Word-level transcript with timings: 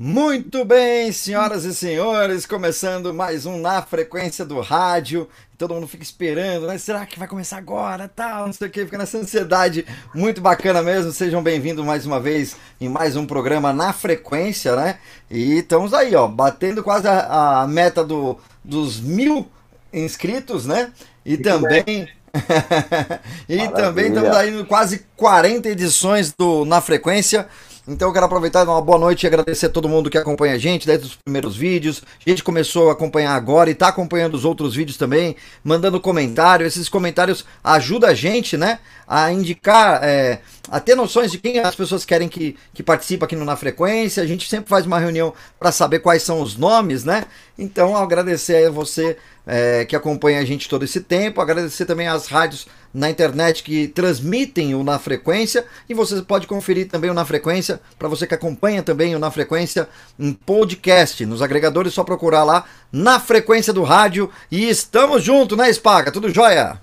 Muito 0.00 0.64
bem, 0.64 1.10
senhoras 1.10 1.64
e 1.64 1.74
senhores, 1.74 2.46
começando 2.46 3.12
mais 3.12 3.46
um 3.46 3.58
Na 3.58 3.82
Frequência 3.82 4.44
do 4.44 4.60
Rádio. 4.60 5.28
Todo 5.58 5.74
mundo 5.74 5.88
fica 5.88 6.04
esperando, 6.04 6.68
né? 6.68 6.78
Será 6.78 7.04
que 7.04 7.18
vai 7.18 7.26
começar 7.26 7.56
agora? 7.56 8.06
Tal, 8.06 8.46
não 8.46 8.52
sei 8.52 8.68
o 8.68 8.70
que, 8.70 8.84
fica 8.84 8.96
nessa 8.96 9.18
ansiedade 9.18 9.84
muito 10.14 10.40
bacana 10.40 10.84
mesmo. 10.84 11.10
Sejam 11.10 11.42
bem-vindos 11.42 11.84
mais 11.84 12.06
uma 12.06 12.20
vez 12.20 12.54
em 12.80 12.88
mais 12.88 13.16
um 13.16 13.26
programa 13.26 13.72
Na 13.72 13.92
Frequência, 13.92 14.76
né? 14.76 15.00
E 15.28 15.58
estamos 15.58 15.92
aí, 15.92 16.14
ó, 16.14 16.28
batendo 16.28 16.80
quase 16.80 17.08
a, 17.08 17.62
a 17.62 17.66
meta 17.66 18.04
do, 18.04 18.38
dos 18.62 19.00
mil 19.00 19.48
inscritos, 19.92 20.64
né? 20.64 20.92
E 21.26 21.36
também. 21.36 22.08
e 23.48 23.56
Maravilha. 23.56 23.70
também 23.72 24.06
estamos 24.10 24.36
aí 24.36 24.64
quase 24.64 25.04
40 25.16 25.68
edições 25.70 26.32
do 26.32 26.64
Na 26.64 26.80
Frequência. 26.80 27.48
Então 27.90 28.08
eu 28.08 28.12
quero 28.12 28.26
aproveitar 28.26 28.64
e 28.64 28.66
dar 28.66 28.72
uma 28.72 28.82
boa 28.82 28.98
noite 28.98 29.22
e 29.22 29.26
agradecer 29.26 29.64
a 29.64 29.68
todo 29.70 29.88
mundo 29.88 30.10
que 30.10 30.18
acompanha 30.18 30.54
a 30.54 30.58
gente 30.58 30.86
desde 30.86 31.06
os 31.06 31.16
primeiros 31.16 31.56
vídeos. 31.56 32.02
A 32.24 32.28
gente 32.28 32.44
começou 32.44 32.90
a 32.90 32.92
acompanhar 32.92 33.34
agora 33.34 33.70
e 33.70 33.72
está 33.72 33.88
acompanhando 33.88 34.34
os 34.34 34.44
outros 34.44 34.74
vídeos 34.74 34.98
também, 34.98 35.34
mandando 35.64 35.98
comentário. 35.98 36.66
Esses 36.66 36.86
comentários 36.86 37.46
ajudam 37.64 38.10
a 38.10 38.12
gente, 38.12 38.58
né? 38.58 38.78
A 39.06 39.32
indicar, 39.32 40.00
é, 40.02 40.40
a 40.68 40.78
ter 40.78 40.94
noções 40.94 41.32
de 41.32 41.38
quem 41.38 41.60
as 41.60 41.74
pessoas 41.74 42.04
querem 42.04 42.28
que, 42.28 42.58
que 42.74 42.82
participe 42.82 43.24
aqui 43.24 43.34
no 43.34 43.46
Na 43.46 43.56
Frequência. 43.56 44.22
A 44.22 44.26
gente 44.26 44.46
sempre 44.50 44.68
faz 44.68 44.84
uma 44.84 44.98
reunião 44.98 45.32
para 45.58 45.72
saber 45.72 46.00
quais 46.00 46.22
são 46.22 46.42
os 46.42 46.58
nomes, 46.58 47.04
né? 47.04 47.24
Então, 47.58 47.96
agradecer 47.96 48.66
a 48.66 48.70
você 48.70 49.16
é, 49.46 49.86
que 49.86 49.96
acompanha 49.96 50.40
a 50.40 50.44
gente 50.44 50.68
todo 50.68 50.84
esse 50.84 51.00
tempo, 51.00 51.40
agradecer 51.40 51.86
também 51.86 52.06
às 52.06 52.26
rádios 52.26 52.66
na 52.92 53.10
internet 53.10 53.62
que 53.62 53.88
transmitem 53.88 54.74
o 54.74 54.82
Na 54.82 54.98
Frequência 54.98 55.64
e 55.88 55.94
você 55.94 56.20
pode 56.22 56.46
conferir 56.46 56.88
também 56.88 57.10
o 57.10 57.14
Na 57.14 57.24
Frequência, 57.24 57.80
para 57.98 58.08
você 58.08 58.26
que 58.26 58.34
acompanha 58.34 58.82
também 58.82 59.14
o 59.14 59.18
Na 59.18 59.30
Frequência 59.30 59.88
em 60.18 60.32
podcast, 60.32 61.24
nos 61.26 61.42
agregadores, 61.42 61.94
só 61.94 62.04
procurar 62.04 62.44
lá 62.44 62.64
Na 62.92 63.20
Frequência 63.20 63.72
do 63.72 63.82
Rádio 63.82 64.30
e 64.50 64.68
estamos 64.68 65.22
juntos, 65.22 65.56
né, 65.56 65.72
Spaga? 65.72 66.12
Tudo 66.12 66.28
jóia? 66.28 66.80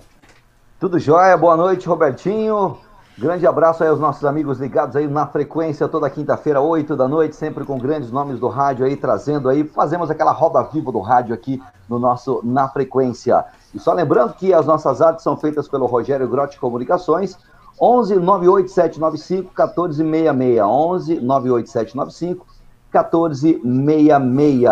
Tudo 0.78 0.98
jóia, 0.98 1.36
boa 1.36 1.56
noite, 1.56 1.88
Robertinho. 1.88 2.78
Grande 3.18 3.46
abraço 3.46 3.82
aí 3.82 3.88
aos 3.88 3.98
nossos 3.98 4.26
amigos 4.26 4.58
ligados 4.58 4.94
aí 4.94 5.08
na 5.08 5.26
frequência 5.26 5.88
toda 5.88 6.10
quinta-feira, 6.10 6.60
8 6.60 6.94
da 6.94 7.08
noite, 7.08 7.34
sempre 7.34 7.64
com 7.64 7.78
grandes 7.78 8.10
nomes 8.10 8.38
do 8.38 8.46
rádio 8.46 8.84
aí, 8.84 8.94
trazendo 8.94 9.48
aí, 9.48 9.64
fazemos 9.64 10.10
aquela 10.10 10.32
roda 10.32 10.62
viva 10.64 10.92
do 10.92 11.00
rádio 11.00 11.34
aqui 11.34 11.62
no 11.88 11.98
nosso 11.98 12.42
Na 12.44 12.68
Frequência. 12.68 13.42
E 13.76 13.78
só 13.78 13.92
lembrando 13.92 14.32
que 14.32 14.54
as 14.54 14.64
nossas 14.64 15.02
artes 15.02 15.22
são 15.22 15.36
feitas 15.36 15.68
pelo 15.68 15.84
Rogério 15.84 16.26
Grotti 16.26 16.58
Comunicações, 16.58 17.36
11 17.78 18.16
98795 18.16 19.50
1466. 19.50 20.62
11 20.62 21.20
98795 21.20 22.46
1466. 22.90 24.70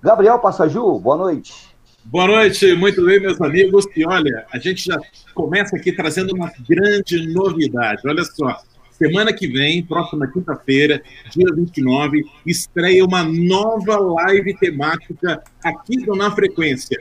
Gabriel 0.00 0.38
Passaju, 0.38 0.96
boa 1.00 1.16
noite. 1.16 1.74
Boa 2.04 2.28
noite, 2.28 2.72
muito 2.76 3.04
bem, 3.04 3.18
meus 3.18 3.40
amigos. 3.40 3.84
E 3.96 4.06
olha, 4.06 4.46
a 4.52 4.60
gente 4.60 4.84
já 4.84 4.96
começa 5.34 5.74
aqui 5.74 5.90
trazendo 5.90 6.32
uma 6.32 6.52
grande 6.68 7.26
novidade. 7.26 8.02
Olha 8.06 8.22
só, 8.22 8.56
semana 8.92 9.32
que 9.32 9.48
vem, 9.48 9.84
próxima 9.84 10.28
quinta-feira, 10.28 11.02
dia 11.30 11.52
29, 11.52 12.24
estreia 12.46 13.04
uma 13.04 13.24
nova 13.24 13.98
live 13.98 14.56
temática 14.56 15.42
aqui 15.64 15.96
Na 16.16 16.30
Frequência. 16.30 16.96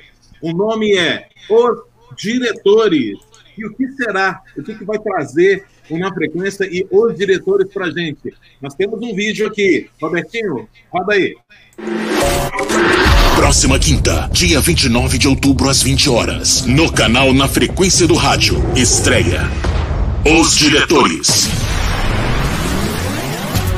O 0.45 0.53
nome 0.53 0.95
é 0.95 1.25
Os 1.49 1.79
Diretores. 2.15 3.17
E 3.57 3.65
o 3.65 3.73
que 3.73 3.87
será? 3.93 4.43
O 4.55 4.61
que, 4.61 4.75
que 4.75 4.85
vai 4.85 4.99
trazer 4.99 5.65
o 5.89 5.97
Na 5.97 6.13
Frequência 6.13 6.65
e 6.65 6.85
os 6.91 7.17
diretores 7.17 7.67
para 7.73 7.89
gente? 7.89 8.31
Nós 8.61 8.75
temos 8.75 9.01
um 9.01 9.15
vídeo 9.15 9.47
aqui. 9.47 9.89
Robertinho, 9.99 10.69
roda 10.93 11.13
aí. 11.13 11.35
Próxima 13.35 13.79
quinta, 13.79 14.29
dia 14.31 14.61
29 14.61 15.17
de 15.17 15.27
outubro, 15.27 15.67
às 15.67 15.81
20 15.81 16.11
horas, 16.11 16.63
no 16.67 16.91
canal 16.93 17.33
Na 17.33 17.47
Frequência 17.47 18.05
do 18.05 18.13
Rádio, 18.13 18.57
estreia 18.75 19.41
Os 20.39 20.55
Diretores. 20.55 21.64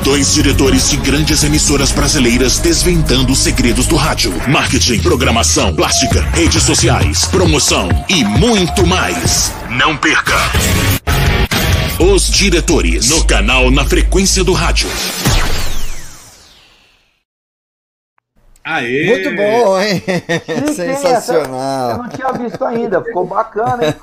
Dois 0.02 0.32
diretores 0.32 0.90
de 0.90 0.96
grandes 0.96 1.42
emissoras 1.42 1.92
brasileiras 1.92 2.58
desvendando 2.58 3.32
os 3.32 3.38
segredos 3.40 3.86
do 3.86 3.96
rádio, 3.96 4.32
marketing, 4.48 5.00
programação, 5.00 5.74
plástica, 5.74 6.22
redes 6.32 6.62
sociais, 6.62 7.24
promoção 7.26 7.88
e 8.08 8.24
muito 8.24 8.86
mais. 8.86 9.52
Não 9.70 9.96
perca! 9.96 10.36
Os 11.98 12.30
Diretores, 12.30 13.10
no 13.10 13.24
canal 13.24 13.70
Na 13.70 13.84
Frequência 13.84 14.44
do 14.44 14.52
Rádio. 14.52 14.88
Aê! 18.68 19.06
Muito 19.06 19.34
bom, 19.34 19.80
hein? 19.80 20.02
Sensacional. 20.76 21.92
Eu 21.92 21.98
não 22.02 22.08
tinha 22.10 22.32
visto 22.32 22.62
ainda, 22.62 23.02
ficou 23.02 23.26
bacana, 23.26 23.86
hein? 23.86 23.94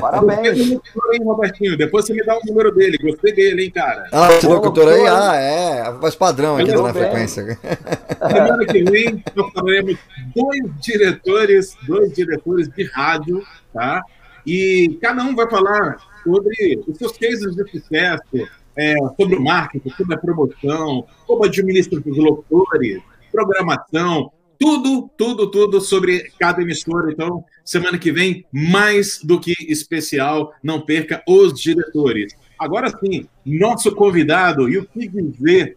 Parabéns. 0.00 0.78
Robertinho? 1.24 1.76
Depois 1.76 2.06
você 2.06 2.14
me 2.14 2.24
dá 2.24 2.36
o 2.36 2.40
número 2.46 2.72
dele, 2.72 2.96
gostei 2.98 3.32
dele, 3.32 3.64
hein, 3.64 3.72
cara? 3.72 4.06
Ah, 4.12 4.32
esse 4.32 4.46
locutor 4.46 4.86
aí, 4.86 5.04
ah, 5.08 5.34
é, 5.34 5.80
a 5.80 5.90
voz 5.90 6.14
padrão 6.14 6.56
aqui 6.56 6.70
na 6.70 6.92
frequência. 6.92 7.58
Semana 8.30 8.64
que 8.64 8.84
vem 8.84 9.24
nós 9.34 9.52
falaremos 9.52 9.98
dois 10.32 10.80
diretores, 10.80 11.76
dois 11.84 12.12
diretores 12.12 12.68
de 12.68 12.84
rádio, 12.84 13.42
tá? 13.72 14.00
E 14.46 14.96
cada 15.02 15.24
um 15.24 15.34
vai 15.34 15.50
falar 15.50 15.96
sobre 16.22 16.84
os 16.86 16.96
seus 16.98 17.18
cases 17.18 17.56
de 17.56 17.68
sucesso, 17.68 18.48
é, 18.76 18.94
sobre 19.16 19.34
o 19.34 19.42
marketing, 19.42 19.90
sobre 19.90 20.14
a 20.14 20.18
promoção, 20.18 21.04
como 21.26 21.44
administra 21.44 21.98
os 21.98 22.16
locutores, 22.16 23.02
programação, 23.34 24.30
tudo, 24.58 25.10
tudo, 25.18 25.50
tudo 25.50 25.80
sobre 25.80 26.30
cada 26.38 26.62
emissora. 26.62 27.10
Então, 27.10 27.44
semana 27.64 27.98
que 27.98 28.12
vem, 28.12 28.46
mais 28.52 29.18
do 29.22 29.40
que 29.40 29.52
especial, 29.68 30.54
não 30.62 30.80
perca 30.80 31.22
os 31.26 31.60
diretores. 31.60 32.32
Agora 32.58 32.88
sim, 32.88 33.26
nosso 33.44 33.92
convidado, 33.92 34.68
e 34.68 34.78
o 34.78 34.86
que 34.86 35.08
dizer 35.08 35.76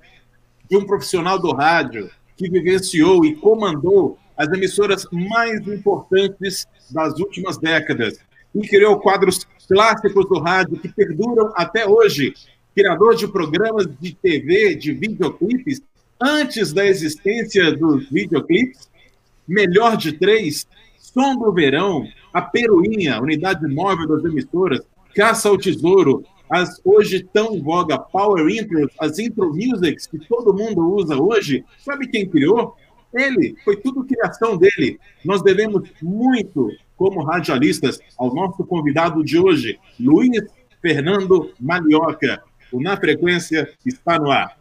de 0.69 0.77
um 0.77 0.85
profissional 0.85 1.39
do 1.39 1.51
rádio 1.51 2.09
que 2.35 2.49
vivenciou 2.49 3.25
e 3.25 3.35
comandou 3.35 4.19
as 4.37 4.47
emissoras 4.49 5.07
mais 5.11 5.67
importantes 5.67 6.67
das 6.91 7.19
últimas 7.19 7.57
décadas 7.57 8.19
e 8.53 8.67
criou 8.67 8.99
quadros 8.99 9.47
clássicos 9.67 10.29
do 10.29 10.39
rádio 10.39 10.77
que 10.79 10.87
perduram 10.89 11.51
até 11.55 11.87
hoje. 11.87 12.33
Criador 12.75 13.15
de 13.15 13.27
programas 13.27 13.87
de 13.99 14.13
TV, 14.13 14.75
de 14.75 14.93
videoclipes 14.93 15.81
antes 16.21 16.73
da 16.73 16.85
existência 16.85 17.71
dos 17.75 18.09
videoclipes, 18.09 18.89
Melhor 19.47 19.95
de 19.95 20.13
Três, 20.13 20.67
Som 20.99 21.35
do 21.35 21.51
Verão, 21.53 22.05
A 22.33 22.41
Peruinha, 22.41 23.21
Unidade 23.21 23.65
Móvel 23.67 24.07
das 24.07 24.25
Emissoras, 24.25 24.81
Caça 25.15 25.49
ao 25.49 25.57
Tesouro, 25.57 26.23
as 26.49 26.79
hoje 26.83 27.27
tão 27.33 27.61
voga 27.61 27.97
Power 27.97 28.47
Intros, 28.49 28.91
as 28.99 29.19
Intro 29.19 29.53
Musics 29.53 30.07
que 30.07 30.19
todo 30.19 30.53
mundo 30.53 30.93
usa 30.93 31.15
hoje, 31.15 31.63
sabe 31.79 32.07
quem 32.07 32.27
criou? 32.27 32.75
Ele, 33.13 33.55
foi 33.63 33.77
tudo 33.77 34.05
criação 34.05 34.57
dele. 34.57 34.99
Nós 35.23 35.41
devemos 35.41 35.89
muito, 36.01 36.69
como 36.95 37.23
radialistas, 37.23 37.99
ao 38.17 38.33
nosso 38.33 38.63
convidado 38.65 39.23
de 39.23 39.37
hoje, 39.39 39.79
Luiz 39.99 40.43
Fernando 40.81 41.51
Malioca. 41.59 42.43
O 42.71 42.81
Na 42.81 42.97
Frequência 42.97 43.69
está 43.85 44.19
no 44.19 44.29
ar. 44.29 44.56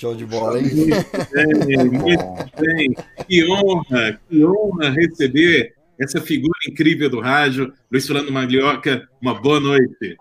Show 0.00 0.14
de 0.16 0.24
bola, 0.24 0.58
hein? 0.58 0.64
Muito 0.74 0.96
bem, 1.30 1.84
muito 1.84 2.24
bem. 2.58 2.94
Que 3.28 3.44
honra, 3.44 4.18
que 4.28 4.44
honra 4.44 4.90
receber 4.90 5.79
essa 6.00 6.20
figura 6.20 6.58
incrível 6.66 7.10
do 7.10 7.20
rádio. 7.20 7.72
Luiz 7.92 8.06
Fernando 8.06 8.32
Maglioca, 8.32 9.06
uma 9.20 9.38
boa 9.38 9.60
noite. 9.60 10.16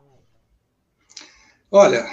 Olha, 1.72 2.06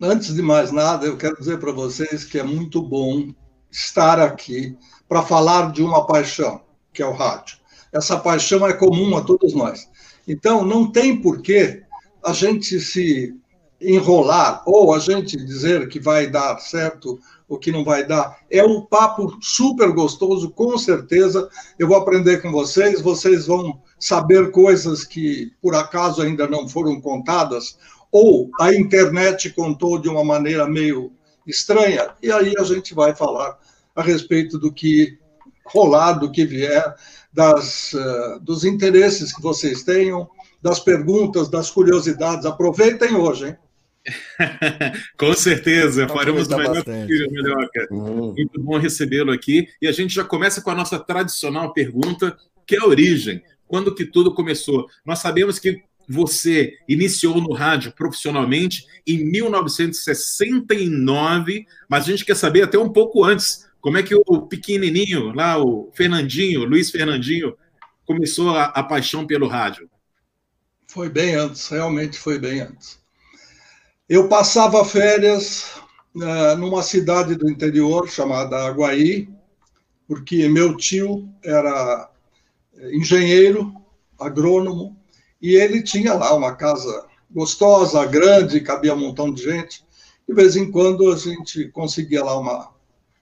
antes 0.00 0.32
de 0.32 0.40
mais 0.40 0.70
nada, 0.70 1.04
eu 1.04 1.16
quero 1.16 1.36
dizer 1.36 1.58
para 1.58 1.72
vocês 1.72 2.24
que 2.24 2.38
é 2.38 2.42
muito 2.42 2.80
bom 2.80 3.34
estar 3.70 4.20
aqui 4.20 4.76
para 5.08 5.22
falar 5.22 5.72
de 5.72 5.82
uma 5.82 6.06
paixão, 6.06 6.62
que 6.92 7.02
é 7.02 7.06
o 7.06 7.12
rádio. 7.12 7.58
Essa 7.92 8.16
paixão 8.16 8.66
é 8.66 8.72
comum 8.72 9.16
a 9.16 9.24
todos 9.24 9.54
nós. 9.54 9.88
Então, 10.26 10.64
não 10.64 10.90
tem 10.90 11.20
porquê 11.20 11.82
a 12.24 12.32
gente 12.32 12.78
se 12.78 13.34
enrolar 13.84 14.62
ou 14.66 14.94
a 14.94 14.98
gente 14.98 15.36
dizer 15.36 15.88
que 15.88 16.00
vai 16.00 16.26
dar 16.26 16.58
certo 16.58 17.18
o 17.48 17.58
que 17.58 17.70
não 17.70 17.84
vai 17.84 18.06
dar. 18.06 18.38
É 18.50 18.64
um 18.64 18.80
papo 18.80 19.36
super 19.40 19.92
gostoso, 19.92 20.50
com 20.50 20.76
certeza. 20.78 21.48
Eu 21.78 21.88
vou 21.88 21.96
aprender 21.96 22.40
com 22.40 22.50
vocês, 22.50 23.00
vocês 23.00 23.46
vão 23.46 23.80
saber 23.98 24.50
coisas 24.50 25.04
que 25.04 25.52
por 25.60 25.74
acaso 25.74 26.22
ainda 26.22 26.46
não 26.46 26.68
foram 26.68 27.00
contadas, 27.00 27.78
ou 28.10 28.50
a 28.60 28.72
internet 28.72 29.50
contou 29.50 29.98
de 29.98 30.08
uma 30.08 30.24
maneira 30.24 30.66
meio 30.66 31.12
estranha, 31.46 32.10
e 32.22 32.30
aí 32.32 32.54
a 32.58 32.62
gente 32.62 32.94
vai 32.94 33.14
falar 33.14 33.58
a 33.94 34.02
respeito 34.02 34.58
do 34.58 34.72
que 34.72 35.18
rolar, 35.66 36.14
do 36.14 36.30
que 36.30 36.44
vier, 36.44 36.94
das, 37.32 37.92
uh, 37.92 38.40
dos 38.40 38.64
interesses 38.64 39.32
que 39.34 39.42
vocês 39.42 39.82
tenham, 39.82 40.28
das 40.62 40.80
perguntas, 40.80 41.48
das 41.48 41.70
curiosidades. 41.70 42.46
Aproveitem 42.46 43.16
hoje, 43.16 43.48
hein? 43.48 43.56
Com 45.16 45.32
certeza, 45.34 46.08
faremos 46.08 46.48
o 46.48 46.56
melhor 46.56 46.84
possível, 46.84 47.30
Melhoca. 47.30 47.86
Uhum. 47.90 48.34
Muito 48.34 48.62
bom 48.62 48.78
recebê-lo 48.78 49.32
aqui. 49.32 49.68
E 49.80 49.86
a 49.86 49.92
gente 49.92 50.12
já 50.14 50.24
começa 50.24 50.60
com 50.60 50.70
a 50.70 50.74
nossa 50.74 50.98
tradicional 50.98 51.72
pergunta, 51.72 52.36
que 52.66 52.76
é 52.76 52.80
a 52.80 52.86
origem. 52.86 53.42
Quando 53.66 53.94
que 53.94 54.04
tudo 54.04 54.34
começou? 54.34 54.86
Nós 55.04 55.20
sabemos 55.20 55.58
que 55.58 55.82
você 56.06 56.74
iniciou 56.86 57.40
no 57.40 57.54
rádio 57.54 57.90
profissionalmente 57.92 58.84
em 59.06 59.24
1969, 59.24 61.64
mas 61.88 62.04
a 62.04 62.08
gente 62.08 62.22
quer 62.24 62.36
saber 62.36 62.62
até 62.62 62.78
um 62.78 62.90
pouco 62.90 63.24
antes, 63.24 63.66
como 63.80 63.96
é 63.96 64.02
que 64.02 64.14
o 64.14 64.42
pequenininho, 64.42 65.32
lá 65.32 65.58
o 65.58 65.90
Fernandinho, 65.94 66.64
Luiz 66.64 66.90
Fernandinho, 66.90 67.56
começou 68.04 68.50
a, 68.50 68.64
a 68.64 68.82
paixão 68.82 69.26
pelo 69.26 69.48
rádio? 69.48 69.88
Foi 70.86 71.08
bem 71.08 71.34
antes, 71.34 71.66
realmente 71.68 72.18
foi 72.18 72.38
bem 72.38 72.60
antes. 72.60 73.02
Eu 74.06 74.28
passava 74.28 74.84
férias 74.84 75.80
uh, 76.14 76.56
numa 76.58 76.82
cidade 76.82 77.36
do 77.36 77.50
interior 77.50 78.06
chamada 78.06 78.66
Aguaí, 78.66 79.30
porque 80.06 80.46
meu 80.46 80.76
tio 80.76 81.26
era 81.42 82.10
engenheiro, 82.92 83.74
agrônomo, 84.20 84.94
e 85.40 85.54
ele 85.54 85.82
tinha 85.82 86.12
lá 86.12 86.34
uma 86.34 86.54
casa 86.54 87.06
gostosa, 87.30 88.04
grande, 88.04 88.60
cabia 88.60 88.94
um 88.94 89.00
montão 89.00 89.32
de 89.32 89.42
gente. 89.42 89.82
De 90.28 90.34
vez 90.34 90.54
em 90.54 90.70
quando 90.70 91.10
a 91.10 91.16
gente 91.16 91.68
conseguia 91.68 92.22
lá 92.22 92.38
uma, 92.38 92.70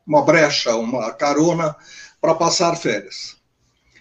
uma 0.04 0.22
brecha, 0.22 0.74
uma 0.74 1.12
carona 1.12 1.76
para 2.20 2.34
passar 2.34 2.74
férias. 2.76 3.36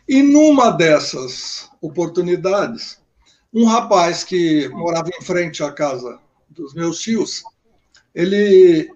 E 0.08 0.24
numa 0.24 0.72
dessas 0.72 1.70
oportunidades, 1.80 3.00
um 3.54 3.66
rapaz 3.66 4.24
que 4.24 4.68
morava 4.70 5.10
em 5.10 5.24
frente 5.24 5.64
à 5.64 5.72
casa 5.72 6.20
dos 6.52 6.74
meus 6.74 7.00
tios, 7.00 7.44
ele 8.14 8.92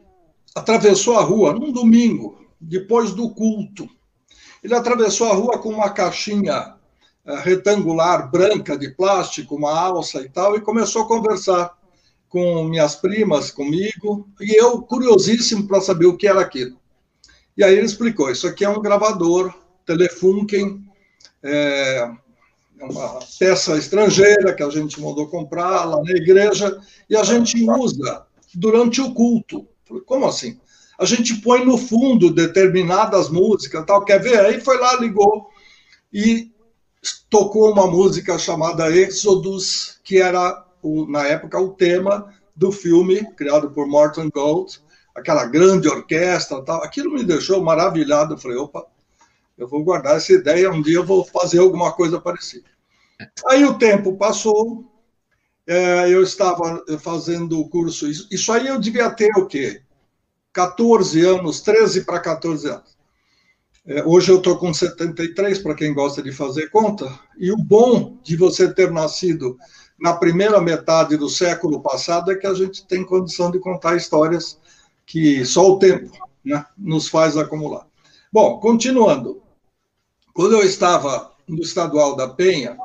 atravessou 0.54 1.18
a 1.18 1.24
rua 1.24 1.54
num 1.54 1.72
domingo, 1.72 2.46
depois 2.60 3.12
do 3.12 3.30
culto. 3.30 3.90
Ele 4.64 4.76
atravessou 4.76 5.28
a 5.28 5.34
rua 5.34 5.58
com 5.60 5.70
uma 5.70 5.90
caixinha 5.90 6.76
uh, 7.26 7.36
retangular 7.44 8.30
branca 8.30 8.78
de 8.78 8.90
plástico, 8.90 9.56
uma 9.56 9.72
alça 9.72 10.22
e 10.22 10.30
tal, 10.30 10.56
e 10.56 10.62
começou 10.62 11.04
a 11.04 11.08
conversar 11.08 11.78
com 12.30 12.66
minhas 12.66 12.96
primas, 12.96 13.52
comigo, 13.52 14.28
e 14.42 14.60
eu 14.60 14.82
curiosíssimo 14.82 15.68
para 15.68 15.80
saber 15.80 16.08
o 16.08 16.18
que 16.18 16.28
era 16.28 16.42
aquilo. 16.42 16.78
E 17.56 17.64
aí 17.64 17.74
ele 17.76 17.86
explicou: 17.86 18.30
isso 18.30 18.48
aqui 18.48 18.66
é 18.66 18.70
um 18.70 18.82
gravador 18.82 19.54
Telefunken, 19.86 20.84
é, 21.42 21.52
é 21.52 22.12
uma 22.80 23.20
peça 23.40 23.78
estrangeira 23.78 24.54
que 24.54 24.64
a 24.64 24.70
gente 24.70 25.00
mandou 25.00 25.28
comprar 25.28 25.86
lá 25.86 26.02
na 26.04 26.12
igreja 26.12 26.80
e 27.10 27.16
a 27.16 27.24
gente 27.24 27.64
usa 27.70 28.26
durante 28.54 29.02
o 29.02 29.14
culto. 29.14 29.68
Como 30.06 30.26
assim? 30.26 30.60
A 31.00 31.06
gente 31.06 31.36
põe 31.36 31.66
no 31.66 31.78
fundo 31.78 32.34
determinadas 32.34 33.30
músicas, 33.30 33.86
tal, 33.86 34.04
quer 34.06 34.22
ver? 34.22 34.40
Aí 34.40 34.62
foi 34.62 34.78
lá, 34.78 34.96
ligou 34.96 35.50
e 36.12 36.52
tocou 37.30 37.72
uma 37.72 37.88
música 37.88 38.38
chamada 38.38 38.90
Exodus, 38.90 40.00
que 40.04 40.22
era, 40.22 40.66
na 41.10 41.26
época, 41.28 41.60
o 41.60 41.70
tema 41.70 42.34
do 42.56 42.72
filme 42.72 43.26
criado 43.36 43.70
por 43.72 43.88
Morton 43.88 44.30
Gold, 44.34 44.80
aquela 45.14 45.46
grande 45.46 45.88
orquestra, 45.88 46.64
tal. 46.64 46.82
Aquilo 46.84 47.14
me 47.14 47.24
deixou 47.24 47.62
maravilhado. 47.62 48.34
Eu 48.34 48.38
falei, 48.38 48.58
opa, 48.58 48.86
eu 49.58 49.68
vou 49.68 49.84
guardar 49.84 50.18
essa 50.18 50.34
ideia, 50.34 50.72
um 50.72 50.82
dia 50.82 50.98
eu 50.98 51.06
vou 51.06 51.24
fazer 51.26 51.60
alguma 51.60 51.92
coisa 51.94 52.20
parecida. 52.20 52.70
Aí 53.48 53.64
o 53.64 53.78
tempo 53.78 54.18
passou, 54.18 54.86
é, 55.66 56.10
eu 56.14 56.22
estava 56.22 56.84
fazendo 57.00 57.60
o 57.60 57.70
curso, 57.70 58.08
isso 58.08 58.52
aí 58.52 58.68
eu 58.68 58.80
devia 58.80 59.10
ter 59.10 59.32
o 59.38 59.46
quê? 59.46 59.82
14 60.54 61.26
anos, 61.26 61.62
13 61.62 62.06
para 62.06 62.20
14 62.20 62.68
anos. 62.70 62.96
É, 63.86 64.04
hoje 64.04 64.32
eu 64.32 64.38
estou 64.38 64.58
com 64.58 64.74
73, 64.74 65.60
para 65.60 65.76
quem 65.76 65.94
gosta 65.94 66.22
de 66.22 66.32
fazer 66.32 66.70
conta, 66.70 67.08
e 67.38 67.52
o 67.52 67.58
bom 67.58 68.18
de 68.24 68.36
você 68.36 68.74
ter 68.74 68.92
nascido 68.92 69.58
na 70.00 70.14
primeira 70.14 70.60
metade 70.60 71.16
do 71.16 71.30
século 71.30 71.82
passado 71.82 72.32
é 72.32 72.36
que 72.36 72.48
a 72.48 72.54
gente 72.54 72.86
tem 72.86 73.06
condição 73.06 73.52
de 73.52 73.60
contar 73.60 73.96
histórias 73.96 74.60
que 75.06 75.46
só 75.46 75.70
o 75.70 75.80
tempo 75.80 76.12
né, 76.44 76.66
nos 76.78 77.08
faz 77.08 77.38
acumular. 77.38 77.88
Bom, 78.32 78.60
continuando. 78.60 79.42
Quando 80.36 80.52
eu 80.52 80.64
estava 80.64 81.34
no 81.48 81.64
Estadual 81.64 82.16
da 82.16 82.28
Penha, 82.28 82.78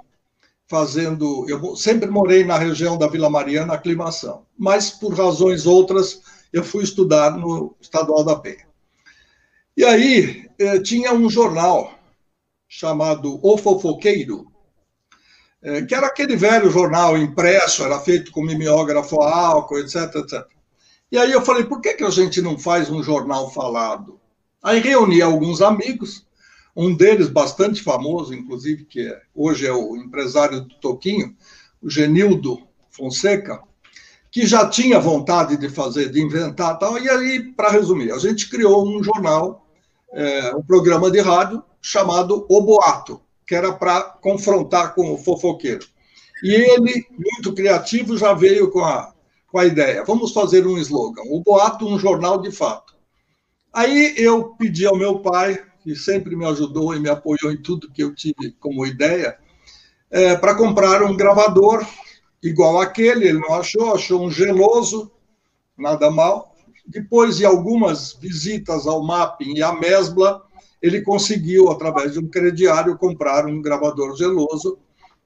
fazendo. 0.70 1.44
Eu 1.48 1.74
sempre 1.74 2.08
morei 2.08 2.44
na 2.44 2.56
região 2.56 2.96
da 2.96 3.08
Vila 3.08 3.28
Mariana, 3.28 3.74
aclimação, 3.74 4.46
mas 4.56 4.88
por 4.88 5.12
razões 5.12 5.66
outras 5.66 6.22
eu 6.52 6.62
fui 6.62 6.84
estudar 6.84 7.36
no 7.36 7.74
Estadual 7.80 8.22
da 8.22 8.36
Penha. 8.36 8.68
E 9.76 9.84
aí 9.84 10.48
eh, 10.60 10.78
tinha 10.78 11.12
um 11.12 11.28
jornal 11.28 11.92
chamado 12.68 13.40
O 13.42 13.58
Fofoqueiro, 13.58 14.46
eh, 15.60 15.82
que 15.82 15.94
era 15.94 16.06
aquele 16.06 16.36
velho 16.36 16.70
jornal 16.70 17.18
impresso, 17.18 17.82
era 17.82 17.98
feito 17.98 18.30
com 18.30 18.44
mimeógrafo 18.44 19.20
a 19.20 19.46
álcool, 19.46 19.78
etc, 19.78 20.14
etc. 20.14 20.46
E 21.10 21.18
aí 21.18 21.32
eu 21.32 21.42
falei, 21.42 21.64
por 21.64 21.80
que, 21.80 21.94
que 21.94 22.04
a 22.04 22.10
gente 22.10 22.40
não 22.40 22.56
faz 22.56 22.88
um 22.88 23.02
jornal 23.02 23.50
falado? 23.50 24.20
Aí 24.62 24.78
reuni 24.78 25.20
alguns 25.20 25.60
amigos, 25.60 26.24
um 26.74 26.94
deles, 26.94 27.28
bastante 27.28 27.82
famoso, 27.82 28.34
inclusive, 28.34 28.84
que 28.84 29.08
é, 29.08 29.20
hoje 29.34 29.66
é 29.66 29.72
o 29.72 29.96
empresário 29.96 30.62
do 30.62 30.74
Toquinho, 30.76 31.34
o 31.82 31.90
Genildo 31.90 32.60
Fonseca, 32.90 33.60
que 34.30 34.46
já 34.46 34.68
tinha 34.68 35.00
vontade 35.00 35.56
de 35.56 35.68
fazer, 35.68 36.10
de 36.10 36.22
inventar 36.22 36.78
tal. 36.78 36.98
E 36.98 37.08
aí, 37.08 37.52
para 37.52 37.70
resumir, 37.70 38.12
a 38.12 38.18
gente 38.18 38.48
criou 38.48 38.86
um 38.86 39.02
jornal, 39.02 39.66
é, 40.12 40.54
um 40.54 40.62
programa 40.62 41.10
de 41.10 41.20
rádio 41.20 41.62
chamado 41.82 42.46
O 42.48 42.60
Boato, 42.60 43.20
que 43.46 43.54
era 43.54 43.72
para 43.72 44.02
confrontar 44.02 44.94
com 44.94 45.12
o 45.12 45.18
fofoqueiro. 45.18 45.86
E 46.42 46.54
ele, 46.54 47.06
muito 47.10 47.52
criativo, 47.52 48.16
já 48.16 48.32
veio 48.32 48.70
com 48.70 48.84
a, 48.84 49.12
com 49.48 49.58
a 49.58 49.66
ideia: 49.66 50.04
vamos 50.04 50.32
fazer 50.32 50.66
um 50.66 50.78
slogan, 50.78 51.22
O 51.26 51.42
Boato, 51.42 51.86
um 51.86 51.98
jornal 51.98 52.40
de 52.40 52.52
fato. 52.52 52.94
Aí 53.72 54.14
eu 54.16 54.54
pedi 54.56 54.86
ao 54.86 54.96
meu 54.96 55.20
pai, 55.20 55.60
que 55.82 55.94
sempre 55.94 56.36
me 56.36 56.46
ajudou 56.46 56.94
e 56.94 57.00
me 57.00 57.08
apoiou 57.08 57.52
em 57.52 57.60
tudo 57.60 57.90
que 57.90 58.02
eu 58.02 58.14
tive 58.14 58.52
como 58.60 58.86
ideia, 58.86 59.38
é, 60.10 60.36
para 60.36 60.54
comprar 60.54 61.02
um 61.02 61.16
gravador 61.16 61.86
igual 62.42 62.80
aquele. 62.80 63.28
Ele 63.28 63.38
não 63.38 63.54
achou, 63.54 63.94
achou 63.94 64.24
um 64.24 64.30
geloso, 64.30 65.10
nada 65.76 66.10
mal. 66.10 66.54
Depois 66.86 67.36
de 67.36 67.44
algumas 67.44 68.14
visitas 68.14 68.86
ao 68.86 69.02
Mapping 69.02 69.54
e 69.54 69.62
à 69.62 69.72
Mesbla, 69.72 70.42
ele 70.82 71.02
conseguiu, 71.02 71.70
através 71.70 72.14
de 72.14 72.18
um 72.18 72.28
crediário, 72.28 72.98
comprar 72.98 73.46
um 73.46 73.62
gravador 73.62 74.16
geloso, 74.16 74.78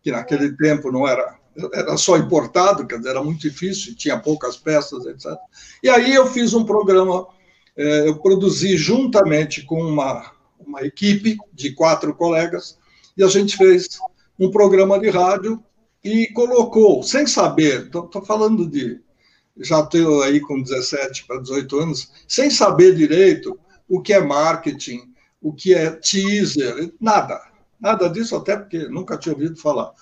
que 0.03 0.11
naquele 0.11 0.57
tempo 0.57 0.93
não 0.93 1.07
era 1.07 1.39
era 1.73 1.97
só 1.97 2.17
importado, 2.17 2.87
quer 2.87 2.99
dizer, 2.99 3.11
era 3.11 3.23
muito 3.23 3.41
difícil, 3.41 3.95
tinha 3.95 4.19
poucas 4.19 4.57
peças, 4.57 5.07
etc. 5.07 5.39
E 5.83 5.89
aí 5.89 6.13
eu 6.13 6.27
fiz 6.27 6.53
um 6.53 6.65
programa, 6.65 7.29
é, 7.77 8.09
eu 8.09 8.17
produzi 8.17 8.77
juntamente 8.77 9.63
com 9.63 9.81
uma 9.81 10.34
uma 10.75 10.83
equipe 10.83 11.39
de 11.53 11.73
quatro 11.73 12.13
colegas, 12.15 12.77
e 13.17 13.23
a 13.23 13.29
gente 13.29 13.57
fez 13.57 13.89
um 14.39 14.51
programa 14.51 14.99
de 14.99 15.09
rádio 15.09 15.63
e 16.03 16.27
colocou, 16.33 17.03
sem 17.03 17.27
saber, 17.27 17.87
estou 17.87 18.25
falando 18.25 18.67
de. 18.67 19.01
Já 19.57 19.81
estou 19.81 20.23
aí 20.23 20.41
com 20.41 20.61
17 20.61 21.27
para 21.27 21.41
18 21.41 21.79
anos, 21.79 22.11
sem 22.27 22.51
saber 22.51 22.97
direito 22.97 23.57
o 23.89 24.03
que 24.03 24.13
é 24.13 24.21
marketing, 24.21 25.15
o 25.41 25.53
que 25.53 25.73
é 25.73 25.91
teaser, 25.91 26.93
nada. 27.01 27.41
Nada 27.81 28.09
disso, 28.09 28.35
até 28.35 28.57
porque 28.57 28.89
nunca 28.89 29.17
tinha 29.17 29.33
ouvido 29.33 29.57
falar. 29.57 29.93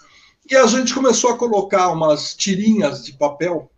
E 0.50 0.56
a 0.56 0.66
gente 0.66 0.94
começou 0.94 1.30
a 1.30 1.36
colocar 1.36 1.90
umas 1.90 2.34
tirinhas 2.34 3.04
de 3.04 3.12
papel 3.12 3.70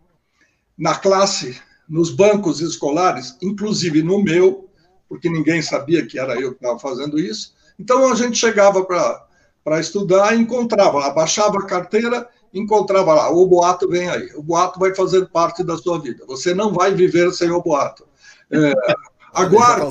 na 0.77 0.95
classe, 0.95 1.59
nos 1.89 2.09
bancos 2.09 2.61
escolares, 2.61 3.37
inclusive 3.41 4.01
no 4.01 4.23
meu, 4.23 4.64
porque 5.07 5.29
ninguém 5.29 5.61
sabia 5.61 6.05
que 6.05 6.19
era 6.19 6.39
eu 6.39 6.51
que 6.51 6.57
estava 6.57 6.79
fazendo 6.79 7.19
isso. 7.19 7.53
Então 7.79 8.11
a 8.11 8.15
gente 8.15 8.37
chegava 8.37 8.83
para 8.83 9.79
estudar 9.79 10.35
e 10.35 10.41
encontrava, 10.41 11.05
abaixava 11.05 11.59
a 11.59 11.65
carteira 11.65 12.27
encontrava 12.55 13.13
lá, 13.13 13.29
o 13.29 13.45
boato 13.45 13.87
vem 13.89 14.09
aí, 14.09 14.31
o 14.33 14.41
boato 14.41 14.79
vai 14.79 14.95
fazer 14.95 15.27
parte 15.27 15.63
da 15.63 15.77
sua 15.77 15.99
vida. 15.99 16.25
Você 16.25 16.53
não 16.53 16.71
vai 16.71 16.93
viver 16.93 17.31
sem 17.33 17.51
o 17.51 17.61
boato. 17.61 18.07
É, 18.49 18.73
agora. 19.33 19.85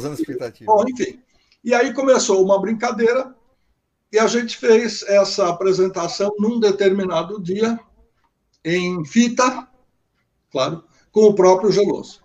Bom, 0.64 0.84
enfim. 0.88 1.20
E 1.62 1.74
aí 1.74 1.92
começou 1.92 2.42
uma 2.42 2.60
brincadeira 2.60 3.34
e 4.10 4.18
a 4.18 4.26
gente 4.26 4.56
fez 4.56 5.02
essa 5.02 5.48
apresentação 5.48 6.34
num 6.38 6.58
determinado 6.58 7.40
dia, 7.40 7.78
em 8.64 9.04
fita, 9.04 9.68
claro, 10.50 10.84
com 11.12 11.24
o 11.24 11.34
próprio 11.34 11.70
Geloso. 11.70 12.22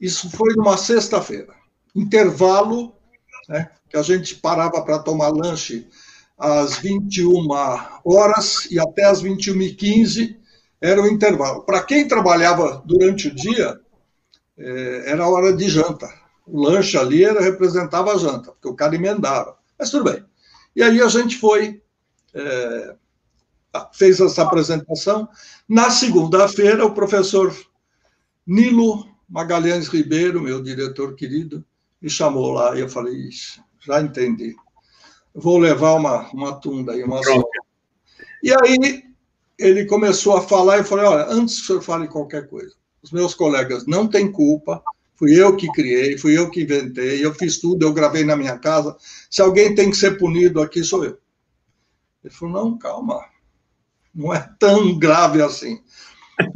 Isso 0.00 0.30
foi 0.30 0.54
numa 0.54 0.76
sexta-feira. 0.76 1.54
Intervalo, 1.94 2.94
né, 3.48 3.70
que 3.88 3.96
a 3.96 4.02
gente 4.02 4.36
parava 4.36 4.82
para 4.82 4.98
tomar 4.98 5.28
lanche 5.28 5.88
às 6.38 6.78
21 6.78 7.46
horas 8.04 8.66
e 8.70 8.78
até 8.78 9.04
às 9.04 9.22
21h15 9.22 10.36
era 10.80 11.02
o 11.02 11.06
intervalo. 11.06 11.62
Para 11.62 11.82
quem 11.82 12.08
trabalhava 12.08 12.82
durante 12.86 13.28
o 13.28 13.34
dia, 13.34 13.78
é, 14.56 15.10
era 15.10 15.28
hora 15.28 15.52
de 15.52 15.68
janta. 15.68 16.08
O 16.46 16.60
lanche 16.60 16.96
ali 16.96 17.22
era, 17.22 17.42
representava 17.42 18.12
a 18.12 18.18
janta, 18.18 18.52
porque 18.52 18.68
o 18.68 18.74
cara 18.74 18.94
emendava. 18.94 19.56
Mas 19.78 19.90
tudo 19.90 20.04
bem. 20.04 20.24
E 20.74 20.82
aí 20.82 21.00
a 21.00 21.08
gente 21.08 21.36
foi, 21.36 21.82
é, 22.32 22.94
fez 23.92 24.18
essa 24.20 24.42
apresentação. 24.42 25.28
Na 25.68 25.90
segunda-feira, 25.90 26.84
o 26.84 26.94
professor 26.94 27.54
Nilo 28.46 29.06
Magalhães 29.28 29.88
Ribeiro, 29.88 30.40
meu 30.40 30.62
diretor 30.62 31.14
querido, 31.14 31.64
me 32.00 32.10
chamou 32.10 32.52
lá 32.52 32.76
e 32.76 32.80
eu 32.80 32.88
falei, 32.88 33.28
já 33.80 34.00
entendi 34.00 34.56
vou 35.34 35.58
levar 35.58 35.94
uma, 35.94 36.28
uma 36.32 36.60
tunda 36.60 36.92
aí, 36.92 37.02
uma 37.02 37.22
só. 37.22 37.42
E 38.42 38.52
aí 38.52 39.04
ele 39.58 39.84
começou 39.86 40.36
a 40.36 40.42
falar 40.42 40.76
e 40.76 40.80
eu 40.80 40.84
falei, 40.84 41.04
olha, 41.04 41.26
antes 41.26 41.56
que 41.56 41.62
o 41.62 41.66
senhor 41.66 41.82
fale 41.82 42.08
qualquer 42.08 42.48
coisa, 42.48 42.74
os 43.02 43.12
meus 43.12 43.34
colegas 43.34 43.86
não 43.86 44.08
têm 44.08 44.30
culpa, 44.30 44.82
fui 45.14 45.32
eu 45.38 45.56
que 45.56 45.70
criei, 45.72 46.16
fui 46.16 46.36
eu 46.36 46.50
que 46.50 46.62
inventei, 46.62 47.24
eu 47.24 47.34
fiz 47.34 47.58
tudo, 47.58 47.84
eu 47.84 47.92
gravei 47.92 48.24
na 48.24 48.36
minha 48.36 48.58
casa, 48.58 48.96
se 49.30 49.42
alguém 49.42 49.74
tem 49.74 49.90
que 49.90 49.96
ser 49.96 50.18
punido 50.18 50.60
aqui, 50.60 50.82
sou 50.82 51.04
eu. 51.04 51.18
Ele 52.24 52.32
falou, 52.32 52.64
não, 52.64 52.78
calma, 52.78 53.22
não 54.14 54.32
é 54.32 54.50
tão 54.58 54.98
grave 54.98 55.42
assim. 55.42 55.80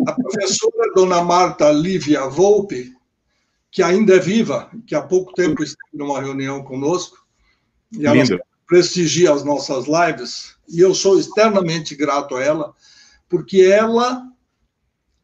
A 0.06 0.12
professora 0.12 0.92
dona 0.94 1.22
Marta 1.22 1.70
Lívia 1.70 2.26
Volpe, 2.26 2.93
que 3.74 3.82
ainda 3.82 4.14
é 4.14 4.20
viva, 4.20 4.70
que 4.86 4.94
há 4.94 5.02
pouco 5.02 5.34
tempo 5.34 5.60
esteve 5.60 5.98
numa 5.98 6.20
reunião 6.20 6.62
conosco, 6.62 7.26
e 7.90 8.06
ela 8.06 8.14
Lindo 8.14 8.40
prestigia 8.68 9.32
as 9.32 9.42
nossas 9.42 9.86
lives, 9.86 10.54
e 10.68 10.78
eu 10.78 10.94
sou 10.94 11.18
externamente 11.18 11.96
grato 11.96 12.36
a 12.36 12.42
ela, 12.42 12.72
porque 13.28 13.62
ela 13.62 14.22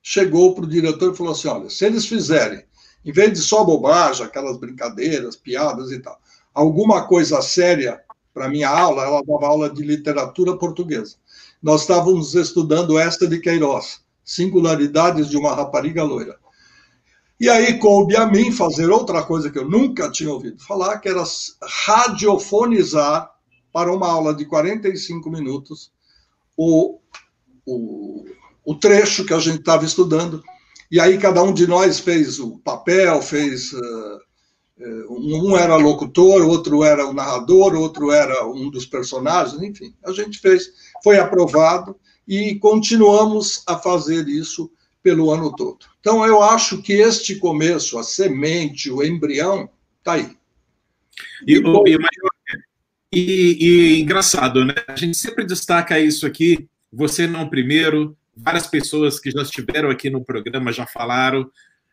chegou 0.02 0.52
para 0.52 0.64
o 0.64 0.68
diretor 0.68 1.12
e 1.12 1.16
falou 1.16 1.32
assim: 1.32 1.46
olha, 1.46 1.70
se 1.70 1.86
eles 1.86 2.06
fizerem, 2.06 2.64
em 3.04 3.12
vez 3.12 3.32
de 3.32 3.38
só 3.38 3.62
bobagem, 3.62 4.26
aquelas 4.26 4.58
brincadeiras, 4.58 5.36
piadas 5.36 5.92
e 5.92 6.00
tal, 6.00 6.20
alguma 6.52 7.06
coisa 7.06 7.40
séria 7.40 8.00
para 8.34 8.48
minha 8.48 8.68
aula, 8.68 9.04
ela 9.04 9.22
dava 9.22 9.46
aula 9.46 9.70
de 9.70 9.84
literatura 9.84 10.56
portuguesa. 10.56 11.14
Nós 11.62 11.82
estávamos 11.82 12.34
estudando 12.34 12.98
esta 12.98 13.28
de 13.28 13.38
Queiroz, 13.38 14.00
Singularidades 14.24 15.28
de 15.28 15.36
uma 15.36 15.54
Rapariga 15.54 16.02
Loira. 16.02 16.36
E 17.40 17.48
aí 17.48 17.78
coube 17.78 18.14
a 18.16 18.26
mim 18.26 18.52
fazer 18.52 18.90
outra 18.90 19.22
coisa 19.22 19.50
que 19.50 19.58
eu 19.58 19.66
nunca 19.66 20.10
tinha 20.10 20.30
ouvido 20.30 20.62
falar, 20.62 20.98
que 20.98 21.08
era 21.08 21.24
radiofonizar 21.62 23.30
para 23.72 23.90
uma 23.90 24.08
aula 24.08 24.34
de 24.34 24.44
45 24.44 25.30
minutos 25.30 25.90
o, 26.54 26.98
o, 27.64 28.26
o 28.62 28.74
trecho 28.74 29.24
que 29.24 29.32
a 29.32 29.38
gente 29.38 29.60
estava 29.60 29.86
estudando. 29.86 30.42
E 30.90 31.00
aí 31.00 31.16
cada 31.16 31.42
um 31.42 31.54
de 31.54 31.66
nós 31.66 31.98
fez 31.98 32.38
o 32.38 32.58
papel, 32.58 33.22
fez. 33.22 33.72
Uh, 33.72 34.20
um 35.10 35.56
era 35.56 35.76
locutor, 35.76 36.42
outro 36.42 36.82
era 36.82 37.06
o 37.06 37.12
narrador, 37.12 37.74
outro 37.74 38.10
era 38.10 38.46
um 38.46 38.70
dos 38.70 38.86
personagens, 38.86 39.62
enfim. 39.62 39.94
A 40.04 40.12
gente 40.12 40.38
fez, 40.38 40.70
foi 41.02 41.18
aprovado 41.18 41.96
e 42.26 42.58
continuamos 42.58 43.62
a 43.66 43.78
fazer 43.78 44.26
isso 44.26 44.70
pelo 45.02 45.30
ano 45.30 45.54
todo. 45.54 45.78
Então, 46.00 46.24
eu 46.26 46.42
acho 46.42 46.82
que 46.82 46.92
este 46.92 47.36
começo, 47.36 47.98
a 47.98 48.02
semente, 48.02 48.90
o 48.90 49.02
embrião, 49.02 49.68
está 49.98 50.14
aí. 50.14 50.36
E, 51.46 51.58
o, 51.58 51.84
e, 51.86 51.98
e, 53.12 53.56
e, 53.60 54.00
engraçado, 54.00 54.64
né? 54.64 54.74
A 54.88 54.96
gente 54.96 55.16
sempre 55.16 55.44
destaca 55.44 55.98
isso 55.98 56.26
aqui, 56.26 56.68
você 56.92 57.26
não 57.26 57.48
primeiro, 57.48 58.16
várias 58.36 58.66
pessoas 58.66 59.18
que 59.18 59.30
já 59.30 59.42
estiveram 59.42 59.90
aqui 59.90 60.10
no 60.10 60.24
programa 60.24 60.72
já 60.72 60.86
falaram 60.86 61.50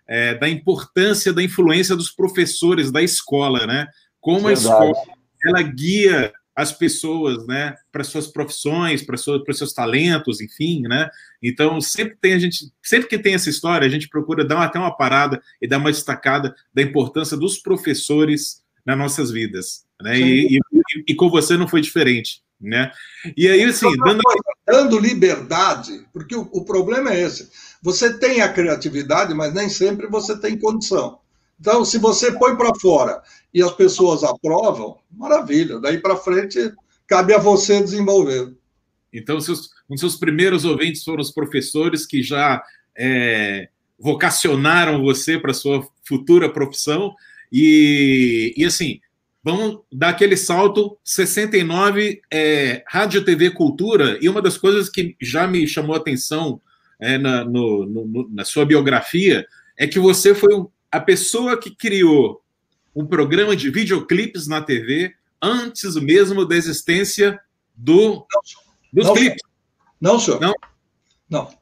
é, 0.08 0.36
da 0.36 0.48
importância 0.48 1.34
da 1.34 1.44
influência 1.44 1.96
dos 1.96 2.10
professores 2.10 2.92
da 2.92 3.02
escola, 3.02 3.68
né? 3.68 3.88
Como 4.20 4.48
Verdade. 4.48 4.68
a 4.68 4.72
escola 4.72 5.18
ela 5.46 5.62
guia 5.62 6.34
as 6.58 6.72
pessoas, 6.72 7.46
né, 7.46 7.76
para 7.92 8.04
suas 8.04 8.26
profissões, 8.26 9.04
para 9.04 9.16
seus, 9.16 9.44
seus 9.56 9.74
talentos, 9.74 10.42
enfim, 10.42 10.82
né? 10.82 11.08
Então 11.42 11.80
sempre 11.80 12.18
tem 12.20 12.34
a 12.34 12.40
gente, 12.40 12.72
sempre 12.82 13.08
que 13.08 13.20
tem 13.20 13.36
essa 13.36 13.48
história, 13.48 13.86
a 13.86 13.90
gente 13.90 14.10
procura 14.10 14.44
dar 14.44 14.64
até 14.64 14.80
uma 14.80 14.98
parada 14.98 15.40
e 15.62 15.68
dar 15.68 15.78
uma 15.78 15.92
destacada 15.92 16.56
da 16.74 16.82
importância 16.82 17.38
dos 17.38 17.60
professores 17.60 18.64
nas 18.84 18.98
nossas 18.98 19.30
vidas, 19.30 19.86
né? 20.02 20.20
E, 20.20 20.58
e, 20.58 20.60
e, 21.10 21.14
com 21.14 21.30
você 21.30 21.56
não 21.56 21.68
foi 21.68 21.80
diferente, 21.80 22.42
né? 22.60 22.92
E 23.38 23.48
aí 23.48 23.64
assim, 23.64 23.96
dando, 23.98 24.24
dando 24.66 25.00
liberdade, 25.00 26.08
porque 26.12 26.36
o, 26.36 26.50
o 26.52 26.66
problema 26.66 27.14
é 27.14 27.22
esse. 27.22 27.52
Você 27.84 28.18
tem 28.18 28.42
a 28.42 28.52
criatividade, 28.52 29.32
mas 29.36 29.54
nem 29.54 29.70
sempre 29.70 30.08
você 30.08 30.36
tem 30.36 30.58
condição. 30.58 31.20
Então, 31.60 31.84
se 31.84 31.98
você 31.98 32.32
põe 32.32 32.56
para 32.56 32.74
fora 32.80 33.22
e 33.54 33.62
as 33.62 33.72
pessoas 33.72 34.24
aprovam, 34.24 35.00
maravilha. 35.12 35.80
Daí 35.80 36.00
para 36.00 36.16
frente, 36.16 36.72
cabe 37.08 37.34
a 37.34 37.40
você 37.40 37.82
desenvolver. 37.82 38.54
Então, 39.12 39.40
seus, 39.40 39.70
um 39.90 39.96
dos 39.96 40.02
seus 40.02 40.16
primeiros 40.16 40.66
ouvintes 40.66 41.04
foram 41.04 41.22
os 41.22 41.32
professores 41.32 42.06
que 42.06 42.22
já 42.22 42.62
é, 42.96 43.70
vocacionaram 43.98 45.02
você 45.02 45.40
para 45.40 45.54
sua 45.54 45.88
futura 46.04 46.52
profissão. 46.52 47.16
E, 47.52 48.54
e 48.56 48.66
assim, 48.66 49.00
vamos 49.44 49.80
dar 49.92 50.10
aquele 50.10 50.38
salto 50.38 50.98
69 51.04 52.22
é, 52.32 52.84
Rádio 52.88 53.24
TV 53.24 53.52
Cultura. 53.52 54.20
E 54.22 54.30
uma 54.30 54.42
das 54.42 54.58
coisas 54.58 54.90
que 54.90 55.16
já 55.20 55.48
me 55.48 55.68
chamou 55.68 55.96
a 55.96 56.00
atenção 56.00 56.62
é, 57.00 57.18
na, 57.18 57.44
no, 57.44 57.86
no, 57.86 58.30
na 58.30 58.44
sua 58.44 58.66
biografia 58.66 59.48
é 59.78 59.88
que 59.88 60.00
você 60.00 60.36
foi 60.36 60.54
a 60.98 61.00
pessoa 61.00 61.56
que 61.56 61.70
criou 61.70 62.42
um 62.96 63.06
programa 63.06 63.56
de 63.56 63.70
videoclipes 63.70 64.48
na 64.48 64.62
TV 64.62 65.14
antes 65.40 65.96
mesmo 65.96 66.44
da 66.44 66.56
existência 66.56 67.40
do, 67.76 68.26
dos 68.92 69.06
não, 69.06 69.14
clipes. 69.14 69.44
Não, 70.02 70.20
senhor. 70.20 70.42
Não? 70.42 70.54
Não. 71.30 71.54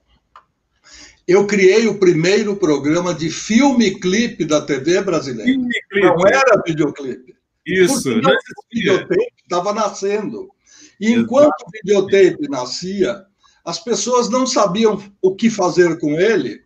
Eu 1.27 1.45
criei 1.45 1.85
o 1.85 1.99
primeiro 1.99 2.55
programa 2.55 3.13
de 3.13 3.29
filme-clipe 3.29 4.45
da 4.45 4.61
TV 4.61 5.01
brasileira. 5.01 5.61
Não 5.91 6.25
era 6.25 6.61
videoclipe. 6.65 7.35
Isso. 7.65 8.03
Porque 8.03 8.21
não 8.21 8.37
videotape 8.71 9.33
estava 9.43 9.73
nascendo. 9.73 10.47
E 10.97 11.11
enquanto 11.11 11.47
Exato. 11.47 11.65
o 11.65 11.71
videotape 11.73 12.47
nascia, 12.47 13.25
as 13.65 13.83
pessoas 13.83 14.29
não 14.29 14.47
sabiam 14.47 15.03
o 15.21 15.35
que 15.35 15.49
fazer 15.49 15.99
com 15.99 16.11
ele 16.11 16.64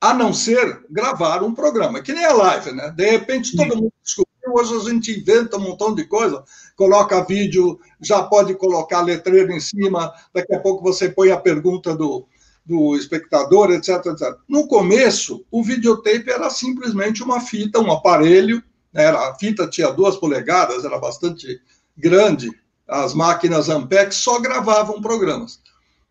a 0.00 0.14
não 0.14 0.32
ser 0.32 0.84
gravar 0.88 1.42
um 1.42 1.54
programa, 1.54 2.00
que 2.00 2.12
nem 2.12 2.24
a 2.24 2.32
live, 2.32 2.72
né? 2.72 2.90
De 2.90 3.10
repente 3.10 3.56
todo 3.56 3.76
mundo 3.76 3.92
descobriu, 4.02 4.54
hoje 4.54 4.74
a 4.74 4.90
gente 4.90 5.18
inventa 5.18 5.56
um 5.56 5.60
montão 5.60 5.94
de 5.94 6.04
coisa, 6.04 6.44
coloca 6.76 7.24
vídeo, 7.24 7.80
já 8.00 8.22
pode 8.22 8.54
colocar 8.54 9.00
letreiro 9.00 9.52
em 9.52 9.60
cima, 9.60 10.12
daqui 10.32 10.54
a 10.54 10.60
pouco 10.60 10.82
você 10.82 11.08
põe 11.08 11.32
a 11.32 11.36
pergunta 11.36 11.96
do, 11.96 12.26
do 12.64 12.96
espectador, 12.96 13.72
etc, 13.72 14.06
etc. 14.06 14.36
No 14.48 14.68
começo, 14.68 15.44
o 15.50 15.64
videotape 15.64 16.30
era 16.30 16.48
simplesmente 16.48 17.22
uma 17.22 17.40
fita, 17.40 17.80
um 17.80 17.90
aparelho, 17.90 18.62
né? 18.92 19.08
a 19.08 19.34
fita 19.34 19.66
tinha 19.66 19.90
duas 19.90 20.16
polegadas, 20.16 20.84
era 20.84 20.98
bastante 20.98 21.60
grande, 21.96 22.50
as 22.86 23.14
máquinas 23.14 23.68
Ampex 23.68 24.16
só 24.16 24.38
gravavam 24.38 25.02
programas. 25.02 25.60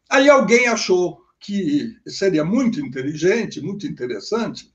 Aí 0.09 0.29
alguém 0.29 0.67
achou 0.67 1.21
que 1.39 1.95
seria 2.07 2.43
muito 2.43 2.79
inteligente, 2.79 3.61
muito 3.61 3.85
interessante, 3.85 4.71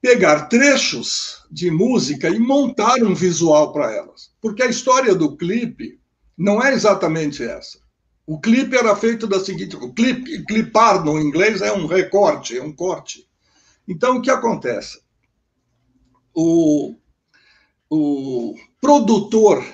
pegar 0.00 0.46
trechos 0.46 1.44
de 1.50 1.70
música 1.70 2.28
e 2.28 2.38
montar 2.38 3.02
um 3.02 3.14
visual 3.14 3.72
para 3.72 3.92
elas. 3.92 4.32
Porque 4.40 4.62
a 4.62 4.68
história 4.68 5.14
do 5.14 5.36
clipe 5.36 6.00
não 6.36 6.62
é 6.62 6.72
exatamente 6.72 7.42
essa. 7.42 7.78
O 8.26 8.40
clipe 8.40 8.76
era 8.76 8.94
feito 8.96 9.26
da 9.26 9.40
seguinte: 9.40 9.76
o 9.76 9.92
clipe, 9.92 10.44
clipar 10.44 11.04
no 11.04 11.20
inglês 11.20 11.60
é 11.60 11.72
um 11.72 11.86
recorte, 11.86 12.56
é 12.56 12.62
um 12.62 12.72
corte. 12.72 13.28
Então, 13.86 14.16
o 14.16 14.22
que 14.22 14.30
acontece? 14.30 15.00
O, 16.34 16.94
o 17.90 18.54
produtor 18.80 19.64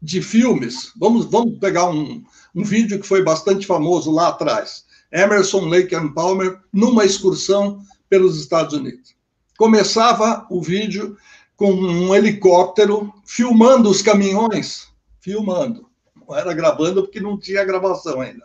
de 0.00 0.22
filmes, 0.22 0.92
vamos, 0.96 1.26
vamos 1.26 1.58
pegar 1.58 1.90
um, 1.90 2.24
um 2.54 2.64
vídeo 2.64 3.00
que 3.00 3.06
foi 3.06 3.22
bastante 3.22 3.66
famoso 3.66 4.10
lá 4.10 4.28
atrás 4.28 4.85
Emerson, 5.12 5.66
Lake 5.66 5.94
and 5.94 6.12
Palmer, 6.12 6.60
numa 6.72 7.04
excursão 7.04 7.80
pelos 8.08 8.38
Estados 8.38 8.74
Unidos. 8.74 9.14
Começava 9.56 10.46
o 10.50 10.60
vídeo 10.60 11.16
com 11.56 11.72
um 11.72 12.14
helicóptero 12.14 13.12
filmando 13.24 13.88
os 13.88 14.02
caminhões, 14.02 14.88
filmando. 15.20 15.88
Não 16.14 16.36
era 16.36 16.52
gravando 16.52 17.02
porque 17.02 17.20
não 17.20 17.38
tinha 17.38 17.64
gravação 17.64 18.20
ainda. 18.20 18.44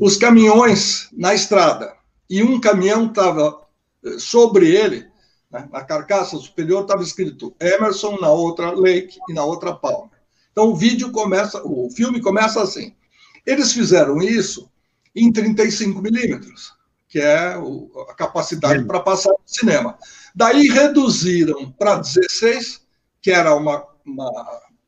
Os 0.00 0.16
caminhões 0.16 1.08
na 1.12 1.34
estrada. 1.34 1.94
E 2.28 2.42
um 2.42 2.60
caminhão 2.60 3.06
estava 3.06 3.60
eh, 4.04 4.18
sobre 4.18 4.74
ele, 4.74 5.06
né, 5.50 5.68
na 5.70 5.84
carcaça 5.84 6.36
superior, 6.38 6.82
estava 6.82 7.02
escrito 7.02 7.54
Emerson, 7.60 8.18
na 8.18 8.30
outra 8.30 8.72
Lake 8.72 9.18
e 9.28 9.32
na 9.32 9.44
outra 9.44 9.72
Palmer. 9.74 10.10
Então 10.50 10.70
o 10.70 10.74
vídeo 10.74 11.12
começa, 11.12 11.62
o 11.64 11.88
filme 11.90 12.20
começa 12.20 12.62
assim. 12.62 12.94
Eles 13.46 13.72
fizeram 13.72 14.20
isso 14.22 14.68
em 15.14 15.32
35 15.32 16.00
milímetros, 16.00 16.72
que 17.08 17.18
é 17.20 17.54
a 18.08 18.14
capacidade 18.14 18.84
para 18.84 19.00
passar 19.00 19.30
no 19.30 19.38
cinema. 19.46 19.96
Daí 20.34 20.68
reduziram 20.68 21.70
para 21.72 21.96
16, 21.96 22.82
que 23.22 23.30
era 23.30 23.54
uma, 23.54 23.86
uma 24.04 24.30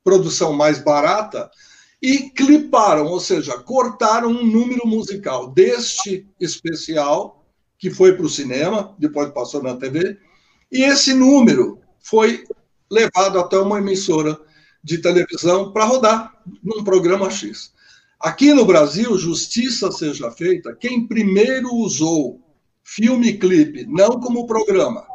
produção 0.03 0.53
mais 0.53 0.79
barata, 0.79 1.51
e 2.03 2.31
cliparam, 2.31 3.07
ou 3.07 3.21
seja, 3.21 3.59
cortaram 3.59 4.29
um 4.29 4.45
número 4.45 4.87
musical 4.87 5.51
deste 5.51 6.29
especial, 6.39 7.45
que 7.79 7.91
foi 7.91 8.15
para 8.15 8.27
o 8.27 8.31
cinema, 8.31 8.95
depois 8.99 9.31
passou 9.31 9.63
na 9.63 9.77
TV, 9.77 10.19
e 10.71 10.83
esse 10.83 11.15
número 11.15 11.81
foi 12.01 12.45
levado 12.91 13.39
até 13.39 13.59
uma 13.59 13.79
emissora 13.79 14.39
de 14.83 14.99
televisão 14.99 15.73
para 15.73 15.85
rodar 15.85 16.33
num 16.63 16.85
programa 16.85 17.31
X. 17.31 17.73
Aqui 18.19 18.55
no 18.55 18.65
Brasil, 18.65 19.17
justiça 19.19 19.93
seja 19.93 20.31
feita, 20.31 20.75
quem 20.75 21.07
primeiro 21.07 21.73
usou 21.75 22.41
filme 22.83 23.35
clipe, 23.35 23.85
não 23.87 24.19
como 24.19 24.47
programa, 24.47 25.07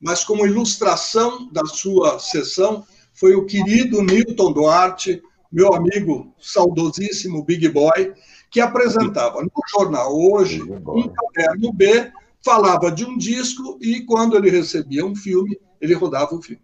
mas 0.00 0.24
como 0.24 0.46
ilustração 0.46 1.48
da 1.52 1.64
sua 1.64 2.18
sessão, 2.18 2.84
foi 3.14 3.36
o 3.36 3.46
querido 3.46 4.02
Newton 4.02 4.52
Duarte, 4.52 5.22
meu 5.52 5.72
amigo 5.72 6.34
saudosíssimo 6.40 7.44
Big 7.44 7.68
Boy, 7.68 8.12
que 8.50 8.60
apresentava 8.60 9.40
no 9.40 9.50
jornal 9.70 10.12
hoje 10.12 10.62
um 10.62 11.08
caderno 11.08 11.72
B, 11.72 12.10
falava 12.44 12.90
de 12.90 13.04
um 13.04 13.16
disco 13.16 13.78
e 13.80 14.00
quando 14.00 14.36
ele 14.36 14.50
recebia 14.50 15.06
um 15.06 15.14
filme, 15.14 15.58
ele 15.80 15.94
rodava 15.94 16.34
o 16.34 16.42
filme. 16.42 16.62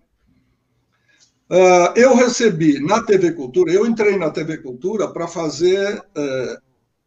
Uh, 1.51 1.97
eu 1.97 2.15
recebi 2.15 2.79
na 2.79 3.03
TV 3.03 3.33
Cultura, 3.33 3.73
eu 3.73 3.87
entrei 3.87 4.19
na 4.19 4.31
TV 4.31 4.59
Cultura 4.59 5.09
para 5.09 5.27
fazer 5.27 5.99
uh, 5.99 6.61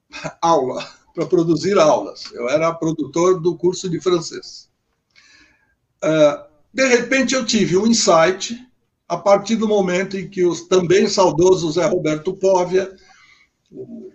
aula, 0.41 0.83
para 1.13 1.27
produzir 1.27 1.77
aulas. 1.77 2.31
Eu 2.33 2.49
era 2.49 2.73
produtor 2.73 3.39
do 3.39 3.55
curso 3.55 3.87
de 3.87 3.99
francês. 3.99 4.67
Uh, 6.03 6.49
de 6.73 6.87
repente 6.87 7.35
eu 7.35 7.45
tive 7.45 7.77
um 7.77 7.85
insight 7.85 8.57
a 9.07 9.15
partir 9.15 9.57
do 9.57 9.67
momento 9.67 10.17
em 10.17 10.27
que 10.27 10.43
os 10.43 10.61
também 10.61 11.07
saudoso 11.07 11.71
Zé 11.71 11.85
Roberto 11.85 12.33
Póvia, 12.33 12.95
o, 13.71 14.11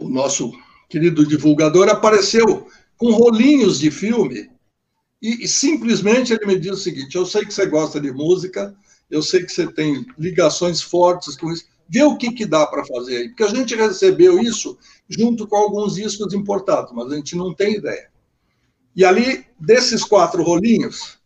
o 0.00 0.08
nosso 0.10 0.52
querido 0.90 1.24
divulgador, 1.24 1.88
apareceu 1.88 2.66
com 2.98 3.12
rolinhos 3.12 3.78
de 3.78 3.90
filme 3.90 4.50
e, 5.22 5.44
e, 5.44 5.48
simplesmente 5.48 6.32
ele 6.32 6.46
me 6.46 6.58
disse 6.58 6.74
o 6.74 6.76
seguinte: 6.76 7.16
eu 7.16 7.24
sei 7.24 7.44
que 7.44 7.54
você 7.54 7.66
gosta 7.66 8.00
de 8.00 8.10
música, 8.10 8.74
eu 9.08 9.22
sei 9.22 9.44
que 9.44 9.52
você 9.52 9.70
tem 9.72 10.04
ligações 10.18 10.82
fortes 10.82 11.36
com 11.36 11.50
isso. 11.52 11.64
Vê 11.88 12.02
o 12.02 12.16
que, 12.16 12.32
que 12.32 12.46
dá 12.46 12.66
para 12.66 12.84
fazer 12.84 13.18
aí. 13.18 13.28
Porque 13.28 13.44
a 13.44 13.54
gente 13.54 13.74
recebeu 13.74 14.38
isso 14.40 14.78
junto 15.08 15.46
com 15.46 15.56
alguns 15.56 15.94
discos 15.94 16.32
importados, 16.32 16.92
mas 16.92 17.12
a 17.12 17.16
gente 17.16 17.36
não 17.36 17.54
tem 17.54 17.76
ideia. 17.76 18.10
E 18.96 19.04
ali, 19.04 19.44
desses 19.58 20.02
quatro 20.02 20.42
rolinhos, 20.42 21.18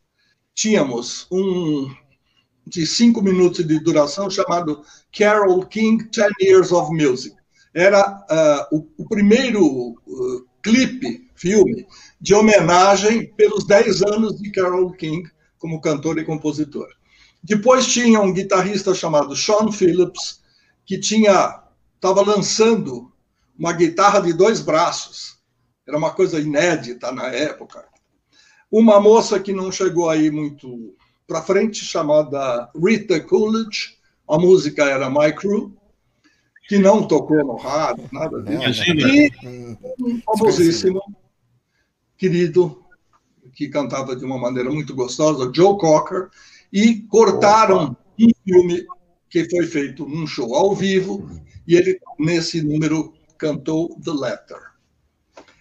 tínhamos 0.55 1.27
um 1.31 1.89
de 2.67 2.85
cinco 2.87 3.23
minutos 3.23 3.65
de 3.65 3.79
duração 3.79 4.29
chamado 4.29 4.83
Carol 5.17 5.65
King 5.67 6.09
10 6.11 6.33
Years 6.41 6.73
of 6.73 6.93
Music. 6.93 7.37
Era 7.73 8.27
uh, 8.73 8.77
o, 8.77 9.05
o, 9.05 9.09
primeiro 9.09 9.65
uh, 9.65 10.47
clipe, 10.63 11.26
filme, 11.37 11.87
de 12.20 12.35
homenagem 12.35 13.27
pelos 13.35 13.64
10 13.64 14.03
anos 14.03 14.38
de 14.38 14.51
Carole 14.51 14.96
King 14.96 15.29
como 15.59 15.81
cantor 15.81 16.18
e 16.18 16.25
compositor. 16.25 16.88
Depois 17.42 17.87
tinha 17.87 18.20
um 18.20 18.33
guitarrista 18.33 18.94
chamado 18.94 19.37
Sean 19.37 19.70
Phillips, 19.70 20.40
que 20.85 20.99
tinha 20.99 21.62
estava 21.94 22.22
lançando 22.22 23.11
uma 23.59 23.72
guitarra 23.72 24.20
de 24.20 24.33
dois 24.33 24.61
braços. 24.61 25.38
Era 25.87 25.96
uma 25.96 26.11
coisa 26.11 26.40
inédita 26.40 27.11
na 27.12 27.29
época. 27.29 27.85
Uma 28.70 29.01
moça 29.01 29.40
que 29.40 29.53
não 29.53 29.70
chegou 29.70 30.11
aí 30.11 30.31
muito 30.31 30.94
para 31.27 31.42
frente, 31.42 31.85
chamada 31.85 32.70
Rita 32.75 33.20
Coolidge, 33.20 33.96
a 34.29 34.38
música 34.38 34.85
era 34.85 35.11
My 35.11 35.33
Crew, 35.33 35.72
que 36.68 36.79
não 36.79 37.07
tocou 37.07 37.44
no 37.44 37.57
rádio, 37.57 38.09
nada 38.12 38.42
disso. 38.42 38.83
E 38.85 39.31
um 40.01 40.20
famosíssimo 40.20 41.01
querido, 42.17 42.83
que 43.55 43.69
cantava 43.69 44.15
de 44.17 44.25
uma 44.25 44.39
maneira 44.39 44.71
muito 44.71 44.95
gostosa, 44.95 45.51
Joe 45.55 45.79
Cocker, 45.79 46.29
e 46.73 47.01
cortaram 47.03 47.97
um 48.19 48.29
filme 48.45 48.87
que 49.29 49.49
foi 49.49 49.67
feito 49.67 50.07
num 50.07 50.27
show 50.27 50.55
ao 50.55 50.75
vivo, 50.75 51.29
e 51.67 51.75
ele, 51.75 51.99
nesse 52.19 52.63
número, 52.63 53.13
cantou 53.39 53.99
The 54.03 54.13
Letter. 54.13 54.59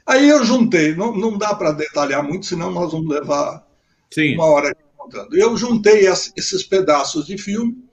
Aí 0.05 0.29
eu 0.29 0.45
juntei, 0.45 0.95
não, 0.95 1.15
não 1.15 1.37
dá 1.37 1.55
para 1.55 1.71
detalhar 1.71 2.23
muito, 2.23 2.45
senão 2.45 2.71
nós 2.71 2.91
vamos 2.91 3.09
levar 3.09 3.65
Sim. 4.13 4.35
uma 4.35 4.45
hora 4.45 4.75
contando. 4.95 5.35
Eu 5.35 5.57
juntei 5.57 6.07
esses 6.07 6.63
pedaços 6.63 7.25
de 7.25 7.37
filme, 7.37 7.83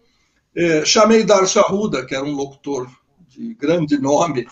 eh, 0.55 0.85
chamei 0.85 1.25
Darcio 1.25 1.63
Arruda, 1.63 2.05
que 2.05 2.15
era 2.15 2.25
um 2.25 2.35
locutor 2.35 2.89
de 3.29 3.55
grande 3.55 3.99
nome 3.99 4.47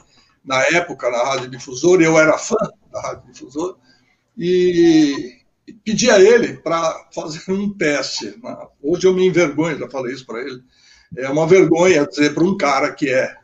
na 0.44 0.62
época 0.68 1.10
na 1.10 1.22
Rádio 1.22 1.50
Difusora, 1.50 2.02
eu 2.02 2.18
era 2.18 2.38
fã 2.38 2.56
da 2.90 3.00
Rádio 3.00 3.32
Difusora, 3.32 3.76
e 4.42 5.42
pedi 5.84 6.10
a 6.10 6.18
ele 6.18 6.54
para 6.54 7.08
fazer 7.14 7.52
um 7.52 7.68
teste. 7.68 8.34
Hoje 8.82 9.06
eu 9.06 9.12
me 9.12 9.26
envergonho, 9.26 9.78
já 9.78 9.86
falei 9.86 10.14
isso 10.14 10.24
para 10.24 10.40
ele. 10.40 10.62
É 11.14 11.28
uma 11.28 11.46
vergonha 11.46 12.06
dizer 12.06 12.32
para 12.32 12.44
um 12.44 12.56
cara 12.56 12.90
que 12.90 13.10
é 13.10 13.36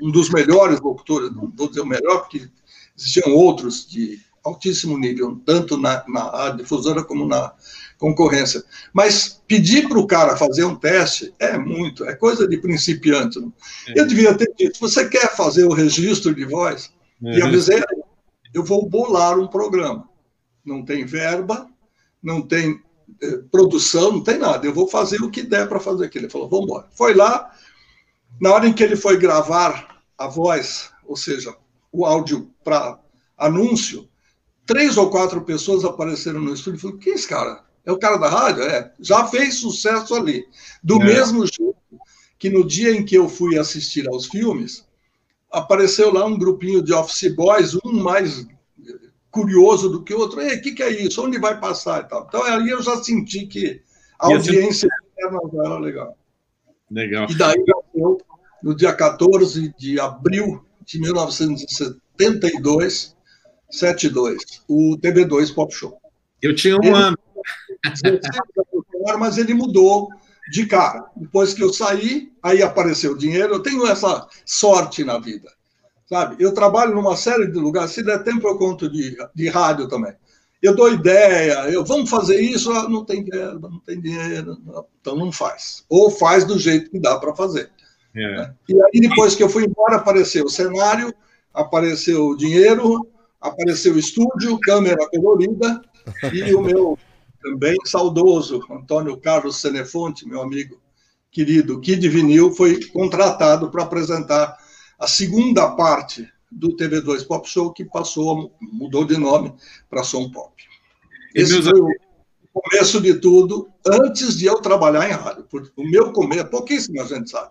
um 0.00 0.12
dos 0.12 0.30
melhores 0.30 0.80
locutores, 0.80 1.34
não 1.34 1.52
vou 1.56 1.68
dizer 1.68 1.80
o 1.80 1.86
melhor, 1.86 2.20
porque 2.20 2.48
existiam 2.96 3.34
outros 3.34 3.84
de 3.84 4.20
altíssimo 4.44 4.96
nível, 4.96 5.40
tanto 5.44 5.76
na, 5.76 6.04
na 6.06 6.50
difusora 6.50 7.02
como 7.02 7.26
na 7.26 7.52
concorrência. 7.98 8.62
Mas 8.92 9.42
pedir 9.48 9.88
para 9.88 9.98
o 9.98 10.06
cara 10.06 10.36
fazer 10.36 10.64
um 10.64 10.76
teste 10.76 11.34
é 11.40 11.58
muito, 11.58 12.04
é 12.04 12.14
coisa 12.14 12.46
de 12.46 12.58
principiante. 12.58 13.40
É. 13.88 14.00
Eu 14.00 14.06
devia 14.06 14.34
ter 14.34 14.52
dito: 14.56 14.78
você 14.78 15.08
quer 15.08 15.34
fazer 15.34 15.64
o 15.64 15.72
registro 15.72 16.32
de 16.32 16.44
voz? 16.44 16.92
É. 17.24 17.38
E 17.38 17.42
avisei, 17.42 17.82
eu 18.54 18.64
vou 18.64 18.88
bolar 18.88 19.38
um 19.38 19.46
programa 19.46 20.08
não 20.64 20.84
tem 20.84 21.04
verba, 21.04 21.68
não 22.22 22.40
tem 22.40 22.80
eh, 23.20 23.38
produção, 23.50 24.12
não 24.12 24.22
tem 24.22 24.38
nada. 24.38 24.66
Eu 24.66 24.72
vou 24.72 24.88
fazer 24.88 25.22
o 25.22 25.30
que 25.30 25.42
der 25.42 25.68
para 25.68 25.78
fazer 25.78 26.06
aquilo. 26.06 26.24
Ele 26.24 26.32
falou, 26.32 26.48
vamos 26.48 26.64
embora. 26.64 26.88
Foi 26.92 27.14
lá, 27.14 27.52
na 28.40 28.52
hora 28.52 28.66
em 28.66 28.72
que 28.72 28.82
ele 28.82 28.96
foi 28.96 29.18
gravar 29.18 30.02
a 30.16 30.26
voz, 30.26 30.90
ou 31.04 31.16
seja, 31.16 31.54
o 31.92 32.06
áudio 32.06 32.50
para 32.64 32.98
anúncio, 33.36 34.08
três 34.64 34.96
ou 34.96 35.10
quatro 35.10 35.42
pessoas 35.42 35.84
apareceram 35.84 36.40
no 36.40 36.54
estúdio 36.54 36.78
e 36.78 36.80
falaram, 36.80 37.00
quem 37.00 37.12
é 37.12 37.16
esse 37.16 37.28
cara? 37.28 37.62
É 37.84 37.92
o 37.92 37.98
cara 37.98 38.16
da 38.16 38.30
rádio? 38.30 38.62
É, 38.62 38.90
já 38.98 39.26
fez 39.26 39.56
sucesso 39.56 40.14
ali. 40.14 40.46
Do 40.82 41.00
é. 41.02 41.04
mesmo 41.04 41.44
jeito 41.46 41.76
que 42.38 42.48
no 42.48 42.66
dia 42.66 42.90
em 42.90 43.04
que 43.04 43.14
eu 43.14 43.28
fui 43.28 43.58
assistir 43.58 44.08
aos 44.08 44.26
filmes, 44.26 44.83
apareceu 45.54 46.12
lá 46.12 46.26
um 46.26 46.36
grupinho 46.36 46.82
de 46.82 46.92
office 46.92 47.32
boys, 47.34 47.74
um 47.84 47.92
mais 47.92 48.44
curioso 49.30 49.88
do 49.88 50.02
que 50.02 50.12
o 50.12 50.18
outro. 50.18 50.40
O 50.40 50.60
que, 50.60 50.72
que 50.72 50.82
é 50.82 50.90
isso? 50.90 51.24
Onde 51.24 51.38
vai 51.38 51.58
passar 51.58 52.02
e 52.02 52.08
tal? 52.08 52.26
Então, 52.28 52.42
aí 52.42 52.68
eu 52.68 52.82
já 52.82 53.02
senti 53.02 53.46
que 53.46 53.80
a 54.18 54.26
audiência 54.26 54.90
interna 55.12 55.40
era 55.64 55.78
legal. 55.78 56.18
Legal. 56.90 57.30
E 57.30 57.34
daí, 57.36 57.64
eu, 57.94 58.18
no 58.62 58.74
dia 58.74 58.92
14 58.92 59.72
de 59.78 59.98
abril 59.98 60.62
de 60.84 61.00
1972, 61.00 63.16
72, 63.70 64.62
o 64.68 64.98
TV2 64.98 65.54
Pop 65.54 65.74
Show. 65.74 65.98
Eu 66.42 66.54
tinha 66.54 66.76
um 66.76 66.94
ano. 66.94 67.16
Mas 69.18 69.38
ele 69.38 69.54
mudou 69.54 70.10
de 70.50 70.66
cara. 70.66 71.04
Depois 71.16 71.54
que 71.54 71.62
eu 71.62 71.72
saí, 71.72 72.32
aí 72.42 72.62
apareceu 72.62 73.12
o 73.12 73.18
dinheiro. 73.18 73.54
Eu 73.54 73.62
tenho 73.62 73.86
essa 73.86 74.26
sorte 74.44 75.04
na 75.04 75.18
vida 75.18 75.50
sabe? 76.06 76.36
Eu 76.38 76.52
trabalho 76.52 76.94
numa 76.94 77.16
série 77.16 77.46
de 77.46 77.58
lugares, 77.58 77.92
se 77.92 78.02
der 78.02 78.22
tempo 78.22 78.46
eu 78.46 78.58
conto 78.58 78.90
de, 78.90 79.16
de 79.34 79.48
rádio 79.48 79.88
também. 79.88 80.12
Eu 80.62 80.74
dou 80.74 80.92
ideia, 80.92 81.68
eu 81.70 81.84
vamos 81.84 82.08
fazer 82.08 82.40
isso, 82.40 82.70
ah, 82.72 82.88
não 82.88 83.04
tem 83.04 83.24
verba, 83.24 83.68
não 83.68 83.80
tem 83.80 84.00
dinheiro, 84.00 84.56
não, 84.64 84.86
então 85.00 85.16
não 85.16 85.32
faz. 85.32 85.84
Ou 85.88 86.10
faz 86.10 86.44
do 86.44 86.58
jeito 86.58 86.90
que 86.90 87.00
dá 87.00 87.18
para 87.18 87.34
fazer. 87.34 87.70
É. 88.14 88.36
Né? 88.36 88.54
E 88.68 88.74
aí 88.74 89.00
depois 89.00 89.34
que 89.34 89.42
eu 89.42 89.48
fui 89.48 89.64
embora, 89.64 89.96
apareceu 89.96 90.44
o 90.44 90.50
cenário 90.50 91.12
apareceu 91.54 92.36
dinheiro, 92.36 93.08
apareceu 93.40 93.96
estúdio, 93.96 94.58
câmera 94.58 95.08
colorida, 95.08 95.80
e 96.32 96.52
o 96.52 96.60
meu 96.60 96.98
também 97.44 97.76
saudoso 97.84 98.62
Antônio 98.70 99.18
Carlos 99.18 99.60
Senefonte, 99.60 100.26
meu 100.26 100.40
amigo 100.40 100.80
querido 101.30 101.78
Kid 101.78 102.08
Vinil, 102.08 102.50
foi 102.50 102.82
contratado 102.86 103.70
para 103.70 103.82
apresentar 103.82 104.56
a 104.98 105.06
segunda 105.06 105.70
parte 105.72 106.26
do 106.50 106.74
TV2 106.74 107.26
Pop 107.26 107.46
Show, 107.46 107.70
que 107.70 107.84
passou, 107.84 108.50
mudou 108.62 109.04
de 109.04 109.18
nome 109.18 109.52
para 109.90 110.02
Som 110.02 110.30
Pop. 110.30 110.54
Esse 111.34 111.60
foi 111.62 111.78
o 111.78 111.88
começo 112.52 112.98
de 113.00 113.14
tudo, 113.20 113.68
antes 113.86 114.38
de 114.38 114.46
eu 114.46 114.62
trabalhar 114.62 115.06
em 115.06 115.12
rádio. 115.12 115.46
O 115.76 115.84
meu 115.86 116.12
começo, 116.12 116.46
pouquíssima 116.46 117.04
gente 117.04 117.28
sabe. 117.28 117.50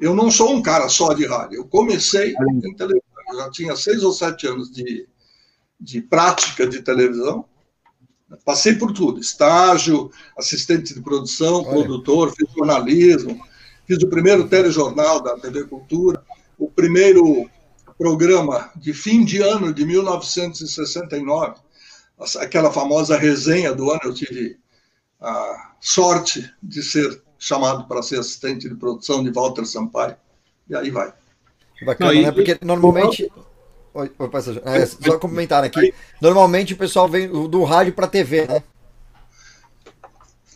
Eu 0.00 0.14
não 0.14 0.30
sou 0.30 0.54
um 0.54 0.62
cara 0.62 0.88
só 0.88 1.12
de 1.12 1.26
rádio. 1.26 1.56
Eu 1.56 1.66
comecei 1.66 2.32
em 2.32 2.74
televisão. 2.74 3.02
Eu 3.28 3.38
já 3.38 3.50
tinha 3.50 3.76
seis 3.76 4.02
ou 4.02 4.12
sete 4.12 4.46
anos 4.46 4.70
de, 4.70 5.06
de 5.78 6.00
prática 6.00 6.66
de 6.66 6.80
televisão. 6.80 7.44
Passei 8.44 8.74
por 8.74 8.92
tudo: 8.92 9.20
estágio, 9.20 10.10
assistente 10.36 10.94
de 10.94 11.00
produção, 11.00 11.62
Olha. 11.62 11.70
produtor, 11.70 12.32
fiz 12.34 12.48
jornalismo, 12.52 13.40
fiz 13.86 13.98
o 14.02 14.08
primeiro 14.08 14.48
telejornal 14.48 15.22
da 15.22 15.38
TV 15.38 15.64
Cultura, 15.64 16.22
o 16.58 16.68
primeiro 16.70 17.48
programa 17.98 18.70
de 18.76 18.92
fim 18.92 19.24
de 19.24 19.40
ano 19.40 19.72
de 19.72 19.84
1969, 19.84 21.60
aquela 22.38 22.70
famosa 22.72 23.16
resenha 23.16 23.72
do 23.72 23.90
ano. 23.90 24.00
Eu 24.04 24.14
tive 24.14 24.58
a 25.20 25.74
sorte 25.80 26.50
de 26.62 26.82
ser 26.82 27.22
chamado 27.38 27.86
para 27.86 28.02
ser 28.02 28.18
assistente 28.18 28.68
de 28.68 28.74
produção 28.74 29.22
de 29.22 29.30
Walter 29.30 29.64
Sampaio. 29.64 30.16
E 30.68 30.74
aí 30.74 30.90
vai. 30.90 31.12
Bacana, 31.84 32.12
Não, 32.12 32.20
e, 32.20 32.24
né? 32.24 32.32
Porque 32.32 32.58
normalmente. 32.62 33.30
Oi, 33.96 34.12
oi, 34.18 34.30
é, 34.66 34.84
só 34.84 35.18
comentar 35.18 35.64
aqui. 35.64 35.94
Normalmente 36.20 36.74
o 36.74 36.76
pessoal 36.76 37.08
vem 37.08 37.28
do 37.28 37.64
rádio 37.64 37.94
para 37.94 38.06
TV, 38.06 38.46
né? 38.46 38.62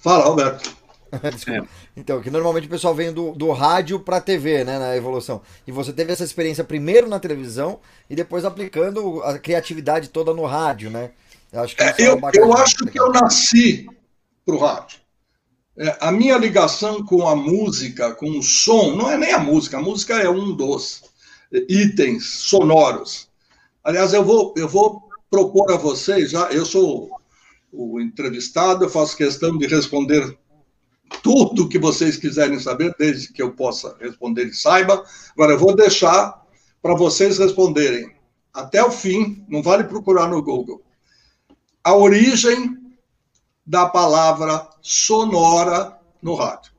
Fala, 0.02 0.26
Roberto. 0.26 0.76
Desculpa. 1.32 1.64
É. 1.64 1.80
Então, 1.96 2.20
que 2.20 2.30
normalmente 2.30 2.66
o 2.66 2.70
pessoal 2.70 2.94
vem 2.94 3.10
do, 3.10 3.32
do 3.32 3.50
rádio 3.50 3.98
para 3.98 4.20
TV, 4.20 4.62
né, 4.62 4.78
na 4.78 4.94
evolução. 4.94 5.40
E 5.66 5.72
você 5.72 5.90
teve 5.90 6.12
essa 6.12 6.22
experiência 6.22 6.62
primeiro 6.62 7.08
na 7.08 7.18
televisão 7.18 7.80
e 8.10 8.14
depois 8.14 8.44
aplicando 8.44 9.22
a 9.22 9.38
criatividade 9.38 10.10
toda 10.10 10.34
no 10.34 10.44
rádio, 10.44 10.90
né? 10.90 11.12
Eu 11.50 11.62
acho 11.62 11.74
que, 11.74 11.82
é, 11.82 11.94
eu, 11.98 12.20
eu 12.34 12.52
acho 12.52 12.84
que 12.84 13.00
eu 13.00 13.10
nasci 13.10 13.86
pro 14.44 14.58
rádio. 14.58 14.98
É, 15.78 15.96
a 15.98 16.12
minha 16.12 16.36
ligação 16.36 17.02
com 17.02 17.26
a 17.26 17.34
música, 17.34 18.14
com 18.14 18.38
o 18.38 18.42
som, 18.42 18.94
não 18.94 19.10
é 19.10 19.16
nem 19.16 19.32
a 19.32 19.38
música, 19.38 19.78
a 19.78 19.82
música 19.82 20.20
é 20.20 20.28
um 20.28 20.54
dos 20.54 21.04
itens 21.70 22.26
sonoros. 22.26 23.29
Aliás, 23.90 24.12
eu 24.12 24.24
vou, 24.24 24.54
eu 24.56 24.68
vou 24.68 25.02
propor 25.28 25.72
a 25.72 25.76
vocês, 25.76 26.30
já, 26.30 26.48
eu 26.52 26.64
sou 26.64 27.10
o 27.72 28.00
entrevistado, 28.00 28.84
eu 28.84 28.88
faço 28.88 29.16
questão 29.16 29.58
de 29.58 29.66
responder 29.66 30.38
tudo 31.24 31.68
que 31.68 31.76
vocês 31.76 32.16
quiserem 32.16 32.60
saber, 32.60 32.94
desde 32.96 33.32
que 33.32 33.42
eu 33.42 33.50
possa 33.50 33.96
responder 33.98 34.46
e 34.46 34.54
saiba. 34.54 35.04
Agora, 35.32 35.54
eu 35.54 35.58
vou 35.58 35.74
deixar 35.74 36.40
para 36.80 36.94
vocês 36.94 37.36
responderem 37.36 38.14
até 38.54 38.80
o 38.80 38.92
fim, 38.92 39.44
não 39.48 39.60
vale 39.60 39.82
procurar 39.82 40.28
no 40.28 40.40
Google. 40.40 40.80
A 41.82 41.92
origem 41.92 42.78
da 43.66 43.86
palavra 43.86 44.68
sonora 44.80 45.98
no 46.22 46.36
rádio. 46.36 46.70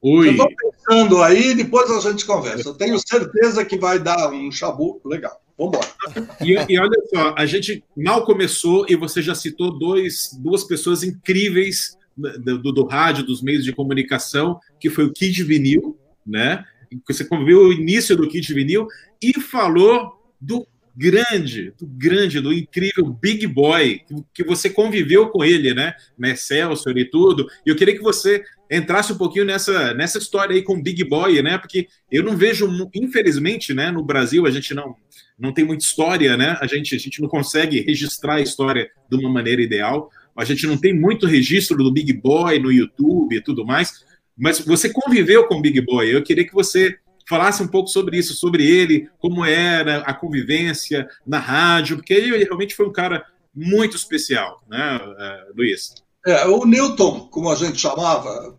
Ui. 0.00 0.28
Eu 0.28 0.30
estou 0.30 0.48
pensando 0.54 1.22
aí, 1.24 1.54
depois 1.56 1.90
a 1.90 1.98
gente 2.08 2.24
conversa. 2.24 2.68
Eu 2.68 2.74
tenho 2.74 2.96
certeza 3.00 3.64
que 3.64 3.76
vai 3.76 3.98
dar 3.98 4.30
um 4.32 4.52
chabu 4.52 5.00
legal. 5.04 5.41
Vamos 5.58 5.78
embora. 5.78 6.36
E, 6.40 6.74
e, 6.74 6.78
olha 6.78 6.96
só, 7.08 7.34
a 7.36 7.46
gente 7.46 7.84
mal 7.96 8.24
começou 8.24 8.86
e 8.88 8.96
você 8.96 9.22
já 9.22 9.34
citou 9.34 9.78
dois, 9.78 10.30
duas 10.40 10.64
pessoas 10.64 11.02
incríveis 11.02 11.96
do, 12.16 12.72
do, 12.72 12.84
rádio, 12.84 13.24
dos 13.24 13.42
meios 13.42 13.64
de 13.64 13.72
comunicação, 13.72 14.60
que 14.78 14.90
foi 14.90 15.04
o 15.04 15.12
Kid 15.12 15.42
Vinil, 15.44 15.98
né? 16.26 16.64
Você 17.08 17.24
viu 17.24 17.66
o 17.66 17.72
início 17.72 18.16
do 18.16 18.28
Kid 18.28 18.52
Vinil 18.52 18.86
e 19.22 19.40
falou 19.40 20.12
do 20.40 20.66
grande, 20.96 21.72
do 21.78 21.86
grande, 21.86 22.40
do 22.40 22.52
incrível 22.52 23.06
Big 23.06 23.46
Boy, 23.46 24.02
que 24.34 24.44
você 24.44 24.68
conviveu 24.68 25.28
com 25.28 25.44
ele, 25.44 25.72
né? 25.72 25.94
né 26.18 26.34
Celso 26.34 26.90
e 26.90 27.04
tudo. 27.04 27.48
E 27.64 27.70
eu 27.70 27.76
queria 27.76 27.96
que 27.96 28.02
você 28.02 28.42
entrasse 28.70 29.12
um 29.12 29.18
pouquinho 29.18 29.44
nessa, 29.44 29.94
nessa 29.94 30.18
história 30.18 30.54
aí 30.54 30.62
com 30.62 30.82
Big 30.82 31.04
Boy, 31.04 31.42
né? 31.42 31.58
Porque 31.58 31.88
eu 32.10 32.22
não 32.22 32.36
vejo, 32.36 32.68
infelizmente, 32.94 33.74
né, 33.74 33.90
no 33.90 34.04
Brasil, 34.04 34.46
a 34.46 34.50
gente 34.50 34.74
não, 34.74 34.94
não 35.38 35.52
tem 35.52 35.64
muita 35.64 35.84
história, 35.84 36.36
né? 36.36 36.56
A 36.60 36.66
gente, 36.66 36.94
a 36.94 36.98
gente 36.98 37.20
não 37.20 37.28
consegue 37.28 37.80
registrar 37.80 38.36
a 38.36 38.40
história 38.40 38.88
de 39.10 39.16
uma 39.16 39.30
maneira 39.30 39.60
ideal. 39.60 40.10
A 40.36 40.44
gente 40.44 40.66
não 40.66 40.78
tem 40.78 40.98
muito 40.98 41.26
registro 41.26 41.76
do 41.76 41.92
Big 41.92 42.12
Boy 42.12 42.58
no 42.58 42.72
YouTube 42.72 43.36
e 43.36 43.42
tudo 43.42 43.64
mais. 43.64 44.04
Mas 44.36 44.58
você 44.60 44.88
conviveu 44.88 45.46
com 45.46 45.60
Big 45.60 45.80
Boy. 45.82 46.10
Eu 46.10 46.22
queria 46.22 46.46
que 46.46 46.54
você 46.54 46.96
falasse 47.28 47.62
um 47.62 47.68
pouco 47.68 47.88
sobre 47.88 48.18
isso, 48.18 48.34
sobre 48.34 48.66
ele, 48.66 49.08
como 49.18 49.44
era 49.44 49.98
a 49.98 50.14
convivência 50.14 51.08
na 51.26 51.38
rádio, 51.38 51.96
porque 51.96 52.12
ele 52.12 52.44
realmente 52.44 52.74
foi 52.74 52.86
um 52.86 52.92
cara 52.92 53.24
muito 53.54 53.96
especial, 53.96 54.62
né, 54.68 55.00
eh, 55.18 55.46
Luiz? 55.56 55.94
É, 56.26 56.46
o 56.46 56.64
Newton, 56.64 57.28
como 57.30 57.50
a 57.50 57.54
gente 57.54 57.78
chamava, 57.78 58.56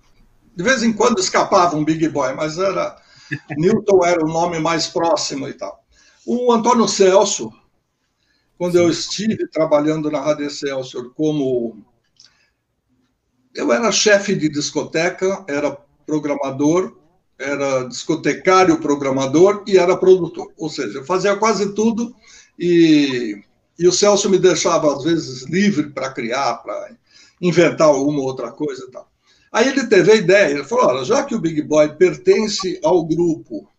de 0.55 0.63
vez 0.63 0.83
em 0.83 0.93
quando 0.93 1.19
escapava 1.19 1.75
um 1.75 1.85
Big 1.85 2.07
Boy, 2.09 2.33
mas 2.33 2.57
era 2.57 2.95
Newton 3.57 4.05
era 4.05 4.23
o 4.23 4.27
nome 4.27 4.59
mais 4.59 4.87
próximo 4.87 5.47
e 5.47 5.53
tal. 5.53 5.83
O 6.25 6.51
Antônio 6.51 6.87
Celso, 6.87 7.51
quando 8.57 8.77
eu 8.77 8.89
estive 8.89 9.47
trabalhando 9.47 10.11
na 10.11 10.19
Rádio 10.19 10.47
Excelsior 10.47 11.13
como 11.13 11.83
eu 13.53 13.71
era 13.71 13.91
chefe 13.91 14.35
de 14.35 14.49
discoteca, 14.49 15.45
era 15.47 15.77
programador 16.05 16.97
era 17.39 17.83
discotecário, 17.83 18.79
programador 18.79 19.63
e 19.67 19.77
era 19.77 19.97
produtor. 19.97 20.51
Ou 20.57 20.69
seja, 20.69 20.99
eu 20.99 21.05
fazia 21.05 21.35
quase 21.35 21.73
tudo 21.73 22.15
e, 22.57 23.41
e 23.77 23.87
o 23.87 23.91
Celso 23.91 24.29
me 24.29 24.37
deixava, 24.37 24.93
às 24.93 25.03
vezes, 25.03 25.43
livre 25.43 25.89
para 25.89 26.11
criar, 26.11 26.55
para 26.57 26.95
inventar 27.41 27.87
alguma 27.87 28.21
outra 28.21 28.51
coisa 28.51 28.85
e 28.87 28.91
tal. 28.91 29.11
Aí 29.51 29.67
ele 29.67 29.85
teve 29.85 30.11
a 30.11 30.15
ideia, 30.15 30.51
ele 30.51 30.63
falou, 30.63 30.85
olha, 30.87 31.05
já 31.05 31.23
que 31.23 31.35
o 31.35 31.39
Big 31.39 31.61
Boy 31.61 31.95
pertence 31.95 32.79
ao 32.83 33.05
grupo, 33.05 33.69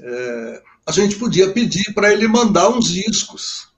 é, 0.00 0.62
a 0.86 0.92
gente 0.92 1.16
podia 1.16 1.52
pedir 1.52 1.92
para 1.92 2.12
ele 2.12 2.28
mandar 2.28 2.68
uns 2.68 2.86
discos 2.86 3.72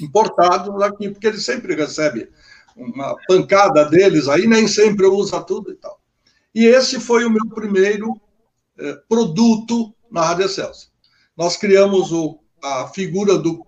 importados 0.00 0.82
aqui, 0.82 1.10
porque 1.10 1.28
ele 1.28 1.40
sempre 1.40 1.74
recebe 1.74 2.28
uma 2.76 3.16
pancada 3.28 3.84
deles 3.84 4.28
aí, 4.28 4.46
nem 4.46 4.66
sempre 4.66 5.06
usa 5.06 5.40
tudo 5.40 5.70
e 5.70 5.76
tal. 5.76 6.00
E 6.56 6.64
esse 6.64 6.98
foi 6.98 7.22
o 7.26 7.30
meu 7.30 7.46
primeiro 7.50 8.18
eh, 8.78 8.98
produto 9.06 9.94
na 10.10 10.24
Rádio 10.24 10.48
Celso. 10.48 10.90
Nós 11.36 11.54
criamos 11.54 12.12
o, 12.12 12.38
a 12.64 12.88
figura 12.88 13.36
do 13.36 13.62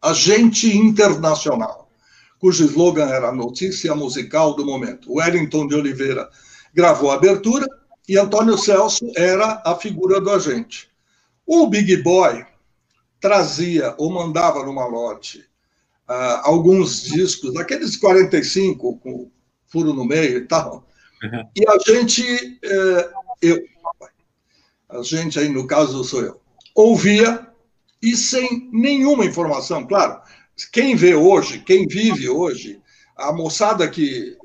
agente 0.00 0.74
internacional, 0.74 1.90
cujo 2.38 2.64
slogan 2.64 3.10
era 3.10 3.28
a 3.28 3.34
notícia 3.34 3.94
musical 3.94 4.56
do 4.56 4.64
momento. 4.64 5.12
Wellington 5.12 5.66
de 5.66 5.74
Oliveira 5.74 6.30
gravou 6.72 7.10
a 7.10 7.16
abertura 7.16 7.66
e 8.08 8.16
Antônio 8.16 8.56
Celso 8.56 9.04
era 9.14 9.62
a 9.62 9.74
figura 9.74 10.22
do 10.22 10.30
agente. 10.30 10.88
O 11.46 11.66
Big 11.66 12.02
Boy 12.02 12.46
trazia 13.20 13.94
ou 13.98 14.10
mandava 14.10 14.64
numa 14.64 14.86
lote 14.86 15.40
uh, 16.08 16.40
alguns 16.44 17.02
discos, 17.02 17.54
aqueles 17.56 17.94
45 17.94 18.96
com 19.00 19.30
furo 19.66 19.92
no 19.92 20.06
meio 20.06 20.38
e 20.38 20.46
tal, 20.46 20.87
Uhum. 21.22 21.48
E 21.56 21.68
a 21.68 21.78
gente, 21.78 22.58
é, 22.62 23.10
eu, 23.42 23.58
a 24.88 25.02
gente 25.02 25.38
aí 25.38 25.48
no 25.48 25.66
caso 25.66 26.02
sou 26.04 26.22
eu, 26.22 26.40
ouvia 26.74 27.46
e 28.00 28.16
sem 28.16 28.68
nenhuma 28.72 29.24
informação, 29.24 29.86
claro. 29.86 30.20
Quem 30.72 30.96
vê 30.96 31.14
hoje, 31.14 31.60
quem 31.60 31.86
vive 31.86 32.28
hoje, 32.28 32.80
a 33.16 33.32
moçada 33.32 33.88
que 33.88 34.36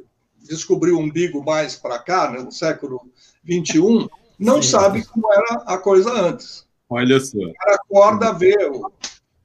descobriu 0.43 0.97
o 0.97 0.99
umbigo 0.99 1.43
mais 1.43 1.75
para 1.75 1.99
cá, 1.99 2.29
né, 2.31 2.39
no 2.39 2.51
século 2.51 3.01
21, 3.43 4.07
não 4.37 4.61
Sim. 4.61 4.69
sabe 4.69 5.05
como 5.05 5.31
era 5.31 5.63
a 5.65 5.77
coisa 5.77 6.11
antes. 6.11 6.65
Olha 6.89 7.19
só. 7.19 7.37
O 7.37 7.53
cara 7.53 7.75
acorda, 7.75 8.33
vê 8.33 8.55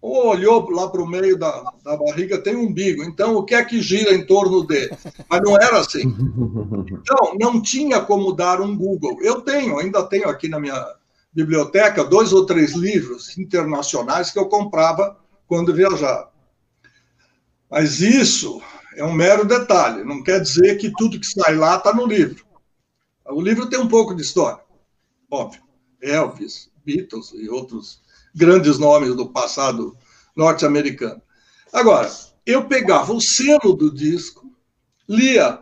ou 0.01 0.29
olhou 0.29 0.71
lá 0.71 0.89
para 0.89 1.03
o 1.03 1.07
meio 1.07 1.37
da, 1.37 1.73
da 1.85 1.97
barriga, 1.97 2.39
tem 2.39 2.55
um 2.55 2.67
umbigo. 2.67 3.03
Então, 3.03 3.37
o 3.37 3.45
que 3.45 3.55
é 3.55 3.65
que 3.65 3.81
gira 3.81 4.15
em 4.15 4.25
torno 4.25 4.65
dele? 4.65 4.97
Mas 5.29 5.41
não 5.43 5.57
era 5.57 5.81
assim. 5.81 6.03
Então, 6.03 7.35
não 7.39 7.61
tinha 7.61 8.01
como 8.01 8.33
dar 8.33 8.61
um 8.61 8.77
Google. 8.77 9.19
Eu 9.23 9.41
tenho, 9.41 9.79
ainda 9.79 10.03
tenho 10.05 10.29
aqui 10.29 10.49
na 10.49 10.61
minha 10.61 10.95
biblioteca, 11.33 12.05
dois 12.05 12.33
ou 12.33 12.47
três 12.47 12.73
livros 12.73 13.37
internacionais 13.37 14.31
que 14.31 14.39
eu 14.39 14.47
comprava 14.47 15.17
quando 15.47 15.75
viajava. 15.75 16.31
Mas 17.71 18.01
isso 18.01 18.63
é 18.97 19.05
um 19.05 19.13
mero 19.13 19.45
detalhe, 19.45 20.05
não 20.05 20.23
quer 20.23 20.41
dizer 20.41 20.77
que 20.79 20.93
tudo 20.97 21.21
que 21.21 21.27
sai 21.27 21.55
lá 21.55 21.77
está 21.77 21.93
no 21.93 22.07
livro. 22.07 22.45
O 23.27 23.41
livro 23.41 23.69
tem 23.69 23.79
um 23.79 23.89
pouco 23.89 24.15
de 24.15 24.23
história, 24.23 24.61
óbvio. 25.31 25.63
Elvis, 26.01 26.71
Beatles 26.85 27.33
e 27.35 27.49
outros 27.49 28.01
grandes 28.39 28.79
nomes 28.79 29.15
do 29.15 29.29
passado 29.29 29.97
norte-americano. 30.35 31.21
Agora, 31.73 32.11
eu 32.47 32.67
pegava 32.67 33.13
o 33.13 33.21
selo 33.21 33.75
do 33.75 33.93
disco, 33.93 34.51
lia 35.09 35.61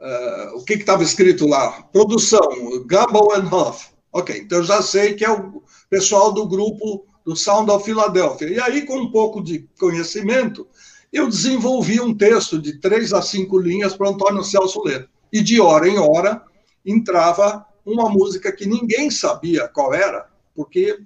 uh, 0.00 0.56
o 0.56 0.64
que 0.64 0.74
estava 0.74 1.02
escrito 1.02 1.48
lá, 1.48 1.82
produção, 1.84 2.48
Gabble 2.86 3.32
and 3.34 3.48
Huff. 3.52 3.88
Ok, 4.12 4.38
então 4.38 4.58
eu 4.58 4.64
já 4.64 4.80
sei 4.80 5.14
que 5.14 5.24
é 5.24 5.32
o 5.32 5.62
pessoal 5.90 6.30
do 6.32 6.46
grupo 6.46 7.06
do 7.24 7.34
Sound 7.34 7.70
of 7.70 7.84
Philadelphia. 7.84 8.48
E 8.48 8.60
aí, 8.60 8.82
com 8.86 8.98
um 8.98 9.10
pouco 9.10 9.42
de 9.42 9.68
conhecimento, 9.80 10.68
eu 11.12 11.28
desenvolvi 11.28 12.00
um 12.00 12.14
texto 12.14 12.60
de 12.60 12.78
três 12.78 13.12
a 13.12 13.22
cinco 13.22 13.58
linhas 13.58 13.96
para 13.96 14.10
Antônio 14.10 14.44
Celso 14.44 14.82
ler. 14.84 15.08
E 15.32 15.42
de 15.42 15.60
hora 15.60 15.88
em 15.88 15.98
hora 15.98 16.42
entrava 16.84 17.66
uma 17.84 18.08
música 18.08 18.52
que 18.52 18.66
ninguém 18.66 19.10
sabia 19.10 19.66
qual 19.68 19.92
era, 19.92 20.28
porque 20.54 20.98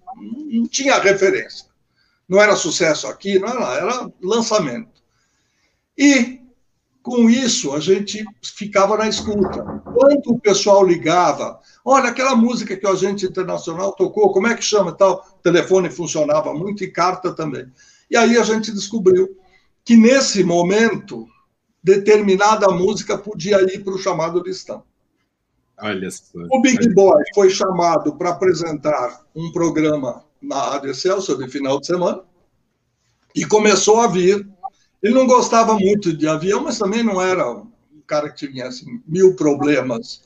não 0.50 0.66
tinha 0.66 0.98
referência. 0.98 1.66
Não 2.28 2.40
era 2.40 2.54
sucesso 2.56 3.06
aqui, 3.06 3.38
não 3.38 3.48
era, 3.48 3.74
era 3.74 4.12
lançamento. 4.22 5.02
E 5.96 6.40
com 7.02 7.30
isso 7.30 7.72
a 7.72 7.80
gente 7.80 8.22
ficava 8.42 8.96
na 8.98 9.08
escuta. 9.08 9.62
Quando 9.94 10.32
o 10.32 10.38
pessoal 10.38 10.86
ligava, 10.86 11.58
olha 11.84 12.10
aquela 12.10 12.36
música 12.36 12.76
que 12.76 12.86
o 12.86 12.90
agente 12.90 13.24
internacional 13.24 13.92
tocou, 13.92 14.32
como 14.32 14.46
é 14.46 14.54
que 14.54 14.62
chama 14.62 14.92
tal? 14.92 15.26
O 15.38 15.42
telefone 15.42 15.90
funcionava 15.90 16.52
muito 16.52 16.84
e 16.84 16.90
carta 16.90 17.32
também. 17.32 17.66
E 18.10 18.16
aí 18.16 18.36
a 18.36 18.42
gente 18.42 18.70
descobriu 18.72 19.38
que 19.84 19.96
nesse 19.96 20.44
momento 20.44 21.26
determinada 21.82 22.68
música 22.68 23.16
podia 23.16 23.62
ir 23.62 23.82
para 23.82 23.94
o 23.94 23.98
chamado 23.98 24.42
listão. 24.42 24.82
Olha 25.80 26.10
só. 26.10 26.38
O 26.50 26.60
Big 26.60 26.92
Boy 26.94 27.22
foi 27.34 27.50
chamado 27.50 28.16
para 28.16 28.30
apresentar 28.30 29.22
um 29.34 29.52
programa 29.52 30.24
na 30.40 30.60
Rádio 30.60 30.94
Celso 30.94 31.36
de 31.36 31.48
final 31.48 31.80
de 31.80 31.86
semana 31.86 32.22
e 33.34 33.44
começou 33.44 34.00
a 34.00 34.06
vir. 34.06 34.46
Ele 35.02 35.14
não 35.14 35.26
gostava 35.26 35.74
muito 35.74 36.12
de 36.12 36.26
avião, 36.26 36.62
mas 36.62 36.78
também 36.78 37.02
não 37.02 37.22
era 37.22 37.48
um 37.48 37.70
cara 38.06 38.30
que 38.30 38.48
tinha 38.48 38.66
assim, 38.66 39.00
mil 39.06 39.36
problemas 39.36 40.22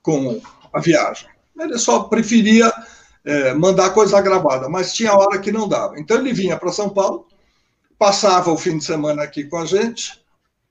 com 0.00 0.40
a 0.72 0.80
viagem. 0.80 1.28
Ele 1.58 1.78
só 1.78 2.04
preferia 2.04 2.72
é, 3.24 3.54
mandar 3.54 3.90
coisa 3.90 4.20
gravada, 4.20 4.68
mas 4.68 4.92
tinha 4.92 5.14
hora 5.14 5.38
que 5.38 5.50
não 5.50 5.68
dava. 5.68 5.98
Então 5.98 6.18
ele 6.18 6.32
vinha 6.32 6.56
para 6.56 6.72
São 6.72 6.90
Paulo, 6.90 7.26
passava 7.98 8.50
o 8.52 8.58
fim 8.58 8.78
de 8.78 8.84
semana 8.84 9.22
aqui 9.22 9.44
com 9.44 9.58
a 9.58 9.64
gente, 9.64 10.20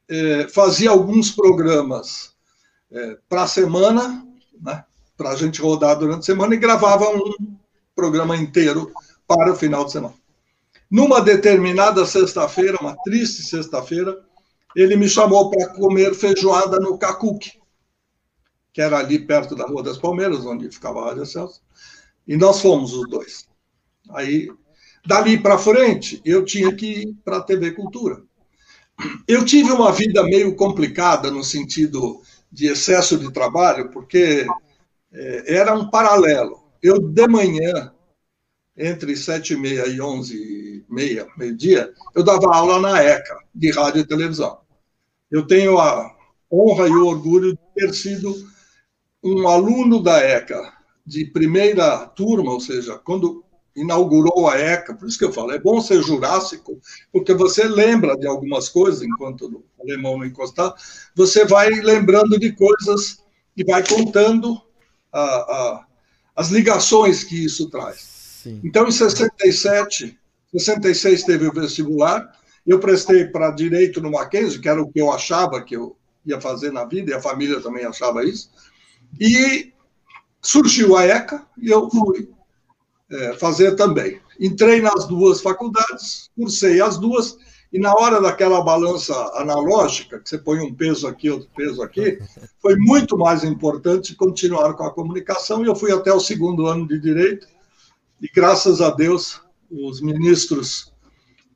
é, 0.10 0.48
fazia 0.50 0.90
alguns 0.90 1.32
programas 1.32 2.31
é, 2.92 3.18
para 3.30 3.44
a 3.44 3.48
semana, 3.48 4.26
né, 4.62 4.84
para 5.16 5.30
a 5.30 5.36
gente 5.36 5.62
rodar 5.62 5.98
durante 5.98 6.20
a 6.20 6.24
semana, 6.24 6.54
e 6.54 6.60
gravava 6.60 7.10
um 7.10 7.58
programa 7.96 8.36
inteiro 8.36 8.92
para 9.28 9.54
o 9.54 9.56
final 9.56 9.86
de 9.86 9.94
semana. 9.94 10.16
Numa 10.90 11.22
determinada 11.22 12.06
sexta-feira, 12.06 12.78
uma 12.82 12.96
triste 13.04 13.44
sexta-feira, 13.44 14.20
ele 14.76 14.96
me 14.96 15.08
chamou 15.08 15.50
para 15.50 15.70
comer 15.70 16.14
feijoada 16.14 16.80
no 16.80 16.98
Cacuque, 16.98 17.62
que 18.74 18.82
era 18.82 18.98
ali 18.98 19.20
perto 19.20 19.56
da 19.56 19.66
Rua 19.66 19.84
das 19.84 19.98
Palmeiras, 19.98 20.46
onde 20.46 20.70
ficava 20.70 21.02
a 21.02 21.06
Rádio 21.10 21.26
Celso, 21.26 21.62
e 22.28 22.36
nós 22.36 22.62
fomos 22.62 22.94
os 22.94 23.08
dois. 23.10 23.48
Aí, 24.12 24.50
dali 25.06 25.38
para 25.38 25.58
frente, 25.58 26.22
eu 26.26 26.44
tinha 26.44 26.74
que 26.76 26.86
ir 26.86 27.16
para 27.24 27.38
a 27.38 27.42
TV 27.42 27.72
Cultura. 27.72 28.22
Eu 29.28 29.44
tive 29.46 29.72
uma 29.72 29.92
vida 29.92 30.24
meio 30.24 30.56
complicada 30.56 31.32
no 31.32 31.44
sentido 31.44 32.22
de 32.52 32.68
excesso 32.68 33.18
de 33.18 33.32
trabalho, 33.32 33.90
porque 33.92 34.46
é, 35.12 35.56
era 35.56 35.74
um 35.74 35.90
paralelo. 35.90 36.62
Eu, 36.82 37.00
de 37.00 37.28
manhã, 37.28 37.94
entre 38.78 39.16
sete 39.16 39.54
e 39.54 39.58
meia 39.58 39.88
e 39.88 40.02
onze 40.02 40.36
e 40.36 40.86
meia, 40.90 41.28
meio-dia, 41.38 41.94
eu 42.16 42.24
dava 42.24 42.54
aula 42.54 42.80
na 42.80 43.02
ECA, 43.02 43.38
de 43.54 43.72
rádio 43.72 44.02
e 44.02 44.08
televisão. 44.08 44.60
Eu 45.30 45.46
tenho 45.46 45.80
a 45.80 46.16
honra 46.52 46.88
e 46.88 46.92
o 46.92 47.06
orgulho 47.06 47.54
de 47.54 47.60
ter 47.76 47.94
sido 47.94 48.34
um 49.24 49.48
aluno 49.48 50.02
da 50.02 50.20
ECA 50.20 50.74
de 51.06 51.26
primeira 51.26 52.06
turma, 52.08 52.52
ou 52.52 52.60
seja, 52.60 52.98
quando 52.98 53.46
inaugurou 53.76 54.50
a 54.50 54.58
ECA, 54.58 54.94
por 54.94 55.08
isso 55.08 55.18
que 55.18 55.26
eu 55.26 55.32
falo, 55.32 55.52
é 55.52 55.60
bom 55.60 55.82
ser 55.82 56.02
jurássico, 56.02 56.80
porque 57.12 57.34
você 57.34 57.64
lembra 57.64 58.18
de 58.18 58.28
algumas 58.28 58.68
coisas, 58.68 59.02
enquanto 59.02 59.46
o 59.46 59.82
alemão 59.82 60.18
não 60.18 60.26
encostar, 60.26 60.74
você 61.16 61.46
vai 61.46 61.70
lembrando 61.70 62.38
de 62.38 62.52
coisas 62.52 63.24
e 63.56 63.64
vai 63.64 63.86
contando 63.88 64.62
a, 65.12 65.22
a, 65.22 65.86
as 66.36 66.50
ligações 66.50 67.24
que 67.24 67.46
isso 67.46 67.70
traz. 67.70 68.00
Sim. 68.44 68.60
Então, 68.64 68.88
em 68.88 68.92
67, 68.92 70.20
66 70.52 71.24
teve 71.24 71.48
o 71.48 71.54
vestibular, 71.54 72.30
eu 72.66 72.80
prestei 72.80 73.26
para 73.26 73.52
Direito 73.52 74.02
no 74.02 74.12
Mackenzie, 74.12 74.60
que 74.60 74.70
era 74.70 74.82
o 74.82 74.92
que 74.92 75.00
eu 75.00 75.12
achava 75.12 75.64
que 75.64 75.76
eu 75.76 75.96
ia 76.26 76.40
fazer 76.40 76.72
na 76.72 76.86
vida, 76.86 77.12
e 77.12 77.14
a 77.14 77.22
família 77.22 77.62
também 77.62 77.86
achava 77.86 78.24
isso, 78.24 78.52
e 79.20 79.72
surgiu 80.42 80.96
a 80.96 81.06
ECA, 81.06 81.46
e 81.58 81.70
eu 81.70 81.90
fui 81.90 82.30
é, 83.12 83.34
fazer 83.34 83.76
também. 83.76 84.20
Entrei 84.40 84.82
nas 84.82 85.06
duas 85.08 85.42
faculdades, 85.42 86.30
cursei 86.36 86.82
as 86.82 86.98
duas, 86.98 87.38
e 87.72 87.80
na 87.80 87.94
hora 87.94 88.22
daquela 88.22 88.62
balança 88.62 89.14
analógica, 89.36 90.20
que 90.20 90.30
você 90.30 90.38
põe 90.38 90.60
um 90.60 90.74
peso 90.74 91.08
aqui, 91.08 91.30
outro 91.30 91.50
peso 91.56 91.82
aqui, 91.82 92.20
foi 92.62 92.76
muito 92.78 93.18
mais 93.18 93.44
importante 93.44 94.16
continuar 94.16 94.74
com 94.74 94.84
a 94.84 94.94
comunicação, 94.94 95.64
e 95.64 95.68
eu 95.68 95.76
fui 95.76 95.92
até 95.92 96.12
o 96.14 96.20
segundo 96.20 96.68
ano 96.68 96.88
de 96.88 97.00
Direito, 97.00 97.48
e 98.22 98.28
graças 98.34 98.82
a 98.82 98.90
Deus, 98.90 99.42
os 99.70 100.02
ministros 100.02 100.92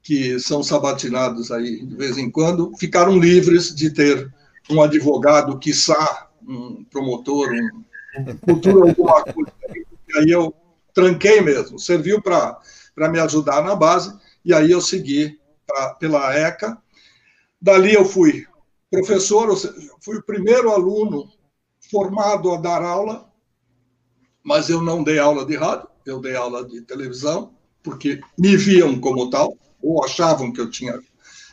que 0.02 0.40
são 0.40 0.62
sabatinados 0.62 1.52
aí 1.52 1.84
de 1.84 1.96
vez 1.96 2.18
em 2.18 2.30
quando, 2.30 2.72
ficaram 2.78 3.18
livres 3.18 3.74
de 3.74 3.90
ter 3.90 4.32
um 4.70 4.82
advogado, 4.82 5.58
quiçá 5.58 6.30
um 6.48 6.84
promotor, 6.86 7.50
um 7.52 8.38
cultura 8.38 8.90
alguma 8.90 9.24
coisa. 9.24 9.52
E 10.08 10.20
aí 10.20 10.30
eu 10.30 10.54
tranquei 10.96 11.42
mesmo, 11.42 11.78
serviu 11.78 12.22
para 12.22 12.58
me 13.12 13.20
ajudar 13.20 13.62
na 13.62 13.76
base, 13.76 14.18
e 14.44 14.54
aí 14.54 14.72
eu 14.72 14.82
segui 14.82 15.38
pra, 15.68 15.94
pela 15.96 16.34
ECA. 16.34 16.82
Dali 17.62 17.94
eu 17.94 18.06
fui 18.06 18.48
professor, 18.90 19.50
ou 19.50 19.58
seja, 19.58 19.76
fui 20.00 20.18
o 20.18 20.24
primeiro 20.24 20.72
aluno 20.72 21.30
formado 21.92 22.52
a 22.52 22.58
dar 22.58 22.82
aula, 22.82 23.30
mas 24.42 24.70
eu 24.70 24.82
não 24.82 25.04
dei 25.04 25.20
aula 25.20 25.46
de 25.46 25.58
rádio, 25.58 25.90
eu 26.06 26.22
dei 26.22 26.36
aula 26.36 26.66
de 26.66 26.82
televisão, 26.82 27.54
porque 27.84 28.22
me 28.38 28.56
viam 28.56 29.00
como 29.00 29.30
tal, 29.30 29.58
ou 29.82 30.04
achavam 30.04 30.54
que 30.54 30.62
eu 30.62 30.70
tinha 30.70 30.98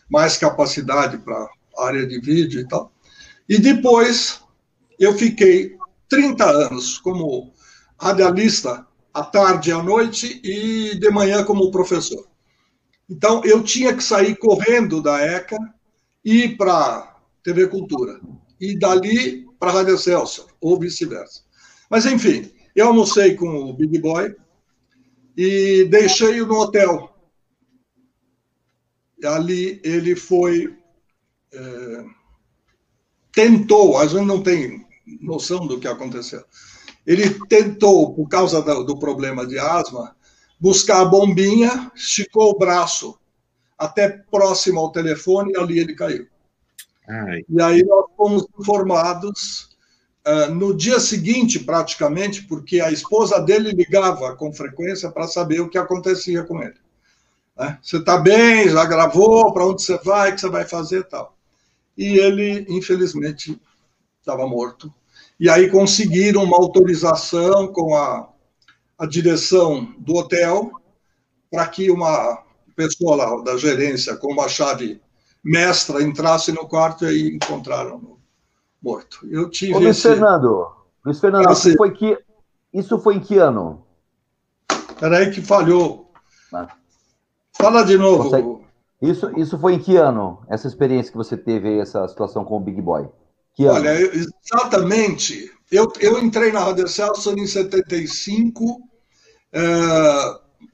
mais 0.08 0.36
capacidade 0.36 1.18
para 1.18 1.50
área 1.78 2.06
de 2.06 2.20
vídeo 2.20 2.60
e 2.60 2.68
tal. 2.68 2.92
E 3.48 3.58
depois 3.58 4.40
eu 4.98 5.14
fiquei 5.14 5.76
30 6.08 6.44
anos 6.44 6.98
como 6.98 7.52
radialista 7.98 8.86
à 9.12 9.22
tarde 9.22 9.72
à 9.72 9.82
noite 9.82 10.40
e 10.42 10.94
de 10.94 11.10
manhã 11.10 11.44
como 11.44 11.70
professor. 11.70 12.26
Então, 13.08 13.42
eu 13.44 13.62
tinha 13.62 13.94
que 13.94 14.02
sair 14.02 14.36
correndo 14.36 15.02
da 15.02 15.20
ECA 15.20 15.58
e 16.24 16.44
ir 16.44 16.56
para 16.56 17.20
TV 17.42 17.68
Cultura. 17.68 18.20
E 18.60 18.78
dali 18.78 19.46
para 19.58 19.70
a 19.70 19.74
Rádio 19.74 19.98
Celso, 19.98 20.46
ou 20.60 20.78
vice-versa. 20.78 21.42
Mas, 21.90 22.06
enfim, 22.06 22.50
eu 22.74 22.86
almocei 22.86 23.34
com 23.34 23.48
o 23.48 23.72
Big 23.74 23.98
Boy 23.98 24.34
e 25.36 25.84
deixei-o 25.90 26.46
no 26.46 26.60
hotel. 26.60 27.14
E 29.20 29.26
ali 29.26 29.80
ele 29.84 30.16
foi. 30.16 30.76
É, 31.52 32.04
tentou, 33.32 33.98
a 33.98 34.06
gente 34.06 34.24
não 34.24 34.42
tem 34.42 34.86
noção 35.20 35.66
do 35.66 35.78
que 35.78 35.86
aconteceu 35.86 36.42
ele 37.06 37.38
tentou, 37.48 38.14
por 38.14 38.28
causa 38.28 38.62
do, 38.62 38.84
do 38.84 38.98
problema 38.98 39.46
de 39.46 39.58
asma, 39.58 40.14
buscar 40.58 41.00
a 41.00 41.04
bombinha, 41.04 41.90
esticou 41.94 42.50
o 42.50 42.58
braço 42.58 43.18
até 43.76 44.08
próximo 44.08 44.78
ao 44.78 44.92
telefone 44.92 45.52
e 45.52 45.58
ali 45.58 45.78
ele 45.78 45.94
caiu. 45.94 46.26
Ai. 47.08 47.44
E 47.48 47.60
aí 47.60 47.82
nós 47.82 48.06
fomos 48.16 48.46
informados 48.58 49.76
uh, 50.26 50.54
no 50.54 50.74
dia 50.74 51.00
seguinte, 51.00 51.58
praticamente, 51.58 52.44
porque 52.44 52.80
a 52.80 52.92
esposa 52.92 53.40
dele 53.40 53.72
ligava 53.72 54.36
com 54.36 54.52
frequência 54.52 55.10
para 55.10 55.26
saber 55.26 55.60
o 55.60 55.68
que 55.68 55.78
acontecia 55.78 56.44
com 56.44 56.62
ele. 56.62 56.76
Né? 57.58 57.78
Você 57.82 57.96
está 57.96 58.18
bem? 58.18 58.68
Já 58.68 58.84
gravou? 58.84 59.52
Para 59.52 59.66
onde 59.66 59.82
você 59.82 59.98
vai? 59.98 60.30
O 60.30 60.34
que 60.34 60.40
você 60.40 60.48
vai 60.48 60.64
fazer? 60.64 61.04
tal. 61.08 61.36
E 61.98 62.18
ele, 62.18 62.64
infelizmente, 62.68 63.60
estava 64.20 64.46
morto 64.46 64.92
e 65.42 65.50
aí 65.50 65.68
conseguiram 65.68 66.44
uma 66.44 66.56
autorização 66.56 67.66
com 67.72 67.96
a, 67.96 68.28
a 68.96 69.04
direção 69.06 69.92
do 69.98 70.14
hotel 70.14 70.70
para 71.50 71.66
que 71.66 71.90
uma 71.90 72.44
pessoa 72.76 73.16
lá 73.16 73.42
da 73.42 73.56
gerência 73.56 74.14
com 74.14 74.32
uma 74.32 74.46
chave 74.46 75.02
mestra 75.42 76.00
entrasse 76.00 76.52
no 76.52 76.68
quarto 76.68 77.04
e 77.04 77.08
aí 77.08 77.28
encontraram 77.34 78.18
morto. 78.80 79.26
Eu 79.28 79.50
tive 79.50 79.74
Ô, 79.74 79.78
Luiz 79.80 79.96
esse... 79.96 80.10
Fernando, 80.10 80.76
Luiz 81.04 81.18
Fernando, 81.18 81.48
ah, 81.48 81.52
isso, 81.52 81.76
foi 81.76 81.90
que... 81.90 82.16
isso 82.72 82.96
foi 83.00 83.16
em 83.16 83.20
que 83.20 83.36
ano? 83.36 83.84
Peraí 85.00 85.32
que 85.32 85.42
falhou. 85.42 86.12
Fala 87.52 87.82
de 87.82 87.98
novo. 87.98 88.30
Consegue... 88.30 88.58
Isso, 89.02 89.28
isso 89.36 89.58
foi 89.58 89.74
em 89.74 89.80
que 89.80 89.96
ano, 89.96 90.38
essa 90.48 90.68
experiência 90.68 91.10
que 91.10 91.18
você 91.18 91.36
teve 91.36 91.66
aí, 91.66 91.80
essa 91.80 92.06
situação 92.06 92.44
com 92.44 92.58
o 92.58 92.60
Big 92.60 92.80
Boy? 92.80 93.08
Que 93.54 93.64
ano? 93.64 93.74
Olha, 93.74 93.98
exatamente. 94.14 95.50
Eu, 95.70 95.90
eu 96.00 96.22
entrei 96.22 96.52
na 96.52 96.60
Rádio 96.60 96.88
Celso 96.88 97.32
em 97.32 97.46
75, 97.46 98.80
é, 99.52 99.60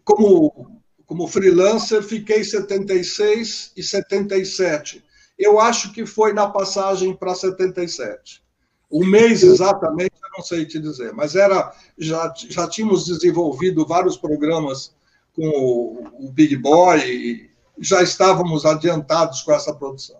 como, 0.05 0.81
como 1.07 1.29
freelancer, 1.29 2.03
fiquei 2.03 2.43
76 2.43 3.73
e 3.77 3.83
77. 3.83 5.05
Eu 5.39 5.61
acho 5.61 5.93
que 5.93 6.05
foi 6.05 6.33
na 6.33 6.49
passagem 6.49 7.15
para 7.15 7.35
77. 7.35 8.43
O 8.91 9.05
mês 9.05 9.43
exatamente, 9.43 10.15
eu 10.23 10.31
não 10.37 10.45
sei 10.45 10.65
te 10.65 10.81
dizer, 10.81 11.13
mas 11.13 11.37
era 11.37 11.73
já, 11.99 12.33
já 12.49 12.67
tínhamos 12.67 13.05
desenvolvido 13.05 13.87
vários 13.87 14.17
programas 14.17 14.95
com 15.35 15.47
o, 15.47 16.27
o 16.27 16.33
Big 16.33 16.57
Boy 16.57 16.99
e 17.01 17.51
já 17.81 18.03
estávamos 18.03 18.65
adiantados 18.65 19.43
com 19.43 19.53
essa 19.53 19.75
produção. 19.75 20.19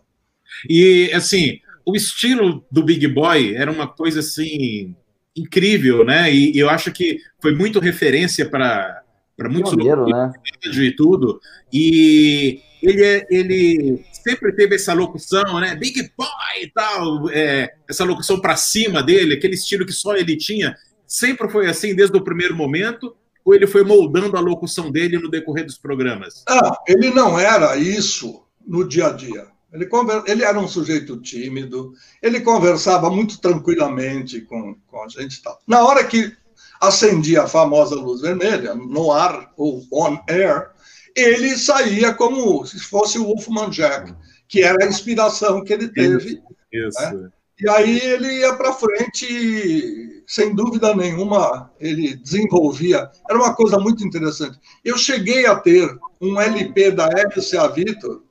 E, 0.69 1.11
assim, 1.15 1.61
o 1.89 1.97
estilo 1.97 2.63
do 2.71 2.83
Big 2.83 3.09
Boy 3.09 3.57
era 3.57 3.73
uma 3.73 3.89
coisa, 3.89 4.21
assim, 4.21 4.95
incrível, 5.35 6.05
né? 6.05 6.31
E, 6.31 6.55
e 6.55 6.59
eu 6.59 6.69
acho 6.69 6.93
que 6.93 7.19
foi 7.41 7.55
muito 7.55 7.81
referência 7.81 8.47
para 8.47 9.03
muitos 9.49 9.75
Pioneiro, 9.75 10.07
né? 10.07 10.31
e 10.67 10.95
tudo. 10.95 11.41
E 11.73 12.61
ele, 12.83 13.03
é, 13.03 13.27
ele 13.31 14.05
sempre 14.13 14.53
teve 14.53 14.75
essa 14.75 14.93
locução, 14.93 15.59
né? 15.61 15.75
Big 15.77 16.13
Boy 16.15 16.63
e 16.63 16.71
tal, 16.71 17.31
é, 17.31 17.73
essa 17.89 18.05
locução 18.05 18.39
para 18.39 18.55
cima 18.55 19.03
dele, 19.03 19.35
aquele 19.35 19.55
estilo 19.55 19.87
que 19.87 19.93
só 19.93 20.15
ele 20.15 20.37
tinha. 20.37 20.77
Sempre 21.07 21.49
foi 21.49 21.69
assim 21.69 21.95
desde 21.95 22.15
o 22.19 22.23
primeiro 22.23 22.55
momento 22.55 23.17
ou 23.43 23.55
ele 23.55 23.67
foi 23.67 23.83
moldando 23.83 24.37
a 24.37 24.41
locução 24.41 24.91
dele 24.91 25.19
no 25.19 25.31
decorrer 25.31 25.65
dos 25.65 25.79
programas? 25.79 26.45
Ah, 26.47 26.77
ele 26.87 27.09
não 27.09 27.39
era 27.39 27.79
isso 27.79 28.45
no 28.67 28.87
dia 28.87 29.07
a 29.07 29.13
dia. 29.13 29.47
Ele, 29.73 29.87
conver... 29.87 30.23
ele 30.27 30.45
era 30.45 30.59
um 30.59 30.67
sujeito 30.67 31.21
tímido, 31.21 31.93
ele 32.23 32.41
conversava 32.41 33.11
muito 33.11 33.41
tranquilamente 33.41 34.41
com, 34.43 34.75
com 34.87 35.03
a 35.03 35.09
gente. 35.09 35.43
Tal. 35.43 35.59
Na 35.67 35.85
hora 35.85 36.05
que 36.05 36.35
acendia 36.81 37.43
a 37.43 37.49
famosa 37.49 37.95
luz 37.95 38.21
vermelha, 38.21 38.75
no 38.75 39.13
ar 39.13 39.53
ou 39.57 39.85
on 39.93 40.19
air, 40.29 40.71
ele 41.15 41.57
saía 41.59 42.15
como 42.15 42.65
se 42.65 42.79
fosse 42.79 43.19
o 43.19 43.25
Wolfman 43.25 43.71
Jack, 43.71 44.15
que 44.47 44.63
era 44.63 44.85
a 44.85 44.89
inspiração 44.89 45.63
que 45.63 45.73
ele 45.73 45.89
teve. 45.89 46.41
Isso. 46.73 47.01
Né? 47.01 47.31
E 47.61 47.69
aí 47.69 47.99
ele 47.99 48.39
ia 48.39 48.55
para 48.55 48.73
frente, 48.73 50.23
sem 50.27 50.55
dúvida 50.55 50.95
nenhuma, 50.95 51.73
ele 51.81 52.15
desenvolvia. 52.15 53.11
Era 53.29 53.39
uma 53.39 53.53
coisa 53.53 53.79
muito 53.79 54.07
interessante. 54.07 54.57
Eu 54.85 54.97
cheguei 54.97 55.45
a 55.45 55.57
ter 55.57 55.99
um 56.21 56.41
LP 56.41 56.93
da 56.93 57.09
RCA 57.09 57.69
Victor, 57.69 58.23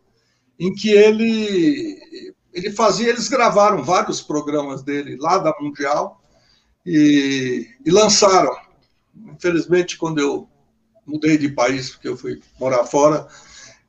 em 0.59 0.73
que 0.73 0.89
ele, 0.89 2.33
ele 2.53 2.71
fazia, 2.71 3.09
eles 3.09 3.27
gravaram 3.27 3.83
vários 3.83 4.21
programas 4.21 4.83
dele 4.83 5.17
lá 5.19 5.37
da 5.37 5.53
Mundial 5.59 6.21
e, 6.85 7.67
e 7.85 7.91
lançaram. 7.91 8.55
Infelizmente, 9.15 9.97
quando 9.97 10.19
eu 10.19 10.47
mudei 11.05 11.37
de 11.37 11.49
país, 11.49 11.91
porque 11.91 12.07
eu 12.07 12.17
fui 12.17 12.41
morar 12.59 12.85
fora, 12.85 13.27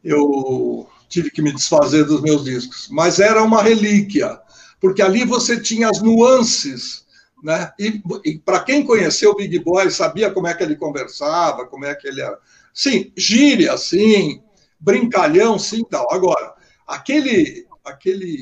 eu 0.04 0.88
tive 1.08 1.30
que 1.30 1.42
me 1.42 1.52
desfazer 1.52 2.04
dos 2.04 2.20
meus 2.20 2.44
discos. 2.44 2.88
Mas 2.90 3.18
era 3.18 3.42
uma 3.42 3.62
relíquia 3.62 4.40
porque 4.80 5.02
ali 5.02 5.24
você 5.24 5.60
tinha 5.60 5.88
as 5.88 6.00
nuances, 6.00 7.04
né? 7.42 7.72
E, 7.78 8.02
e 8.24 8.38
para 8.38 8.60
quem 8.60 8.84
conheceu 8.84 9.30
o 9.30 9.36
Big 9.36 9.58
Boy, 9.58 9.90
sabia 9.90 10.30
como 10.30 10.46
é 10.46 10.54
que 10.54 10.62
ele 10.62 10.76
conversava, 10.76 11.66
como 11.66 11.84
é 11.84 11.94
que 11.94 12.06
ele 12.06 12.20
era. 12.20 12.38
Sim, 12.72 13.12
gíria, 13.16 13.76
sim, 13.76 14.40
brincalhão, 14.78 15.58
sim, 15.58 15.84
tal. 15.84 16.12
Agora, 16.12 16.54
aquele, 16.88 17.66
aquele 17.84 18.38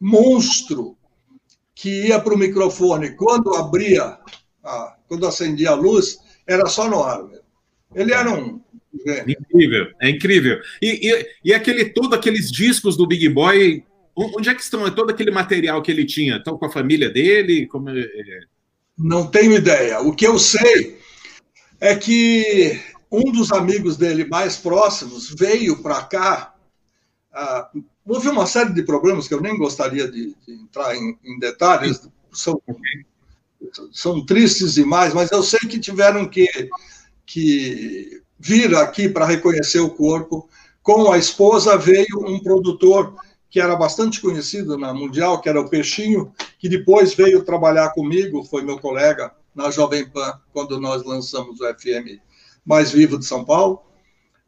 monstro 0.00 0.96
que 1.74 2.08
ia 2.08 2.18
para 2.18 2.34
o 2.34 2.38
microfone 2.38 3.10
quando 3.10 3.54
abria, 3.54 4.18
a, 4.64 4.96
quando 5.06 5.26
acendia 5.26 5.70
a 5.70 5.74
luz, 5.74 6.18
era 6.46 6.66
só 6.66 6.88
no 6.88 7.02
ar. 7.02 7.22
Mesmo. 7.22 7.44
Ele 7.94 8.12
era 8.12 8.30
um 8.32 8.60
é 9.06 9.24
incrível, 9.30 9.86
é 10.00 10.10
incrível. 10.10 10.60
E, 10.82 11.08
e, 11.08 11.26
e, 11.44 11.54
aquele, 11.54 11.90
todos 11.90 12.12
aqueles 12.12 12.50
discos 12.50 12.96
do 12.96 13.06
Big 13.06 13.28
Boy 13.28 13.84
Onde 14.14 14.50
é 14.50 14.54
que 14.54 14.62
estão 14.62 14.88
todo 14.94 15.10
aquele 15.10 15.30
material 15.30 15.80
que 15.82 15.90
ele 15.90 16.04
tinha? 16.04 16.36
Estão 16.36 16.58
com 16.58 16.66
a 16.66 16.70
família 16.70 17.08
dele? 17.08 17.66
Como... 17.66 17.88
É, 17.88 18.00
é? 18.00 18.40
Não 18.98 19.26
tenho 19.26 19.54
ideia. 19.54 20.00
O 20.00 20.14
que 20.14 20.26
eu 20.26 20.38
sei 20.38 20.98
é 21.80 21.94
que 21.96 22.78
um 23.10 23.32
dos 23.32 23.50
amigos 23.50 23.96
dele 23.96 24.24
mais 24.26 24.56
próximos 24.56 25.30
veio 25.30 25.82
para 25.82 26.02
cá. 26.02 26.54
Ah, 27.32 27.70
houve 28.06 28.28
uma 28.28 28.46
série 28.46 28.72
de 28.72 28.82
problemas 28.82 29.28
que 29.28 29.34
eu 29.34 29.40
nem 29.40 29.56
gostaria 29.56 30.10
de, 30.10 30.34
de 30.46 30.52
entrar 30.52 30.96
em, 30.96 31.18
em 31.24 31.38
detalhes, 31.38 32.08
são, 32.32 32.60
são 33.92 34.24
tristes 34.24 34.74
demais, 34.74 35.14
mas 35.14 35.30
eu 35.30 35.42
sei 35.42 35.60
que 35.60 35.78
tiveram 35.78 36.28
que, 36.28 36.48
que 37.26 38.22
vir 38.38 38.74
aqui 38.76 39.08
para 39.08 39.26
reconhecer 39.26 39.80
o 39.80 39.90
corpo. 39.90 40.48
Com 40.82 41.12
a 41.12 41.18
esposa 41.18 41.76
veio 41.76 42.26
um 42.26 42.40
produtor 42.40 43.14
que 43.50 43.60
era 43.60 43.74
bastante 43.74 44.20
conhecido 44.20 44.78
na 44.78 44.94
Mundial, 44.94 45.40
que 45.40 45.48
era 45.48 45.60
o 45.60 45.68
Peixinho, 45.68 46.32
que 46.58 46.68
depois 46.68 47.14
veio 47.14 47.44
trabalhar 47.44 47.90
comigo, 47.90 48.44
foi 48.44 48.62
meu 48.62 48.78
colega 48.78 49.32
na 49.54 49.70
Jovem 49.70 50.08
Pan, 50.08 50.38
quando 50.52 50.80
nós 50.80 51.04
lançamos 51.04 51.60
o 51.60 51.74
FM 51.74 52.20
Mais 52.64 52.92
Vivo 52.92 53.18
de 53.18 53.26
São 53.26 53.44
Paulo. 53.44 53.82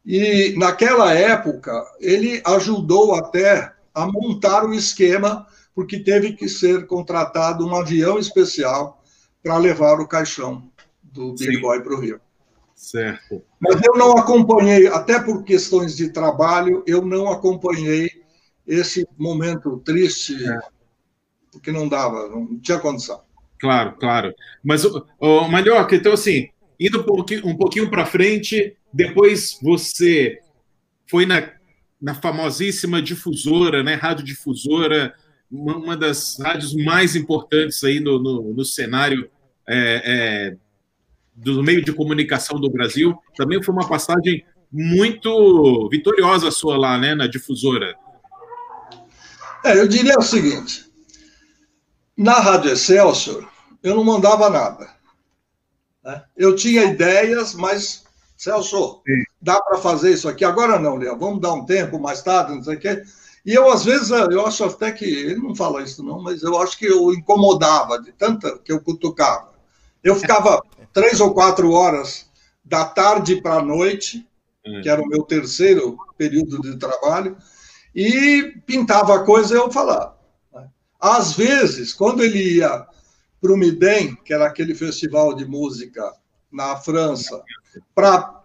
E 0.05 0.55
naquela 0.57 1.15
época, 1.15 1.73
ele 2.01 2.43
ajudou 2.45 3.15
até 3.15 3.73
a 3.95 4.07
montar 4.07 4.65
o 4.65 4.75
esquema, 4.75 5.47
porque 5.75 5.99
teve 5.99 6.33
que 6.33 6.49
ser 6.49 6.87
contratado 6.87 7.67
um 7.67 7.75
avião 7.77 8.19
especial 8.19 9.03
para 9.42 9.59
levar 9.59 10.00
o 10.00 10.09
caixão 10.09 10.71
do 11.03 11.35
Big 11.35 11.57
Sim. 11.57 11.61
Boy 11.61 11.83
para 11.83 11.94
o 11.94 12.00
Rio. 12.00 12.21
Certo. 12.75 13.42
Mas 13.61 13.81
eu 13.87 13.94
não 13.94 14.17
acompanhei, 14.17 14.88
até 14.88 15.21
por 15.21 15.44
questões 15.44 15.96
de 15.96 16.11
trabalho, 16.11 16.83
eu 16.85 17.03
não 17.03 17.31
acompanhei 17.31 18.11
esse 18.67 19.07
momento 19.17 19.79
triste, 19.79 20.35
é. 20.44 20.59
porque 21.53 21.71
não 21.71 21.88
dava, 21.88 22.29
não 22.29 22.59
tinha 22.59 22.79
condição. 22.79 23.21
Claro, 23.61 23.96
claro. 23.98 24.35
Mas, 24.65 24.85
o 24.85 25.48
Malhoca, 25.48 25.94
então, 25.94 26.13
assim, 26.13 26.48
indo 26.79 27.00
um 27.00 27.05
pouquinho, 27.05 27.46
um 27.46 27.57
pouquinho 27.57 27.88
para 27.88 28.05
frente, 28.05 28.77
depois 28.93 29.59
você 29.63 30.38
foi 31.09 31.27
na, 31.27 31.51
na 32.01 32.15
famosíssima 32.15 33.01
difusora, 33.01 33.83
né, 33.83 33.95
rádio 33.95 34.25
difusora, 34.25 35.15
uma, 35.51 35.77
uma 35.77 35.97
das 35.97 36.38
rádios 36.38 36.75
mais 36.75 37.15
importantes 37.15 37.83
aí 37.85 38.01
no, 38.01 38.19
no, 38.19 38.55
no 38.55 38.65
cenário 38.65 39.31
é, 39.69 40.03
é, 40.05 40.57
do 41.35 41.63
meio 41.63 41.85
de 41.85 41.93
comunicação 41.93 42.59
do 42.59 42.71
Brasil. 42.71 43.17
Também 43.37 43.63
foi 43.63 43.75
uma 43.75 43.88
passagem 43.88 44.45
muito 44.71 45.88
vitoriosa 45.90 46.51
sua 46.51 46.79
lá, 46.79 46.99
né, 46.99 47.15
na 47.15 47.27
difusora. 47.27 47.95
É, 49.65 49.79
eu 49.79 49.87
diria 49.87 50.19
o 50.19 50.23
seguinte: 50.23 50.90
na 52.17 52.40
Rádio 52.40 52.73
Excelsior, 52.73 53.49
eu 53.83 53.95
não 53.95 54.05
mandava 54.05 54.49
nada. 54.51 54.90
Né? 56.05 56.23
Eu 56.37 56.57
tinha 56.57 56.85
ideias, 56.85 57.55
mas, 57.55 58.05
Celso, 58.43 59.01
Sim. 59.07 59.23
dá 59.40 59.61
para 59.63 59.79
fazer 59.79 60.15
isso 60.15 60.29
aqui? 60.29 60.45
Agora 60.45 60.77
não, 60.77 60.97
Léo, 60.97 61.17
vamos 61.17 61.40
dar 61.40 61.53
um 61.53 61.65
tempo 61.65 61.97
mais 62.01 62.23
tarde, 62.23 62.53
não 62.53 62.63
sei 62.65 62.75
o 62.75 62.81
quê. 62.81 63.03
E 63.47 63.55
eu, 63.55 63.71
às 63.71 63.85
vezes, 63.85 64.11
eu 64.11 64.45
acho 64.45 64.65
até 64.65 64.90
que, 64.90 65.05
ele 65.05 65.37
não 65.37 65.55
fala 65.55 65.81
isso 65.81 66.03
não, 66.03 66.21
mas 66.21 66.43
eu 66.43 66.61
acho 66.61 66.77
que 66.77 66.87
eu 66.87 67.15
incomodava 67.15 68.03
de 68.03 68.11
tanta 68.11 68.59
que 68.59 68.73
eu 68.73 68.81
cutucava. 68.81 69.53
Eu 70.03 70.17
ficava 70.17 70.61
três 70.93 71.21
ou 71.21 71.33
quatro 71.33 71.71
horas 71.71 72.29
da 72.65 72.85
tarde 72.85 73.40
para 73.40 73.59
a 73.59 73.63
noite, 73.63 74.29
hum. 74.67 74.81
que 74.83 74.88
era 74.88 75.01
o 75.01 75.07
meu 75.07 75.23
terceiro 75.23 75.97
período 76.19 76.61
de 76.63 76.77
trabalho, 76.79 77.37
e 77.95 78.55
pintava 78.67 79.15
a 79.15 79.25
coisa 79.25 79.55
eu 79.55 79.71
falava. 79.71 80.19
Né? 80.53 80.69
Às 81.01 81.35
vezes, 81.35 81.95
quando 81.95 82.25
ele 82.25 82.57
ia 82.57 82.88
para 83.40 83.53
o 83.53 83.57
Midem, 83.57 84.17
que 84.17 84.35
era 84.35 84.47
aquele 84.47 84.75
festival 84.75 85.33
de 85.33 85.45
música 85.45 86.13
na 86.51 86.77
França, 86.77 87.40
para 87.94 88.42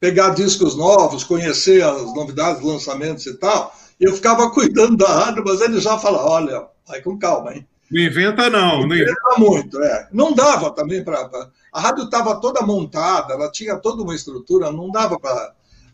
pegar 0.00 0.30
discos 0.30 0.74
novos, 0.74 1.22
conhecer 1.22 1.82
as 1.84 2.12
novidades, 2.14 2.62
lançamentos 2.62 3.24
e 3.26 3.34
tal, 3.38 3.74
eu 4.00 4.12
ficava 4.14 4.50
cuidando 4.52 4.96
da 4.96 5.08
rádio, 5.08 5.44
mas 5.46 5.60
ele 5.60 5.80
já 5.80 5.98
falava, 5.98 6.28
olha, 6.28 6.66
vai 6.86 7.00
com 7.00 7.18
calma, 7.18 7.54
hein? 7.54 7.66
Não 7.90 8.00
inventa 8.00 8.48
não. 8.48 8.80
Não 8.80 8.86
inventa, 8.86 9.12
inventa 9.12 9.38
muito, 9.38 9.82
é. 9.82 10.08
Não 10.12 10.32
dava 10.32 10.70
também 10.70 11.04
para... 11.04 11.30
A 11.72 11.80
rádio 11.80 12.04
estava 12.04 12.40
toda 12.40 12.66
montada, 12.66 13.34
ela 13.34 13.50
tinha 13.50 13.76
toda 13.76 14.02
uma 14.02 14.14
estrutura, 14.14 14.72
não 14.72 14.90
dava 14.90 15.18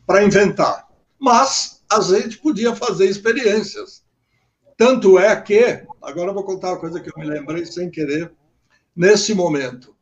para 0.06 0.24
inventar. 0.24 0.86
Mas 1.18 1.82
a 1.90 2.00
gente 2.00 2.38
podia 2.38 2.74
fazer 2.74 3.06
experiências. 3.06 4.02
Tanto 4.76 5.18
é 5.18 5.34
que, 5.40 5.82
agora 6.00 6.30
eu 6.30 6.34
vou 6.34 6.44
contar 6.44 6.68
uma 6.68 6.78
coisa 6.78 7.00
que 7.00 7.10
eu 7.10 7.14
me 7.16 7.26
lembrei 7.26 7.66
sem 7.66 7.90
querer, 7.90 8.32
nesse 8.94 9.34
momento. 9.34 9.94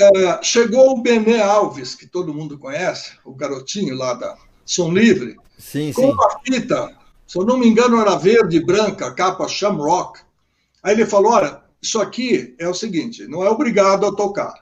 Uh, 0.00 0.42
chegou 0.42 0.90
o 0.90 1.02
Bené 1.02 1.42
Alves, 1.42 1.94
que 1.94 2.06
todo 2.06 2.34
mundo 2.34 2.58
conhece, 2.58 3.12
o 3.24 3.34
garotinho 3.34 3.96
lá 3.96 4.14
da 4.14 4.36
Som 4.64 4.92
Livre, 4.92 5.36
sim, 5.58 5.92
com 5.92 6.02
sim. 6.02 6.12
uma 6.12 6.40
fita, 6.44 6.96
se 7.26 7.38
eu 7.38 7.44
não 7.44 7.58
me 7.58 7.66
engano, 7.66 8.00
era 8.00 8.16
verde 8.16 8.56
e 8.56 8.64
branca, 8.64 9.12
capa 9.14 9.48
Shamrock. 9.48 10.20
Aí 10.82 10.94
ele 10.94 11.06
falou: 11.06 11.32
olha, 11.32 11.62
isso 11.80 12.00
aqui 12.00 12.54
é 12.58 12.68
o 12.68 12.74
seguinte, 12.74 13.26
não 13.26 13.44
é 13.44 13.50
obrigado 13.50 14.06
a 14.06 14.14
tocar, 14.14 14.54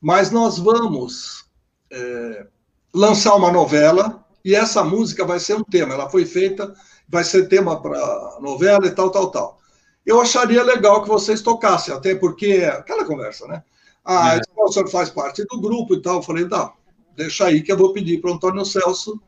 mas 0.00 0.30
nós 0.30 0.58
vamos 0.58 1.44
é, 1.90 2.46
lançar 2.94 3.34
uma 3.34 3.52
novela 3.52 4.24
e 4.44 4.54
essa 4.54 4.82
música 4.82 5.24
vai 5.24 5.38
ser 5.38 5.54
um 5.54 5.64
tema. 5.64 5.94
Ela 5.94 6.10
foi 6.10 6.24
feita, 6.24 6.74
vai 7.08 7.24
ser 7.24 7.48
tema 7.48 7.80
para 7.80 8.38
novela 8.40 8.86
e 8.86 8.90
tal, 8.90 9.10
tal, 9.10 9.30
tal. 9.30 9.58
Eu 10.04 10.20
acharia 10.20 10.64
legal 10.64 11.02
que 11.02 11.08
vocês 11.08 11.42
tocassem, 11.42 11.94
até 11.94 12.14
porque 12.14 12.64
aquela 12.64 13.04
conversa, 13.04 13.46
né? 13.46 13.62
Ah, 14.04 14.36
é. 14.36 14.40
o 14.56 14.72
senhor 14.72 14.88
faz 14.88 15.10
parte 15.10 15.44
do 15.44 15.60
grupo 15.60 15.94
e 15.94 16.02
tal. 16.02 16.16
Eu 16.16 16.22
falei, 16.22 16.44
não, 16.44 16.72
deixa 17.16 17.46
aí 17.46 17.62
que 17.62 17.70
eu 17.72 17.76
vou 17.76 17.92
pedir 17.92 18.20
para 18.20 18.30
o 18.30 18.34
Antônio 18.34 18.64
Celso, 18.64 19.20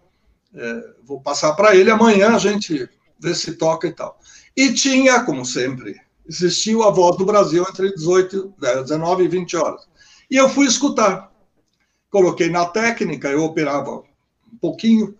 é, 0.54 0.94
vou 1.04 1.20
passar 1.20 1.54
para 1.54 1.74
ele 1.74 1.90
amanhã, 1.90 2.34
a 2.34 2.38
gente 2.38 2.88
vê 3.18 3.34
se 3.34 3.54
toca 3.54 3.86
e 3.86 3.92
tal. 3.92 4.18
E 4.56 4.72
tinha, 4.72 5.24
como 5.24 5.44
sempre, 5.44 6.00
existiu 6.28 6.82
a 6.82 6.90
Voz 6.90 7.16
do 7.16 7.24
Brasil 7.24 7.64
entre 7.68 7.92
18, 7.94 8.54
19 8.58 9.24
e 9.24 9.28
20 9.28 9.56
horas. 9.56 9.88
E 10.30 10.36
eu 10.36 10.48
fui 10.48 10.66
escutar. 10.66 11.32
Coloquei 12.10 12.48
na 12.48 12.66
técnica, 12.66 13.28
eu 13.28 13.42
operava 13.42 14.02
um 14.52 14.58
pouquinho, 14.60 15.16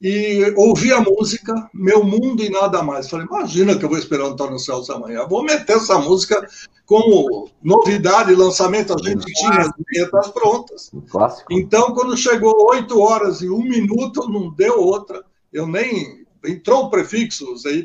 e 0.00 0.52
ouvi 0.56 0.92
a 0.92 1.00
música, 1.00 1.68
Meu 1.74 2.04
Mundo 2.04 2.42
e 2.42 2.48
Nada 2.48 2.82
Mais. 2.82 3.08
Falei, 3.10 3.26
imagina 3.26 3.76
que 3.76 3.84
eu 3.84 3.88
vou 3.88 3.98
esperar 3.98 4.24
o 4.24 4.28
Antônio 4.28 4.58
Celso 4.58 4.92
amanhã. 4.92 5.26
Vou 5.26 5.42
meter 5.42 5.76
essa 5.76 5.98
música 5.98 6.46
como 6.86 7.50
novidade, 7.62 8.34
lançamento, 8.34 8.94
a 8.94 8.96
gente 8.98 9.26
tinha 9.26 9.58
as 9.58 9.70
vinhetas 9.76 10.28
prontas. 10.28 10.90
Clássico. 11.10 11.52
Então, 11.52 11.92
quando 11.92 12.16
chegou 12.16 12.70
8 12.70 12.98
horas 12.98 13.42
e 13.42 13.50
um 13.50 13.62
minuto, 13.62 14.28
não 14.30 14.54
deu 14.54 14.80
outra. 14.80 15.24
Eu 15.52 15.66
nem. 15.66 16.26
Entrou 16.46 16.84
o 16.84 16.90
prefixo 16.90 17.56
ZY, 17.56 17.84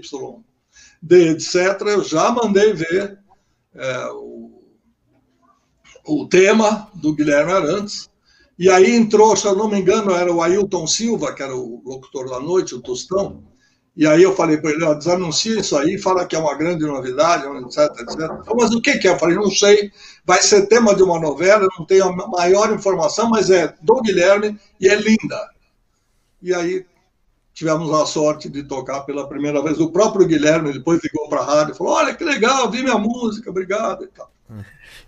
D, 1.02 1.32
etc., 1.32 1.82
eu 1.88 2.04
já 2.04 2.32
mandei 2.32 2.72
ver 2.74 3.18
é, 3.74 4.08
o, 4.12 4.62
o 6.06 6.28
tema 6.28 6.88
do 6.94 7.14
Guilherme 7.14 7.52
Arantes 7.52 8.13
e 8.58 8.70
aí 8.70 8.96
entrou, 8.96 9.36
se 9.36 9.48
eu 9.48 9.56
não 9.56 9.68
me 9.68 9.80
engano, 9.80 10.12
era 10.12 10.32
o 10.32 10.42
Ailton 10.42 10.86
Silva, 10.86 11.34
que 11.34 11.42
era 11.42 11.56
o 11.56 11.82
locutor 11.86 12.30
da 12.30 12.40
noite, 12.40 12.76
o 12.76 12.82
Tostão. 12.82 13.44
E 13.96 14.08
aí 14.08 14.24
eu 14.24 14.36
falei 14.36 14.58
para 14.58 14.72
ele, 14.72 14.96
desanuncia 14.96 15.60
isso 15.60 15.78
aí, 15.78 16.00
fala 16.00 16.26
que 16.26 16.36
é 16.36 16.40
uma 16.40 16.56
grande 16.56 16.84
novidade, 16.84 17.46
etc, 17.46 18.00
etc. 18.00 18.54
Mas 18.56 18.72
o 18.72 18.82
que, 18.82 18.98
que 18.98 19.08
é? 19.08 19.12
Eu 19.12 19.20
falei, 19.20 19.36
não 19.36 19.52
sei, 19.52 19.92
vai 20.26 20.42
ser 20.42 20.68
tema 20.68 20.96
de 20.96 21.04
uma 21.04 21.20
novela, 21.20 21.68
não 21.78 21.86
tenho 21.86 22.06
a 22.06 22.28
maior 22.28 22.74
informação, 22.74 23.30
mas 23.30 23.52
é 23.52 23.74
do 23.82 24.02
Guilherme 24.02 24.60
e 24.80 24.88
é 24.88 24.96
linda. 24.96 25.50
E 26.42 26.54
aí 26.54 26.86
tivemos 27.54 27.92
a 27.94 28.06
sorte 28.06 28.50
de 28.50 28.64
tocar 28.64 29.02
pela 29.02 29.30
primeira 29.30 29.62
vez. 29.62 29.80
O 29.80 29.92
próprio 29.92 30.26
Guilherme 30.26 30.74
depois 30.74 31.00
ligou 31.04 31.30
para 31.30 31.42
a 31.42 31.46
rádio 31.46 31.74
e 31.74 31.78
falou, 31.78 31.94
olha 31.94 32.16
que 32.16 32.24
legal, 32.24 32.70
vi 32.72 32.82
minha 32.82 32.98
música, 32.98 33.52
obrigado 33.52 34.04
e 34.04 34.08
tal. 34.08 34.32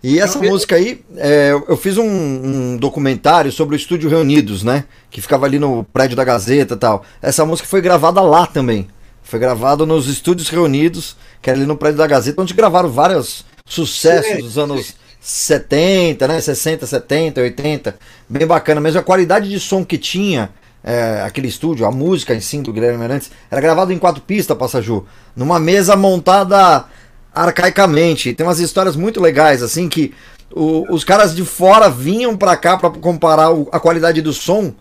E 0.08 0.20
essa 0.20 0.38
então, 0.38 0.50
música 0.50 0.76
aí, 0.76 1.04
é, 1.16 1.50
eu 1.50 1.76
fiz 1.76 1.98
um, 1.98 2.04
um, 2.04 2.76
documentário 2.76 3.50
sobre 3.50 3.74
o 3.74 3.76
Estúdio 3.76 4.08
Reunidos, 4.08 4.62
né? 4.62 4.84
Que 5.10 5.20
ficava 5.20 5.46
ali 5.46 5.58
no 5.58 5.82
prédio 5.82 6.16
da 6.16 6.22
Gazeta 6.22 6.74
e 6.74 6.76
tal. 6.76 7.02
Essa 7.20 7.44
música 7.44 7.68
foi 7.68 7.80
gravada 7.80 8.20
lá 8.20 8.46
também. 8.46 8.86
Foi 9.20 9.40
gravada 9.40 9.84
nos 9.84 10.06
Estúdios 10.06 10.48
Reunidos, 10.48 11.16
que 11.42 11.50
era 11.50 11.58
ali 11.58 11.66
no 11.66 11.76
prédio 11.76 11.98
da 11.98 12.06
Gazeta, 12.06 12.40
onde 12.40 12.54
gravaram 12.54 12.88
vários 12.88 13.44
sucessos 13.68 14.44
dos 14.44 14.56
anos 14.56 14.86
sim. 14.86 14.94
70, 15.20 16.28
né? 16.28 16.40
60, 16.40 16.86
70, 16.86 17.40
80. 17.40 17.98
Bem 18.28 18.46
bacana 18.46 18.80
mesmo. 18.80 19.00
A 19.00 19.02
qualidade 19.02 19.48
de 19.48 19.58
som 19.58 19.84
que 19.84 19.98
tinha 19.98 20.50
é, 20.84 21.22
aquele 21.26 21.48
estúdio, 21.48 21.84
a 21.84 21.90
música 21.90 22.32
em 22.32 22.40
si 22.40 22.60
do 22.60 22.72
Guilherme 22.72 22.98
Merantes, 22.98 23.32
era 23.50 23.60
gravado 23.60 23.92
em 23.92 23.98
quatro 23.98 24.22
pistas, 24.22 24.56
Passaju. 24.56 25.04
Numa 25.34 25.58
mesa 25.58 25.96
montada 25.96 26.84
arcaicamente. 27.36 28.32
Tem 28.32 28.46
umas 28.46 28.58
histórias 28.58 28.96
muito 28.96 29.20
legais, 29.20 29.62
assim, 29.62 29.88
que 29.88 30.14
o, 30.50 30.86
os 30.92 31.04
caras 31.04 31.36
de 31.36 31.44
fora 31.44 31.90
vinham 31.90 32.34
para 32.34 32.56
cá 32.56 32.78
para 32.78 32.88
comparar 32.90 33.52
o, 33.52 33.68
a 33.70 33.78
qualidade 33.78 34.22
do 34.22 34.32
som 34.32 34.72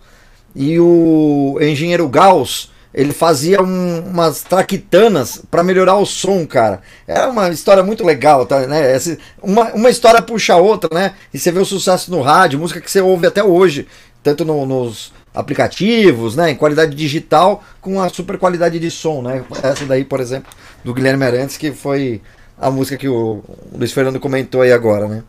e 0.55 0.79
o 0.79 1.57
engenheiro 1.59 2.07
Gauss 2.07 2.73
ele 2.93 3.11
fazia 3.11 3.61
um, 3.61 3.99
umas 4.07 4.41
traquitanas 4.41 5.41
para 5.51 5.61
melhorar 5.61 5.97
o 5.97 6.05
som, 6.05 6.47
cara. 6.47 6.79
Era 7.05 7.27
uma 7.27 7.49
história 7.49 7.83
muito 7.83 8.05
legal, 8.05 8.45
tá, 8.45 8.65
né? 8.65 8.89
Essa, 8.89 9.17
uma, 9.43 9.73
uma 9.73 9.89
história 9.89 10.21
puxa 10.21 10.53
a 10.53 10.57
outra, 10.57 10.89
né? 10.93 11.13
E 11.33 11.37
você 11.37 11.51
vê 11.51 11.59
o 11.59 11.65
sucesso 11.65 12.09
no 12.09 12.21
rádio, 12.21 12.57
música 12.57 12.79
que 12.79 12.89
você 12.89 13.01
ouve 13.01 13.27
até 13.27 13.43
hoje, 13.43 13.85
tanto 14.23 14.45
no, 14.45 14.65
nos 14.65 15.11
aplicativos, 15.33 16.37
né? 16.37 16.51
Em 16.51 16.55
qualidade 16.55 16.95
digital, 16.95 17.61
com 17.81 18.01
a 18.01 18.07
super 18.07 18.37
qualidade 18.37 18.79
de 18.79 18.89
som, 18.89 19.21
né? 19.21 19.43
Essa 19.61 19.83
daí, 19.83 20.05
por 20.05 20.21
exemplo, 20.21 20.49
do 20.81 20.93
Guilherme 20.93 21.25
Arantes, 21.25 21.57
que 21.57 21.73
foi 21.73 22.21
a 22.57 22.71
música 22.71 22.97
que 22.97 23.07
o 23.07 23.43
Luiz 23.73 23.91
Fernando 23.91 24.19
comentou 24.19 24.61
aí 24.61 24.71
agora, 24.71 25.07
né? 25.07 25.23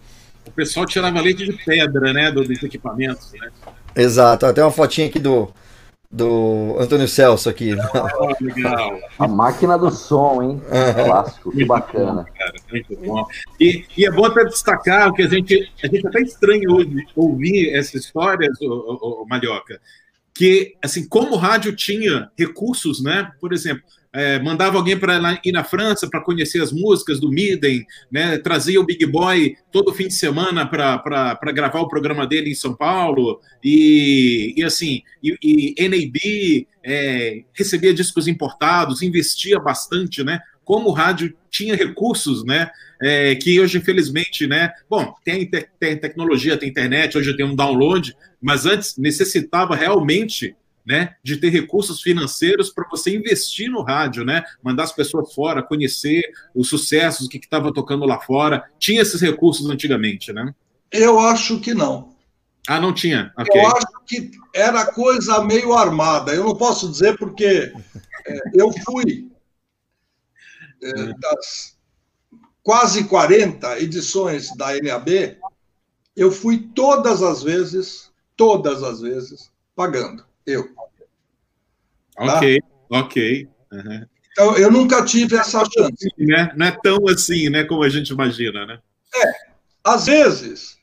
O 0.47 0.51
pessoal 0.51 0.87
tirava 0.87 1.21
leite 1.21 1.45
de 1.45 1.53
pedra, 1.65 2.13
né, 2.13 2.31
dos 2.31 2.49
equipamentos, 2.63 3.33
né? 3.33 3.51
Exato, 3.95 4.47
até 4.47 4.63
uma 4.63 4.71
fotinha 4.71 5.09
aqui 5.09 5.19
do, 5.19 5.53
do 6.11 6.77
Antônio 6.79 7.09
Celso 7.09 7.49
aqui. 7.49 7.75
Oh, 7.75 8.29
legal. 8.45 8.99
A 9.19 9.27
máquina 9.27 9.77
do 9.77 9.91
som, 9.91 10.43
hein? 10.43 10.51
Uhum. 10.51 11.05
Clássico, 11.05 11.51
que 11.51 11.65
bacana. 11.65 12.25
Cara, 12.39 12.55
muito 12.71 12.97
bom. 12.97 13.27
E, 13.61 13.85
e, 13.97 14.07
é 14.07 14.11
bom 14.11 14.25
até 14.25 14.45
destacar 14.45 15.13
que 15.13 15.23
a 15.23 15.29
gente, 15.29 15.73
a 15.83 15.87
gente 15.87 16.07
até 16.07 16.21
estranha 16.21 16.71
hoje 16.71 17.07
ouvir 17.17 17.75
essas 17.75 18.05
histórias, 18.05 18.61
o, 18.61 18.67
o, 18.67 19.23
o 19.23 19.27
Malhoca, 19.29 19.81
que, 20.33 20.77
assim, 20.83 21.09
como 21.09 21.35
o 21.35 21.39
rádio 21.39 21.75
tinha 21.75 22.31
recursos, 22.37 23.03
né? 23.03 23.33
Por 23.41 23.53
exemplo, 23.53 23.83
é, 24.17 24.39
mandava 24.39 24.79
alguém 24.79 24.99
para 24.99 25.39
ir 25.45 25.53
na 25.53 25.63
França 25.63 26.09
para 26.09 26.23
conhecer 26.23 26.63
as 26.63 26.73
músicas 26.73 27.21
do 27.21 27.31
Midden, 27.31 27.85
né? 28.11 28.39
trazia 28.39 28.81
o 28.81 28.85
Big 28.85 29.05
Boy 29.05 29.55
todo 29.71 29.93
fim 29.93 30.09
de 30.09 30.15
semana 30.15 30.65
para 30.65 31.53
gravar 31.53 31.81
o 31.81 31.89
programa 31.89 32.27
dele 32.27 32.51
em 32.51 32.55
São 32.55 32.75
Paulo, 32.75 33.39
e, 33.63 34.55
e 34.57 34.65
assim, 34.65 35.03
e, 35.23 35.75
e 35.79 35.89
NAB 35.89 36.67
é, 36.83 37.43
recebia 37.53 37.93
discos 37.93 38.27
importados, 38.27 39.03
investia 39.03 39.61
bastante, 39.61 40.25
né? 40.25 40.41
Como 40.65 40.89
o 40.89 40.93
rádio 40.93 41.37
tinha 41.51 41.77
recursos, 41.77 42.43
né? 42.45 42.71
É, 43.03 43.35
que 43.35 43.61
hoje, 43.61 43.77
infelizmente, 43.77 44.47
né? 44.47 44.73
Bom, 44.89 45.13
tem, 45.23 45.45
te 45.45 45.69
tem 45.79 45.97
tecnologia, 45.97 46.57
tem 46.57 46.71
internet, 46.71 47.19
hoje 47.19 47.37
tem 47.37 47.45
um 47.45 47.55
download, 47.55 48.17
mas 48.41 48.65
antes 48.65 48.97
necessitava 48.97 49.77
realmente 49.77 50.55
né, 50.87 51.17
de 51.23 51.37
ter 51.37 51.51
recursos 51.51 52.01
financeiros 52.01 52.71
para 52.71 52.89
você 52.89 53.17
investir 53.17 53.69
no 53.71 53.83
rádio, 53.83 54.25
né, 54.25 54.45
mandar 54.63 54.85
as 54.85 54.93
pessoas 54.93 55.35
fora, 55.35 55.63
conhecer 55.63 56.23
os 56.55 56.69
sucessos, 56.69 57.27
o 57.27 57.29
que 57.29 57.39
estava 57.39 57.73
tocando 57.73 58.07
lá 58.07 58.21
fora. 58.21 58.65
Tinha 58.79 59.03
esses 59.03 59.21
recursos 59.21 59.69
antigamente, 59.69 60.33
né? 60.33 60.55
Eu 60.93 61.19
acho 61.19 61.61
que 61.61 61.75
não. 61.75 62.15
Ah, 62.69 62.81
não 62.81 62.93
tinha. 62.93 63.33
Okay. 63.39 63.61
Eu 63.61 63.67
acho 63.69 63.87
que 64.07 64.31
era 64.55 64.87
coisa 64.87 65.43
meio 65.45 65.73
armada. 65.73 66.33
Eu 66.33 66.45
não 66.45 66.57
posso 66.57 66.89
dizer 66.89 67.17
porque 67.17 67.73
é, 68.27 68.41
eu 68.55 68.73
fui 68.85 69.29
é, 70.83 70.93
das 71.19 71.77
quase 72.67 73.05
40 73.05 73.81
edições 73.81 74.51
da 74.57 74.75
NAB, 74.83 75.39
eu 76.17 76.33
fui 76.33 76.69
todas 76.75 77.23
as 77.23 77.41
vezes, 77.41 78.11
todas 78.37 78.83
as 78.83 79.01
vezes, 79.01 79.53
pagando. 79.77 80.27
Eu. 80.45 80.69
Ok, 82.19 82.61
tá? 82.61 82.99
ok. 82.99 83.49
Uhum. 83.73 84.07
Então, 84.33 84.57
eu 84.57 84.71
nunca 84.71 85.05
tive 85.05 85.37
essa 85.37 85.65
chance. 85.65 86.09
Né? 86.19 86.53
Não 86.57 86.67
é 86.67 86.79
tão 86.83 87.09
assim, 87.09 87.49
né, 87.49 87.65
como 87.65 87.83
a 87.83 87.89
gente 87.89 88.11
imagina, 88.11 88.67
né? 88.67 88.79
É. 89.15 89.33
Às 89.83 90.07
vezes, 90.07 90.77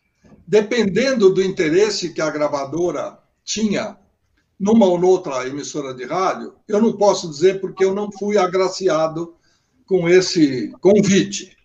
dependendo 0.48 1.30
do 1.30 1.44
interesse 1.44 2.14
que 2.14 2.22
a 2.22 2.32
gravadora 2.32 3.20
tinha 3.44 3.98
numa 4.60 4.86
ou 4.86 5.00
noutra 5.00 5.48
emissora 5.48 5.94
de 5.94 6.06
rádio, 6.06 6.56
eu 6.68 6.82
não 6.82 6.94
posso 6.94 7.30
dizer 7.30 7.60
porque 7.60 7.84
eu 7.84 7.94
não 7.94 8.12
fui 8.12 8.38
agraciado 8.38 9.36
com 9.86 10.08
esse 10.08 10.72
convite. 10.80 11.56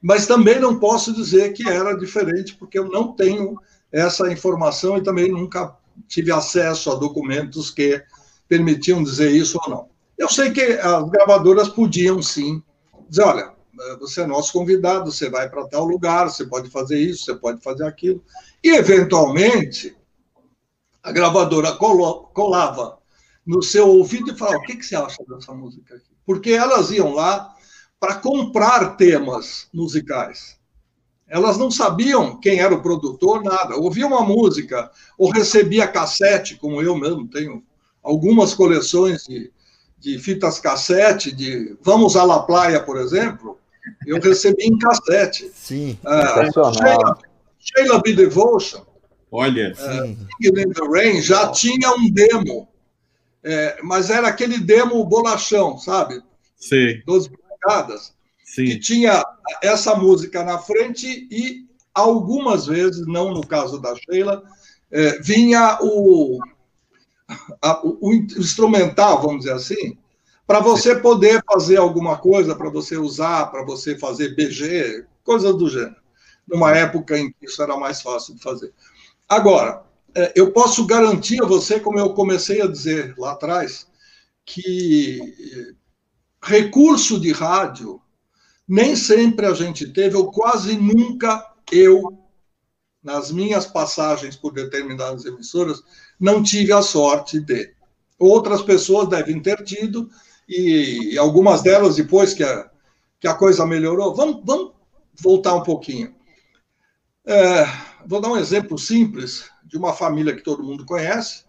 Mas 0.00 0.26
também 0.26 0.58
não 0.58 0.78
posso 0.78 1.12
dizer 1.12 1.52
que 1.52 1.68
era 1.68 1.94
diferente, 1.94 2.54
porque 2.54 2.78
eu 2.78 2.88
não 2.88 3.12
tenho 3.12 3.56
essa 3.90 4.32
informação 4.32 4.96
e 4.96 5.02
também 5.02 5.30
nunca 5.30 5.76
tive 6.08 6.32
acesso 6.32 6.90
a 6.90 6.94
documentos 6.94 7.70
que 7.70 8.02
permitiam 8.52 9.02
dizer 9.02 9.30
isso 9.30 9.58
ou 9.64 9.70
não. 9.70 9.88
Eu 10.18 10.28
sei 10.28 10.50
que 10.50 10.60
as 10.60 11.08
gravadoras 11.08 11.70
podiam 11.70 12.20
sim 12.20 12.62
dizer: 13.08 13.22
olha, 13.22 13.54
você 13.98 14.20
é 14.20 14.26
nosso 14.26 14.52
convidado, 14.52 15.10
você 15.10 15.30
vai 15.30 15.48
para 15.48 15.66
tal 15.66 15.86
lugar, 15.86 16.28
você 16.28 16.44
pode 16.44 16.68
fazer 16.68 16.98
isso, 16.98 17.24
você 17.24 17.34
pode 17.34 17.62
fazer 17.62 17.86
aquilo. 17.86 18.22
E, 18.62 18.68
eventualmente, 18.76 19.96
a 21.02 21.10
gravadora 21.10 21.72
colava 21.72 22.98
no 23.46 23.62
seu 23.62 23.88
ouvido 23.88 24.30
e 24.30 24.36
falava: 24.36 24.58
o 24.58 24.62
que, 24.64 24.76
que 24.76 24.84
você 24.84 24.96
acha 24.96 25.24
dessa 25.26 25.54
música 25.54 25.94
aqui? 25.94 26.12
Porque 26.26 26.50
elas 26.50 26.90
iam 26.90 27.14
lá 27.14 27.54
para 27.98 28.16
comprar 28.16 28.96
temas 28.96 29.66
musicais. 29.72 30.60
Elas 31.26 31.56
não 31.56 31.70
sabiam 31.70 32.38
quem 32.38 32.60
era 32.60 32.74
o 32.74 32.82
produtor, 32.82 33.42
nada. 33.42 33.76
Ouvia 33.76 34.06
uma 34.06 34.20
música 34.20 34.90
ou 35.16 35.30
recebia 35.30 35.88
cassete, 35.88 36.56
como 36.56 36.82
eu 36.82 36.94
mesmo 36.94 37.26
tenho 37.26 37.64
algumas 38.02 38.54
coleções 38.54 39.24
de, 39.24 39.50
de 39.98 40.18
fitas 40.18 40.58
cassete, 40.58 41.32
de 41.32 41.76
Vamos 41.82 42.16
à 42.16 42.24
La 42.24 42.40
Playa, 42.40 42.82
por 42.82 42.98
exemplo, 42.98 43.58
eu 44.06 44.20
recebi 44.20 44.64
em 44.64 44.78
cassete. 44.78 45.50
Sim. 45.54 45.98
Uh, 46.04 46.72
Sheila, 46.74 47.18
Sheila 47.58 48.02
B. 48.02 48.14
Devotion. 48.14 48.84
Olha. 49.30 49.74
Uh, 49.78 50.16
in 50.40 50.72
the 50.72 50.86
Rain 50.90 51.22
já 51.22 51.50
tinha 51.50 51.90
um 51.92 52.10
demo, 52.10 52.68
é, 53.42 53.78
mas 53.82 54.10
era 54.10 54.28
aquele 54.28 54.58
demo 54.58 55.04
bolachão, 55.04 55.78
sabe? 55.78 56.22
Sim. 56.56 57.00
12 57.06 57.30
polegadas. 57.30 58.12
Sim. 58.44 58.66
que 58.66 58.78
tinha 58.78 59.24
essa 59.62 59.94
música 59.94 60.44
na 60.44 60.58
frente 60.58 61.26
e 61.30 61.66
algumas 61.94 62.66
vezes, 62.66 63.06
não 63.06 63.32
no 63.32 63.46
caso 63.46 63.80
da 63.80 63.94
Sheila, 63.96 64.42
é, 64.90 65.18
vinha 65.20 65.78
o, 65.80 66.38
a, 67.60 67.80
o, 67.84 68.12
instrumental, 68.12 69.20
vamos 69.20 69.40
dizer 69.40 69.52
assim, 69.52 69.96
para 70.46 70.60
você 70.60 70.96
poder 70.96 71.42
fazer 71.50 71.76
alguma 71.76 72.18
coisa, 72.18 72.54
para 72.54 72.70
você 72.70 72.96
usar, 72.96 73.46
para 73.46 73.64
você 73.64 73.98
fazer 73.98 74.34
BG, 74.34 75.06
coisas 75.24 75.56
do 75.56 75.68
gênero, 75.68 75.96
numa 76.46 76.76
época 76.76 77.18
em 77.18 77.30
que 77.32 77.46
isso 77.46 77.62
era 77.62 77.76
mais 77.76 78.02
fácil 78.02 78.34
de 78.34 78.42
fazer. 78.42 78.72
Agora, 79.28 79.82
é, 80.14 80.32
eu 80.36 80.52
posso 80.52 80.86
garantir 80.86 81.42
a 81.42 81.46
você, 81.46 81.80
como 81.80 81.98
eu 81.98 82.12
comecei 82.12 82.60
a 82.60 82.66
dizer 82.66 83.14
lá 83.16 83.32
atrás, 83.32 83.86
que 84.44 85.20
recurso 86.42 87.18
de 87.20 87.32
rádio 87.32 88.00
nem 88.66 88.96
sempre 88.96 89.46
a 89.46 89.54
gente 89.54 89.86
teve, 89.92 90.16
ou 90.16 90.30
quase 90.30 90.76
nunca 90.76 91.52
eu, 91.70 92.18
nas 93.02 93.32
minhas 93.32 93.66
passagens 93.66 94.36
por 94.36 94.52
determinadas 94.52 95.24
emissoras, 95.24 95.82
não 96.18 96.42
tive 96.42 96.72
a 96.72 96.82
sorte 96.82 97.40
de. 97.40 97.74
Outras 98.18 98.62
pessoas 98.62 99.08
devem 99.08 99.40
ter 99.40 99.64
tido, 99.64 100.08
e, 100.48 101.18
algumas 101.18 101.62
delas, 101.62 101.96
depois 101.96 102.34
que 102.34 102.44
a, 102.44 102.70
que 103.18 103.26
a 103.26 103.34
coisa 103.34 103.66
melhorou. 103.66 104.14
Vamos, 104.14 104.42
vamos 104.44 104.72
voltar 105.20 105.54
um 105.54 105.62
pouquinho. 105.62 106.14
É, 107.24 107.64
vou 108.06 108.20
dar 108.20 108.28
um 108.28 108.36
exemplo 108.36 108.78
simples 108.78 109.50
de 109.64 109.76
uma 109.76 109.92
família 109.92 110.34
que 110.34 110.42
todo 110.42 110.62
mundo 110.62 110.84
conhece. 110.84 111.44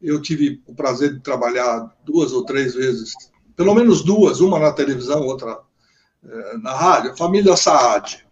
Eu 0.00 0.20
tive 0.20 0.62
o 0.66 0.74
prazer 0.74 1.14
de 1.14 1.20
trabalhar 1.20 1.96
duas 2.04 2.32
ou 2.32 2.44
três 2.44 2.74
vezes, 2.74 3.14
pelo 3.56 3.74
menos 3.74 4.04
duas, 4.04 4.40
uma 4.40 4.58
na 4.58 4.72
televisão, 4.72 5.22
outra 5.22 5.60
eh, 6.24 6.58
na 6.58 6.74
rádio, 6.74 7.16
família 7.16 7.56
Saad. 7.56 8.24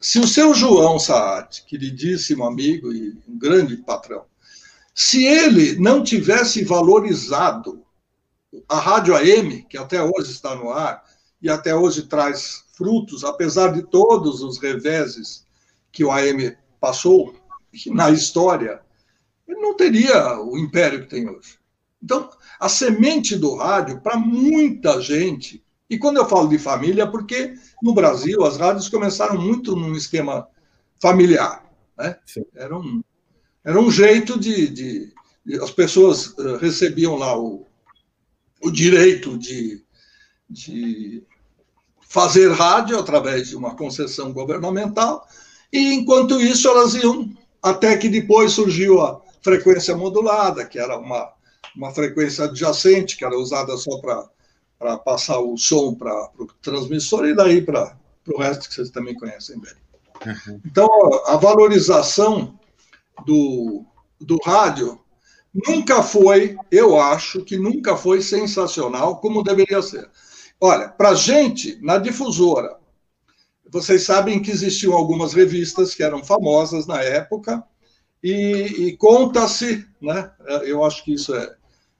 Se 0.00 0.18
o 0.18 0.26
seu 0.26 0.54
João 0.54 0.98
Saad, 0.98 1.64
queridíssimo 1.66 2.44
amigo 2.44 2.92
e 2.92 3.18
um 3.26 3.38
grande 3.38 3.76
patrão, 3.78 4.24
se 4.94 5.24
ele 5.24 5.78
não 5.78 6.04
tivesse 6.04 6.62
valorizado 6.62 7.82
a 8.68 8.78
Rádio 8.78 9.16
AM, 9.16 9.62
que 9.62 9.78
até 9.78 10.02
hoje 10.02 10.30
está 10.30 10.54
no 10.54 10.70
ar 10.70 11.02
e 11.40 11.48
até 11.48 11.74
hoje 11.74 12.02
traz 12.02 12.64
frutos, 12.74 13.24
apesar 13.24 13.72
de 13.72 13.82
todos 13.82 14.42
os 14.42 14.58
reveses 14.58 15.46
que 15.90 16.04
o 16.04 16.10
AM 16.10 16.56
passou 16.78 17.34
na 17.86 18.10
história, 18.10 18.82
ele 19.48 19.60
não 19.60 19.74
teria 19.74 20.38
o 20.40 20.58
império 20.58 21.00
que 21.00 21.08
tem 21.08 21.28
hoje. 21.28 21.58
Então, 22.02 22.28
a 22.60 22.68
semente 22.68 23.36
do 23.36 23.54
rádio, 23.54 24.00
para 24.00 24.18
muita 24.18 25.00
gente, 25.00 25.64
e 25.92 25.98
quando 25.98 26.16
eu 26.16 26.26
falo 26.26 26.48
de 26.48 26.58
família, 26.58 27.02
é 27.02 27.06
porque 27.06 27.54
no 27.82 27.92
Brasil 27.92 28.42
as 28.44 28.56
rádios 28.56 28.88
começaram 28.88 29.38
muito 29.38 29.76
num 29.76 29.94
esquema 29.94 30.48
familiar. 30.98 31.70
Né? 31.98 32.16
Era, 32.56 32.78
um, 32.78 33.04
era 33.62 33.78
um 33.78 33.90
jeito 33.90 34.40
de, 34.40 34.68
de, 34.68 35.12
de 35.44 35.60
As 35.60 35.70
pessoas 35.70 36.34
eh, 36.38 36.56
recebiam 36.62 37.16
lá 37.16 37.38
o, 37.38 37.66
o 38.62 38.70
direito 38.70 39.36
de, 39.36 39.84
de 40.48 41.22
fazer 42.08 42.50
rádio 42.52 42.98
através 42.98 43.48
de 43.48 43.54
uma 43.54 43.76
concessão 43.76 44.32
governamental, 44.32 45.28
e 45.70 45.92
enquanto 45.92 46.40
isso 46.40 46.68
elas 46.68 46.94
iam, 46.94 47.28
até 47.62 47.98
que 47.98 48.08
depois 48.08 48.52
surgiu 48.52 49.02
a 49.02 49.20
frequência 49.42 49.94
modulada, 49.94 50.64
que 50.64 50.78
era 50.78 50.96
uma, 50.96 51.34
uma 51.76 51.92
frequência 51.92 52.46
adjacente, 52.46 53.14
que 53.14 53.26
era 53.26 53.36
usada 53.36 53.76
só 53.76 53.98
para 53.98 54.32
para 54.82 54.98
passar 54.98 55.38
o 55.38 55.56
som 55.56 55.94
para 55.94 56.12
o 56.36 56.46
transmissor 56.60 57.24
e 57.26 57.36
daí 57.36 57.62
para 57.62 57.96
o 58.26 58.38
resto 58.40 58.68
que 58.68 58.74
vocês 58.74 58.90
também 58.90 59.14
conhecem 59.14 59.60
bem. 59.60 59.72
Uhum. 60.26 60.60
Então, 60.66 60.88
a 61.26 61.36
valorização 61.36 62.58
do, 63.24 63.84
do 64.20 64.38
rádio 64.44 64.98
nunca 65.54 66.02
foi, 66.02 66.56
eu 66.68 66.98
acho 66.98 67.44
que 67.44 67.56
nunca 67.56 67.96
foi 67.96 68.20
sensacional 68.20 69.20
como 69.20 69.44
deveria 69.44 69.80
ser. 69.80 70.10
Olha, 70.60 70.88
para 70.88 71.10
a 71.10 71.14
gente, 71.14 71.78
na 71.80 71.98
difusora, 71.98 72.76
vocês 73.70 74.02
sabem 74.02 74.42
que 74.42 74.50
existiam 74.50 74.94
algumas 74.94 75.32
revistas 75.32 75.94
que 75.94 76.02
eram 76.02 76.24
famosas 76.24 76.88
na 76.88 77.00
época, 77.00 77.62
e, 78.20 78.88
e 78.88 78.96
conta-se, 78.96 79.86
né? 80.00 80.30
Eu 80.64 80.84
acho 80.84 81.04
que 81.04 81.14
isso 81.14 81.34
é, 81.34 81.54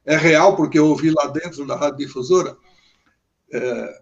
é 0.04 0.16
real, 0.16 0.56
porque 0.56 0.78
eu 0.78 0.86
ouvi 0.86 1.10
lá 1.10 1.26
dentro 1.28 1.66
da 1.66 1.76
rádio 1.76 1.98
difusora, 1.98 2.56
é, 3.53 4.00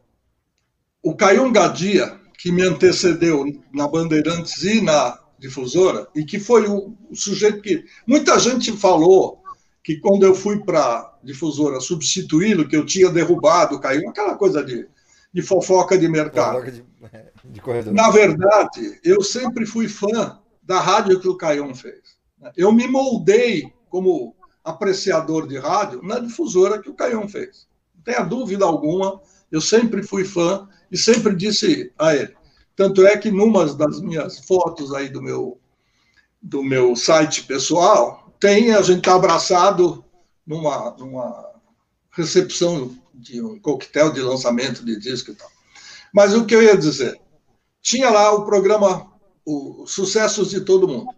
o 1.02 1.14
Caium 1.14 1.52
Gadia, 1.52 2.18
que 2.38 2.52
me 2.52 2.62
antecedeu 2.62 3.44
na 3.72 3.88
Bandeirantes 3.88 4.62
e 4.62 4.80
na 4.80 5.18
difusora, 5.38 6.06
e 6.14 6.24
que 6.24 6.38
foi 6.38 6.68
o, 6.68 6.96
o 7.10 7.16
sujeito 7.16 7.60
que. 7.62 7.84
Muita 8.06 8.38
gente 8.38 8.72
falou 8.72 9.42
que 9.82 9.98
quando 9.98 10.24
eu 10.24 10.34
fui 10.34 10.62
para 10.62 10.80
a 10.80 11.18
difusora 11.22 11.80
substituí-lo, 11.80 12.68
que 12.68 12.76
eu 12.76 12.84
tinha 12.84 13.10
derrubado 13.10 13.76
o 13.76 13.80
Caium, 13.80 14.10
aquela 14.10 14.36
coisa 14.36 14.62
de, 14.62 14.86
de 15.32 15.42
fofoca 15.42 15.96
de 15.96 16.08
mercado. 16.08 16.62
De, 16.70 16.84
de 17.44 17.92
na 17.92 18.10
verdade, 18.10 19.00
eu 19.02 19.22
sempre 19.22 19.66
fui 19.66 19.88
fã 19.88 20.38
da 20.62 20.80
rádio 20.80 21.18
que 21.18 21.28
o 21.28 21.36
Caium 21.36 21.74
fez. 21.74 22.20
Eu 22.56 22.72
me 22.72 22.86
moldei 22.86 23.72
como 23.88 24.36
apreciador 24.62 25.46
de 25.48 25.58
rádio 25.58 26.02
na 26.02 26.18
difusora 26.18 26.80
que 26.80 26.90
o 26.90 26.94
Caium 26.94 27.28
fez. 27.28 27.66
Não 27.94 28.02
tenha 28.02 28.20
dúvida 28.20 28.64
alguma 28.64 29.20
eu 29.50 29.60
sempre 29.60 30.02
fui 30.02 30.24
fã 30.24 30.68
e 30.90 30.96
sempre 30.96 31.34
disse 31.34 31.92
a 31.98 32.14
ele. 32.14 32.34
Tanto 32.76 33.06
é 33.06 33.16
que 33.16 33.30
numa 33.30 33.66
das 33.74 34.00
minhas 34.00 34.38
fotos 34.40 34.92
aí 34.92 35.08
do 35.08 35.20
meu 35.20 35.60
do 36.42 36.62
meu 36.62 36.96
site 36.96 37.42
pessoal, 37.42 38.34
tem 38.40 38.72
a 38.72 38.80
gente 38.80 39.02
tá 39.02 39.14
abraçado 39.14 40.02
numa, 40.46 40.92
numa 40.92 41.50
recepção 42.10 42.96
de 43.12 43.42
um 43.42 43.58
coquetel 43.60 44.10
de 44.10 44.22
lançamento 44.22 44.82
de 44.82 44.98
disco 44.98 45.32
e 45.32 45.34
tal. 45.34 45.50
Mas 46.14 46.34
o 46.34 46.46
que 46.46 46.54
eu 46.54 46.62
ia 46.62 46.76
dizer? 46.76 47.20
Tinha 47.82 48.08
lá 48.08 48.32
o 48.32 48.46
programa 48.46 49.10
o 49.44 49.86
Sucessos 49.86 50.50
de 50.50 50.62
Todo 50.62 50.88
Mundo. 50.88 51.14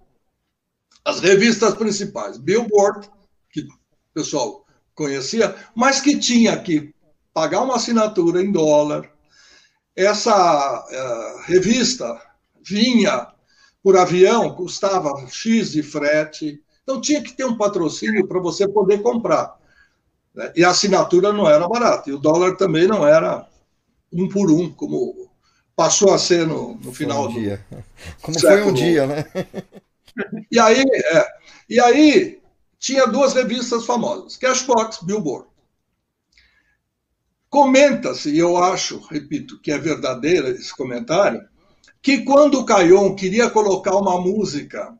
As 1.04 1.20
revistas 1.20 1.74
principais, 1.74 2.38
Billboard, 2.38 3.08
que 3.50 3.60
o 3.60 3.68
pessoal 4.14 4.64
conhecia, 4.94 5.54
mas 5.74 6.00
que 6.00 6.18
tinha 6.18 6.52
aqui 6.52 6.94
pagar 7.32 7.62
uma 7.62 7.76
assinatura 7.76 8.42
em 8.42 8.52
dólar. 8.52 9.10
Essa 9.94 10.84
uh, 10.84 11.42
revista 11.46 12.20
vinha 12.64 13.28
por 13.82 13.96
avião, 13.96 14.54
custava 14.54 15.26
X 15.28 15.72
de 15.72 15.82
frete. 15.82 16.62
Então 16.82 17.00
tinha 17.00 17.22
que 17.22 17.32
ter 17.32 17.44
um 17.44 17.56
patrocínio 17.56 18.26
para 18.26 18.40
você 18.40 18.68
poder 18.68 19.02
comprar. 19.02 19.56
Né? 20.34 20.52
E 20.56 20.64
a 20.64 20.70
assinatura 20.70 21.32
não 21.32 21.48
era 21.48 21.68
barata. 21.68 22.10
E 22.10 22.12
o 22.12 22.18
dólar 22.18 22.56
também 22.56 22.86
não 22.86 23.06
era 23.06 23.46
um 24.12 24.28
por 24.28 24.50
um, 24.50 24.70
como 24.70 25.30
passou 25.74 26.12
a 26.12 26.18
ser 26.18 26.46
no, 26.46 26.74
no 26.76 26.92
final 26.92 27.28
um 27.28 27.32
dia. 27.32 27.64
Como 28.20 28.38
século. 28.38 28.62
foi 28.62 28.70
um 28.70 28.74
dia, 28.74 29.06
né? 29.06 29.24
E 30.50 30.60
aí, 30.60 30.82
é, 30.82 31.26
e 31.68 31.80
aí 31.80 32.42
tinha 32.78 33.06
duas 33.06 33.32
revistas 33.32 33.86
famosas, 33.86 34.36
Cashbox, 34.36 34.98
Billboard. 35.02 35.46
Comenta-se, 37.52 38.30
e 38.30 38.38
eu 38.38 38.56
acho, 38.56 38.98
repito, 39.10 39.60
que 39.60 39.70
é 39.70 39.76
verdadeiro 39.76 40.48
esse 40.48 40.74
comentário, 40.74 41.46
que 42.00 42.22
quando 42.22 42.58
o 42.58 42.64
Caion 42.64 43.14
queria 43.14 43.50
colocar 43.50 43.94
uma 43.94 44.18
música 44.18 44.98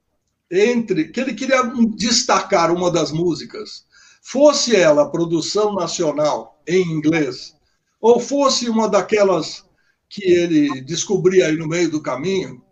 entre, 0.51 1.09
que 1.09 1.19
ele 1.19 1.33
queria 1.33 1.63
destacar 1.97 2.71
uma 2.71 2.91
das 2.91 3.11
músicas, 3.11 3.87
fosse 4.21 4.77
ela 4.77 5.11
produção 5.11 5.75
nacional 5.75 6.63
em 6.69 6.83
inglês, 6.83 7.57
ou 7.99 8.21
fosse 8.21 8.69
uma 8.69 8.87
daquelas 8.87 9.65
que 10.07 10.23
ele 10.23 10.83
descobria 10.83 11.47
aí 11.47 11.57
no 11.57 11.67
meio 11.67 11.91
do 11.91 12.03
caminho, 12.03 12.63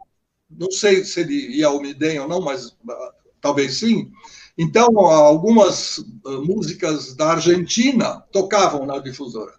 não 0.51 0.71
sei 0.71 1.07
se 1.07 1.21
ele 1.21 1.57
ia 1.57 1.69
ao 1.69 1.81
Midem 1.81 2.21
ou 2.21 2.29
não, 2.29 2.43
mas 2.43 2.67
uh, 2.67 3.13
talvez 3.41 3.79
sim. 3.79 4.13
Então, 4.59 4.99
algumas 4.99 5.97
uh, 5.97 6.45
músicas 6.45 7.17
da 7.17 7.31
Argentina 7.31 8.23
tocavam 8.31 8.85
na 8.85 8.99
difusora. 8.99 9.59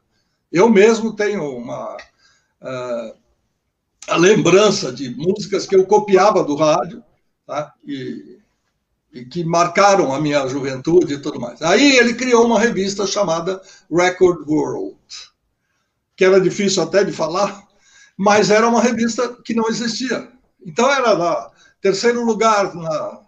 Eu 0.52 0.70
mesmo 0.70 1.16
tenho 1.16 1.44
uma, 1.58 1.96
uh, 1.96 3.16
a 4.08 4.18
lembrança 4.18 4.92
de 4.92 5.10
músicas 5.16 5.66
que 5.66 5.76
eu 5.76 5.86
copiava 5.86 6.44
do 6.44 6.56
rádio, 6.56 7.04
tá? 7.46 7.74
E, 7.86 8.40
e 9.14 9.26
que 9.26 9.44
marcaram 9.44 10.14
a 10.14 10.20
minha 10.20 10.48
juventude 10.48 11.14
e 11.14 11.22
tudo 11.22 11.40
mais. 11.40 11.62
Aí 11.62 11.98
ele 11.98 12.14
criou 12.14 12.46
uma 12.46 12.60
revista 12.60 13.06
chamada 13.06 13.62
Record 13.92 14.48
World, 14.48 14.98
que 16.16 16.26
era 16.26 16.40
difícil 16.40 16.84
até 16.84 17.04
de 17.04 17.12
falar, 17.12 17.68
mas 18.18 18.52
era 18.52 18.68
uma 18.68 18.82
revista 18.82 19.36
que 19.44 19.54
não 19.54 19.68
existia. 19.70 20.32
Então 20.66 20.90
era 20.92 21.14
lá, 21.14 21.52
terceiro 21.82 22.24
lugar 22.24 22.76
na, 22.76 23.22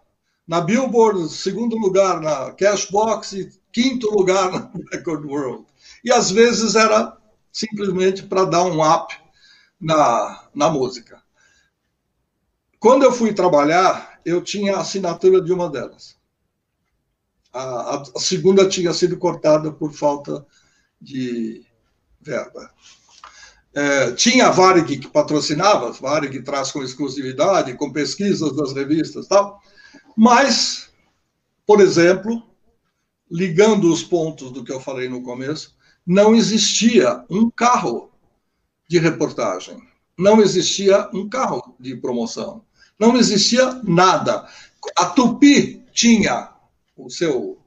na 0.48 0.62
Billboard, 0.62 1.30
segundo 1.30 1.76
lugar 1.78 2.22
na 2.22 2.52
Cashbox 2.52 3.34
e 3.34 3.50
quinto 3.72 4.10
lugar 4.12 4.52
na 4.52 4.72
Record 4.92 5.26
World. 5.26 5.66
E 6.04 6.12
às 6.12 6.32
vezes 6.32 6.76
era 6.76 7.18
simplesmente 7.52 8.24
para 8.24 8.46
dar 8.46 8.64
um 8.64 8.84
up 8.84 9.16
na, 9.80 10.48
na 10.54 10.70
música. 10.70 11.22
Quando 12.80 13.04
eu 13.04 13.12
fui 13.14 13.34
trabalhar, 13.34 14.20
eu 14.26 14.42
tinha 14.42 14.76
a 14.76 14.82
assinatura 14.82 15.42
de 15.42 15.54
uma 15.54 15.70
delas. 15.70 16.18
A, 17.54 18.02
a, 18.16 18.20
segunda 18.20 18.68
tinha 18.68 18.92
sido 18.94 19.18
cortada 19.18 19.72
por 19.72 19.94
falta 19.94 20.46
de 21.00 21.66
verba. 22.20 22.72
É, 23.74 24.12
tinha 24.12 24.48
a 24.48 24.52
Varig 24.52 24.98
que 24.98 25.08
patrocinava, 25.08 25.92
Varig 25.92 26.42
traz 26.44 26.72
com 26.72 26.84
exclusividade, 26.84 27.76
com 27.76 27.92
pesquisas 27.92 28.56
das 28.56 28.74
revistas 28.74 29.28
tal, 29.28 29.60
mas, 30.16 30.92
por 31.66 31.82
exemplo, 31.82 32.44
ligando 33.30 33.92
os 33.92 34.04
pontos 34.04 34.52
do 34.52 34.64
que 34.64 34.72
eu 34.72 34.80
falei 34.80 35.10
no 35.10 35.24
começo, 35.24 35.73
não 36.06 36.36
existia 36.36 37.24
um 37.30 37.50
carro 37.50 38.12
de 38.90 39.00
reportagem, 39.00 39.78
não 40.18 40.42
existia 40.42 41.10
um 41.14 41.28
carro 41.28 41.76
de 41.80 41.96
promoção, 41.96 42.64
não 43.00 43.18
existia 43.18 43.80
nada. 43.84 44.48
A 44.96 45.06
Tupi 45.08 45.84
tinha 45.94 46.50
o 46.96 47.10
seu 47.10 47.58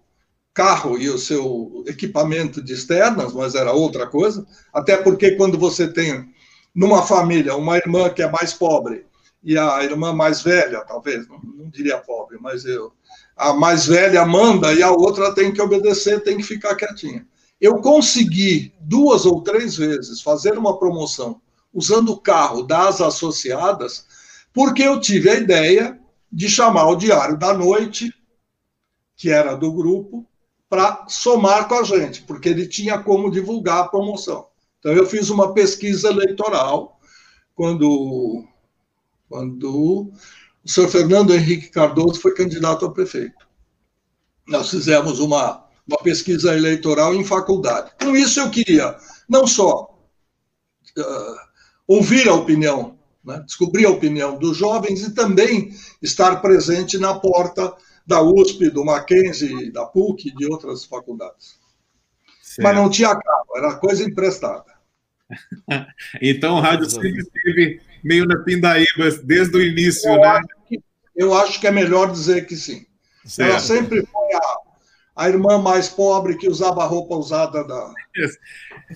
carro 0.52 0.98
e 0.98 1.08
o 1.10 1.18
seu 1.18 1.84
equipamento 1.86 2.62
de 2.62 2.72
externas, 2.72 3.32
mas 3.32 3.54
era 3.54 3.72
outra 3.72 4.06
coisa, 4.06 4.46
até 4.72 4.96
porque 4.96 5.32
quando 5.32 5.58
você 5.58 5.86
tem 5.86 6.32
numa 6.74 7.02
família 7.02 7.56
uma 7.56 7.76
irmã 7.76 8.08
que 8.10 8.22
é 8.22 8.30
mais 8.30 8.52
pobre 8.52 9.06
e 9.42 9.56
a 9.58 9.82
irmã 9.84 10.12
mais 10.12 10.42
velha, 10.42 10.80
talvez, 10.80 11.28
não, 11.28 11.40
não 11.42 11.68
diria 11.68 11.98
pobre, 11.98 12.38
mas 12.40 12.64
eu, 12.64 12.92
a 13.36 13.52
mais 13.52 13.86
velha 13.86 14.24
manda 14.24 14.72
e 14.72 14.82
a 14.82 14.90
outra 14.90 15.34
tem 15.34 15.52
que 15.52 15.60
obedecer, 15.60 16.22
tem 16.22 16.36
que 16.36 16.42
ficar 16.42 16.74
quietinha. 16.74 17.26
Eu 17.60 17.80
consegui 17.80 18.74
duas 18.80 19.24
ou 19.24 19.42
três 19.42 19.76
vezes 19.76 20.20
fazer 20.20 20.58
uma 20.58 20.78
promoção 20.78 21.40
usando 21.72 22.10
o 22.10 22.20
carro 22.20 22.62
das 22.62 23.00
associadas, 23.00 24.06
porque 24.52 24.82
eu 24.82 25.00
tive 25.00 25.28
a 25.28 25.34
ideia 25.34 26.00
de 26.32 26.48
chamar 26.48 26.88
o 26.88 26.96
Diário 26.96 27.38
da 27.38 27.52
Noite, 27.52 28.12
que 29.14 29.30
era 29.30 29.54
do 29.54 29.72
grupo, 29.72 30.26
para 30.68 31.06
somar 31.08 31.68
com 31.68 31.74
a 31.74 31.82
gente, 31.82 32.22
porque 32.22 32.48
ele 32.48 32.66
tinha 32.66 32.98
como 32.98 33.30
divulgar 33.30 33.84
a 33.84 33.88
promoção. 33.88 34.46
Então, 34.78 34.92
eu 34.92 35.06
fiz 35.06 35.30
uma 35.30 35.52
pesquisa 35.52 36.08
eleitoral 36.08 36.98
quando, 37.54 38.44
quando 39.28 40.12
o 40.64 40.68
senhor 40.68 40.88
Fernando 40.88 41.34
Henrique 41.34 41.68
Cardoso 41.68 42.20
foi 42.20 42.34
candidato 42.34 42.84
a 42.84 42.90
prefeito. 42.90 43.46
Nós 44.46 44.70
fizemos 44.70 45.18
uma 45.18 45.65
uma 45.86 45.98
pesquisa 45.98 46.54
eleitoral 46.56 47.14
em 47.14 47.24
faculdade. 47.24 47.92
Com 48.00 48.16
isso, 48.16 48.40
eu 48.40 48.50
queria 48.50 48.96
não 49.28 49.46
só 49.46 49.96
uh, 50.98 51.36
ouvir 51.86 52.28
a 52.28 52.34
opinião, 52.34 52.98
né, 53.24 53.42
descobrir 53.46 53.86
a 53.86 53.90
opinião 53.90 54.38
dos 54.38 54.56
jovens 54.56 55.02
e 55.02 55.14
também 55.14 55.72
estar 56.02 56.36
presente 56.36 56.98
na 56.98 57.14
porta 57.18 57.74
da 58.06 58.20
USP, 58.22 58.70
do 58.70 58.84
Mackenzie, 58.84 59.70
da 59.70 59.84
PUC 59.84 60.28
e 60.28 60.34
de 60.34 60.46
outras 60.46 60.84
faculdades. 60.84 61.58
Certo. 62.42 62.62
Mas 62.62 62.76
não 62.76 62.88
tinha 62.88 63.08
carro, 63.08 63.56
era 63.56 63.74
coisa 63.76 64.04
emprestada. 64.04 64.76
então 66.22 66.56
o 66.56 66.60
rádio 66.60 66.88
sempre 66.88 67.20
esteve 67.20 67.80
meio 68.04 68.24
na 68.26 68.38
pindaíba 68.38 69.10
desde 69.24 69.56
o 69.56 69.62
início, 69.62 70.08
eu 70.08 70.20
né? 70.20 70.28
Acho 70.28 70.48
que, 70.68 70.80
eu 71.16 71.34
acho 71.34 71.60
que 71.60 71.66
é 71.66 71.72
melhor 71.72 72.12
dizer 72.12 72.46
que 72.46 72.54
sim. 72.54 72.86
Certo. 73.24 73.50
Ela 73.50 73.58
sempre 73.58 74.06
foi 74.06 74.34
a 74.34 74.65
a 75.16 75.28
irmã 75.28 75.58
mais 75.58 75.88
pobre 75.88 76.36
que 76.36 76.48
usava 76.48 76.82
a 76.82 76.86
roupa 76.86 77.16
usada 77.16 77.64
da. 77.66 77.94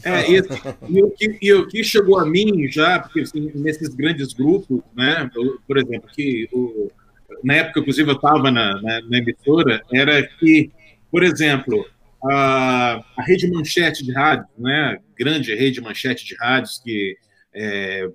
É, 0.05 0.31
e, 0.31 0.43
e, 0.89 1.03
o 1.03 1.11
que, 1.11 1.39
e 1.41 1.53
o 1.55 1.67
que 1.67 1.83
chegou 1.83 2.19
a 2.19 2.27
mim 2.27 2.69
já, 2.71 2.99
porque 3.01 3.21
assim, 3.21 3.51
nesses 3.55 3.89
grandes 3.95 4.35
grupos, 4.35 4.83
né, 4.95 5.31
por 5.67 5.79
exemplo, 5.79 6.11
que 6.15 6.47
o, 6.53 6.91
na 7.43 7.55
época, 7.55 7.81
inclusive, 7.81 8.11
eu 8.11 8.17
estava 8.17 8.51
na, 8.51 8.81
na, 8.83 9.01
na, 9.01 9.19
emissora, 9.19 9.83
era 9.91 10.23
que, 10.39 10.71
por 11.11 11.23
exemplo, 11.23 11.87
a, 12.23 13.03
a 13.17 13.23
rede 13.23 13.51
manchete 13.51 14.05
de 14.05 14.13
rádio, 14.13 14.47
né, 14.59 14.99
grande 15.19 15.55
rede 15.55 15.81
manchete 15.81 16.27
de 16.27 16.37
rádios, 16.37 16.79
que 16.85 17.17
é 17.55 18.09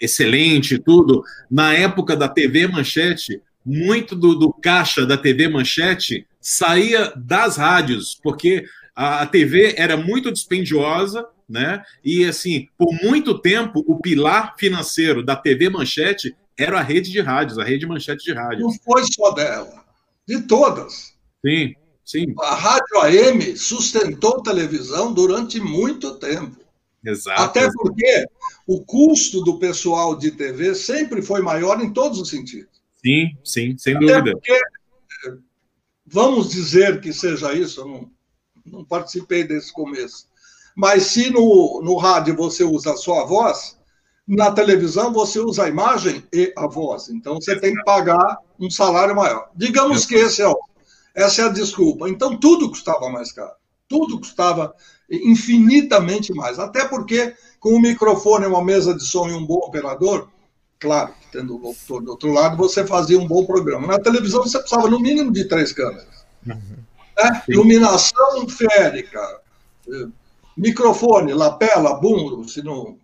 excelente 0.00 0.78
tudo, 0.78 1.22
na 1.50 1.72
época 1.72 2.16
da 2.16 2.28
TV 2.28 2.66
Manchete, 2.66 3.40
muito 3.66 4.14
do, 4.14 4.36
do 4.36 4.52
caixa 4.52 5.04
da 5.04 5.18
TV 5.18 5.48
Manchete 5.48 6.24
saía 6.40 7.12
das 7.16 7.56
rádios, 7.56 8.16
porque 8.22 8.64
a 8.94 9.26
TV 9.26 9.74
era 9.76 9.96
muito 9.96 10.30
dispendiosa, 10.30 11.26
né? 11.48 11.84
E 12.04 12.24
assim, 12.24 12.68
por 12.78 12.94
muito 13.02 13.38
tempo, 13.40 13.84
o 13.84 14.00
pilar 14.00 14.54
financeiro 14.56 15.24
da 15.24 15.34
TV 15.34 15.68
Manchete 15.68 16.36
era 16.56 16.78
a 16.78 16.82
rede 16.82 17.10
de 17.10 17.20
rádios, 17.20 17.58
a 17.58 17.64
rede 17.64 17.86
Manchete 17.86 18.24
de 18.24 18.32
rádio. 18.32 18.60
Não 18.60 18.72
foi 18.72 19.02
só 19.12 19.32
dela, 19.32 19.84
de 20.26 20.42
todas. 20.42 21.14
Sim, 21.44 21.74
sim. 22.04 22.26
A 22.40 22.54
Rádio 22.54 23.00
AM 23.00 23.56
sustentou 23.56 24.42
televisão 24.42 25.12
durante 25.12 25.60
muito 25.60 26.14
tempo. 26.14 26.56
Exato. 27.04 27.42
Até 27.42 27.68
porque 27.72 28.24
o 28.66 28.84
custo 28.84 29.42
do 29.42 29.58
pessoal 29.58 30.16
de 30.16 30.30
TV 30.30 30.74
sempre 30.74 31.20
foi 31.20 31.40
maior 31.40 31.80
em 31.80 31.92
todos 31.92 32.18
os 32.18 32.30
sentidos. 32.30 32.75
Sim, 33.06 33.38
sim, 33.44 33.78
sem 33.78 33.96
Até 33.96 34.06
dúvida. 34.06 34.32
Porque, 34.32 34.60
vamos 36.04 36.50
dizer 36.50 37.00
que 37.00 37.12
seja 37.12 37.54
isso, 37.54 37.82
eu 37.82 37.86
não, 37.86 38.10
não 38.66 38.84
participei 38.84 39.44
desse 39.44 39.72
começo. 39.72 40.26
Mas 40.74 41.04
se 41.04 41.30
no, 41.30 41.80
no 41.84 41.96
rádio 41.96 42.34
você 42.34 42.64
usa 42.64 42.96
só 42.96 43.20
a 43.22 43.24
voz, 43.24 43.78
na 44.26 44.50
televisão 44.50 45.12
você 45.12 45.38
usa 45.38 45.64
a 45.64 45.68
imagem 45.68 46.24
e 46.32 46.52
a 46.56 46.66
voz. 46.66 47.08
Então 47.08 47.36
você 47.36 47.58
tem 47.60 47.74
que 47.74 47.84
pagar 47.84 48.38
um 48.58 48.68
salário 48.68 49.14
maior. 49.14 49.50
Digamos 49.54 50.04
que 50.04 50.16
esse 50.16 50.42
é 50.42 50.48
o, 50.48 50.58
essa 51.14 51.42
é 51.42 51.44
a 51.44 51.50
desculpa. 51.50 52.08
Então 52.08 52.36
tudo 52.36 52.68
custava 52.68 53.08
mais 53.08 53.30
caro. 53.30 53.54
Tudo 53.88 54.18
custava 54.18 54.74
infinitamente 55.08 56.34
mais. 56.34 56.58
Até 56.58 56.84
porque 56.88 57.36
com 57.60 57.76
um 57.76 57.80
microfone, 57.80 58.46
uma 58.46 58.64
mesa 58.64 58.92
de 58.92 59.04
som 59.04 59.28
e 59.28 59.32
um 59.32 59.46
bom 59.46 59.58
operador, 59.58 60.28
Claro, 60.78 61.14
tendo 61.36 61.54
o 61.54 61.58
locutor 61.58 62.02
do 62.02 62.10
outro 62.12 62.32
lado, 62.32 62.56
você 62.56 62.86
fazia 62.86 63.18
um 63.18 63.26
bom 63.26 63.44
programa. 63.44 63.86
Na 63.86 63.98
televisão, 63.98 64.42
você 64.42 64.58
precisava 64.58 64.88
no 64.88 64.98
mínimo 64.98 65.30
de 65.30 65.44
três 65.44 65.70
câmeras. 65.70 66.24
Uhum. 66.46 66.78
Né? 67.18 67.42
Iluminação 67.48 68.48
férica, 68.48 69.20
eh, 69.86 70.06
microfone, 70.56 71.34
lapela, 71.34 71.94
bumbo, 71.94 72.48
se 72.48 72.62
não, 72.62 72.96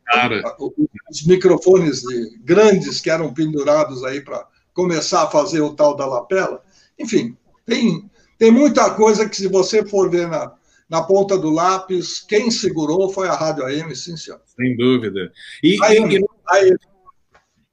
os 1.10 1.26
microfones 1.26 2.02
grandes 2.42 3.00
que 3.00 3.10
eram 3.10 3.34
pendurados 3.34 4.02
aí 4.02 4.22
para 4.22 4.46
começar 4.72 5.24
a 5.24 5.30
fazer 5.30 5.60
o 5.60 5.74
tal 5.74 5.94
da 5.94 6.06
lapela. 6.06 6.62
Enfim, 6.98 7.36
tem, 7.66 8.10
tem 8.38 8.50
muita 8.50 8.90
coisa 8.94 9.28
que, 9.28 9.36
se 9.36 9.46
você 9.46 9.84
for 9.84 10.10
ver 10.10 10.26
na, 10.26 10.54
na 10.88 11.02
ponta 11.02 11.36
do 11.36 11.50
lápis, 11.50 12.20
quem 12.20 12.50
segurou 12.50 13.10
foi 13.10 13.28
a 13.28 13.34
Rádio 13.34 13.66
AM, 13.66 13.94
sim, 13.94 14.16
senhor. 14.16 14.40
Sem 14.56 14.74
dúvida. 14.74 15.30
E, 15.62 15.76
AM, 15.84 16.14
e, 16.14 16.24
AM. 16.48 16.91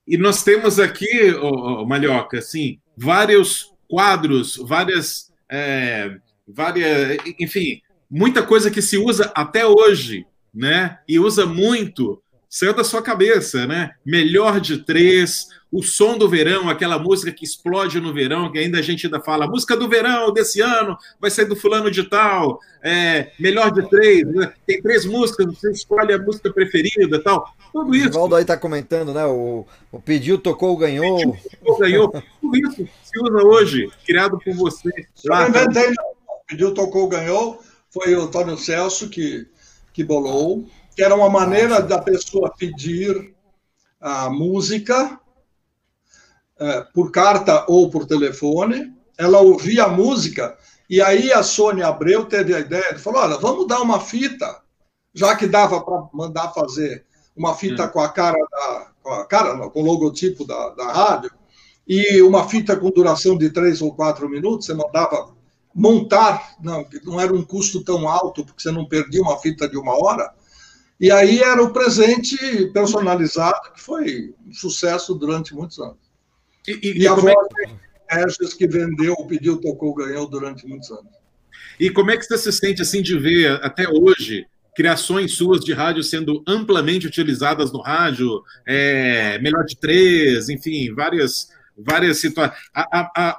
E 0.09 0.17
nós 0.17 0.41
temos 0.41 0.79
aqui, 0.79 1.31
oh, 1.39 1.81
oh, 1.81 1.85
Malhoca, 1.85 2.39
assim, 2.39 2.79
vários 2.97 3.71
quadros, 3.87 4.55
várias, 4.55 5.31
é, 5.47 6.17
várias, 6.47 7.19
enfim, 7.39 7.79
muita 8.09 8.41
coisa 8.41 8.71
que 8.71 8.81
se 8.81 8.97
usa 8.97 9.31
até 9.35 9.67
hoje, 9.67 10.25
né? 10.51 10.97
E 11.07 11.19
usa 11.19 11.45
muito, 11.45 12.19
saiu 12.49 12.73
da 12.73 12.83
sua 12.83 13.03
cabeça, 13.03 13.67
né? 13.67 13.91
Melhor 14.03 14.59
de 14.59 14.79
três, 14.79 15.45
o 15.71 15.83
som 15.83 16.17
do 16.17 16.27
verão, 16.27 16.67
aquela 16.67 16.97
música 16.97 17.31
que 17.31 17.45
explode 17.45 17.99
no 17.99 18.13
verão, 18.13 18.51
que 18.51 18.57
ainda 18.57 18.79
a 18.79 18.81
gente 18.81 19.05
ainda 19.05 19.21
fala, 19.21 19.47
música 19.47 19.77
do 19.77 19.87
verão 19.87 20.33
desse 20.33 20.61
ano, 20.61 20.97
vai 21.19 21.29
sair 21.29 21.45
do 21.45 21.55
fulano 21.55 21.91
de 21.91 22.03
tal, 22.03 22.59
é, 22.81 23.31
melhor 23.39 23.71
de 23.71 23.87
três, 23.87 24.25
né? 24.25 24.51
tem 24.65 24.81
três 24.81 25.05
músicas, 25.05 25.45
você 25.45 25.71
escolhe 25.71 26.11
a 26.11 26.17
música 26.17 26.51
preferida 26.51 27.21
tal. 27.23 27.53
Tudo 27.71 27.95
isso. 27.95 28.05
O 28.05 28.09
Rivaldo 28.09 28.35
aí 28.35 28.41
está 28.41 28.57
comentando, 28.57 29.13
né? 29.13 29.25
O, 29.25 29.63
o 29.91 30.01
pediu, 30.01 30.39
tocou, 30.39 30.75
ganhou. 30.75 31.17
Pediu, 31.17 31.43
tocou, 31.59 31.77
ganhou. 31.77 32.23
Tudo 32.41 32.57
isso 32.57 32.89
se 33.03 33.19
usa 33.21 33.45
hoje, 33.45 33.91
criado 34.05 34.39
por 34.39 34.53
você. 34.55 34.89
Lá, 35.25 35.43
Eu 35.43 35.49
inventei, 35.49 35.93
pediu, 36.47 36.73
tocou, 36.73 37.07
ganhou. 37.07 37.61
Foi 37.91 38.15
o 38.15 38.23
Antônio 38.23 38.57
Celso 38.57 39.07
que, 39.07 39.47
que 39.93 40.03
bolou, 40.03 40.65
que 40.95 41.03
era 41.03 41.13
uma 41.13 41.29
maneira 41.29 41.79
da 41.79 41.99
pessoa 41.99 42.51
pedir 42.57 43.33
a 44.01 44.29
música 44.29 45.19
por 46.93 47.11
carta 47.11 47.65
ou 47.67 47.89
por 47.89 48.05
telefone, 48.05 48.93
ela 49.17 49.39
ouvia 49.39 49.85
a 49.85 49.89
música, 49.89 50.57
e 50.89 51.01
aí 51.01 51.31
a 51.31 51.43
Sônia 51.43 51.87
Abreu 51.87 52.25
teve 52.25 52.55
a 52.55 52.59
ideia, 52.59 52.93
de 52.93 52.99
falou, 52.99 53.21
olha, 53.21 53.37
vamos 53.37 53.67
dar 53.67 53.81
uma 53.81 53.99
fita, 53.99 54.61
já 55.13 55.35
que 55.35 55.45
dava 55.45 55.81
para 55.81 56.07
mandar 56.13 56.53
fazer 56.53 57.05
uma 57.35 57.53
fita 57.55 57.85
hum. 57.85 57.89
com 57.89 57.99
a 57.99 58.09
cara, 58.09 58.37
da, 58.51 58.87
com 59.01 59.11
a 59.11 59.25
cara, 59.25 59.55
não, 59.55 59.69
com 59.69 59.81
o 59.81 59.85
logotipo 59.85 60.45
da, 60.45 60.69
da 60.69 60.91
rádio, 60.91 61.31
e 61.87 62.21
uma 62.21 62.47
fita 62.47 62.75
com 62.75 62.89
duração 62.91 63.37
de 63.37 63.49
três 63.49 63.81
ou 63.81 63.93
quatro 63.93 64.29
minutos, 64.29 64.65
você 64.65 64.73
mandava 64.73 65.33
montar, 65.73 66.55
não, 66.61 66.85
não 67.03 67.19
era 67.19 67.33
um 67.33 67.43
custo 67.43 67.83
tão 67.83 68.07
alto, 68.07 68.43
porque 68.43 68.61
você 68.61 68.71
não 68.71 68.85
perdia 68.85 69.21
uma 69.21 69.37
fita 69.37 69.67
de 69.67 69.77
uma 69.77 69.93
hora, 69.93 70.33
e 70.99 71.11
aí 71.11 71.39
era 71.39 71.63
o 71.63 71.71
presente 71.71 72.37
personalizado, 72.73 73.73
que 73.73 73.81
foi 73.81 74.35
um 74.45 74.53
sucesso 74.53 75.13
durante 75.15 75.55
muitos 75.55 75.79
anos. 75.79 76.08
E, 76.67 76.79
e, 76.87 77.01
e 77.01 77.07
a 77.07 77.13
voz 77.13 77.35
é... 77.65 78.23
Regis, 78.23 78.53
que 78.53 78.67
vendeu, 78.67 79.15
pediu, 79.27 79.57
tocou, 79.61 79.93
ganhou 79.93 80.27
durante 80.27 80.67
muitos 80.67 80.89
anos. 80.91 81.11
E 81.79 81.89
como 81.89 82.11
é 82.11 82.17
que 82.17 82.25
você 82.25 82.37
se 82.37 82.51
sente 82.51 82.81
assim 82.81 83.01
de 83.01 83.17
ver 83.17 83.51
até 83.63 83.87
hoje 83.87 84.45
criações 84.75 85.33
suas 85.33 85.59
de 85.59 85.73
rádio 85.73 86.01
sendo 86.03 86.43
amplamente 86.47 87.05
utilizadas 87.05 87.71
no 87.71 87.81
rádio, 87.81 88.41
é, 88.65 89.37
melhor 89.39 89.65
de 89.65 89.77
três, 89.77 90.47
enfim, 90.49 90.93
várias 90.93 91.49
várias 91.77 92.19
situações. 92.19 92.57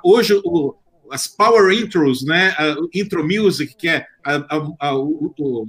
hoje 0.04 0.34
o, 0.44 0.74
as 1.10 1.26
power 1.26 1.72
intros, 1.72 2.24
né? 2.24 2.54
A 2.58 2.76
intro 2.94 3.22
music, 3.24 3.74
que 3.76 3.88
é 3.88 4.06
a, 4.24 4.36
a, 4.36 4.88
a, 4.88 4.94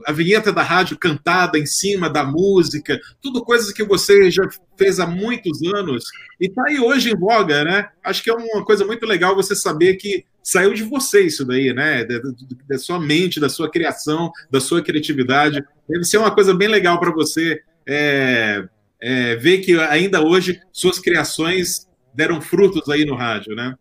a, 0.08 0.12
vinheta 0.12 0.52
da 0.52 0.62
rádio 0.62 0.98
cantada 0.98 1.58
em 1.58 1.66
cima 1.66 2.10
da 2.10 2.24
música, 2.24 3.00
tudo 3.22 3.44
coisas 3.44 3.72
que 3.72 3.84
você 3.84 4.30
já 4.30 4.44
fez 4.78 5.00
há 5.00 5.08
muitos 5.08 5.62
anos 5.74 6.04
e 6.40 6.48
está 6.48 6.64
aí 6.68 6.80
hoje 6.80 7.12
em 7.12 7.18
voga, 7.18 7.64
né? 7.64 7.90
Acho 8.04 8.24
que 8.24 8.30
é 8.30 8.34
uma 8.34 8.64
coisa 8.66 8.86
muito 8.86 9.06
legal 9.06 9.36
você 9.36 9.56
saber 9.56 9.96
que 9.96 10.26
saiu 10.44 10.74
de 10.74 10.84
você 10.84 11.22
isso 11.22 11.46
daí, 11.46 11.74
né? 11.74 12.04
Da, 12.06 12.20
da 12.70 12.78
sua 12.78 13.00
mente, 13.00 13.40
da 13.40 13.50
sua 13.50 13.70
criação, 13.70 14.32
da 14.50 14.60
sua 14.60 14.82
criatividade. 14.82 15.64
Deve 15.88 16.04
ser 16.04 16.18
uma 16.18 16.32
coisa 16.32 16.54
bem 16.54 16.68
legal 16.68 17.00
para 17.00 17.12
você 17.12 17.62
é, 17.88 18.64
é, 19.02 19.36
ver 19.36 19.60
que 19.60 19.80
ainda 19.80 20.22
hoje 20.22 20.62
suas 20.72 21.00
criações 21.00 21.88
deram 22.14 22.42
frutos 22.42 22.88
aí 22.90 23.06
no 23.06 23.16
rádio, 23.16 23.56
né? 23.56 23.76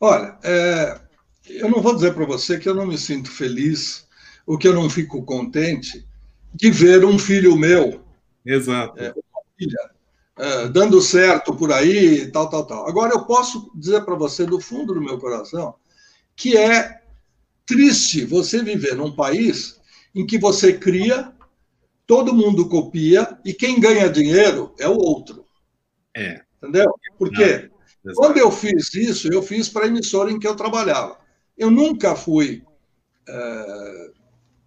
Olha, 0.00 0.38
é, 0.42 1.00
eu 1.48 1.70
não 1.70 1.80
vou 1.80 1.94
dizer 1.94 2.14
para 2.14 2.26
você 2.26 2.58
que 2.58 2.68
eu 2.68 2.74
não 2.74 2.86
me 2.86 2.98
sinto 2.98 3.30
feliz, 3.30 4.06
ou 4.46 4.58
que 4.58 4.68
eu 4.68 4.74
não 4.74 4.88
fico 4.88 5.24
contente 5.24 6.06
de 6.54 6.70
ver 6.70 7.04
um 7.04 7.18
filho 7.18 7.56
meu, 7.56 8.06
Exato. 8.46 9.02
É, 9.02 9.12
filha, 9.58 9.90
é, 10.38 10.68
dando 10.68 11.02
certo 11.02 11.54
por 11.54 11.72
aí, 11.72 12.30
tal, 12.30 12.48
tal, 12.48 12.64
tal. 12.64 12.88
Agora, 12.88 13.12
eu 13.12 13.24
posso 13.24 13.70
dizer 13.74 14.04
para 14.04 14.14
você, 14.14 14.46
do 14.46 14.60
fundo 14.60 14.94
do 14.94 15.02
meu 15.02 15.18
coração, 15.18 15.74
que 16.36 16.56
é 16.56 17.02
triste 17.66 18.24
você 18.24 18.62
viver 18.62 18.94
num 18.94 19.14
país 19.14 19.80
em 20.14 20.24
que 20.24 20.38
você 20.38 20.74
cria, 20.74 21.32
todo 22.06 22.34
mundo 22.34 22.68
copia 22.68 23.36
e 23.44 23.52
quem 23.52 23.80
ganha 23.80 24.08
dinheiro 24.08 24.72
é 24.78 24.88
o 24.88 24.96
outro. 24.96 25.44
É. 26.14 26.42
Entendeu? 26.62 26.94
Por 27.18 27.30
quê? 28.08 28.14
Quando 28.14 28.38
eu 28.38 28.50
fiz 28.50 28.94
isso, 28.94 29.32
eu 29.32 29.42
fiz 29.42 29.68
para 29.68 29.84
a 29.84 29.88
emissora 29.88 30.30
em 30.30 30.38
que 30.38 30.46
eu 30.46 30.56
trabalhava. 30.56 31.18
Eu 31.56 31.70
nunca 31.70 32.14
fui 32.14 32.62
é, 33.28 34.10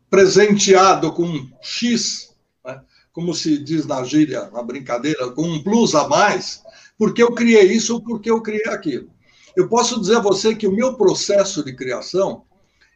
presenteado 0.09 1.13
com 1.13 1.23
um 1.23 1.51
X, 1.61 2.35
né, 2.65 2.81
como 3.11 3.33
se 3.33 3.57
diz 3.57 3.85
na 3.85 4.03
gíria, 4.03 4.49
na 4.49 4.63
brincadeira, 4.63 5.31
com 5.31 5.43
um 5.43 5.63
plus 5.63 5.95
a 5.95 6.07
mais, 6.07 6.63
porque 6.97 7.21
eu 7.21 7.33
criei 7.33 7.71
isso 7.71 7.95
ou 7.95 8.03
porque 8.03 8.29
eu 8.29 8.41
criei 8.41 8.65
aquilo. 8.67 9.09
Eu 9.55 9.67
posso 9.67 9.99
dizer 9.99 10.17
a 10.17 10.21
você 10.21 10.55
que 10.55 10.67
o 10.67 10.71
meu 10.71 10.95
processo 10.95 11.63
de 11.63 11.75
criação 11.75 12.43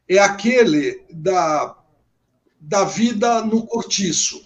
é 0.07 0.17
aquele 0.19 1.03
da, 1.11 1.77
da 2.59 2.83
vida 2.83 3.41
no 3.41 3.65
cortiço. 3.65 4.41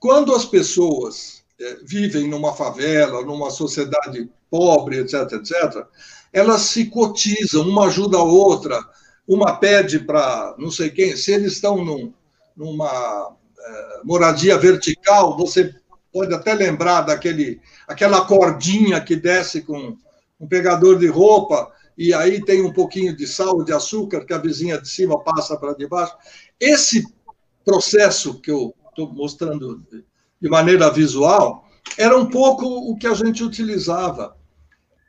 Quando 0.00 0.34
as 0.34 0.44
pessoas 0.44 1.44
é, 1.60 1.76
vivem 1.84 2.28
numa 2.28 2.54
favela, 2.54 3.22
numa 3.22 3.50
sociedade 3.50 4.30
pobre, 4.50 4.98
etc., 4.98 5.32
etc., 5.32 5.86
elas 6.32 6.62
se 6.62 6.86
cotizam, 6.86 7.68
uma 7.68 7.86
ajuda 7.86 8.18
a 8.18 8.22
outra, 8.22 8.80
uma 9.26 9.56
pede 9.56 9.98
para 10.00 10.54
não 10.58 10.70
sei 10.70 10.90
quem, 10.90 11.16
se 11.16 11.32
eles 11.32 11.54
estão 11.54 11.84
num, 11.84 12.12
numa 12.56 13.32
é, 13.58 14.00
moradia 14.04 14.58
vertical, 14.58 15.36
você 15.36 15.74
pode 16.12 16.34
até 16.34 16.54
lembrar 16.54 17.02
daquele 17.02 17.60
aquela 17.86 18.24
cordinha 18.24 19.00
que 19.00 19.16
desce 19.16 19.62
com 19.62 19.96
um 20.40 20.46
pegador 20.46 20.98
de 20.98 21.06
roupa 21.06 21.70
e 21.96 22.14
aí 22.14 22.42
tem 22.44 22.62
um 22.62 22.72
pouquinho 22.72 23.14
de 23.14 23.26
sal, 23.26 23.62
de 23.62 23.72
açúcar 23.72 24.24
que 24.24 24.32
a 24.32 24.38
vizinha 24.38 24.80
de 24.80 24.88
cima 24.88 25.22
passa 25.22 25.56
para 25.56 25.74
de 25.74 25.86
baixo. 25.86 26.14
Esse 26.58 27.04
processo 27.64 28.40
que 28.40 28.50
eu 28.50 28.74
estou 28.88 29.12
mostrando 29.12 29.84
de 30.40 30.48
maneira 30.48 30.90
visual 30.90 31.64
era 31.98 32.16
um 32.16 32.26
pouco 32.26 32.64
o 32.64 32.96
que 32.96 33.06
a 33.06 33.14
gente 33.14 33.44
utilizava 33.44 34.36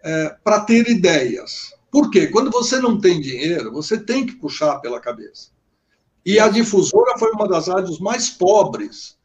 é, 0.04 0.36
para 0.44 0.62
ter 0.62 0.90
ideias. 0.90 1.74
Por 1.92 2.10
quê? 2.10 2.28
Quando 2.28 2.50
você 2.50 2.80
não 2.80 3.00
tem 3.00 3.20
dinheiro, 3.20 3.72
você 3.72 4.00
tem 4.00 4.26
que 4.26 4.36
puxar 4.36 4.80
pela 4.80 5.00
cabeça. 5.00 5.50
E 6.26 6.40
a 6.40 6.48
difusora 6.48 7.18
foi 7.18 7.32
uma 7.32 7.48
das 7.48 7.68
rádios 7.68 8.00
mais 8.00 8.30
pobres 8.30 9.18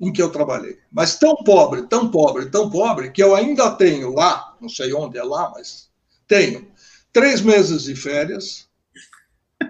em 0.00 0.12
que 0.12 0.20
eu 0.20 0.30
trabalhei. 0.30 0.78
Mas 0.90 1.18
tão 1.18 1.34
pobre, 1.36 1.82
tão 1.82 2.10
pobre, 2.10 2.46
tão 2.50 2.68
pobre, 2.70 3.10
que 3.10 3.22
eu 3.22 3.34
ainda 3.34 3.70
tenho 3.70 4.12
lá, 4.12 4.56
não 4.60 4.68
sei 4.68 4.92
onde 4.92 5.18
é 5.18 5.22
lá, 5.22 5.50
mas 5.54 5.90
tenho, 6.26 6.70
três 7.12 7.40
meses 7.40 7.84
de 7.84 7.94
férias 7.94 8.68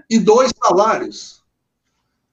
e 0.09 0.19
dois 0.19 0.53
salários. 0.63 1.43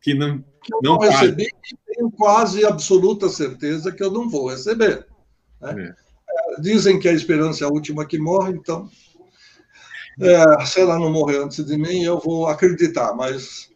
Que 0.02 0.14
não, 0.14 0.40
que 0.64 0.74
eu 0.74 0.80
não, 0.82 0.94
não 0.94 1.00
recebi 1.00 1.46
e 1.46 1.94
tenho 1.94 2.10
quase 2.12 2.66
absoluta 2.66 3.30
certeza 3.30 3.92
que 3.92 4.04
eu 4.04 4.12
não 4.12 4.30
vou 4.30 4.50
receber. 4.50 5.06
Né? 5.60 5.94
É 6.02 6.07
dizem 6.60 7.00
que 7.00 7.08
a 7.08 7.14
esperança 7.14 7.64
é 7.64 7.68
a 7.68 7.72
última 7.72 8.06
que 8.06 8.18
morre, 8.18 8.54
então, 8.54 8.90
é, 10.20 10.66
se 10.66 10.82
ela 10.82 10.98
não 10.98 11.12
morrer 11.12 11.38
antes 11.38 11.64
de 11.64 11.78
mim, 11.78 12.04
eu 12.04 12.20
vou 12.20 12.48
acreditar, 12.48 13.14
mas 13.14 13.70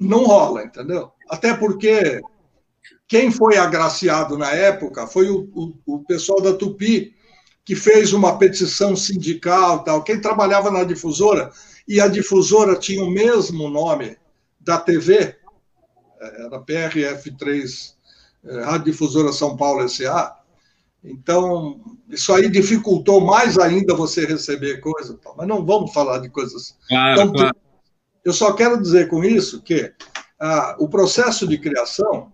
não 0.00 0.24
rola, 0.24 0.64
entendeu? 0.64 1.12
Até 1.28 1.54
porque 1.54 2.20
quem 3.06 3.30
foi 3.30 3.56
agraciado 3.56 4.36
na 4.36 4.50
época 4.50 5.06
foi 5.06 5.28
o, 5.28 5.48
o, 5.54 5.94
o 5.94 6.04
pessoal 6.04 6.40
da 6.40 6.54
Tupi, 6.54 7.14
que 7.64 7.74
fez 7.74 8.12
uma 8.12 8.38
petição 8.38 8.94
sindical 8.94 9.82
tal. 9.84 10.02
Quem 10.02 10.20
trabalhava 10.20 10.70
na 10.70 10.84
difusora, 10.84 11.50
e 11.86 12.00
a 12.00 12.08
difusora 12.08 12.76
tinha 12.76 13.02
o 13.02 13.10
mesmo 13.10 13.68
nome 13.68 14.16
da 14.60 14.78
TV, 14.78 15.36
é, 16.20 16.44
era 16.46 16.60
PRF3, 16.60 17.94
é, 18.44 18.60
Rádio 18.62 18.92
Difusora 18.92 19.32
São 19.32 19.56
Paulo 19.56 19.82
S.A., 19.82 20.43
então, 21.04 21.80
isso 22.08 22.32
aí 22.32 22.48
dificultou 22.48 23.20
mais 23.20 23.58
ainda 23.58 23.94
você 23.94 24.24
receber 24.24 24.80
coisa. 24.80 25.18
Mas 25.36 25.46
não 25.46 25.64
vamos 25.64 25.92
falar 25.92 26.18
de 26.18 26.30
coisas. 26.30 26.76
Claro, 26.88 27.20
então, 27.20 27.32
claro. 27.32 27.56
Eu 28.24 28.32
só 28.32 28.54
quero 28.54 28.80
dizer 28.80 29.08
com 29.08 29.22
isso 29.22 29.60
que 29.60 29.92
ah, 30.40 30.76
o 30.78 30.88
processo 30.88 31.46
de 31.46 31.58
criação 31.58 32.32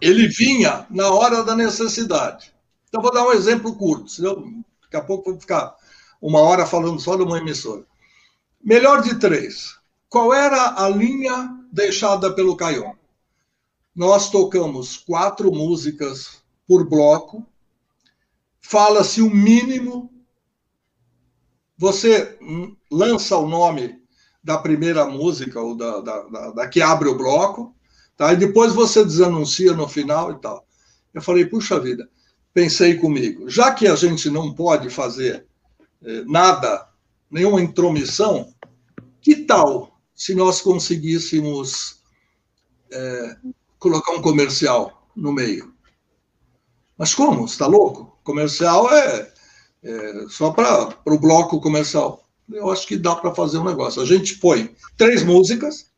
ele 0.00 0.28
vinha 0.28 0.86
na 0.88 1.10
hora 1.10 1.44
da 1.44 1.54
necessidade. 1.54 2.54
Então, 2.88 3.02
vou 3.02 3.12
dar 3.12 3.26
um 3.26 3.32
exemplo 3.32 3.76
curto, 3.76 4.10
senão 4.10 4.64
daqui 4.80 4.96
a 4.96 5.02
pouco 5.02 5.30
vou 5.30 5.38
ficar 5.38 5.74
uma 6.22 6.40
hora 6.40 6.64
falando 6.64 6.98
só 6.98 7.16
de 7.16 7.22
uma 7.22 7.36
emissora. 7.36 7.84
Melhor 8.64 9.02
de 9.02 9.16
três. 9.16 9.76
Qual 10.08 10.32
era 10.32 10.82
a 10.82 10.88
linha 10.88 11.54
deixada 11.70 12.32
pelo 12.32 12.56
Caion? 12.56 12.94
Nós 13.94 14.30
tocamos 14.30 14.96
quatro 14.96 15.52
músicas 15.52 16.42
por 16.66 16.88
bloco, 16.88 17.44
fala-se 18.68 19.22
o 19.22 19.30
mínimo, 19.30 20.12
você 21.78 22.38
lança 22.92 23.34
o 23.34 23.48
nome 23.48 23.98
da 24.44 24.58
primeira 24.58 25.06
música, 25.06 25.58
ou 25.58 25.74
da, 25.74 26.02
da, 26.02 26.22
da, 26.24 26.50
da 26.50 26.68
que 26.68 26.82
abre 26.82 27.08
o 27.08 27.16
bloco, 27.16 27.74
tá? 28.14 28.30
e 28.30 28.36
depois 28.36 28.74
você 28.74 29.02
desanuncia 29.02 29.72
no 29.72 29.88
final 29.88 30.32
e 30.32 30.40
tal. 30.42 30.66
Eu 31.14 31.22
falei, 31.22 31.46
puxa 31.46 31.80
vida, 31.80 32.10
pensei 32.52 32.98
comigo, 32.98 33.48
já 33.48 33.72
que 33.72 33.86
a 33.86 33.96
gente 33.96 34.28
não 34.28 34.52
pode 34.52 34.90
fazer 34.90 35.46
eh, 36.04 36.24
nada, 36.26 36.90
nenhuma 37.30 37.62
intromissão, 37.62 38.52
que 39.22 39.34
tal 39.46 39.98
se 40.14 40.34
nós 40.34 40.60
conseguíssemos 40.60 42.02
eh, 42.92 43.36
colocar 43.78 44.12
um 44.12 44.20
comercial 44.20 45.08
no 45.16 45.32
meio? 45.32 45.72
Mas 46.98 47.14
como? 47.14 47.46
Está 47.46 47.66
louco? 47.66 48.17
Comercial 48.28 48.92
é, 48.92 49.32
é 49.82 50.26
só 50.28 50.50
para 50.50 50.94
o 51.06 51.18
bloco 51.18 51.62
comercial. 51.62 52.28
Eu 52.52 52.70
acho 52.70 52.86
que 52.86 52.94
dá 52.94 53.16
para 53.16 53.34
fazer 53.34 53.56
um 53.56 53.64
negócio. 53.64 54.02
A 54.02 54.04
gente 54.04 54.36
põe 54.36 54.76
três 54.98 55.22
músicas. 55.22 55.90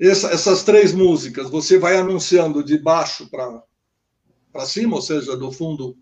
Essa, 0.00 0.28
essas 0.28 0.62
três 0.62 0.92
músicas 0.92 1.50
você 1.50 1.76
vai 1.76 1.96
anunciando 1.96 2.62
de 2.62 2.78
baixo 2.78 3.28
para 3.28 4.64
cima, 4.64 4.94
ou 4.94 5.02
seja, 5.02 5.36
do 5.36 5.50
fundo 5.50 5.96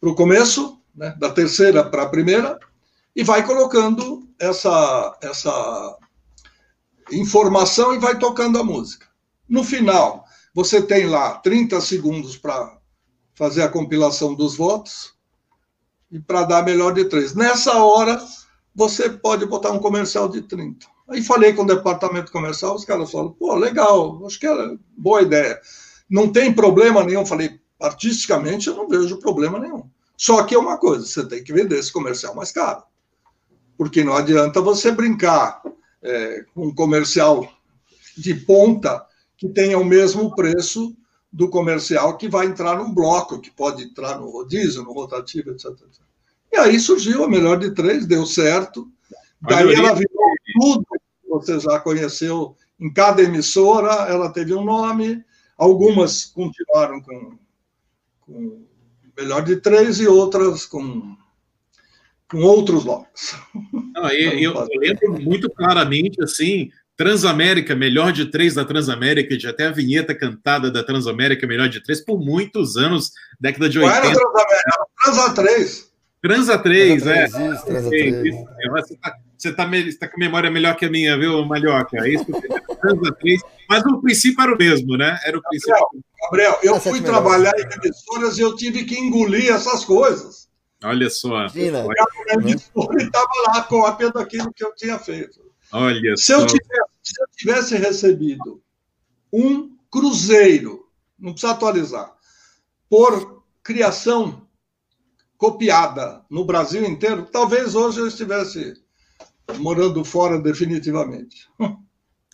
para 0.00 0.10
o 0.10 0.14
começo, 0.14 0.80
né, 0.94 1.12
da 1.18 1.32
terceira 1.32 1.82
para 1.82 2.04
a 2.04 2.08
primeira, 2.08 2.56
e 3.16 3.24
vai 3.24 3.44
colocando 3.44 4.28
essa, 4.38 5.18
essa 5.20 5.98
informação 7.10 7.92
e 7.92 7.98
vai 7.98 8.16
tocando 8.16 8.60
a 8.60 8.64
música. 8.64 9.08
No 9.48 9.64
final, 9.64 10.24
você 10.54 10.80
tem 10.80 11.06
lá 11.06 11.34
30 11.38 11.80
segundos 11.80 12.36
para 12.36 12.75
fazer 13.36 13.62
a 13.62 13.68
compilação 13.68 14.34
dos 14.34 14.56
votos 14.56 15.14
e 16.10 16.18
para 16.18 16.44
dar 16.44 16.64
melhor 16.64 16.92
de 16.94 17.04
três. 17.04 17.34
Nessa 17.34 17.74
hora, 17.74 18.20
você 18.74 19.10
pode 19.10 19.46
botar 19.46 19.70
um 19.70 19.78
comercial 19.78 20.28
de 20.28 20.42
30. 20.42 20.86
Aí 21.08 21.22
falei 21.22 21.52
com 21.52 21.62
o 21.62 21.66
departamento 21.66 22.32
comercial, 22.32 22.74
os 22.74 22.84
caras 22.84 23.10
falaram, 23.10 23.32
pô, 23.32 23.54
legal, 23.54 24.26
acho 24.26 24.40
que 24.40 24.46
é 24.46 24.76
boa 24.96 25.22
ideia. 25.22 25.60
Não 26.08 26.32
tem 26.32 26.52
problema 26.52 27.04
nenhum. 27.04 27.24
Falei, 27.24 27.60
artisticamente 27.80 28.68
eu 28.68 28.74
não 28.74 28.88
vejo 28.88 29.18
problema 29.18 29.58
nenhum. 29.58 29.88
Só 30.16 30.42
que 30.42 30.54
é 30.54 30.58
uma 30.58 30.78
coisa, 30.78 31.04
você 31.04 31.24
tem 31.26 31.44
que 31.44 31.52
vender 31.52 31.78
esse 31.78 31.92
comercial 31.92 32.34
mais 32.34 32.50
caro. 32.50 32.82
Porque 33.76 34.02
não 34.02 34.16
adianta 34.16 34.62
você 34.62 34.90
brincar 34.90 35.62
é, 36.02 36.44
com 36.54 36.68
um 36.68 36.74
comercial 36.74 37.46
de 38.16 38.34
ponta 38.34 39.04
que 39.36 39.46
tenha 39.48 39.78
o 39.78 39.84
mesmo 39.84 40.34
preço 40.34 40.96
do 41.32 41.48
comercial 41.48 42.16
que 42.16 42.28
vai 42.28 42.46
entrar 42.46 42.78
num 42.78 42.94
bloco, 42.94 43.40
que 43.40 43.50
pode 43.50 43.82
entrar 43.82 44.18
no 44.18 44.30
rodízio, 44.30 44.82
no 44.82 44.92
rotativo, 44.92 45.50
etc. 45.50 45.66
etc. 45.66 46.02
E 46.52 46.56
aí 46.56 46.80
surgiu 46.80 47.24
a 47.24 47.28
melhor 47.28 47.58
de 47.58 47.72
três, 47.72 48.06
deu 48.06 48.24
certo. 48.24 48.90
Daí 49.40 49.74
ela 49.74 49.94
virou 49.94 50.34
tudo 50.54 50.86
você 51.28 51.60
já 51.60 51.78
conheceu 51.80 52.56
em 52.78 52.92
cada 52.92 53.22
emissora, 53.22 53.92
ela 54.08 54.32
teve 54.32 54.54
um 54.54 54.64
nome, 54.64 55.24
algumas 55.56 56.24
continuaram 56.24 57.00
com, 57.00 57.38
com 58.20 58.66
melhor 59.16 59.42
de 59.42 59.56
três 59.56 59.98
e 60.00 60.06
outras 60.06 60.66
com, 60.66 61.16
com 62.30 62.38
outros 62.38 62.84
nomes. 62.84 63.34
Não, 63.94 64.08
eu, 64.10 64.32
eu, 64.38 64.68
lembro 64.78 65.22
muito 65.22 65.50
claramente 65.50 66.22
assim. 66.22 66.70
Transamérica, 66.96 67.74
melhor 67.74 68.10
de 68.10 68.26
três 68.26 68.54
da 68.54 68.64
Transamérica, 68.64 69.36
de 69.36 69.46
até 69.46 69.66
a 69.66 69.70
vinheta 69.70 70.14
cantada 70.14 70.70
da 70.70 70.82
Transamérica, 70.82 71.46
melhor 71.46 71.68
de 71.68 71.82
três, 71.82 72.00
por 72.00 72.18
muitos 72.18 72.76
anos, 72.76 73.12
década 73.38 73.68
de 73.68 73.78
80. 73.78 74.00
Não 74.00 74.08
era 74.08 74.14
Transamérica, 74.14 74.86
Transa 75.02 75.34
3. 75.34 75.86
Transa 76.22 76.58
3, 76.58 77.06
é. 77.06 77.28
Transa 77.28 77.90
3. 77.90 78.34
Você 78.74 78.94
está 78.94 79.18
você 79.36 79.52
tá, 79.52 79.68
tá, 80.00 80.08
com 80.08 80.18
memória 80.18 80.50
melhor 80.50 80.74
que 80.74 80.86
a 80.86 80.90
minha, 80.90 81.18
viu, 81.18 81.44
Malhoca? 81.44 81.98
É 81.98 82.08
isso 82.08 82.24
que 82.24 82.76
Transa 82.76 83.12
3. 83.20 83.40
Mas 83.68 83.84
o 83.84 84.00
princípio 84.00 84.42
era 84.42 84.54
o 84.54 84.56
mesmo, 84.56 84.96
né? 84.96 85.18
Era 85.24 85.38
o 85.38 85.42
princípio. 85.42 85.76
Gabriel, 86.22 86.52
Gabriel 86.52 86.74
eu 86.74 86.80
fui 86.80 87.02
trabalhar 87.02 87.52
em 87.58 87.86
emissoras 87.86 88.38
e 88.38 88.40
eu 88.40 88.56
tive 88.56 88.84
que 88.84 88.98
engolir 88.98 89.52
essas 89.52 89.84
coisas. 89.84 90.48
Olha 90.82 91.10
só. 91.10 91.46
Imagina. 91.46 91.84
O 92.74 92.98
estava 92.98 93.28
lá 93.48 93.62
com 93.64 93.84
apenas 93.84 94.16
aquilo 94.16 94.52
que 94.54 94.64
eu 94.64 94.74
tinha 94.74 94.98
feito. 94.98 95.45
Olha 95.72 96.16
se 96.16 96.32
só. 96.32 96.40
Eu 96.40 96.46
tivesse, 96.46 96.90
se 97.02 97.22
eu 97.22 97.26
tivesse 97.36 97.76
recebido 97.76 98.62
um 99.32 99.76
cruzeiro, 99.90 100.88
não 101.18 101.32
precisa 101.32 101.52
atualizar, 101.52 102.12
por 102.88 103.42
criação 103.62 104.46
copiada 105.36 106.24
no 106.30 106.44
Brasil 106.44 106.84
inteiro, 106.84 107.26
talvez 107.26 107.74
hoje 107.74 108.00
eu 108.00 108.06
estivesse 108.06 108.74
morando 109.58 110.04
fora 110.04 110.38
definitivamente. 110.38 111.48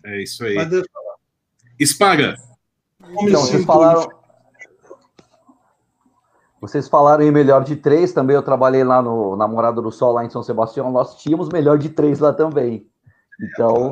É 0.05 0.21
isso 0.21 0.45
aí. 0.45 0.57
Mas 0.57 0.69
deixa 0.69 0.85
eu 0.85 0.93
falar. 0.93 1.17
Espaga. 1.79 2.37
Então, 3.21 3.41
vocês 3.41 3.65
falaram. 3.65 4.09
Vocês 6.61 6.89
falaram 6.89 7.23
em 7.23 7.31
melhor 7.31 7.63
de 7.63 7.77
três 7.77 8.13
também. 8.13 8.35
Eu 8.35 8.43
trabalhei 8.43 8.83
lá 8.83 9.01
no 9.01 9.37
Namorado 9.37 9.81
do 9.81 9.93
Sol, 9.93 10.13
lá 10.13 10.25
em 10.25 10.31
São 10.31 10.43
Sebastião. 10.43 10.91
Nós 10.91 11.23
tínhamos 11.23 11.49
melhor 11.49 11.79
de 11.79 11.89
três 11.89 12.19
lá 12.19 12.33
também. 12.33 12.91
Então. 13.43 13.91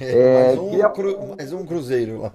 É, 0.00 0.56
mais, 0.56 0.58
um 0.58 0.70
queria... 0.70 0.88
cru... 0.90 1.36
mais 1.36 1.52
um 1.52 1.66
cruzeiro 1.66 2.22
lá. 2.22 2.32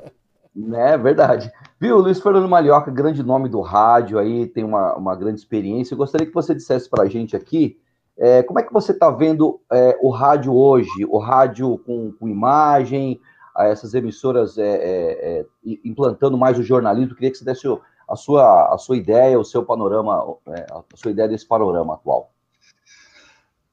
É 0.90 0.98
verdade. 0.98 1.52
Viu, 1.80 2.00
Luiz 2.00 2.20
Fernando 2.20 2.50
Malhoca, 2.50 2.90
grande 2.90 3.22
nome 3.22 3.48
do 3.48 3.62
rádio 3.62 4.18
aí, 4.18 4.48
tem 4.48 4.64
uma, 4.64 4.96
uma 4.96 5.16
grande 5.16 5.40
experiência. 5.40 5.94
Eu 5.94 6.00
gostaria 6.00 6.26
que 6.26 6.34
você 6.34 6.56
dissesse 6.56 6.90
para 6.90 7.04
a 7.04 7.08
gente 7.08 7.36
aqui 7.36 7.80
é, 8.18 8.42
como 8.42 8.60
é 8.60 8.64
que 8.64 8.74
você 8.74 8.94
está 8.94 9.12
vendo 9.12 9.62
é, 9.72 9.98
o 10.02 10.10
rádio 10.10 10.56
hoje? 10.56 11.06
O 11.08 11.20
rádio 11.20 11.78
com, 11.86 12.12
com 12.12 12.28
imagem, 12.28 13.22
essas 13.56 13.94
emissoras 13.94 14.58
é, 14.58 14.64
é, 14.64 15.40
é, 15.40 15.46
implantando 15.86 16.36
mais 16.38 16.58
o 16.58 16.64
jornalismo. 16.64 17.14
Queria 17.14 17.30
que 17.30 17.38
você 17.38 17.46
desse 17.46 17.68
a 18.10 18.16
sua, 18.16 18.74
a 18.74 18.78
sua 18.78 18.98
ideia, 18.98 19.40
o 19.40 19.46
seu 19.46 19.64
panorama, 19.64 20.36
é, 20.48 20.66
a 20.72 20.84
sua 20.96 21.12
ideia 21.12 21.28
desse 21.28 21.48
panorama 21.48 21.94
atual. 21.94 22.32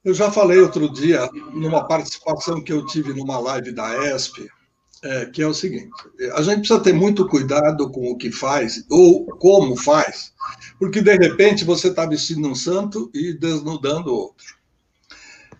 Eu 0.05 0.13
já 0.13 0.31
falei 0.31 0.59
outro 0.59 0.87
dia, 0.87 1.27
numa 1.51 1.87
participação 1.87 2.61
que 2.61 2.71
eu 2.71 2.85
tive 2.85 3.11
numa 3.11 3.39
live 3.39 3.71
da 3.71 4.13
ESP, 4.13 4.47
é, 5.03 5.25
que 5.25 5.41
é 5.41 5.47
o 5.47 5.53
seguinte: 5.53 5.91
a 6.35 6.43
gente 6.43 6.59
precisa 6.59 6.79
ter 6.79 6.93
muito 6.93 7.27
cuidado 7.27 7.89
com 7.89 8.11
o 8.11 8.15
que 8.15 8.31
faz 8.31 8.85
ou 8.89 9.25
como 9.25 9.75
faz, 9.75 10.31
porque 10.77 11.01
de 11.01 11.15
repente 11.15 11.65
você 11.65 11.87
está 11.87 12.05
vestindo 12.05 12.47
um 12.47 12.53
santo 12.53 13.09
e 13.15 13.33
desnudando 13.33 14.13
outro. 14.13 14.45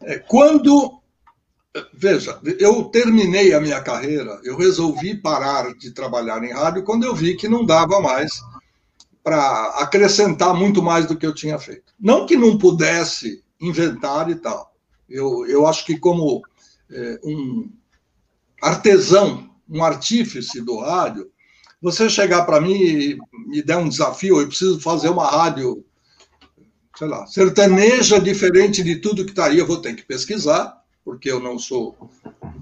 É, 0.03 0.19
quando 0.19 1.01
veja, 1.91 2.39
eu 2.59 2.85
terminei 2.85 3.53
a 3.53 3.59
minha 3.59 3.81
carreira, 3.81 4.39
eu 4.43 4.55
resolvi 4.55 5.15
parar 5.15 5.73
de 5.73 5.91
trabalhar 5.91 6.43
em 6.43 6.53
rádio 6.53 6.83
quando 6.83 7.03
eu 7.03 7.15
vi 7.15 7.35
que 7.35 7.49
não 7.49 7.65
dava 7.65 7.99
mais 7.99 8.41
para 9.23 9.69
acrescentar 9.79 10.53
muito 10.53 10.83
mais 10.83 11.07
do 11.07 11.17
que 11.17 11.25
eu 11.25 11.33
tinha 11.33 11.57
feito. 11.57 11.93
Não 11.99 12.25
que 12.25 12.37
não 12.37 12.57
pudesse 12.57 13.43
inventar 13.59 14.29
e 14.29 14.35
tal. 14.35 14.73
Eu, 15.09 15.45
eu 15.47 15.65
acho 15.65 15.85
que 15.85 15.97
como 15.97 16.43
é, 16.91 17.19
um 17.23 17.69
artesão, 18.61 19.49
um 19.69 19.83
artífice 19.83 20.61
do 20.61 20.79
rádio, 20.79 21.29
você 21.81 22.09
chegar 22.09 22.45
para 22.45 22.61
mim 22.61 22.73
e 22.73 23.17
me 23.47 23.61
der 23.61 23.77
um 23.77 23.89
desafio, 23.89 24.39
eu 24.39 24.47
preciso 24.47 24.79
fazer 24.79 25.09
uma 25.09 25.27
rádio, 25.27 25.85
sei 26.97 27.07
lá, 27.07 27.27
sertaneja 27.27 28.19
diferente 28.19 28.81
de 28.83 28.95
tudo 28.95 29.25
que 29.25 29.31
está 29.31 29.45
aí, 29.45 29.59
eu 29.59 29.67
vou 29.67 29.77
ter 29.77 29.95
que 29.95 30.03
pesquisar, 30.03 30.81
porque 31.03 31.29
eu 31.29 31.39
não 31.39 31.59
sou 31.59 31.95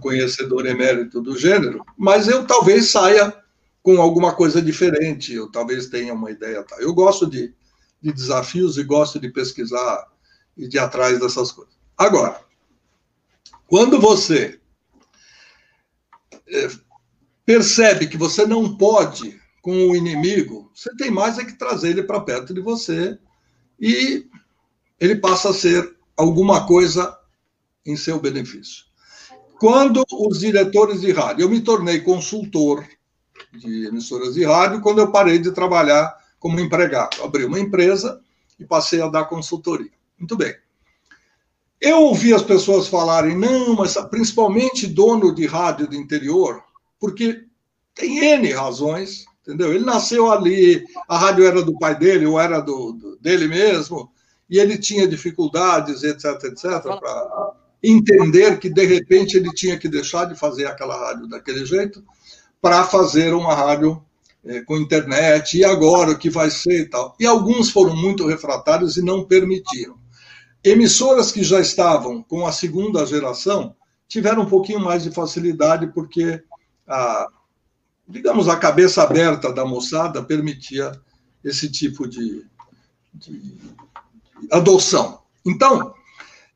conhecedor 0.01 0.65
emérito 0.65 1.21
do 1.21 1.37
gênero, 1.37 1.85
mas 1.97 2.27
eu 2.27 2.45
talvez 2.45 2.89
saia 2.89 3.33
com 3.81 4.01
alguma 4.01 4.33
coisa 4.33 4.61
diferente, 4.61 5.33
eu 5.33 5.49
talvez 5.49 5.87
tenha 5.87 6.13
uma 6.13 6.31
ideia. 6.31 6.63
Tá? 6.63 6.77
Eu 6.79 6.93
gosto 6.93 7.25
de, 7.25 7.53
de 8.01 8.11
desafios 8.11 8.77
e 8.77 8.83
gosto 8.83 9.19
de 9.19 9.29
pesquisar 9.29 10.07
e 10.57 10.67
de 10.67 10.77
atrás 10.79 11.19
dessas 11.19 11.51
coisas. 11.51 11.73
Agora, 11.97 12.39
quando 13.67 13.99
você 13.99 14.59
é, 16.47 16.69
percebe 17.45 18.07
que 18.07 18.17
você 18.17 18.45
não 18.45 18.77
pode 18.77 19.41
com 19.61 19.89
o 19.89 19.95
inimigo, 19.95 20.71
você 20.73 20.93
tem 20.95 21.09
mais 21.09 21.37
é 21.39 21.45
que 21.45 21.57
trazer 21.57 21.89
ele 21.89 22.03
para 22.03 22.19
perto 22.19 22.53
de 22.53 22.61
você 22.61 23.17
e 23.79 24.27
ele 24.99 25.15
passa 25.15 25.49
a 25.49 25.53
ser 25.53 25.95
alguma 26.15 26.67
coisa 26.67 27.17
em 27.85 27.95
seu 27.95 28.19
benefício. 28.19 28.85
Quando 29.59 30.03
os 30.11 30.39
diretores 30.39 31.01
de 31.01 31.11
rádio, 31.11 31.43
eu 31.43 31.49
me 31.49 31.61
tornei 31.61 32.01
consultor 32.01 32.85
de 33.51 33.87
emissoras 33.87 34.33
de 34.33 34.45
rádio 34.45 34.81
quando 34.81 34.99
eu 34.99 35.11
parei 35.11 35.39
de 35.39 35.51
trabalhar 35.51 36.15
como 36.39 36.59
empregado. 36.59 37.23
Abri 37.23 37.45
uma 37.45 37.59
empresa 37.59 38.21
e 38.59 38.65
passei 38.65 39.01
a 39.01 39.07
dar 39.07 39.25
consultoria. 39.25 39.91
Muito 40.23 40.37
bem. 40.37 40.55
Eu 41.81 42.03
ouvi 42.03 42.33
as 42.33 42.41
pessoas 42.41 42.87
falarem, 42.87 43.37
não, 43.37 43.75
mas 43.75 43.95
principalmente 44.09 44.87
dono 44.87 45.35
de 45.35 45.45
rádio 45.45 45.85
do 45.85 45.97
interior, 45.97 46.63
porque 46.97 47.43
tem 47.93 48.19
N 48.19 48.49
razões, 48.53 49.25
entendeu? 49.41 49.73
Ele 49.73 49.83
nasceu 49.83 50.31
ali, 50.31 50.81
a 51.09 51.17
rádio 51.17 51.45
era 51.45 51.61
do 51.61 51.77
pai 51.77 51.99
dele, 51.99 52.25
ou 52.25 52.39
era 52.39 52.61
do, 52.61 52.93
do 52.93 53.17
dele 53.17 53.49
mesmo, 53.49 54.09
e 54.49 54.57
ele 54.59 54.77
tinha 54.77 55.05
dificuldades, 55.05 56.03
etc, 56.03 56.41
etc, 56.45 56.81
para 56.81 57.51
entender 57.83 58.59
que, 58.59 58.69
de 58.69 58.85
repente, 58.85 59.35
ele 59.35 59.51
tinha 59.51 59.77
que 59.77 59.89
deixar 59.89 60.23
de 60.23 60.39
fazer 60.39 60.67
aquela 60.67 60.97
rádio 60.97 61.27
daquele 61.27 61.65
jeito 61.65 62.01
para 62.61 62.85
fazer 62.85 63.33
uma 63.33 63.53
rádio 63.53 64.01
é, 64.45 64.61
com 64.61 64.77
internet, 64.77 65.57
e 65.57 65.65
agora 65.65 66.11
o 66.11 66.17
que 66.17 66.29
vai 66.29 66.49
ser 66.49 66.83
e 66.83 66.85
tal. 66.85 67.13
E 67.19 67.25
alguns 67.25 67.69
foram 67.69 67.93
muito 67.93 68.25
refratários 68.25 68.95
e 68.95 69.01
não 69.01 69.25
permitiram. 69.25 70.01
Emissoras 70.63 71.31
que 71.31 71.43
já 71.43 71.59
estavam 71.59 72.23
com 72.23 72.45
a 72.45 72.51
segunda 72.51 73.05
geração 73.05 73.75
tiveram 74.07 74.43
um 74.43 74.49
pouquinho 74.49 74.79
mais 74.79 75.03
de 75.03 75.11
facilidade, 75.11 75.87
porque, 75.87 76.41
a, 76.87 77.27
digamos, 78.07 78.47
a 78.47 78.55
cabeça 78.55 79.03
aberta 79.03 79.51
da 79.51 79.65
moçada 79.65 80.23
permitia 80.23 80.91
esse 81.43 81.69
tipo 81.69 82.07
de, 82.07 82.45
de 83.13 83.57
adoção. 84.51 85.21
Então, 85.45 85.93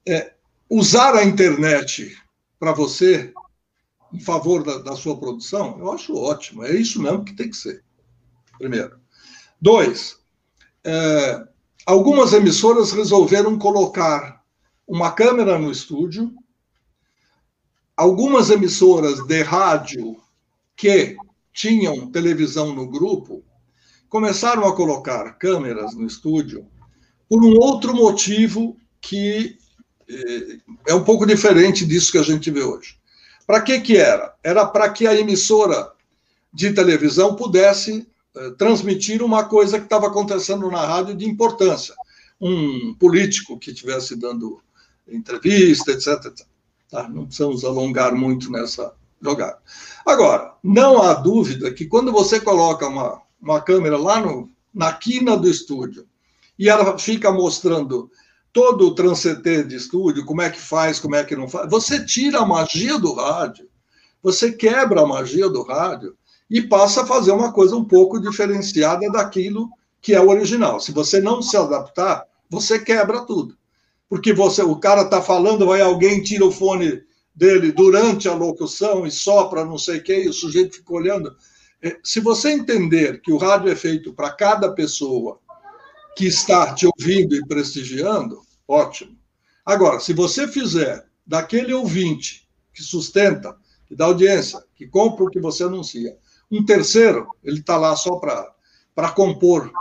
é, 0.08 0.34
usar 0.70 1.16
a 1.16 1.26
internet 1.26 2.18
para 2.60 2.72
você 2.72 3.34
em 4.14 4.20
favor 4.20 4.64
da, 4.64 4.78
da, 4.78 4.96
sua 4.96 5.20
produção, 5.20 5.78
eu 5.80 5.92
acho 5.92 6.16
ótimo. 6.16 6.64
É 6.64 6.74
isso 6.74 7.02
mesmo 7.02 7.26
que 7.26 7.36
tem 7.36 7.50
que 7.50 7.58
ser. 7.58 7.84
Primeiro. 8.58 8.98
Dois, 9.60 10.18
é, 10.84 11.46
algumas 11.88 12.34
emissoras 12.34 12.92
resolveram 12.92 13.58
colocar 13.58 14.44
uma 14.86 15.10
câmera 15.12 15.58
no 15.58 15.72
estúdio. 15.72 16.34
Algumas 17.96 18.50
emissoras 18.50 19.26
de 19.26 19.42
rádio 19.42 20.18
que 20.76 21.16
tinham 21.54 22.12
televisão 22.12 22.76
no 22.76 22.86
grupo 22.86 23.42
começaram 24.10 24.68
a 24.68 24.76
colocar 24.76 25.38
câmeras 25.38 25.96
no 25.96 26.06
estúdio 26.06 26.68
por 27.30 27.44
um 27.44 27.56
outro 27.58 27.96
motivo 27.96 28.78
que 29.00 29.58
é, 30.10 30.92
é 30.92 30.94
um 30.94 31.04
pouco 31.06 31.26
diferente 31.26 31.86
disso 31.86 32.12
que 32.12 32.18
a 32.18 32.24
gente 32.24 32.52
vê 32.52 32.64
hoje. 32.64 32.98
Para 33.46 33.62
que 33.62 33.80
que 33.80 33.96
era? 33.98 34.36
Era 34.44 34.66
para 34.66 34.90
que 34.90 35.08
a 35.08 35.16
emissora 35.18 35.92
de 36.54 36.74
televisão 36.74 37.36
pudesse 37.36 38.02
eh, 38.02 38.06
transmitir 38.58 39.22
uma 39.24 39.46
coisa 39.46 39.78
que 39.78 39.86
estava 39.86 40.08
acontecendo 40.08 40.70
na 40.70 40.86
rádio 40.86 41.16
de 41.16 41.26
importância. 41.26 41.96
Um 42.40 42.94
político 42.94 43.58
que 43.58 43.72
estivesse 43.72 44.16
dando 44.16 44.62
entrevista, 45.08 45.92
etc. 45.92 46.26
etc. 46.26 46.48
Tá? 46.90 47.08
Não 47.10 47.26
precisamos 47.26 47.64
alongar 47.64 48.14
muito 48.16 48.52
nessa 48.52 48.94
jogada. 49.22 49.58
Agora, 50.06 50.54
não 50.64 51.02
há 51.02 51.14
dúvida 51.14 51.72
que 51.74 51.86
quando 51.86 52.12
você 52.12 52.40
coloca 52.40 52.88
uma, 52.88 53.22
uma 53.42 53.62
câmera 53.62 53.98
lá 53.98 54.20
no, 54.20 54.50
na 54.74 54.94
quina 54.94 55.36
do 55.36 55.50
estúdio 55.50 56.08
e 56.58 56.70
ela 56.70 56.98
fica 56.98 57.32
mostrando 57.32 58.10
todo 58.54 58.88
o 58.88 58.96
transeter 58.96 59.68
de 59.68 59.76
estúdio, 59.76 60.26
como 60.26 60.42
é 60.42 60.50
que 60.50 60.60
faz, 60.60 61.00
como 61.00 61.16
é 61.16 61.24
que 61.24 61.36
não 61.36 61.48
faz, 61.48 61.70
você 61.70 62.04
tira 62.06 62.40
a 62.40 62.46
magia 62.46 62.98
do 62.98 63.14
rádio, 63.14 63.68
você 64.22 64.52
quebra 64.52 65.02
a 65.02 65.08
magia 65.08 65.50
do 65.50 65.62
rádio 65.62 66.16
e 66.50 66.62
passa 66.62 67.04
a 67.04 67.06
fazer 67.06 67.32
uma 67.32 67.52
coisa 67.52 67.76
um 67.76 67.84
pouco 67.84 68.20
diferenciada 68.20 69.10
daquilo 69.12 69.70
que 70.02 70.14
é 70.14 70.22
o 70.22 70.30
original. 70.30 70.80
Se 70.80 70.92
você 70.92 71.20
não 71.20 71.42
se 71.42 71.58
adaptar, 71.58 72.26
você 72.50 72.80
quebra 72.80 73.26
tudo. 73.26 73.58
Porque 74.10 74.34
você, 74.34 74.62
o 74.62 74.78
cara 74.78 75.02
está 75.02 75.22
falando, 75.22 75.66
vai 75.66 75.82
alguém 75.82 76.24
tira 76.24 76.46
o 76.46 76.52
fone 76.52 77.04
dele 77.36 77.72
durante 77.72 78.28
a 78.28 78.34
locução 78.34 79.06
e 79.06 79.12
sopra 79.12 79.66
não 79.66 79.78
sei 79.78 79.98
o 79.98 80.04
quê, 80.04 80.24
e 80.24 80.30
o 80.30 80.34
sujeito 80.34 80.78
fica 80.78 80.94
olhando. 80.94 81.36
É, 81.82 81.98
se 82.04 82.20
você 82.20 82.52
entender 82.52 83.22
que 83.22 83.32
o 83.32 83.38
rádio 83.38 83.70
é 83.70 83.76
feito 83.76 84.14
para 84.14 84.32
cada 84.32 84.72
pessoa 84.72 85.40
que 86.16 86.26
está 86.26 86.74
te 86.74 86.88
ouvindo 86.88 87.36
e 87.36 87.46
prestigiando, 87.46 88.42
ótimo. 88.68 89.16
Agora, 89.64 90.00
se 90.00 90.14
você 90.14 90.48
fizer 90.48 91.06
daquele 91.26 91.74
ouvinte 91.74 92.48
que 92.74 92.82
sustenta, 92.82 93.56
que 93.86 93.96
dá 93.96 94.06
audiência, 94.06 94.64
que 94.76 94.88
compra 94.88 95.26
o 95.26 95.30
que 95.30 95.40
você 95.40 95.64
anuncia, 95.64 96.18
um 96.52 96.64
terceiro, 96.66 97.28
ele 97.44 97.60
está 97.60 97.78
lá 97.78 97.96
só 97.96 98.16
para 98.16 99.12
compor 99.12 99.72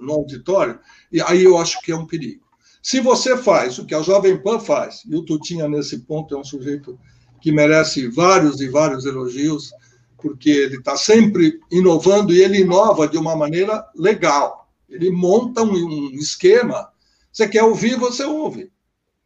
no 0.00 0.12
auditório, 0.12 0.78
e 1.12 1.20
aí 1.22 1.44
eu 1.44 1.56
acho 1.56 1.80
que 1.82 1.92
é 1.92 1.96
um 1.96 2.06
perigo. 2.06 2.42
Se 2.82 3.00
você 3.00 3.36
faz 3.36 3.78
o 3.78 3.84
que 3.84 3.94
a 3.94 4.02
Jovem 4.02 4.42
Pan 4.42 4.58
faz, 4.58 5.02
e 5.06 5.14
o 5.14 5.24
Tutinha, 5.24 5.68
nesse 5.68 5.98
ponto, 6.00 6.34
é 6.34 6.38
um 6.38 6.44
sujeito 6.44 6.98
que 7.40 7.52
merece 7.52 8.08
vários 8.08 8.60
e 8.60 8.68
vários 8.68 9.04
elogios, 9.04 9.70
porque 10.16 10.50
ele 10.50 10.76
está 10.76 10.96
sempre 10.96 11.60
inovando 11.70 12.32
e 12.32 12.42
ele 12.42 12.60
inova 12.60 13.08
de 13.08 13.16
uma 13.16 13.36
maneira 13.36 13.86
legal. 13.94 14.70
Ele 14.88 15.10
monta 15.10 15.62
um, 15.62 15.72
um 15.72 16.10
esquema. 16.14 16.90
Você 17.32 17.48
quer 17.48 17.62
ouvir, 17.62 17.96
você 17.96 18.24
ouve. 18.24 18.70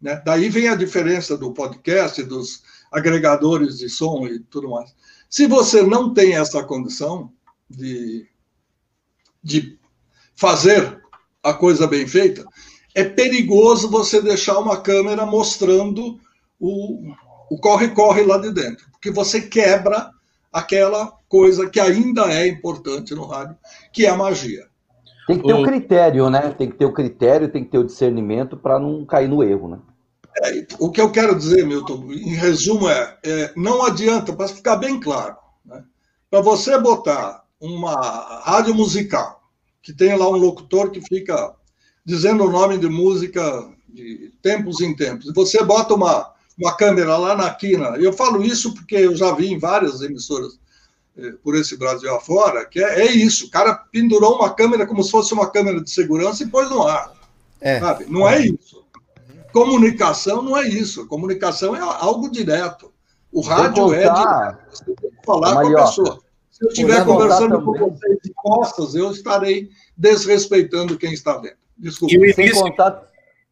Né? 0.00 0.20
Daí 0.24 0.48
vem 0.48 0.68
a 0.68 0.76
diferença 0.76 1.36
do 1.36 1.52
podcast, 1.52 2.22
dos 2.22 2.62
agregadores 2.92 3.78
de 3.78 3.88
som 3.88 4.26
e 4.26 4.38
tudo 4.38 4.70
mais. 4.70 4.94
Se 5.34 5.48
você 5.48 5.82
não 5.82 6.14
tem 6.14 6.36
essa 6.36 6.62
condição 6.62 7.28
de, 7.68 8.24
de 9.42 9.76
fazer 10.36 11.02
a 11.42 11.52
coisa 11.52 11.88
bem 11.88 12.06
feita, 12.06 12.44
é 12.94 13.02
perigoso 13.02 13.90
você 13.90 14.22
deixar 14.22 14.60
uma 14.60 14.80
câmera 14.80 15.26
mostrando 15.26 16.20
o 16.60 17.58
corre-corre 17.60 18.22
lá 18.22 18.38
de 18.38 18.52
dentro, 18.52 18.88
porque 18.92 19.10
você 19.10 19.40
quebra 19.40 20.08
aquela 20.52 21.12
coisa 21.28 21.68
que 21.68 21.80
ainda 21.80 22.32
é 22.32 22.46
importante 22.46 23.12
no 23.12 23.26
rádio, 23.26 23.56
que 23.92 24.06
é 24.06 24.10
a 24.10 24.16
magia. 24.16 24.68
Tem 25.26 25.36
que 25.36 25.48
ter 25.48 25.52
o 25.52 25.62
um 25.62 25.64
critério, 25.64 26.30
né? 26.30 26.54
Tem 26.56 26.70
que 26.70 26.76
ter 26.76 26.84
o 26.84 26.92
critério, 26.92 27.50
tem 27.50 27.64
que 27.64 27.72
ter 27.72 27.78
o 27.78 27.84
discernimento 27.84 28.56
para 28.56 28.78
não 28.78 29.04
cair 29.04 29.28
no 29.28 29.42
erro, 29.42 29.68
né? 29.68 29.78
É, 30.42 30.66
o 30.78 30.90
que 30.90 31.00
eu 31.00 31.10
quero 31.10 31.36
dizer, 31.36 31.64
Milton, 31.66 32.12
em 32.12 32.34
resumo, 32.34 32.88
é, 32.88 33.18
é 33.22 33.52
não 33.56 33.84
adianta, 33.84 34.32
para 34.32 34.48
ficar 34.48 34.76
bem 34.76 34.98
claro, 34.98 35.36
né? 35.64 35.84
para 36.30 36.40
você 36.40 36.78
botar 36.78 37.44
uma 37.60 37.94
rádio 38.42 38.74
musical, 38.74 39.42
que 39.80 39.92
tem 39.92 40.16
lá 40.16 40.28
um 40.28 40.36
locutor 40.36 40.90
que 40.90 41.00
fica 41.00 41.54
dizendo 42.04 42.44
o 42.44 42.50
nome 42.50 42.78
de 42.78 42.88
música 42.88 43.70
de 43.88 44.32
tempos 44.42 44.80
em 44.80 44.94
tempos, 44.94 45.26
e 45.26 45.32
você 45.32 45.62
bota 45.62 45.94
uma, 45.94 46.32
uma 46.58 46.76
câmera 46.76 47.16
lá 47.16 47.36
na 47.36 47.54
quina, 47.54 47.96
eu 47.96 48.12
falo 48.12 48.42
isso 48.44 48.74
porque 48.74 48.96
eu 48.96 49.14
já 49.14 49.32
vi 49.32 49.52
em 49.52 49.58
várias 49.58 50.02
emissoras 50.02 50.58
eh, 51.16 51.34
por 51.44 51.54
esse 51.54 51.76
Brasil 51.76 52.12
afora, 52.12 52.64
que 52.64 52.82
é, 52.82 53.06
é, 53.06 53.12
isso. 53.12 53.46
O 53.46 53.50
cara 53.50 53.74
pendurou 53.74 54.34
uma 54.36 54.52
câmera 54.52 54.84
como 54.84 55.02
se 55.02 55.12
fosse 55.12 55.32
uma 55.32 55.48
câmera 55.48 55.80
de 55.80 55.88
segurança 55.88 56.42
e 56.42 56.48
pôs 56.48 56.68
no 56.68 56.82
ar. 56.82 57.12
É. 57.60 57.78
Sabe? 57.78 58.06
Não 58.08 58.28
é 58.28 58.46
isso. 58.46 58.83
Comunicação 59.54 60.42
não 60.42 60.58
é 60.58 60.66
isso. 60.66 61.06
Comunicação 61.06 61.76
é 61.76 61.78
algo 61.78 62.28
direto. 62.28 62.92
O 63.30 63.40
rádio 63.40 63.94
é 63.94 64.00
direto. 64.00 64.58
Você 64.68 64.84
tem 64.84 65.10
que 65.10 65.24
falar 65.24 65.62
com 65.62 65.78
a 65.78 65.84
pessoa. 65.84 66.18
Se 66.50 66.64
eu 66.64 66.68
estiver 66.70 67.04
conversando 67.04 67.62
com 67.62 67.72
vocês 67.72 68.18
de 68.24 68.32
costas, 68.34 68.96
eu 68.96 69.12
estarei 69.12 69.68
desrespeitando 69.96 70.98
quem 70.98 71.12
está 71.12 71.36
vendo. 71.36 71.54
Desculpa. 71.78 72.12
E 72.12 72.18
o 72.18 72.24
início, 72.24 72.62
contar... 72.62 73.02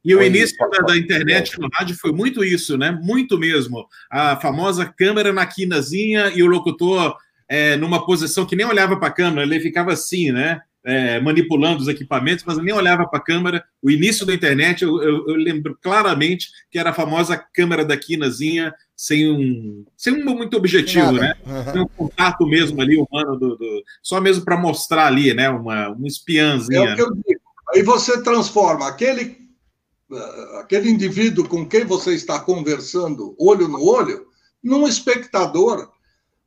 e 0.04 0.14
o 0.16 0.22
início 0.22 0.56
da, 0.70 0.86
da, 0.86 0.96
internet 0.96 1.56
no 1.60 1.68
rádio 1.72 1.96
foi 1.96 2.10
muito 2.10 2.42
isso, 2.42 2.76
né? 2.76 2.90
Muito 2.90 3.38
mesmo. 3.38 3.86
A 4.10 4.36
famosa 4.36 4.84
câmera 4.84 5.32
na 5.32 5.46
quinazinha 5.46 6.32
e 6.34 6.42
o 6.42 6.48
locutor 6.48 7.16
é, 7.48 7.76
numa 7.76 8.04
posição 8.04 8.44
que 8.44 8.56
nem 8.56 8.66
olhava 8.66 8.96
para 8.96 9.06
a 9.06 9.12
câmera, 9.12 9.46
ele 9.46 9.60
ficava 9.60 9.92
assim, 9.92 10.32
né? 10.32 10.62
É, 10.84 11.20
manipulando 11.20 11.80
os 11.80 11.86
equipamentos, 11.86 12.44
mas 12.44 12.58
nem 12.58 12.74
olhava 12.74 13.06
para 13.06 13.20
a 13.20 13.22
câmera. 13.22 13.64
O 13.80 13.88
início 13.88 14.26
da 14.26 14.34
internet, 14.34 14.82
eu, 14.82 15.00
eu, 15.00 15.28
eu, 15.28 15.36
lembro 15.36 15.78
claramente 15.80 16.48
que 16.70 16.78
era 16.78 16.90
a 16.90 16.94
famosa 16.94 17.36
câmera 17.36 17.84
da 17.84 17.96
quinazinha, 17.96 18.74
sem 18.96 19.30
um, 19.30 19.84
sem 19.96 20.12
um 20.12 20.24
muito 20.34 20.56
objetivo, 20.56 21.12
Nada. 21.12 21.20
né? 21.20 21.34
Uhum. 21.46 21.82
Um 21.82 21.88
contato 21.88 22.44
mesmo 22.44 22.80
ali 22.80 22.96
humano, 22.96 23.38
do, 23.38 23.56
do 23.56 23.82
só 24.02 24.20
mesmo 24.20 24.44
para 24.44 24.56
mostrar 24.56 25.06
ali, 25.06 25.32
né? 25.32 25.48
Uma, 25.50 25.90
uma 25.90 26.08
espiãzinha. 26.08 26.80
É 26.80 26.92
o 26.92 26.96
que 26.96 27.02
eu 27.02 27.14
digo. 27.14 27.40
Aí 27.74 27.82
você 27.82 28.20
transforma 28.20 28.88
aquele, 28.88 29.38
uh, 30.10 30.56
aquele 30.58 30.90
indivíduo 30.90 31.48
com 31.48 31.64
quem 31.64 31.84
você 31.84 32.12
está 32.12 32.40
conversando, 32.40 33.36
olho 33.38 33.68
no 33.68 33.84
olho, 33.84 34.26
num 34.62 34.88
espectador 34.88 35.91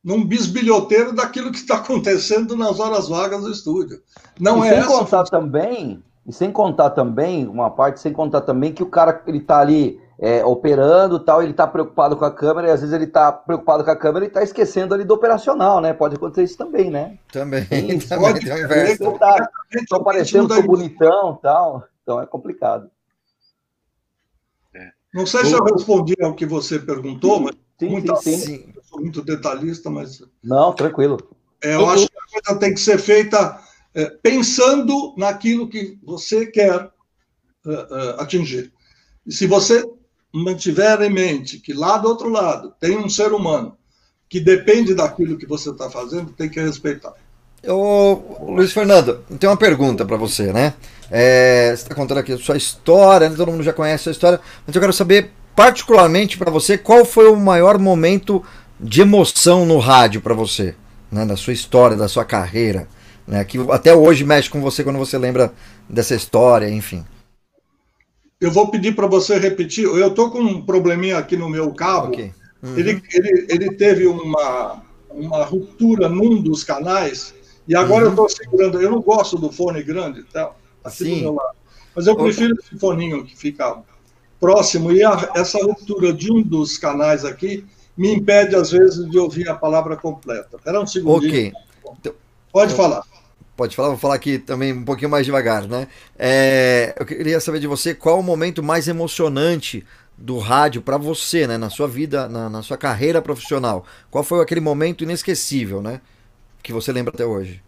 num 0.05 0.23
bisbilhoteiro 0.23 1.11
daquilo 1.11 1.51
que 1.51 1.57
está 1.57 1.77
acontecendo 1.77 2.55
nas 2.55 2.79
horas 2.79 3.09
vagas 3.09 3.41
do 3.41 3.49
estúdio. 3.49 3.99
Não 4.39 4.63
e 4.63 4.67
é 4.67 4.69
sem 4.69 4.79
essa 4.81 4.87
contar 4.87 5.23
também, 5.23 6.03
e 6.27 6.31
sem 6.31 6.51
contar 6.51 6.91
também, 6.91 7.47
uma 7.47 7.71
parte, 7.71 7.99
sem 7.99 8.13
contar 8.13 8.41
também 8.41 8.71
que 8.71 8.83
o 8.83 8.89
cara 8.89 9.19
ele 9.25 9.39
está 9.39 9.57
ali 9.59 9.99
é, 10.19 10.45
operando 10.45 11.19
tal, 11.19 11.41
ele 11.41 11.51
está 11.51 11.65
preocupado 11.65 12.15
com 12.15 12.23
a 12.23 12.29
câmera, 12.29 12.67
e 12.67 12.71
às 12.71 12.81
vezes 12.81 12.93
ele 12.93 13.05
está 13.05 13.31
preocupado 13.31 13.83
com 13.83 13.89
a 13.89 13.95
câmera 13.95 14.25
e 14.25 14.27
está 14.27 14.43
esquecendo 14.43 14.93
ali 14.93 15.03
do 15.03 15.15
operacional, 15.15 15.81
né? 15.81 15.91
Pode 15.91 16.15
acontecer 16.15 16.43
isso 16.43 16.57
também, 16.57 16.91
né? 16.91 17.17
Também, 17.31 17.65
também 17.65 17.99
pode, 17.99 18.45
tem 18.45 18.53
o 18.53 18.63
inverso. 18.63 19.11
Tá, 19.17 19.49
tô 19.89 20.03
parecendo, 20.03 20.47
tô 20.47 20.61
bonitão 20.61 21.39
tal, 21.41 21.83
então 22.03 22.21
é 22.21 22.27
complicado. 22.27 22.91
É. 24.75 24.89
Não 25.11 25.25
sei 25.25 25.45
se 25.45 25.53
eu 25.53 25.63
respondi 25.63 26.13
ao 26.21 26.35
que 26.35 26.45
você 26.45 26.77
perguntou, 26.77 27.39
mas 27.39 27.55
Sim, 27.77 27.89
Muita, 27.89 28.15
sim, 28.17 28.37
sim. 28.37 28.73
Sou 28.95 29.01
muito 29.01 29.21
detalhista, 29.21 29.89
mas. 29.89 30.23
Não, 30.43 30.73
tranquilo. 30.73 31.17
É, 31.61 31.75
eu 31.75 31.87
acho 31.89 32.07
que 32.07 32.17
a 32.17 32.41
coisa 32.41 32.59
tem 32.59 32.73
que 32.73 32.79
ser 32.79 32.97
feita 32.97 33.59
é, 33.93 34.05
pensando 34.21 35.13
naquilo 35.17 35.67
que 35.67 35.97
você 36.03 36.45
quer 36.45 36.89
é, 37.65 37.71
é, 37.71 38.21
atingir. 38.21 38.71
E 39.25 39.33
se 39.33 39.47
você 39.47 39.83
mantiver 40.33 41.01
em 41.01 41.09
mente 41.09 41.59
que 41.59 41.73
lá 41.73 41.97
do 41.97 42.09
outro 42.09 42.29
lado 42.29 42.73
tem 42.79 42.97
um 42.97 43.09
ser 43.09 43.31
humano 43.31 43.77
que 44.27 44.39
depende 44.39 44.93
daquilo 44.93 45.37
que 45.37 45.45
você 45.45 45.69
está 45.69 45.89
fazendo, 45.89 46.33
tem 46.33 46.49
que 46.49 46.59
respeitar. 46.59 47.13
Ô, 47.67 48.51
Luiz 48.51 48.71
Fernando, 48.73 49.23
tem 49.39 49.49
uma 49.49 49.57
pergunta 49.57 50.05
para 50.05 50.17
você, 50.17 50.51
né? 50.51 50.73
É, 51.09 51.69
você 51.69 51.83
está 51.83 51.95
contando 51.95 52.17
aqui 52.19 52.33
a 52.33 52.37
sua 52.37 52.57
história, 52.57 53.29
né? 53.29 53.35
todo 53.35 53.51
mundo 53.51 53.63
já 53.63 53.73
conhece 53.73 54.01
a 54.01 54.03
sua 54.03 54.11
história, 54.11 54.41
mas 54.65 54.75
eu 54.75 54.81
quero 54.81 54.93
saber 54.93 55.31
particularmente 55.55 56.37
para 56.37 56.51
você, 56.51 56.77
qual 56.77 57.05
foi 57.05 57.29
o 57.29 57.35
maior 57.35 57.79
momento 57.79 58.43
de 58.79 59.01
emoção 59.01 59.65
no 59.65 59.79
rádio 59.79 60.21
para 60.21 60.33
você, 60.33 60.75
né, 61.11 61.25
na 61.25 61.35
sua 61.35 61.53
história, 61.53 61.95
da 61.95 62.07
sua 62.07 62.25
carreira, 62.25 62.87
né, 63.27 63.43
que 63.43 63.57
até 63.71 63.95
hoje 63.95 64.23
mexe 64.23 64.49
com 64.49 64.61
você 64.61 64.83
quando 64.83 64.99
você 64.99 65.17
lembra 65.17 65.53
dessa 65.89 66.15
história, 66.15 66.69
enfim. 66.69 67.03
Eu 68.39 68.51
vou 68.51 68.67
pedir 68.67 68.93
para 68.95 69.07
você 69.07 69.39
repetir. 69.39 69.85
Eu 69.85 70.07
estou 70.07 70.29
com 70.29 70.39
um 70.39 70.61
probleminha 70.61 71.17
aqui 71.17 71.37
no 71.37 71.49
meu 71.49 71.71
cabo. 71.73 72.09
Okay. 72.09 72.33
Uhum. 72.61 72.77
Ele, 72.77 73.01
ele, 73.13 73.45
ele 73.49 73.75
teve 73.75 74.05
uma, 74.07 74.83
uma 75.09 75.43
ruptura 75.43 76.09
num 76.09 76.41
dos 76.41 76.63
canais 76.63 77.33
E 77.67 77.75
agora 77.75 78.01
uhum. 78.01 78.07
eu 78.07 78.09
estou 78.09 78.29
segurando, 78.29 78.81
eu 78.81 78.91
não 78.91 79.01
gosto 79.01 79.37
do 79.37 79.51
fone 79.51 79.81
grande, 79.83 80.23
tá? 80.23 80.51
Assim 80.83 81.19
Sim. 81.21 81.35
Mas 81.95 82.07
eu 82.07 82.15
prefiro 82.15 82.53
esse 82.59 82.77
foninho 82.77 83.23
que 83.23 83.37
fica 83.37 83.81
próximo. 84.39 84.91
E 84.91 85.01
a, 85.01 85.31
essa 85.33 85.57
ruptura 85.59 86.11
de 86.11 86.31
um 86.31 86.41
dos 86.41 86.77
canais 86.77 87.23
aqui 87.23 87.65
me 87.97 88.13
impede, 88.13 88.55
às 88.55 88.71
vezes, 88.71 89.09
de 89.09 89.17
ouvir 89.17 89.49
a 89.49 89.55
palavra 89.55 89.95
completa. 89.95 90.57
Espera 90.57 90.81
um 90.81 90.87
segundo. 90.87 91.25
Ok. 91.25 91.53
Pode 92.51 92.73
falar. 92.73 93.03
Pode 93.55 93.73
falar, 93.73 93.89
vou 93.89 93.97
falar 93.97 94.15
aqui 94.15 94.37
também 94.37 94.73
um 94.73 94.83
pouquinho 94.83 95.09
mais 95.09 95.25
devagar, 95.25 95.65
né? 95.65 95.87
É, 96.19 96.93
eu 96.99 97.05
queria 97.05 97.39
saber 97.39 97.59
de 97.59 97.67
você 97.67 97.95
qual 97.95 98.19
o 98.19 98.23
momento 98.23 98.61
mais 98.61 98.89
emocionante 98.89 99.85
do 100.17 100.39
rádio 100.39 100.81
para 100.81 100.97
você, 100.97 101.47
né? 101.47 101.57
Na 101.57 101.69
sua 101.69 101.87
vida, 101.87 102.27
na, 102.27 102.49
na, 102.49 102.61
sua 102.61 102.77
carreira 102.77 103.21
profissional. 103.21 103.85
Qual 104.11 104.25
foi 104.25 104.41
aquele 104.41 104.59
momento 104.59 105.05
inesquecível, 105.05 105.81
né? 105.81 106.01
Que 106.61 106.73
você 106.73 106.91
lembra 106.91 107.13
até 107.13 107.25
hoje? 107.25 107.63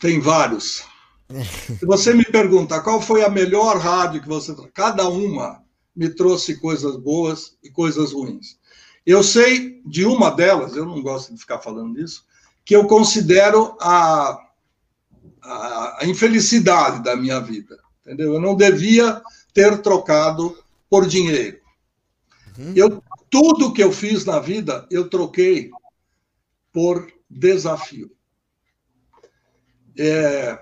Tem 0.00 0.20
vários. 0.20 0.84
Se 1.78 1.84
você 1.84 2.14
me 2.14 2.24
pergunta 2.24 2.80
qual 2.80 3.00
foi 3.00 3.24
a 3.24 3.28
melhor 3.28 3.78
rádio 3.78 4.22
que 4.22 4.28
você. 4.28 4.54
Cada 4.72 5.08
uma 5.08 5.62
me 5.96 6.08
trouxe 6.08 6.60
coisas 6.60 6.96
boas 6.96 7.56
e 7.62 7.70
coisas 7.70 8.12
ruins. 8.12 8.56
Eu 9.04 9.22
sei 9.22 9.80
de 9.84 10.04
uma 10.04 10.30
delas, 10.30 10.76
eu 10.76 10.86
não 10.86 11.02
gosto 11.02 11.32
de 11.32 11.40
ficar 11.40 11.58
falando 11.58 11.94
disso, 11.94 12.24
que 12.64 12.74
eu 12.74 12.86
considero 12.86 13.76
a, 13.80 14.38
a, 15.42 15.98
a 16.00 16.06
infelicidade 16.06 17.02
da 17.02 17.16
minha 17.16 17.40
vida. 17.40 17.78
Entendeu? 18.00 18.34
Eu 18.34 18.40
não 18.40 18.56
devia 18.56 19.20
ter 19.52 19.80
trocado 19.82 20.56
por 20.88 21.06
dinheiro. 21.06 21.60
Uhum. 22.58 22.72
Eu, 22.76 23.02
tudo 23.30 23.72
que 23.72 23.82
eu 23.82 23.92
fiz 23.92 24.24
na 24.24 24.38
vida, 24.38 24.86
eu 24.90 25.08
troquei 25.08 25.70
por 26.72 27.10
desafio. 27.28 28.10
É, 29.98 30.58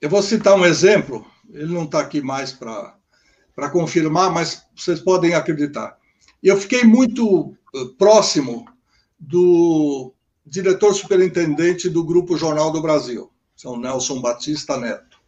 eu 0.00 0.08
vou 0.08 0.22
citar 0.22 0.56
um 0.56 0.64
exemplo, 0.64 1.26
ele 1.50 1.72
não 1.72 1.84
está 1.84 2.00
aqui 2.00 2.22
mais 2.22 2.52
para 2.52 3.70
confirmar, 3.72 4.30
mas 4.30 4.64
vocês 4.74 5.00
podem 5.00 5.34
acreditar. 5.34 5.98
Eu 6.42 6.56
fiquei 6.56 6.84
muito 6.84 7.54
próximo 7.98 8.64
do 9.18 10.14
diretor 10.44 10.94
superintendente 10.94 11.88
do 11.88 12.04
Grupo 12.04 12.36
Jornal 12.36 12.70
do 12.70 12.80
Brasil, 12.80 13.30
São 13.54 13.78
Nelson 13.78 14.20
Batista 14.20 14.76
Neto. 14.76 15.18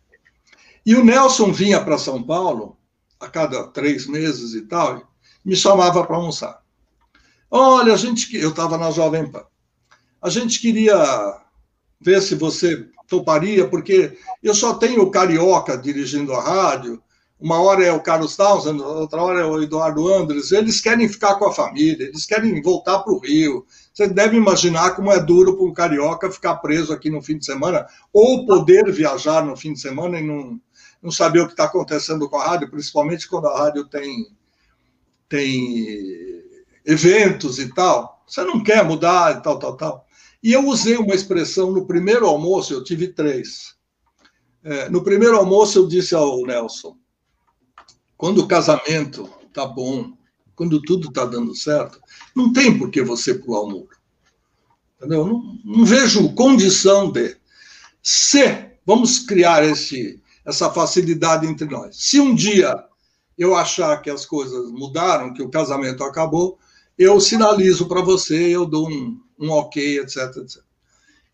E 0.85 0.95
o 0.95 1.05
Nelson 1.05 1.53
vinha 1.53 1.83
para 1.83 1.99
São 1.99 2.23
Paulo 2.23 2.77
a 3.21 3.29
cada 3.29 3.69
três 3.69 4.07
meses 4.07 4.55
e 4.55 4.63
tal, 4.63 5.13
me 5.45 5.55
chamava 5.55 6.05
para 6.05 6.17
almoçar. 6.17 6.61
Olha, 7.51 7.93
a 7.93 7.97
gente, 7.97 8.35
eu 8.37 8.51
estava 8.51 8.77
na 8.77 8.91
Jovem 8.91 9.31
Pan. 9.31 9.45
A 10.21 10.29
gente 10.29 10.61
queria 10.61 11.41
ver 12.01 12.21
se 12.21 12.35
você 12.35 12.89
toparia, 13.07 13.69
porque 13.69 14.19
eu 14.43 14.55
só 14.55 14.75
tenho 14.75 15.11
Carioca 15.11 15.77
dirigindo 15.77 16.33
a 16.33 16.41
rádio, 16.41 17.03
uma 17.43 17.61
hora 17.61 17.85
é 17.85 17.93
o 17.93 18.01
Carlos 18.01 18.37
Townsend, 18.37 18.81
outra 18.81 19.21
hora 19.21 19.41
é 19.41 19.45
o 19.45 19.61
Eduardo 19.61 20.07
Andres, 20.15 20.53
eles 20.53 20.81
querem 20.81 21.09
ficar 21.09 21.35
com 21.35 21.47
a 21.47 21.53
família, 21.53 22.07
eles 22.07 22.25
querem 22.25 22.63
voltar 22.63 23.01
para 23.01 23.13
o 23.13 23.19
Rio. 23.19 23.67
Você 23.93 24.07
deve 24.07 24.37
imaginar 24.37 24.95
como 24.95 25.11
é 25.11 25.19
duro 25.19 25.57
para 25.57 25.67
um 25.67 25.73
carioca 25.73 26.31
ficar 26.31 26.57
preso 26.59 26.93
aqui 26.93 27.11
no 27.11 27.21
fim 27.21 27.37
de 27.37 27.45
semana, 27.45 27.85
ou 28.13 28.47
poder 28.47 28.91
viajar 28.93 29.45
no 29.45 29.57
fim 29.57 29.73
de 29.73 29.81
semana 29.81 30.21
e 30.21 30.25
não, 30.25 30.61
não 31.03 31.11
saber 31.11 31.41
o 31.41 31.47
que 31.47 31.55
está 31.55 31.65
acontecendo 31.65 32.31
com 32.31 32.37
a 32.37 32.47
rádio, 32.47 32.71
principalmente 32.71 33.29
quando 33.29 33.49
a 33.49 33.59
rádio 33.59 33.89
tem, 33.89 34.29
tem 35.29 36.43
eventos 36.87 37.59
e 37.59 37.75
tal. 37.75 38.23
Você 38.25 38.45
não 38.45 38.63
quer 38.63 38.85
mudar 38.85 39.37
e 39.37 39.43
tal, 39.43 39.59
tal, 39.59 39.77
tal. 39.77 40.07
E 40.41 40.53
eu 40.53 40.65
usei 40.69 40.97
uma 40.97 41.15
expressão 41.15 41.73
no 41.73 41.87
primeiro 41.87 42.25
almoço, 42.25 42.73
eu 42.73 42.85
tive 42.85 43.09
três. 43.09 43.75
É, 44.63 44.89
no 44.89 45.03
primeiro 45.03 45.37
almoço, 45.37 45.81
eu 45.81 45.89
disse 45.89 46.15
ao 46.15 46.41
Nelson: 46.43 47.02
quando 48.23 48.39
o 48.39 48.47
casamento 48.47 49.29
tá 49.53 49.67
bom, 49.67 50.13
quando 50.55 50.81
tudo 50.81 51.09
está 51.09 51.25
dando 51.25 51.57
certo, 51.57 52.01
não 52.37 52.53
tem 52.53 52.79
por 52.79 52.89
que 52.89 53.03
você 53.03 53.35
pular 53.35 53.63
o 53.63 53.69
muro. 53.69 53.97
Entendeu? 54.97 55.27
Não, 55.27 55.59
não 55.65 55.85
vejo 55.85 56.33
condição 56.33 57.11
de. 57.11 57.37
Se 58.01 58.71
vamos 58.87 59.19
criar 59.19 59.65
esse, 59.65 60.23
essa 60.47 60.71
facilidade 60.71 61.49
entre 61.49 61.67
nós. 61.67 61.97
Se 61.97 62.21
um 62.21 62.33
dia 62.33 62.85
eu 63.37 63.57
achar 63.57 64.01
que 64.01 64.09
as 64.09 64.25
coisas 64.25 64.71
mudaram, 64.71 65.35
que 65.35 65.43
o 65.43 65.51
casamento 65.51 66.05
acabou, 66.05 66.61
eu 66.97 67.21
sinalizo 67.21 67.89
para 67.89 68.03
você, 68.03 68.55
eu 68.55 68.65
dou 68.65 68.89
um, 68.89 69.21
um 69.37 69.51
ok, 69.51 69.99
etc, 69.99 70.37
etc. 70.37 70.63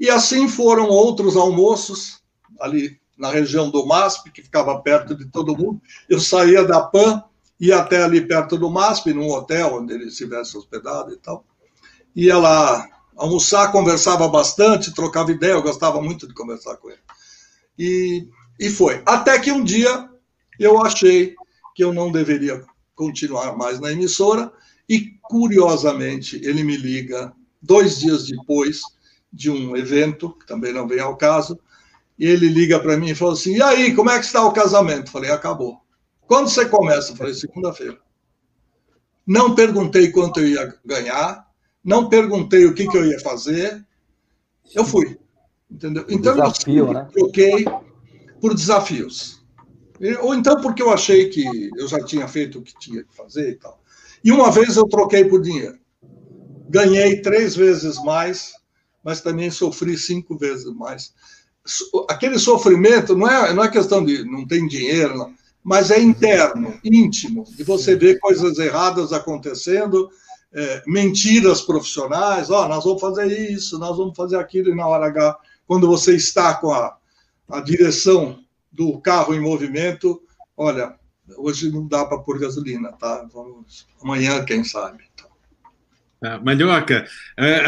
E 0.01 0.09
assim 0.09 0.49
foram 0.49 0.89
outros 0.89 1.37
almoços 1.37 2.23
ali 2.59 2.99
na 3.19 3.31
região 3.31 3.71
do 3.71 3.85
MASP, 3.85 4.31
que 4.31 4.43
ficava 4.43 4.81
perto 4.81 5.15
de 5.15 5.27
todo 5.27 5.57
mundo. 5.57 5.81
Eu 6.09 6.21
saía 6.21 6.65
da 6.65 6.81
PAN, 6.81 7.23
ia 7.61 7.79
até 7.79 8.03
ali 8.03 8.21
perto 8.21 8.57
do 8.57 8.71
MASP, 8.71 9.13
num 9.13 9.31
hotel 9.31 9.75
onde 9.75 9.93
ele 9.93 10.07
estivesse 10.07 10.57
hospedado 10.57 11.13
e 11.13 11.17
tal. 11.17 11.45
Ia 12.15 12.39
lá 12.39 12.89
almoçar, 13.17 13.73
conversava 13.73 14.29
bastante, 14.29 14.95
trocava 14.95 15.33
ideia, 15.33 15.53
eu 15.53 15.63
gostava 15.63 16.01
muito 16.01 16.27
de 16.27 16.35
conversar 16.35 16.77
com 16.77 16.89
ele. 16.89 17.01
E, 17.77 18.29
e 18.59 18.71
foi. 18.71 19.03
Até 19.05 19.39
que 19.39 19.51
um 19.51 19.65
dia 19.65 20.09
eu 20.59 20.83
achei 20.83 21.35
que 21.75 21.83
eu 21.83 21.93
não 21.93 22.11
deveria 22.11 22.65
continuar 22.95 23.57
mais 23.57 23.79
na 23.79 23.93
emissora, 23.93 24.53
e 24.89 25.13
curiosamente 25.23 26.41
ele 26.43 26.65
me 26.65 26.77
liga 26.77 27.33
dois 27.63 27.99
dias 27.99 28.27
depois 28.27 28.81
de 29.33 29.51
um 29.51 29.77
evento, 29.77 30.31
que 30.31 30.47
também 30.47 30.73
não 30.73 30.89
vem 30.89 30.99
ao 30.99 31.17
caso, 31.17 31.59
e 32.19 32.27
ele 32.27 32.49
liga 32.49 32.81
para 32.81 32.97
mim 32.97 33.11
e 33.11 33.15
fala 33.15 33.33
assim: 33.33 33.57
E 33.57 33.63
aí, 33.63 33.95
como 33.95 34.11
é 34.11 34.19
que 34.19 34.25
está 34.25 34.45
o 34.45 34.53
casamento? 34.53 35.11
Falei: 35.11 35.31
Acabou. 35.31 35.81
Quando 36.27 36.49
você 36.49 36.67
começa? 36.67 37.15
Falei: 37.15 37.33
Segunda-feira. 37.33 37.99
Não 39.27 39.55
perguntei 39.55 40.11
quanto 40.11 40.41
eu 40.41 40.49
ia 40.49 40.75
ganhar, 40.85 41.47
não 41.85 42.09
perguntei 42.09 42.65
o 42.65 42.75
que, 42.75 42.89
que 42.89 42.97
eu 42.97 43.05
ia 43.05 43.21
fazer, 43.21 43.85
eu 44.75 44.85
fui. 44.85 45.19
Entendeu? 45.71 46.07
Então 46.09 46.35
Desafio, 46.35 46.87
eu 46.87 46.93
né? 46.95 47.07
troquei 47.13 47.67
por 48.41 48.55
desafios. 48.55 49.45
Ou 50.23 50.35
então 50.35 50.61
porque 50.63 50.83
eu 50.83 50.91
achei 50.91 51.29
que 51.29 51.71
eu 51.77 51.87
já 51.87 52.03
tinha 52.03 52.27
feito 52.27 52.59
o 52.59 52.63
que 52.63 52.73
tinha 52.79 53.05
que 53.05 53.15
fazer 53.15 53.51
e 53.51 53.55
tal. 53.57 53.83
E 54.25 54.33
uma 54.33 54.51
vez 54.51 54.77
eu 54.77 54.89
troquei 54.89 55.27
por 55.27 55.43
dinheiro. 55.43 55.79
Ganhei 56.71 57.21
três 57.21 57.55
vezes 57.55 58.03
mais, 58.03 58.55
mas 59.05 59.21
também 59.21 59.51
sofri 59.51 59.99
cinco 59.99 60.39
vezes 60.39 60.73
mais 60.73 61.13
aquele 62.09 62.39
sofrimento 62.39 63.17
não 63.17 63.29
é, 63.29 63.53
não 63.53 63.65
é 63.65 63.71
questão 63.71 64.05
de 64.05 64.25
não 64.25 64.47
tem 64.47 64.67
dinheiro, 64.67 65.17
não, 65.17 65.35
mas 65.63 65.91
é 65.91 66.01
interno, 66.01 66.79
íntimo, 66.83 67.45
de 67.45 67.63
você 67.63 67.95
ver 67.95 68.19
coisas 68.19 68.59
erradas 68.59 69.13
acontecendo, 69.13 70.09
é, 70.53 70.83
mentiras 70.87 71.61
profissionais, 71.61 72.51
ó, 72.51 72.65
oh, 72.65 72.69
nós 72.69 72.85
vamos 72.85 73.01
fazer 73.01 73.27
isso, 73.51 73.79
nós 73.79 73.97
vamos 73.97 74.17
fazer 74.17 74.37
aquilo, 74.39 74.71
e 74.71 74.75
na 74.75 74.87
hora 74.87 75.07
H, 75.07 75.39
quando 75.67 75.87
você 75.87 76.15
está 76.15 76.55
com 76.55 76.73
a, 76.73 76.97
a 77.51 77.61
direção 77.61 78.39
do 78.73 78.99
carro 79.01 79.35
em 79.35 79.41
movimento, 79.41 80.23
olha, 80.57 80.95
hoje 81.37 81.71
não 81.71 81.87
dá 81.87 82.05
para 82.05 82.19
pôr 82.19 82.39
gasolina, 82.39 82.93
tá? 82.93 83.29
Vamos, 83.33 83.87
amanhã, 84.03 84.45
quem 84.45 84.65
sabe. 84.65 85.08
Ah, 86.23 86.41
Malhoca, 86.45 87.07
é, 87.37 87.63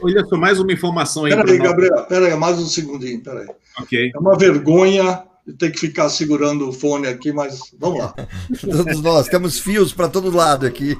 olha 0.00 0.24
só, 0.26 0.36
mais 0.36 0.60
uma 0.60 0.72
informação 0.72 1.24
aí. 1.24 1.34
Peraí, 1.34 1.58
Gabriel, 1.58 2.06
peraí, 2.08 2.36
mais 2.36 2.58
um 2.58 2.66
segundinho, 2.66 3.20
peraí. 3.22 3.48
Ok. 3.78 4.12
É 4.14 4.18
uma 4.18 4.38
vergonha 4.38 5.24
ter 5.58 5.70
que 5.70 5.78
ficar 5.78 6.08
segurando 6.08 6.68
o 6.68 6.72
fone 6.72 7.06
aqui, 7.06 7.32
mas 7.32 7.58
vamos 7.78 7.98
lá. 7.98 8.14
Todos 8.60 9.00
nós, 9.00 9.28
temos 9.28 9.58
fios 9.58 9.92
para 9.92 10.08
todo 10.08 10.34
lado 10.34 10.66
aqui. 10.66 10.96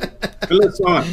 Olha 0.50 0.70
só, 0.72 1.04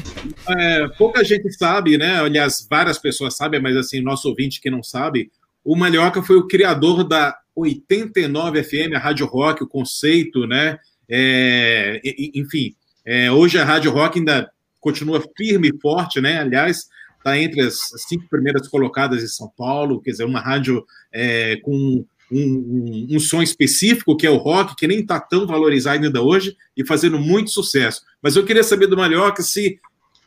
é, 0.49 0.87
pouca 0.97 1.23
gente 1.23 1.51
sabe, 1.53 1.97
né? 1.97 2.19
Aliás, 2.19 2.65
várias 2.69 2.97
pessoas 2.97 3.35
sabem, 3.35 3.61
mas 3.61 3.75
assim, 3.75 4.01
nosso 4.01 4.29
ouvinte 4.29 4.59
que 4.59 4.69
não 4.69 4.81
sabe, 4.81 5.31
o 5.63 5.75
Malhoca 5.75 6.23
foi 6.23 6.37
o 6.37 6.47
criador 6.47 7.03
da 7.03 7.37
89 7.55 8.63
FM, 8.63 8.95
a 8.95 8.99
Rádio 8.99 9.25
Rock, 9.25 9.63
o 9.63 9.67
conceito, 9.67 10.47
né? 10.47 10.77
É, 11.09 12.01
enfim, 12.33 12.75
é, 13.05 13.31
hoje 13.31 13.57
a 13.59 13.65
Rádio 13.65 13.91
Rock 13.91 14.19
ainda 14.19 14.49
continua 14.87 15.21
firme 15.35 15.67
e 15.67 15.81
forte, 15.81 16.21
né? 16.21 16.39
Aliás, 16.39 16.85
está 17.17 17.37
entre 17.37 17.59
as 17.59 17.77
cinco 18.07 18.25
primeiras 18.29 18.69
colocadas 18.69 19.21
em 19.21 19.27
São 19.27 19.51
Paulo, 19.57 20.01
quer 20.01 20.11
dizer, 20.11 20.23
uma 20.23 20.39
rádio 20.39 20.85
é, 21.11 21.57
com 21.57 21.75
um, 21.75 22.05
um, 22.31 23.07
um, 23.11 23.19
som 23.19 23.41
específico, 23.41 24.15
que 24.15 24.25
é 24.25 24.29
o 24.29 24.37
rock, 24.37 24.77
que 24.77 24.87
nem 24.87 25.01
está 25.01 25.19
tão 25.19 25.45
valorizado 25.45 26.05
ainda 26.05 26.21
hoje, 26.21 26.55
e 26.75 26.85
fazendo 26.85 27.19
muito 27.19 27.51
sucesso. 27.51 28.01
Mas 28.21 28.37
eu 28.37 28.45
queria 28.45 28.63
saber 28.63 28.87
do 28.87 28.95
Malhoca 28.95 29.43
se 29.43 29.77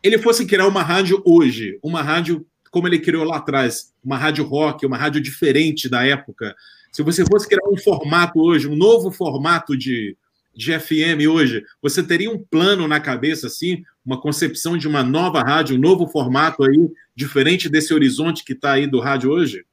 ele 0.03 0.19
fosse 0.19 0.45
criar 0.45 0.69
uma 0.69 0.83
rádio 0.83 1.23
hoje, 1.25 1.79
uma 1.83 2.03
rádio 2.03 2.47
como 2.71 2.87
ele 2.87 3.01
criou 3.01 3.25
lá 3.25 3.39
atrás, 3.39 3.95
uma 4.05 4.19
rádio 4.19 4.45
rock, 4.45 4.85
uma 4.85 4.97
rádio 4.97 5.23
diferente 5.23 5.89
da 5.89 6.05
época. 6.05 6.55
Se 6.93 7.03
você 7.03 7.25
fosse 7.25 7.49
criar 7.49 7.67
um 7.67 7.79
formato 7.79 8.39
hoje, 8.39 8.69
um 8.69 8.77
novo 8.77 9.11
formato 9.11 9.77
de, 9.77 10.17
de 10.55 10.79
FM 10.79 11.29
hoje, 11.31 11.65
você 11.81 12.03
teria 12.03 12.31
um 12.31 12.39
plano 12.39 12.87
na 12.89 13.01
cabeça, 13.01 13.47
assim, 13.47 13.83
uma 14.05 14.21
concepção 14.21 14.77
de 14.77 14.89
uma 14.89 15.03
nova 15.03 15.43
rádio, 15.43 15.77
um 15.77 15.81
novo 15.81 16.07
formato 16.07 16.65
aí, 16.65 16.91
diferente 17.15 17.69
desse 17.69 17.95
horizonte 17.95 18.45
que 18.45 18.53
está 18.53 18.73
aí 18.73 18.87
do 18.87 19.01
rádio 19.01 19.31
hoje? 19.31 19.65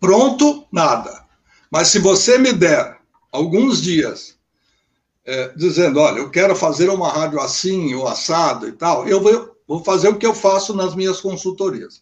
Pronto, 0.00 0.66
nada. 0.72 1.24
Mas 1.70 1.88
se 1.88 1.98
você 1.98 2.38
me 2.38 2.52
der 2.52 2.98
alguns 3.32 3.82
dias 3.82 4.36
é, 5.24 5.52
dizendo, 5.56 5.98
olha, 6.00 6.18
eu 6.18 6.30
quero 6.30 6.54
fazer 6.54 6.88
uma 6.88 7.08
rádio 7.08 7.40
assim, 7.40 7.94
ou 7.94 8.06
assado 8.06 8.68
e 8.68 8.72
tal, 8.72 9.08
eu 9.08 9.20
vou, 9.20 9.56
vou 9.66 9.84
fazer 9.84 10.08
o 10.08 10.16
que 10.16 10.26
eu 10.26 10.34
faço 10.34 10.74
nas 10.74 10.94
minhas 10.94 11.20
consultorias. 11.20 12.00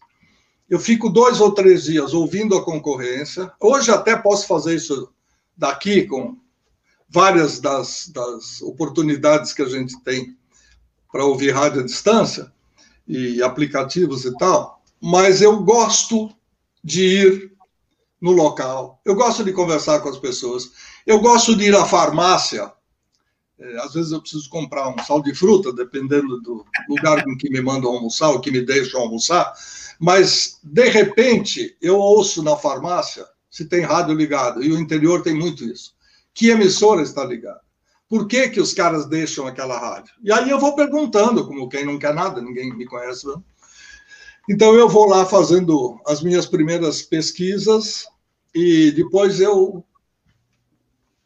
Eu 0.69 0.79
fico 0.79 1.09
dois 1.09 1.41
ou 1.41 1.51
três 1.51 1.83
dias 1.83 2.13
ouvindo 2.13 2.55
a 2.55 2.63
concorrência. 2.63 3.51
Hoje 3.59 3.91
até 3.91 4.15
posso 4.15 4.47
fazer 4.47 4.75
isso 4.75 5.09
daqui 5.55 6.03
com 6.03 6.37
várias 7.15 7.61
das, 7.61 8.11
das 8.13 8.61
oportunidades 8.61 9.53
que 9.53 9.61
a 9.61 9.69
gente 9.69 9.97
tem 10.01 10.35
para 11.09 11.23
ouvir 11.23 11.51
rádio 11.51 11.79
à 11.79 11.85
distância 11.85 12.51
e 13.07 13.41
aplicativos 13.41 14.25
e 14.25 14.37
tal, 14.37 14.83
mas 15.01 15.41
eu 15.41 15.63
gosto 15.63 16.29
de 16.83 17.03
ir 17.03 17.51
no 18.19 18.33
local, 18.33 18.99
eu 19.05 19.15
gosto 19.15 19.45
de 19.45 19.53
conversar 19.53 20.01
com 20.01 20.09
as 20.09 20.17
pessoas, 20.17 20.71
eu 21.07 21.21
gosto 21.21 21.55
de 21.55 21.63
ir 21.65 21.75
à 21.75 21.85
farmácia. 21.85 22.69
É, 23.57 23.77
às 23.77 23.93
vezes 23.93 24.11
eu 24.11 24.19
preciso 24.19 24.49
comprar 24.49 24.89
um 24.89 25.01
sal 25.01 25.21
de 25.21 25.33
fruta, 25.33 25.71
dependendo 25.71 26.41
do 26.41 26.65
lugar 26.89 27.25
em 27.25 27.37
que 27.37 27.49
me 27.49 27.61
mandam 27.61 27.91
almoçar, 27.91 28.31
ou 28.31 28.41
que 28.41 28.51
me 28.51 28.59
deixam 28.59 28.99
almoçar, 28.99 29.53
mas 29.97 30.59
de 30.61 30.89
repente 30.89 31.77
eu 31.81 31.97
ouço 31.97 32.43
na 32.43 32.57
farmácia 32.57 33.25
se 33.49 33.63
tem 33.63 33.83
rádio 33.83 34.13
ligado, 34.13 34.61
e 34.61 34.69
o 34.69 34.77
interior 34.77 35.21
tem 35.21 35.33
muito 35.33 35.63
isso. 35.63 35.94
Que 36.35 36.49
emissora 36.49 37.01
está 37.01 37.23
ligada? 37.23 37.61
Por 38.09 38.27
que, 38.27 38.49
que 38.49 38.59
os 38.61 38.73
caras 38.73 39.07
deixam 39.07 39.47
aquela 39.47 39.79
rádio? 39.79 40.13
E 40.21 40.31
aí 40.31 40.49
eu 40.49 40.59
vou 40.59 40.75
perguntando, 40.75 41.47
como 41.47 41.69
quem 41.69 41.85
não 41.85 41.97
quer 41.97 42.13
nada, 42.13 42.41
ninguém 42.41 42.75
me 42.75 42.85
conhece. 42.85 43.25
Não? 43.25 43.43
Então 44.47 44.75
eu 44.75 44.87
vou 44.87 45.07
lá 45.07 45.25
fazendo 45.25 45.99
as 46.05 46.21
minhas 46.21 46.45
primeiras 46.45 47.01
pesquisas 47.01 48.05
e 48.53 48.91
depois 48.91 49.39
eu, 49.39 49.83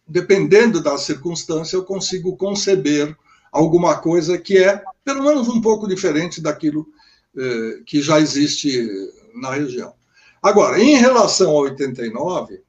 dependendo 0.08 0.82
da 0.82 0.98
circunstância, 0.98 1.76
eu 1.76 1.84
consigo 1.84 2.38
conceber 2.38 3.18
alguma 3.52 3.98
coisa 3.98 4.38
que 4.38 4.58
é, 4.58 4.82
pelo 5.04 5.24
menos, 5.24 5.50
um 5.50 5.60
pouco 5.60 5.88
diferente 5.88 6.40
daquilo 6.40 6.88
eh, 7.36 7.82
que 7.86 8.02
já 8.02 8.20
existe 8.20 8.88
na 9.36 9.54
região. 9.54 9.94
Agora, 10.42 10.80
em 10.80 10.96
relação 10.96 11.50
ao 11.50 11.64
89, 11.64 12.64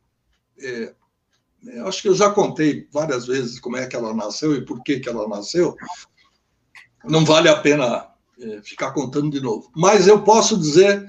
é, 1.66 1.80
acho 1.80 2.02
que 2.02 2.08
eu 2.08 2.14
já 2.14 2.30
contei 2.30 2.88
várias 2.90 3.26
vezes 3.26 3.60
como 3.60 3.76
é 3.76 3.86
que 3.86 3.94
ela 3.94 4.14
nasceu 4.14 4.54
e 4.54 4.64
por 4.64 4.82
que, 4.82 5.00
que 5.00 5.08
ela 5.08 5.28
nasceu. 5.28 5.76
Não 7.04 7.24
vale 7.24 7.48
a 7.48 7.56
pena 7.56 8.08
é, 8.38 8.62
ficar 8.62 8.92
contando 8.92 9.30
de 9.30 9.40
novo. 9.40 9.70
Mas 9.74 10.06
eu 10.06 10.22
posso 10.22 10.56
dizer, 10.58 11.08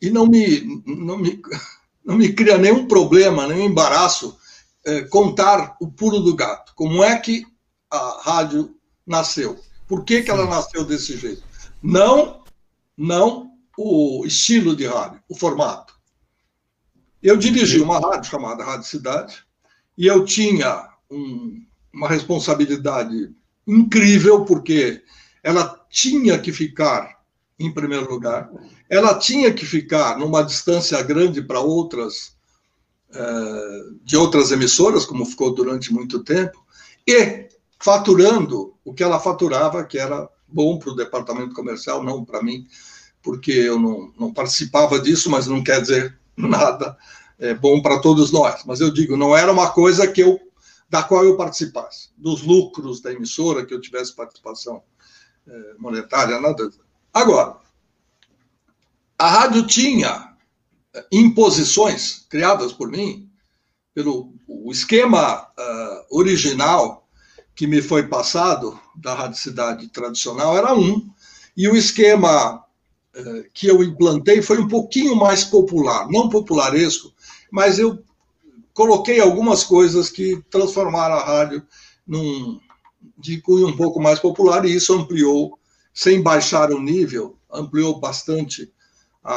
e 0.00 0.10
não 0.10 0.26
me, 0.26 0.82
não 0.86 1.18
me, 1.18 1.40
não 2.04 2.16
me 2.16 2.32
cria 2.32 2.58
nenhum 2.58 2.86
problema, 2.86 3.46
nenhum 3.46 3.66
embaraço, 3.66 4.36
é, 4.84 5.02
contar 5.02 5.76
o 5.80 5.90
pulo 5.90 6.20
do 6.20 6.34
gato. 6.34 6.72
Como 6.74 7.02
é 7.02 7.18
que 7.18 7.44
a 7.90 8.20
rádio 8.22 8.76
nasceu? 9.06 9.58
Por 9.88 10.04
que, 10.04 10.22
que 10.22 10.30
ela 10.30 10.46
nasceu 10.46 10.84
desse 10.84 11.16
jeito? 11.16 11.42
Não, 11.82 12.42
não 12.96 13.52
o 13.76 14.24
estilo 14.24 14.74
de 14.74 14.86
rádio, 14.86 15.22
o 15.28 15.36
formato. 15.36 15.94
Eu 17.22 17.36
dirigi 17.36 17.80
uma 17.80 17.98
rádio 17.98 18.30
chamada 18.30 18.64
Rádio 18.64 18.86
Cidade 18.86 19.45
e 19.96 20.06
eu 20.06 20.24
tinha 20.24 20.88
um, 21.10 21.64
uma 21.92 22.08
responsabilidade 22.08 23.30
incrível, 23.66 24.44
porque 24.44 25.02
ela 25.42 25.84
tinha 25.90 26.38
que 26.38 26.52
ficar 26.52 27.16
em 27.58 27.72
primeiro 27.72 28.10
lugar, 28.10 28.50
ela 28.88 29.18
tinha 29.18 29.52
que 29.52 29.64
ficar 29.64 30.18
numa 30.18 30.42
distância 30.42 31.00
grande 31.02 31.42
para 31.42 31.60
outras, 31.60 32.36
eh, 33.14 33.82
de 34.04 34.16
outras 34.16 34.52
emissoras, 34.52 35.06
como 35.06 35.24
ficou 35.24 35.54
durante 35.54 35.92
muito 35.92 36.22
tempo, 36.22 36.62
e 37.06 37.48
faturando 37.80 38.74
o 38.84 38.92
que 38.92 39.02
ela 39.02 39.18
faturava, 39.18 39.84
que 39.84 39.98
era 39.98 40.28
bom 40.46 40.78
para 40.78 40.90
o 40.90 40.96
departamento 40.96 41.54
comercial, 41.54 42.02
não 42.04 42.24
para 42.24 42.42
mim, 42.42 42.66
porque 43.22 43.52
eu 43.52 43.78
não, 43.78 44.12
não 44.18 44.32
participava 44.32 45.00
disso, 45.00 45.30
mas 45.30 45.46
não 45.46 45.64
quer 45.64 45.80
dizer 45.80 46.18
nada 46.36 46.96
é, 47.38 47.54
bom 47.54 47.80
para 47.80 48.00
todos 48.00 48.30
nós. 48.30 48.64
Mas 48.64 48.80
eu 48.80 48.90
digo, 48.90 49.16
não 49.16 49.36
era 49.36 49.52
uma 49.52 49.70
coisa 49.70 50.06
que 50.06 50.22
eu 50.22 50.40
da 50.88 51.02
qual 51.02 51.24
eu 51.24 51.36
participasse, 51.36 52.10
dos 52.16 52.42
lucros 52.42 53.00
da 53.00 53.12
emissora, 53.12 53.66
que 53.66 53.74
eu 53.74 53.80
tivesse 53.80 54.14
participação 54.14 54.82
é, 55.46 55.74
monetária, 55.78 56.40
nada. 56.40 56.70
Agora, 57.12 57.56
a 59.18 59.28
rádio 59.28 59.66
tinha 59.66 60.32
é, 60.94 61.04
imposições 61.10 62.24
criadas 62.28 62.72
por 62.72 62.88
mim, 62.88 63.28
pelo 63.92 64.32
o 64.46 64.70
esquema 64.70 65.42
uh, 65.42 66.18
original 66.18 67.08
que 67.54 67.66
me 67.66 67.82
foi 67.82 68.06
passado 68.06 68.78
da 68.94 69.14
Rádio 69.14 69.38
Cidade 69.38 69.88
tradicional 69.88 70.56
era 70.56 70.74
um, 70.74 71.08
e 71.56 71.68
o 71.68 71.74
esquema 71.74 72.56
uh, 73.16 73.44
que 73.52 73.66
eu 73.66 73.82
implantei 73.82 74.42
foi 74.42 74.58
um 74.58 74.68
pouquinho 74.68 75.16
mais 75.16 75.42
popular, 75.44 76.08
não 76.08 76.28
popularesco, 76.28 77.12
mas 77.56 77.78
eu 77.78 78.04
coloquei 78.74 79.18
algumas 79.18 79.64
coisas 79.64 80.10
que 80.10 80.44
transformaram 80.50 81.14
a 81.14 81.24
rádio 81.24 81.66
num, 82.06 82.60
de 83.16 83.40
cunho 83.40 83.68
um 83.68 83.74
pouco 83.74 83.98
mais 83.98 84.18
popular, 84.18 84.66
e 84.66 84.74
isso 84.74 84.92
ampliou, 84.92 85.58
sem 85.94 86.22
baixar 86.22 86.70
o 86.70 86.78
nível, 86.78 87.38
ampliou 87.50 87.98
bastante 87.98 88.70
a, 89.24 89.32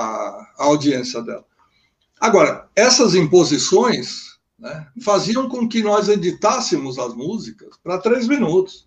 a 0.58 0.66
audiência 0.66 1.22
dela. 1.22 1.46
Agora, 2.20 2.68
essas 2.76 3.16
imposições 3.16 4.38
né, 4.60 4.88
faziam 5.02 5.48
com 5.48 5.66
que 5.66 5.82
nós 5.82 6.10
editássemos 6.10 7.00
as 7.00 7.16
músicas 7.16 7.78
para 7.82 8.00
três 8.00 8.28
minutos. 8.28 8.86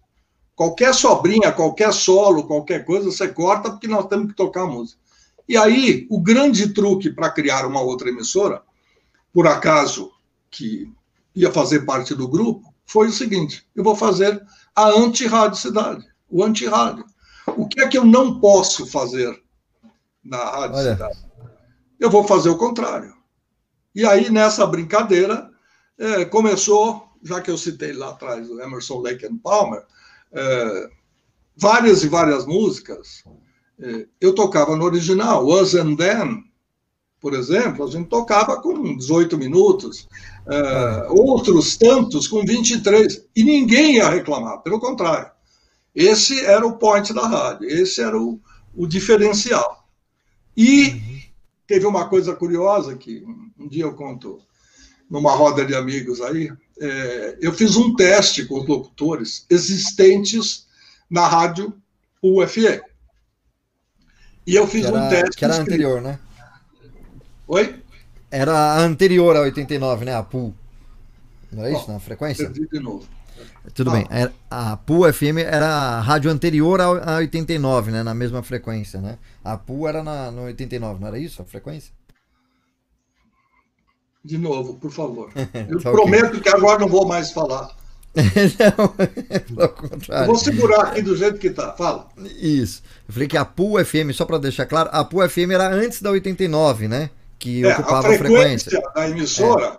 Qualquer 0.54 0.92
sobrinha, 0.94 1.50
qualquer 1.52 1.90
solo, 1.94 2.46
qualquer 2.46 2.84
coisa, 2.84 3.10
você 3.10 3.28
corta 3.28 3.70
porque 3.70 3.88
nós 3.88 4.06
temos 4.08 4.26
que 4.26 4.36
tocar 4.36 4.64
a 4.64 4.66
música. 4.66 5.00
E 5.48 5.56
aí, 5.56 6.06
o 6.10 6.20
grande 6.20 6.74
truque 6.74 7.10
para 7.10 7.30
criar 7.30 7.66
uma 7.66 7.80
outra 7.80 8.10
emissora 8.10 8.62
por 9.32 9.46
acaso, 9.46 10.12
que 10.50 10.92
ia 11.34 11.50
fazer 11.50 11.86
parte 11.86 12.14
do 12.14 12.28
grupo, 12.28 12.72
foi 12.84 13.08
o 13.08 13.12
seguinte: 13.12 13.66
eu 13.74 13.82
vou 13.82 13.96
fazer 13.96 14.44
a 14.74 14.88
anti-rádio 14.88 15.58
cidade, 15.58 16.06
o 16.28 16.42
anti-rádio. 16.44 17.04
O 17.56 17.66
que 17.66 17.80
é 17.80 17.88
que 17.88 17.98
eu 17.98 18.04
não 18.04 18.38
posso 18.38 18.86
fazer 18.86 19.42
na 20.22 20.38
rádio 20.38 20.76
Olha. 20.76 20.92
cidade? 20.92 21.18
Eu 21.98 22.10
vou 22.10 22.24
fazer 22.24 22.50
o 22.50 22.58
contrário. 22.58 23.14
E 23.94 24.04
aí, 24.06 24.30
nessa 24.30 24.66
brincadeira, 24.66 25.50
é, 25.98 26.24
começou, 26.24 27.08
já 27.22 27.40
que 27.40 27.50
eu 27.50 27.58
citei 27.58 27.92
lá 27.92 28.10
atrás 28.10 28.50
o 28.50 28.60
Emerson 28.60 29.00
Lake 29.00 29.26
and 29.26 29.38
Palmer, 29.38 29.84
é, 30.32 30.90
várias 31.56 32.02
e 32.02 32.08
várias 32.08 32.46
músicas. 32.46 33.24
É, 33.78 34.06
eu 34.20 34.34
tocava 34.34 34.76
no 34.76 34.84
original, 34.84 35.46
Was 35.46 35.74
and 35.74 35.96
Then, 35.96 36.44
por 37.22 37.34
exemplo, 37.34 37.86
a 37.86 37.88
gente 37.88 38.08
tocava 38.08 38.60
com 38.60 38.96
18 38.96 39.38
minutos, 39.38 40.08
uh, 40.44 41.08
outros 41.08 41.76
tantos 41.76 42.26
com 42.26 42.44
23, 42.44 43.24
e 43.36 43.44
ninguém 43.44 43.94
ia 43.94 44.10
reclamar, 44.10 44.58
pelo 44.58 44.80
contrário. 44.80 45.30
Esse 45.94 46.44
era 46.44 46.66
o 46.66 46.76
point 46.76 47.14
da 47.14 47.28
rádio, 47.28 47.68
esse 47.68 48.02
era 48.02 48.20
o, 48.20 48.40
o 48.74 48.88
diferencial. 48.88 49.86
E 50.56 51.00
teve 51.64 51.86
uma 51.86 52.08
coisa 52.08 52.34
curiosa 52.34 52.96
que 52.96 53.24
um 53.56 53.68
dia 53.68 53.84
eu 53.84 53.94
conto 53.94 54.40
numa 55.08 55.30
roda 55.30 55.64
de 55.64 55.76
amigos 55.76 56.20
aí, 56.20 56.50
é, 56.80 57.38
eu 57.40 57.52
fiz 57.52 57.76
um 57.76 57.94
teste 57.94 58.46
com 58.46 58.60
os 58.60 58.66
locutores 58.66 59.46
existentes 59.48 60.66
na 61.08 61.28
rádio 61.28 61.72
UFE. 62.20 62.82
E 64.44 64.56
eu 64.56 64.66
fiz 64.66 64.86
era, 64.86 64.98
um 64.98 65.08
teste. 65.08 65.36
Que 65.36 65.44
era 65.44 65.56
anterior, 65.56 66.02
né? 66.02 66.18
Oi? 67.52 67.82
Era 68.30 68.50
a 68.50 68.80
anterior 68.80 69.36
a 69.36 69.40
89, 69.40 70.06
né? 70.06 70.14
A 70.14 70.22
PUL. 70.22 70.54
Não 71.52 71.66
é 71.66 71.72
isso? 71.72 71.86
Bom, 71.86 71.92
na 71.92 72.00
frequência? 72.00 72.48
de 72.48 72.80
novo. 72.80 73.06
Tudo 73.74 73.90
ah. 73.90 73.92
bem. 73.92 74.06
A 74.50 74.78
PUL 74.78 75.12
FM 75.12 75.36
era 75.44 75.66
a 75.66 76.00
rádio 76.00 76.30
anterior 76.30 76.80
a 76.80 77.16
89, 77.16 77.90
né? 77.90 78.02
Na 78.02 78.14
mesma 78.14 78.42
frequência, 78.42 79.02
né? 79.02 79.18
A 79.44 79.58
PUL 79.58 79.86
era 79.86 80.02
na, 80.02 80.30
no 80.30 80.44
89, 80.44 80.98
não 80.98 81.08
era 81.08 81.18
isso 81.18 81.42
a 81.42 81.44
frequência? 81.44 81.92
De 84.24 84.38
novo, 84.38 84.76
por 84.76 84.90
favor. 84.90 85.30
Eu 85.68 85.78
tá 85.78 85.90
prometo 85.90 86.28
okay. 86.28 86.40
que 86.40 86.48
agora 86.48 86.78
não 86.78 86.88
vou 86.88 87.06
mais 87.06 87.32
falar. 87.32 87.76
não, 88.16 89.68
contrário. 89.68 90.22
Eu 90.22 90.26
vou 90.28 90.36
segurar 90.36 90.84
aqui 90.84 91.02
do 91.02 91.14
jeito 91.14 91.36
que 91.38 91.50
tá. 91.50 91.74
Fala. 91.74 92.08
Isso. 92.40 92.82
Eu 93.06 93.12
falei 93.12 93.28
que 93.28 93.36
a 93.36 93.44
PUL 93.44 93.84
FM, 93.84 94.10
só 94.14 94.24
para 94.24 94.38
deixar 94.38 94.64
claro, 94.64 94.88
a 94.90 95.04
PUL 95.04 95.28
FM 95.28 95.50
era 95.52 95.68
antes 95.68 96.00
da 96.00 96.10
89, 96.10 96.88
né? 96.88 97.10
Que 97.42 97.66
é, 97.66 97.72
ocupava 97.72 98.08
a 98.08 98.18
frequência, 98.18 98.78
a 98.78 98.80
frequência. 98.80 98.92
da 98.94 99.08
emissora 99.10 99.78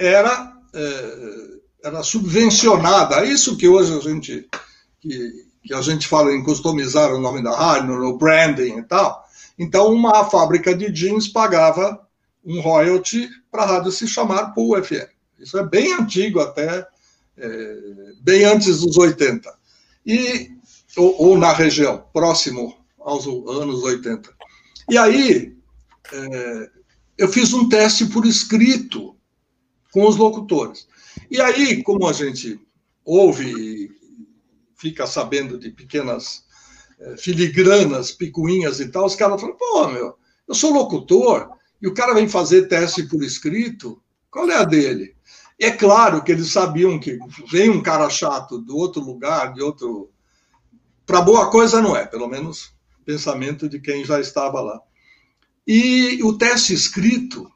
é. 0.00 0.06
era, 0.06 0.52
é, 0.74 1.48
era 1.84 2.02
subvencionada. 2.02 3.20
É 3.20 3.26
isso 3.26 3.56
que 3.56 3.68
hoje 3.68 3.96
a 3.96 4.00
gente, 4.00 4.48
que, 5.00 5.30
que 5.62 5.72
a 5.72 5.80
gente 5.80 6.08
fala 6.08 6.32
em 6.32 6.42
customizar 6.42 7.14
o 7.14 7.20
nome 7.20 7.40
da 7.40 7.56
rádio, 7.56 7.94
no 7.94 8.18
branding 8.18 8.78
e 8.78 8.82
tal. 8.82 9.24
Então, 9.56 9.92
uma 9.92 10.24
fábrica 10.24 10.74
de 10.74 10.90
jeans 10.90 11.28
pagava 11.28 12.04
um 12.44 12.60
royalty 12.60 13.28
para 13.48 13.62
a 13.62 13.66
rádio 13.66 13.92
se 13.92 14.08
chamar 14.08 14.52
Pool 14.52 14.82
FM. 14.82 15.08
Isso 15.38 15.56
é 15.56 15.64
bem 15.64 15.92
antigo, 15.92 16.40
até 16.40 16.84
é, 17.38 17.76
bem 18.22 18.44
antes 18.44 18.80
dos 18.80 18.98
80. 18.98 19.54
E, 20.04 20.50
ou, 20.96 21.28
ou, 21.28 21.38
na 21.38 21.52
região, 21.52 22.04
próximo 22.12 22.76
aos 22.98 23.24
anos 23.24 23.84
80. 23.84 24.34
E 24.90 24.98
aí, 24.98 25.56
é, 26.12 26.70
eu 27.16 27.28
fiz 27.28 27.52
um 27.52 27.68
teste 27.68 28.06
por 28.06 28.26
escrito 28.26 29.16
com 29.92 30.06
os 30.06 30.16
locutores. 30.16 30.88
E 31.30 31.40
aí, 31.40 31.82
como 31.82 32.06
a 32.08 32.12
gente 32.12 32.60
ouve 33.04 33.44
e 33.44 33.90
fica 34.76 35.06
sabendo 35.06 35.58
de 35.58 35.70
pequenas 35.70 36.44
é, 36.98 37.16
filigranas, 37.16 38.10
picuinhas 38.10 38.80
e 38.80 38.88
tal, 38.88 39.06
os 39.06 39.14
caras 39.14 39.40
falam, 39.40 39.56
pô, 39.56 39.88
meu, 39.88 40.16
eu 40.46 40.54
sou 40.54 40.72
locutor, 40.72 41.50
e 41.80 41.86
o 41.86 41.94
cara 41.94 42.14
vem 42.14 42.28
fazer 42.28 42.68
teste 42.68 43.04
por 43.04 43.22
escrito, 43.22 44.02
qual 44.30 44.50
é 44.50 44.56
a 44.56 44.64
dele? 44.64 45.14
É 45.58 45.70
claro 45.70 46.22
que 46.22 46.32
eles 46.32 46.50
sabiam 46.50 46.98
que 46.98 47.18
vem 47.50 47.70
um 47.70 47.82
cara 47.82 48.10
chato 48.10 48.58
do 48.58 48.76
outro 48.76 49.00
lugar, 49.00 49.52
de 49.52 49.62
outro. 49.62 50.10
Para 51.06 51.20
boa 51.20 51.50
coisa 51.50 51.80
não 51.80 51.96
é, 51.96 52.04
pelo 52.06 52.26
menos 52.26 52.74
pensamento 53.04 53.68
de 53.68 53.78
quem 53.78 54.04
já 54.04 54.18
estava 54.18 54.60
lá. 54.60 54.80
E 55.66 56.22
o 56.22 56.36
teste 56.36 56.74
escrito 56.74 57.50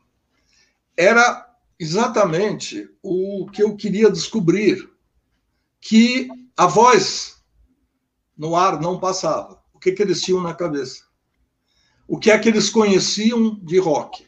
era 0.97 1.47
exatamente 1.78 2.89
o 3.02 3.47
que 3.52 3.62
eu 3.62 3.76
queria 3.76 4.10
descobrir, 4.10 4.90
que 5.80 6.28
a 6.56 6.66
voz 6.66 7.36
no 8.36 8.56
ar 8.56 8.80
não 8.80 8.98
passava. 8.98 9.62
O 9.72 9.78
que, 9.78 9.93
que 9.93 10.02
eles 10.02 10.22
tinham 10.22 10.43
na 10.43 10.55
cabeça? 10.55 11.05
O 12.06 12.18
que 12.18 12.30
é 12.30 12.39
que 12.39 12.48
eles 12.48 12.70
conheciam 12.70 13.55
de 13.62 13.78
rock? 13.78 14.26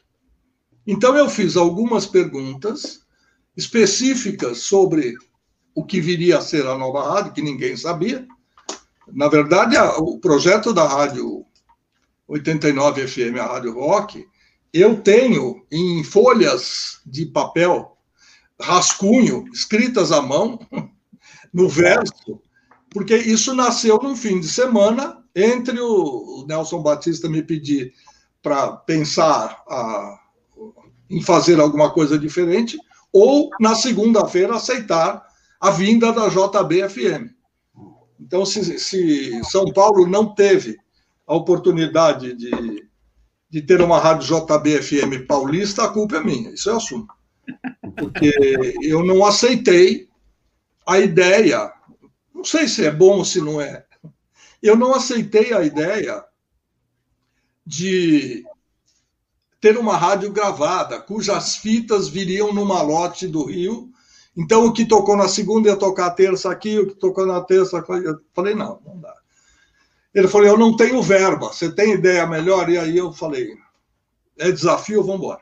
Então 0.87 1.17
eu 1.17 1.29
fiz 1.29 1.57
algumas 1.57 2.07
perguntas 2.07 3.01
específicas 3.57 4.59
sobre 4.59 5.15
o 5.75 5.85
que 5.85 6.01
viria 6.01 6.39
a 6.39 6.43
ser 6.43 6.67
a 6.67 6.77
nova 6.77 7.15
rádio, 7.15 7.33
que 7.33 7.43
ninguém 7.43 7.77
sabia. 7.77 8.27
Na 9.09 9.29
verdade, 9.29 9.77
o 9.99 10.19
projeto 10.19 10.73
da 10.73 10.87
rádio 10.87 11.45
89 12.31 13.09
FM, 13.09 13.39
a 13.41 13.47
Rádio 13.47 13.75
Rock, 13.75 14.25
eu 14.73 15.03
tenho 15.03 15.67
em 15.71 16.05
folhas 16.05 17.01
de 17.05 17.27
papel, 17.27 17.97
rascunho, 18.61 19.45
escritas 19.53 20.13
à 20.13 20.23
mão, 20.23 20.61
no 21.53 21.69
verso, 21.69 22.41
porque 22.89 23.17
isso 23.17 23.53
nasceu 23.53 23.99
num 24.01 24.15
fim 24.15 24.39
de 24.39 24.47
semana, 24.47 25.19
entre 25.35 25.81
o 25.81 26.45
Nelson 26.49 26.83
Batista 26.83 27.29
me 27.29 27.43
pedir 27.43 27.93
para 28.41 28.77
pensar 28.77 29.63
a, 29.69 30.21
em 31.09 31.21
fazer 31.21 31.59
alguma 31.59 31.91
coisa 31.93 32.17
diferente, 32.17 32.79
ou 33.13 33.51
na 33.59 33.75
segunda-feira 33.75 34.55
aceitar 34.55 35.27
a 35.61 35.71
vinda 35.71 36.13
da 36.13 36.29
JBFM. 36.29 37.35
Então, 38.21 38.47
se, 38.47 38.79
se 38.79 39.41
São 39.45 39.65
Paulo 39.73 40.07
não 40.07 40.33
teve 40.33 40.79
a 41.31 41.35
oportunidade 41.37 42.35
de, 42.35 42.89
de 43.49 43.63
ter 43.63 43.81
uma 43.81 44.01
rádio 44.01 44.27
JBFM 44.27 45.29
paulista, 45.29 45.85
a 45.85 45.89
culpa 45.89 46.17
é 46.17 46.21
minha, 46.21 46.51
isso 46.51 46.69
eu 46.69 46.77
assumo. 46.77 47.07
Porque 47.97 48.33
eu 48.83 49.05
não 49.05 49.25
aceitei 49.25 50.09
a 50.85 50.99
ideia, 50.99 51.73
não 52.35 52.43
sei 52.43 52.67
se 52.67 52.85
é 52.85 52.91
bom 52.91 53.19
ou 53.19 53.25
se 53.25 53.41
não 53.41 53.61
é, 53.61 53.87
eu 54.61 54.75
não 54.75 54.93
aceitei 54.93 55.53
a 55.53 55.63
ideia 55.63 56.25
de 57.65 58.43
ter 59.61 59.79
uma 59.79 59.97
rádio 59.97 60.33
gravada, 60.33 61.01
cujas 61.01 61.55
fitas 61.55 62.09
viriam 62.09 62.53
no 62.53 62.67
malote 62.67 63.29
do 63.29 63.45
Rio. 63.45 63.89
Então, 64.37 64.67
o 64.67 64.73
que 64.73 64.85
tocou 64.85 65.17
na 65.17 65.29
segunda 65.29 65.69
ia 65.69 65.77
tocar 65.77 66.11
terça 66.11 66.51
aqui, 66.51 66.77
o 66.77 66.89
que 66.89 66.95
tocou 66.95 67.25
na 67.25 67.41
terça. 67.41 67.77
Eu 67.77 68.21
falei, 68.35 68.55
não, 68.55 68.81
não 68.85 68.99
dá. 68.99 69.20
Ele 70.15 70.29
falou: 70.29 70.47
Eu 70.47 70.59
não 70.59 70.77
tenho 70.77 71.03
verba, 71.03 71.49
você 71.49 71.73
tem 71.73 71.95
ideia 71.95 72.27
melhor? 72.27 72.69
E 72.69 72.79
aí 72.79 72.97
eu 72.97 73.13
falei: 73.13 73.55
É 74.39 74.51
desafio, 74.51 75.03
vamos 75.03 75.21
embora. 75.21 75.41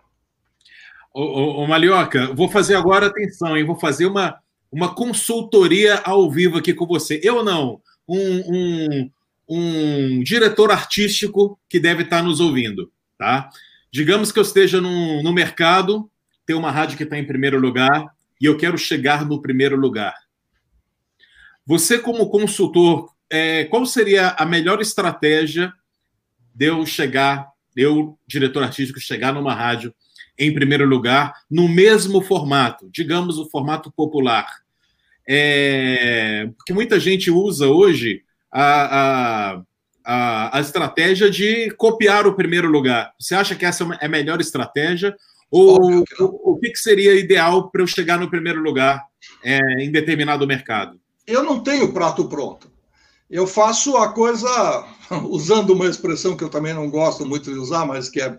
Ô, 1.13 1.23
ô, 1.23 1.63
ô, 1.63 1.67
Malioca, 1.67 2.33
vou 2.35 2.49
fazer 2.49 2.75
agora 2.75 3.07
atenção, 3.07 3.57
hein? 3.57 3.65
Vou 3.65 3.79
fazer 3.79 4.07
uma, 4.07 4.39
uma 4.71 4.95
consultoria 4.95 5.97
ao 6.05 6.31
vivo 6.31 6.59
aqui 6.59 6.75
com 6.75 6.87
você. 6.87 7.21
Eu 7.23 7.43
não, 7.43 7.81
um, 8.07 8.43
um, 8.55 9.11
um 9.49 10.23
diretor 10.23 10.71
artístico 10.71 11.59
que 11.69 11.81
deve 11.81 12.03
estar 12.03 12.23
nos 12.23 12.41
ouvindo, 12.41 12.93
tá? 13.17 13.49
Digamos 13.91 14.31
que 14.31 14.39
eu 14.39 14.43
esteja 14.43 14.81
no, 14.81 15.23
no 15.23 15.33
mercado, 15.33 16.11
tem 16.45 16.55
uma 16.55 16.71
rádio 16.71 16.97
que 16.97 17.05
está 17.05 17.19
em 17.19 17.27
primeiro 17.27 17.59
lugar 17.59 18.15
e 18.41 18.45
eu 18.45 18.57
quero 18.57 18.77
chegar 18.77 19.25
no 19.25 19.41
primeiro 19.41 19.77
lugar. 19.77 20.15
Você, 21.67 21.99
como 21.99 22.31
consultor 22.31 23.11
é, 23.31 23.65
qual 23.65 23.85
seria 23.87 24.31
a 24.31 24.47
melhor 24.47 24.81
estratégia 24.81 25.73
de 26.55 26.67
eu 26.67 26.85
chegar, 26.87 27.49
eu, 27.77 28.19
diretor 28.27 28.63
artístico, 28.63 29.01
chegar 29.01 29.33
numa 29.33 29.55
rádio 29.55 29.95
em 30.39 30.53
primeiro 30.53 30.87
lugar, 30.87 31.35
no 31.51 31.69
mesmo 31.69 32.23
formato, 32.23 32.89
digamos 32.93 33.39
o 33.39 33.49
formato 33.51 33.93
popular? 33.93 34.47
É, 35.29 36.49
porque 36.57 36.73
muita 36.73 36.99
gente 36.99 37.31
usa 37.31 37.67
hoje 37.67 38.23
a, 38.51 39.63
a, 40.05 40.57
a, 40.57 40.61
estratégia 40.61 41.31
de 41.31 41.71
copiar 41.73 42.27
o 42.27 42.35
primeiro 42.35 42.69
lugar. 42.69 43.13
Você 43.21 43.35
acha 43.35 43.55
que 43.55 43.67
essa 43.67 43.85
é 44.01 44.07
a 44.07 44.09
melhor 44.09 44.41
estratégia? 44.41 45.15
Ou 45.51 46.03
o, 46.19 46.53
o 46.53 46.59
que, 46.59 46.75
seria 46.77 47.15
ideal 47.15 47.71
para 47.71 47.83
eu 47.83 47.87
chegar 47.87 48.19
no 48.19 48.31
primeiro 48.31 48.63
lugar 48.63 49.03
é, 49.45 49.59
em 49.83 49.91
determinado 49.91 50.47
mercado? 50.47 50.99
Eu 51.27 51.43
não 51.43 51.63
tenho 51.63 51.93
prato 51.93 52.27
pronto 52.27 52.78
eu 53.31 53.47
faço 53.47 53.97
a 53.97 54.13
coisa, 54.13 54.85
usando 55.29 55.71
uma 55.71 55.87
expressão 55.87 56.37
que 56.37 56.45
eu 56.45 56.49
também 56.49 56.73
não 56.73 56.91
gosto 56.91 57.27
muito 57.27 57.53
de 57.53 57.59
usar, 57.59 57.87
mas 57.87 58.09
que 58.09 58.21
é, 58.21 58.39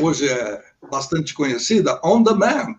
hoje 0.00 0.28
é 0.28 0.62
bastante 0.90 1.34
conhecida, 1.34 2.00
on 2.04 2.22
demand. 2.22 2.76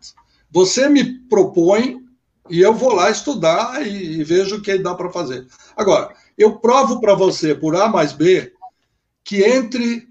Você 0.49 0.87
me 0.89 1.19
propõe 1.27 2.01
e 2.49 2.59
eu 2.61 2.73
vou 2.73 2.93
lá 2.93 3.09
estudar 3.09 3.85
e, 3.85 4.19
e 4.19 4.23
vejo 4.23 4.57
o 4.57 4.61
que 4.61 4.77
dá 4.77 4.95
para 4.95 5.11
fazer. 5.11 5.47
Agora, 5.75 6.13
eu 6.37 6.57
provo 6.59 6.99
para 6.99 7.13
você, 7.13 7.53
por 7.53 7.75
A 7.75 7.87
mais 7.87 8.13
B, 8.13 8.53
que 9.23 9.43
entre, 9.43 10.07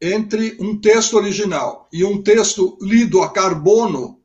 entre 0.00 0.56
um 0.60 0.78
texto 0.78 1.16
original 1.16 1.88
e 1.92 2.04
um 2.04 2.22
texto 2.22 2.76
lido 2.80 3.22
a 3.22 3.30
carbono, 3.30 4.20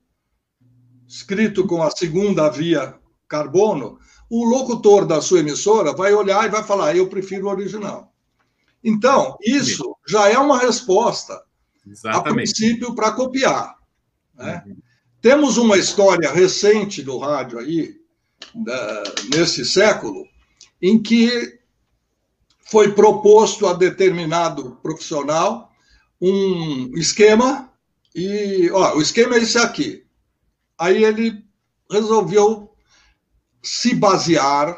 escrito 1.08 1.66
com 1.66 1.82
a 1.82 1.92
segunda 1.92 2.50
via 2.50 2.96
carbono, 3.28 3.98
o 4.36 4.46
locutor 4.46 5.06
da 5.06 5.22
sua 5.22 5.42
emissora 5.42 5.94
vai 5.94 6.12
olhar 6.12 6.44
e 6.48 6.50
vai 6.50 6.64
falar: 6.64 6.98
eu 6.98 7.08
prefiro 7.08 7.46
o 7.46 7.52
original. 7.52 8.12
Então, 8.84 9.38
isso 9.44 9.96
já 10.08 10.28
é 10.28 10.40
uma 10.40 10.58
resposta, 10.58 11.40
Exatamente. 11.86 12.30
a 12.30 12.34
princípio, 12.34 12.96
para 12.96 13.12
copiar. 13.12 13.76
Né? 14.34 14.64
Uhum. 14.66 14.78
Temos 15.22 15.58
uma 15.58 15.78
história 15.78 16.32
recente 16.32 17.04
do 17.04 17.20
rádio 17.20 17.60
aí, 17.60 17.96
da, 18.56 19.04
nesse 19.36 19.64
século, 19.64 20.28
em 20.82 21.00
que 21.00 21.60
foi 22.72 22.92
proposto 22.92 23.68
a 23.68 23.74
determinado 23.74 24.80
profissional 24.82 25.72
um 26.20 26.98
esquema, 26.98 27.72
e 28.16 28.68
ó, 28.72 28.98
o 28.98 29.02
esquema 29.02 29.36
é 29.36 29.40
esse 29.40 29.60
aqui. 29.60 30.04
Aí 30.76 31.04
ele 31.04 31.46
resolveu 31.92 32.73
se 33.64 33.96
basear, 33.96 34.78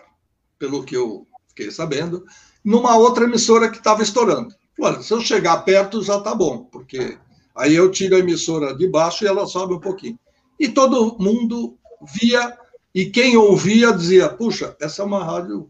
pelo 0.59 0.83
que 0.83 0.95
eu 0.95 1.27
fiquei 1.49 1.71
sabendo, 1.71 2.23
numa 2.63 2.95
outra 2.95 3.25
emissora 3.25 3.69
que 3.69 3.77
estava 3.77 4.03
estourando. 4.03 4.53
Olha, 4.79 5.01
se 5.01 5.11
eu 5.11 5.21
chegar 5.21 5.57
perto 5.63 6.03
já 6.03 6.17
está 6.17 6.35
bom, 6.35 6.65
porque 6.65 7.17
aí 7.55 7.75
eu 7.75 7.89
tiro 7.89 8.15
a 8.15 8.19
emissora 8.19 8.75
de 8.75 8.87
baixo 8.87 9.23
e 9.23 9.27
ela 9.27 9.47
sobe 9.47 9.73
um 9.73 9.79
pouquinho. 9.79 10.19
E 10.59 10.67
todo 10.69 11.17
mundo 11.19 11.77
via, 12.13 12.57
e 12.93 13.05
quem 13.05 13.35
ouvia 13.35 13.91
dizia: 13.91 14.29
puxa, 14.29 14.75
essa 14.79 15.01
é 15.01 15.05
uma 15.05 15.23
rádio 15.23 15.69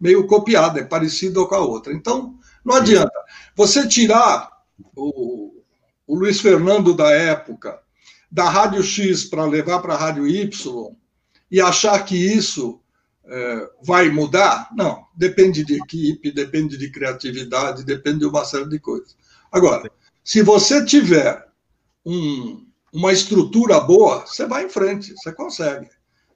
meio 0.00 0.26
copiada, 0.26 0.80
é 0.80 0.84
parecida 0.84 1.44
com 1.46 1.54
a 1.54 1.60
outra. 1.60 1.92
Então, 1.92 2.38
não 2.64 2.74
adianta. 2.74 3.12
Você 3.54 3.86
tirar 3.86 4.50
o, 4.94 5.62
o 6.06 6.18
Luiz 6.18 6.40
Fernando 6.40 6.92
da 6.94 7.10
época 7.10 7.80
da 8.30 8.48
Rádio 8.48 8.82
X 8.82 9.24
para 9.24 9.46
levar 9.46 9.80
para 9.80 9.94
a 9.94 9.96
Rádio 9.96 10.26
Y, 10.26 10.94
e 11.54 11.60
achar 11.60 12.04
que 12.04 12.16
isso 12.16 12.80
é, 13.24 13.70
vai 13.80 14.08
mudar? 14.08 14.68
Não, 14.76 15.06
depende 15.14 15.64
de 15.64 15.76
equipe, 15.76 16.32
depende 16.32 16.76
de 16.76 16.90
criatividade, 16.90 17.84
depende 17.84 18.18
de 18.18 18.26
uma 18.26 18.44
série 18.44 18.68
de 18.68 18.80
coisas. 18.80 19.16
Agora, 19.52 19.88
se 20.24 20.42
você 20.42 20.84
tiver 20.84 21.46
um, 22.04 22.66
uma 22.92 23.12
estrutura 23.12 23.78
boa, 23.78 24.26
você 24.26 24.48
vai 24.48 24.64
em 24.64 24.68
frente, 24.68 25.14
você 25.14 25.32
consegue. 25.32 25.88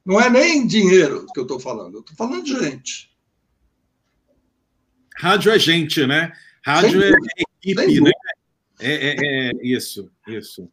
Não 0.06 0.20
é 0.20 0.30
nem 0.30 0.64
dinheiro 0.64 1.26
que 1.34 1.40
eu 1.40 1.42
estou 1.42 1.58
falando, 1.58 1.96
eu 1.96 2.00
estou 2.02 2.14
falando 2.14 2.44
de 2.44 2.56
gente. 2.56 3.10
Rádio 5.16 5.50
é 5.50 5.58
gente, 5.58 6.06
né? 6.06 6.32
Rádio 6.64 7.02
é 7.02 7.10
equipe, 7.60 8.00
né? 8.02 8.12
É, 8.78 8.92
é, 8.92 9.16
é, 9.18 9.50
isso, 9.64 10.08
isso. 10.28 10.68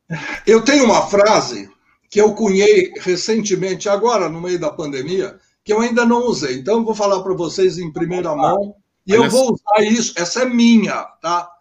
Eu 0.46 0.64
tenho 0.64 0.86
uma 0.86 1.08
frase 1.08 1.68
que 2.16 2.22
eu 2.22 2.34
cunhei 2.34 2.94
recentemente, 3.02 3.90
agora 3.90 4.30
no 4.30 4.40
meio 4.40 4.58
da 4.58 4.72
pandemia, 4.72 5.38
que 5.66 5.74
eu 5.74 5.82
ainda 5.82 6.06
não 6.06 6.26
usei. 6.28 6.60
Então, 6.60 6.78
eu 6.78 6.86
vou 6.86 6.96
falar 6.96 7.22
para 7.22 7.34
vocês 7.34 7.78
em 7.78 7.92
primeira 7.92 8.34
mão 8.34 8.74
e 9.06 9.12
eu 9.12 9.30
vou 9.30 9.52
usar 9.52 9.84
isso. 9.84 10.14
Essa 10.16 10.44
é 10.44 10.46
minha, 10.46 11.04
tá? 11.22 11.52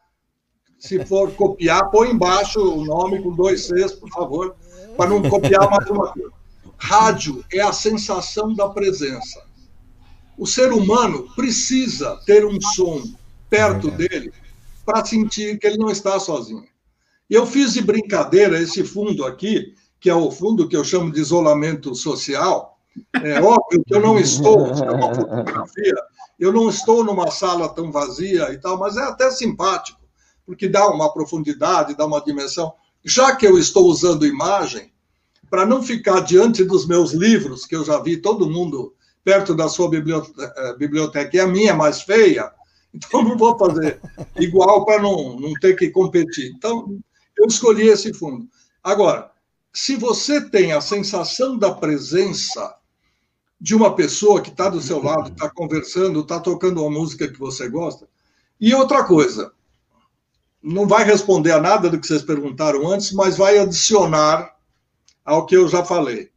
Se 0.79 1.05
for 1.07 1.33
copiar, 1.33 1.91
põe 1.91 2.13
embaixo 2.13 2.61
o 2.61 2.85
nome 2.85 3.21
com 3.21 3.33
dois 3.33 3.67
Cs, 3.67 3.95
por 3.95 4.09
favor, 4.11 4.55
para 4.97 5.11
não 5.11 5.29
copiar 5.29 5.69
mais 5.69 5.91
uma 5.91 6.13
coisa. 6.13 6.31
Rádio 6.79 7.45
é 7.53 7.61
a 7.61 7.73
sensação 7.73 8.55
da 8.55 8.69
presença. 8.69 9.43
O 10.39 10.47
ser 10.47 10.73
humano 10.73 11.35
precisa 11.35 12.17
ter 12.25 12.47
um 12.47 12.61
som 12.61 13.03
perto 13.51 13.91
dele 13.91 14.33
para 14.87 15.05
sentir 15.05 15.59
que 15.59 15.67
ele 15.67 15.79
não 15.79 15.91
está 15.91 16.21
sozinho. 16.21 16.63
Eu 17.29 17.45
fiz 17.45 17.73
de 17.73 17.83
brincadeira 17.83 18.61
esse 18.61 18.85
fundo 18.85 19.25
aqui, 19.25 19.75
que 20.05 20.11
é 20.11 20.15
o 20.15 20.31
fundo 20.31 20.69
que 20.69 20.77
eu 20.77 20.85
chamo 20.85 21.11
de 21.11 21.19
isolamento 21.19 21.95
social. 21.95 22.79
É 23.23 23.41
óbvio 23.41 23.83
que 23.87 23.95
eu 23.95 24.03
não 24.03 24.19
estou, 24.19 24.67
é 24.67 24.91
uma 24.91 25.15
fotografia, 25.15 25.95
eu 26.39 26.53
não 26.53 26.69
estou 26.69 27.03
numa 27.03 27.31
sala 27.31 27.71
tão 27.71 27.91
vazia 27.91 28.53
e 28.53 28.59
tal, 28.59 28.79
mas 28.79 28.99
é 28.99 29.01
até 29.03 29.31
simpático, 29.31 29.99
porque 30.45 30.69
dá 30.69 30.87
uma 30.91 31.11
profundidade, 31.11 31.97
dá 31.97 32.05
uma 32.05 32.21
dimensão. 32.21 32.75
Já 33.03 33.35
que 33.35 33.47
eu 33.47 33.59
estou 33.59 33.87
usando 33.87 34.27
imagem, 34.27 34.93
para 35.49 35.65
não 35.65 35.83
ficar 35.83 36.21
diante 36.21 36.65
dos 36.65 36.87
meus 36.87 37.13
livros, 37.13 37.65
que 37.65 37.75
eu 37.75 37.83
já 37.83 37.99
vi 37.99 38.19
todo 38.19 38.51
mundo 38.51 38.93
perto 39.25 39.55
da 39.55 39.71
sua 39.71 39.87
eh, 39.87 40.75
biblioteca, 40.77 41.35
e 41.35 41.41
a 41.41 41.47
minha 41.47 41.71
é 41.71 41.75
mais 41.75 42.03
feia, 42.03 42.53
então 42.93 43.23
não 43.23 43.39
vou 43.39 43.57
fazer 43.57 44.03
igual 44.37 44.85
para 44.85 45.01
não, 45.01 45.41
não 45.41 45.55
ter 45.55 45.75
que 45.77 45.89
competir. 45.89 46.53
Então, 46.55 46.95
eu 47.39 47.47
escolhi 47.47 47.89
esse 47.89 48.13
fundo. 48.13 48.47
Agora, 48.83 49.33
se 49.75 49.97
você 49.97 50.41
tem 50.41 50.73
a 50.73 50.81
sensação 50.81 51.59
da 51.59 51.75
presença 51.75 52.77
de 53.61 53.75
uma 53.75 53.97
pessoa 53.97 54.41
que 54.41 54.51
está 54.51 54.69
do 54.69 54.81
seu 54.81 55.03
lado, 55.05 55.33
está 55.33 55.51
conversando, 55.51 56.21
está 56.21 56.39
tocando 56.39 56.81
uma 56.81 56.91
música 56.91 57.27
que 57.27 57.39
você 57.39 57.69
gosta. 57.69 58.09
E 58.61 58.73
outra 58.73 59.05
coisa, 59.05 59.53
não 60.63 60.87
vai 60.87 61.05
responder 61.05 61.51
a 61.51 61.61
nada 61.61 61.91
do 61.91 62.01
que 62.01 62.07
vocês 62.07 62.23
perguntaram 62.23 62.87
antes, 62.87 63.13
mas 63.13 63.37
vai 63.37 63.59
adicionar 63.59 64.57
ao 65.25 65.45
que 65.45 65.57
eu 65.57 65.67
já 65.69 65.85
falei. 65.85 66.31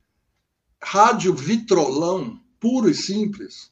Rádio 0.81 1.33
vitrolão, 1.33 2.41
puro 2.59 2.89
e 2.89 2.95
simples, 2.95 3.71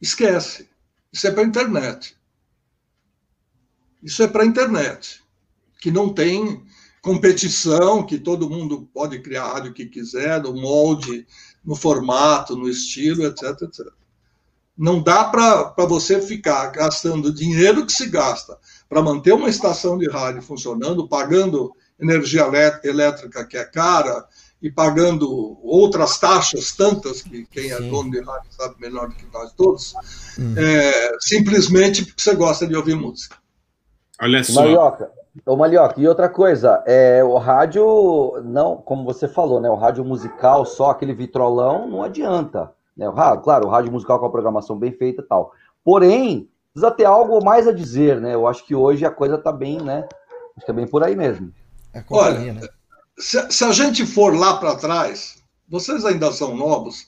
esquece. 0.00 0.68
Isso 1.12 1.26
é 1.26 1.30
para 1.30 1.42
a 1.42 1.46
internet. 1.46 2.16
Isso 4.02 4.22
é 4.22 4.28
para 4.28 4.42
a 4.42 4.46
internet, 4.46 5.22
que 5.80 5.90
não 5.90 6.12
tem 6.12 6.64
competição, 7.02 8.04
que 8.04 8.18
todo 8.18 8.50
mundo 8.50 8.88
pode 8.92 9.20
criar 9.20 9.44
a 9.44 9.52
rádio 9.54 9.74
que 9.74 9.86
quiser, 9.86 10.42
no 10.42 10.54
molde, 10.54 11.26
no 11.64 11.74
formato, 11.74 12.56
no 12.56 12.68
estilo, 12.68 13.24
etc, 13.26 13.62
etc. 13.62 13.86
Não 14.76 15.02
dá 15.02 15.24
para 15.24 15.74
você 15.86 16.20
ficar 16.20 16.66
gastando 16.68 17.32
dinheiro 17.32 17.84
que 17.84 17.92
se 17.92 18.06
gasta 18.06 18.56
para 18.88 19.02
manter 19.02 19.32
uma 19.32 19.48
estação 19.48 19.98
de 19.98 20.08
rádio 20.08 20.42
funcionando, 20.42 21.08
pagando 21.08 21.72
energia 22.00 22.48
elétrica 22.84 23.44
que 23.44 23.56
é 23.56 23.64
cara, 23.64 24.24
e 24.60 24.70
pagando 24.70 25.58
outras 25.62 26.18
taxas, 26.18 26.72
tantas 26.72 27.22
que 27.22 27.46
quem 27.46 27.70
é 27.70 27.80
dono 27.80 28.10
de 28.10 28.20
rádio 28.20 28.50
sabe 28.50 28.74
melhor 28.80 29.08
do 29.08 29.14
que 29.14 29.24
nós 29.32 29.52
todos, 29.52 29.94
hum. 30.38 30.54
é, 30.56 31.16
simplesmente 31.20 32.04
porque 32.04 32.20
você 32.20 32.34
gosta 32.34 32.66
de 32.66 32.74
ouvir 32.74 32.96
música. 32.96 33.36
Olha 34.20 34.42
só. 34.42 34.62
Malioca, 34.62 35.10
ô 35.46 35.56
Malioca, 35.56 36.00
e 36.00 36.08
outra 36.08 36.28
coisa, 36.28 36.82
é, 36.86 37.22
o 37.22 37.36
rádio, 37.36 38.40
não, 38.44 38.76
como 38.76 39.04
você 39.04 39.28
falou, 39.28 39.60
né, 39.60 39.68
o 39.70 39.74
rádio 39.74 40.04
musical, 40.04 40.64
só 40.64 40.90
aquele 40.90 41.14
vitrolão, 41.14 41.88
não 41.88 42.02
adianta. 42.02 42.72
Né? 42.96 43.06
Claro, 43.42 43.66
o 43.66 43.70
rádio 43.70 43.92
musical 43.92 44.18
com 44.18 44.26
a 44.26 44.30
programação 44.30 44.76
bem 44.78 44.92
feita 44.92 45.22
e 45.22 45.24
tal. 45.24 45.52
Porém, 45.84 46.48
precisa 46.72 46.90
ter 46.90 47.04
algo 47.04 47.42
mais 47.44 47.68
a 47.68 47.72
dizer, 47.72 48.20
né? 48.20 48.34
Eu 48.34 48.46
acho 48.46 48.64
que 48.66 48.74
hoje 48.74 49.04
a 49.04 49.10
coisa 49.10 49.36
está 49.36 49.52
bem, 49.52 49.80
né? 49.80 50.06
Acho 50.56 50.66
que 50.66 50.70
é 50.70 50.74
bem 50.74 50.86
por 50.86 51.04
aí 51.04 51.14
mesmo. 51.14 51.52
É 51.94 52.02
Olha, 52.10 52.52
né? 52.52 52.60
se, 53.18 53.50
se 53.50 53.64
a 53.64 53.72
gente 53.72 54.04
for 54.04 54.36
lá 54.36 54.56
para 54.58 54.76
trás, 54.76 55.36
vocês 55.68 56.04
ainda 56.04 56.32
são 56.32 56.56
novos, 56.56 57.06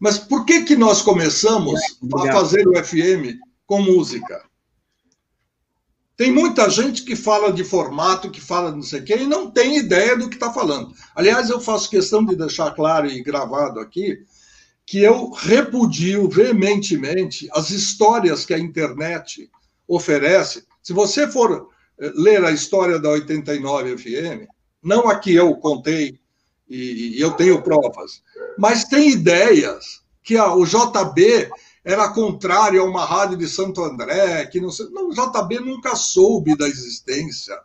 mas 0.00 0.18
por 0.18 0.44
que, 0.44 0.62
que 0.62 0.76
nós 0.76 1.02
começamos 1.02 1.80
a 2.14 2.32
fazer 2.32 2.66
o 2.66 2.84
FM 2.84 3.38
com 3.66 3.82
música? 3.82 4.42
Tem 6.20 6.30
muita 6.30 6.68
gente 6.68 7.02
que 7.02 7.16
fala 7.16 7.50
de 7.50 7.64
formato, 7.64 8.30
que 8.30 8.42
fala 8.42 8.70
não 8.70 8.82
sei 8.82 9.00
o 9.00 9.04
quê, 9.04 9.16
e 9.20 9.26
não 9.26 9.50
tem 9.50 9.78
ideia 9.78 10.14
do 10.14 10.28
que 10.28 10.34
está 10.34 10.52
falando. 10.52 10.94
Aliás, 11.16 11.48
eu 11.48 11.58
faço 11.58 11.88
questão 11.88 12.22
de 12.22 12.36
deixar 12.36 12.72
claro 12.72 13.06
e 13.06 13.22
gravado 13.22 13.80
aqui 13.80 14.18
que 14.84 14.98
eu 14.98 15.30
repudio 15.30 16.28
veementemente 16.28 17.48
as 17.52 17.70
histórias 17.70 18.44
que 18.44 18.52
a 18.52 18.58
internet 18.58 19.50
oferece. 19.88 20.66
Se 20.82 20.92
você 20.92 21.26
for 21.26 21.70
eh, 21.98 22.12
ler 22.14 22.44
a 22.44 22.50
história 22.50 22.98
da 22.98 23.08
89 23.08 23.96
FM, 23.96 24.46
não 24.82 25.08
a 25.08 25.18
que 25.18 25.34
eu 25.34 25.56
contei, 25.56 26.20
e, 26.68 27.18
eu 27.18 27.30
tenho 27.30 27.62
provas, 27.62 28.22
mas 28.58 28.84
tem 28.84 29.08
ideias 29.08 30.02
que 30.22 30.38
o 30.38 30.66
JB 30.66 31.48
era 31.84 32.08
contrário 32.10 32.82
a 32.82 32.84
uma 32.84 33.04
rádio 33.04 33.36
de 33.36 33.48
Santo 33.48 33.82
André, 33.82 34.46
que 34.46 34.60
não 34.60 34.70
sei. 34.70 34.86
Não, 34.90 35.08
o 35.08 35.14
JB 35.14 35.60
nunca 35.60 35.96
soube 35.96 36.56
da 36.56 36.68
existência. 36.68 37.58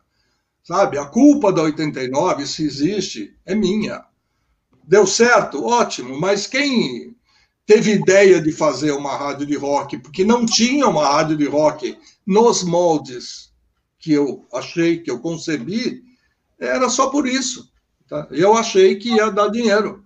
Sabe? 0.63 0.97
A 0.97 1.05
culpa 1.05 1.51
da 1.51 1.61
89, 1.61 2.47
se 2.47 2.63
existe, 2.63 3.35
é 3.45 3.53
minha. 3.53 4.03
Deu 4.83 5.05
certo? 5.05 5.63
Ótimo, 5.63 6.19
mas 6.19 6.47
quem 6.47 7.15
teve 7.65 7.93
ideia 7.93 8.41
de 8.41 8.51
fazer 8.51 8.91
uma 8.91 9.15
rádio 9.15 9.45
de 9.45 9.55
rock, 9.55 9.97
porque 9.97 10.23
não 10.23 10.45
tinha 10.45 10.87
uma 10.87 11.07
rádio 11.07 11.37
de 11.37 11.45
rock 11.45 11.97
nos 12.25 12.63
moldes 12.63 13.51
que 13.99 14.13
eu 14.13 14.45
achei, 14.53 14.99
que 14.99 15.09
eu 15.09 15.19
concebi, 15.19 16.03
era 16.59 16.89
só 16.89 17.09
por 17.09 17.27
isso. 17.27 17.71
Tá? 18.07 18.27
Eu 18.31 18.55
achei 18.55 18.95
que 18.97 19.15
ia 19.15 19.31
dar 19.31 19.49
dinheiro. 19.49 20.03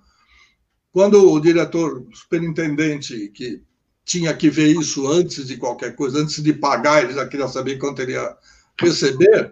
Quando 0.92 1.32
o 1.32 1.40
diretor, 1.40 2.02
o 2.02 2.16
superintendente, 2.16 3.30
que 3.30 3.62
tinha 4.10 4.36
que 4.36 4.50
ver 4.50 4.76
isso 4.76 5.08
antes 5.08 5.46
de 5.46 5.56
qualquer 5.56 5.96
coisa, 5.96 6.18
antes 6.18 6.42
de 6.42 6.52
pagar, 6.52 7.04
ele 7.04 7.14
já 7.14 7.28
queria 7.28 7.48
saber 7.48 7.78
quanto 7.78 8.02
ele 8.02 8.14
ia 8.14 8.36
receber, 8.76 9.52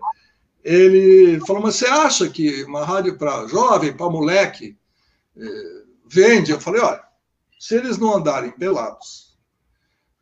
ele 0.64 1.40
falou, 1.46 1.62
mas 1.62 1.76
você 1.76 1.86
acha 1.86 2.28
que 2.28 2.64
uma 2.64 2.84
rádio 2.84 3.20
para 3.20 3.48
jovem, 3.48 3.96
para 3.96 4.10
moleque, 4.10 4.76
eh, 5.38 5.84
vende? 6.10 6.52
Eu 6.52 6.60
falei, 6.60 6.82
olha, 6.82 7.04
se 7.60 7.76
eles 7.76 8.00
não 8.00 8.18
andarem 8.18 8.50
pelados, 8.50 9.38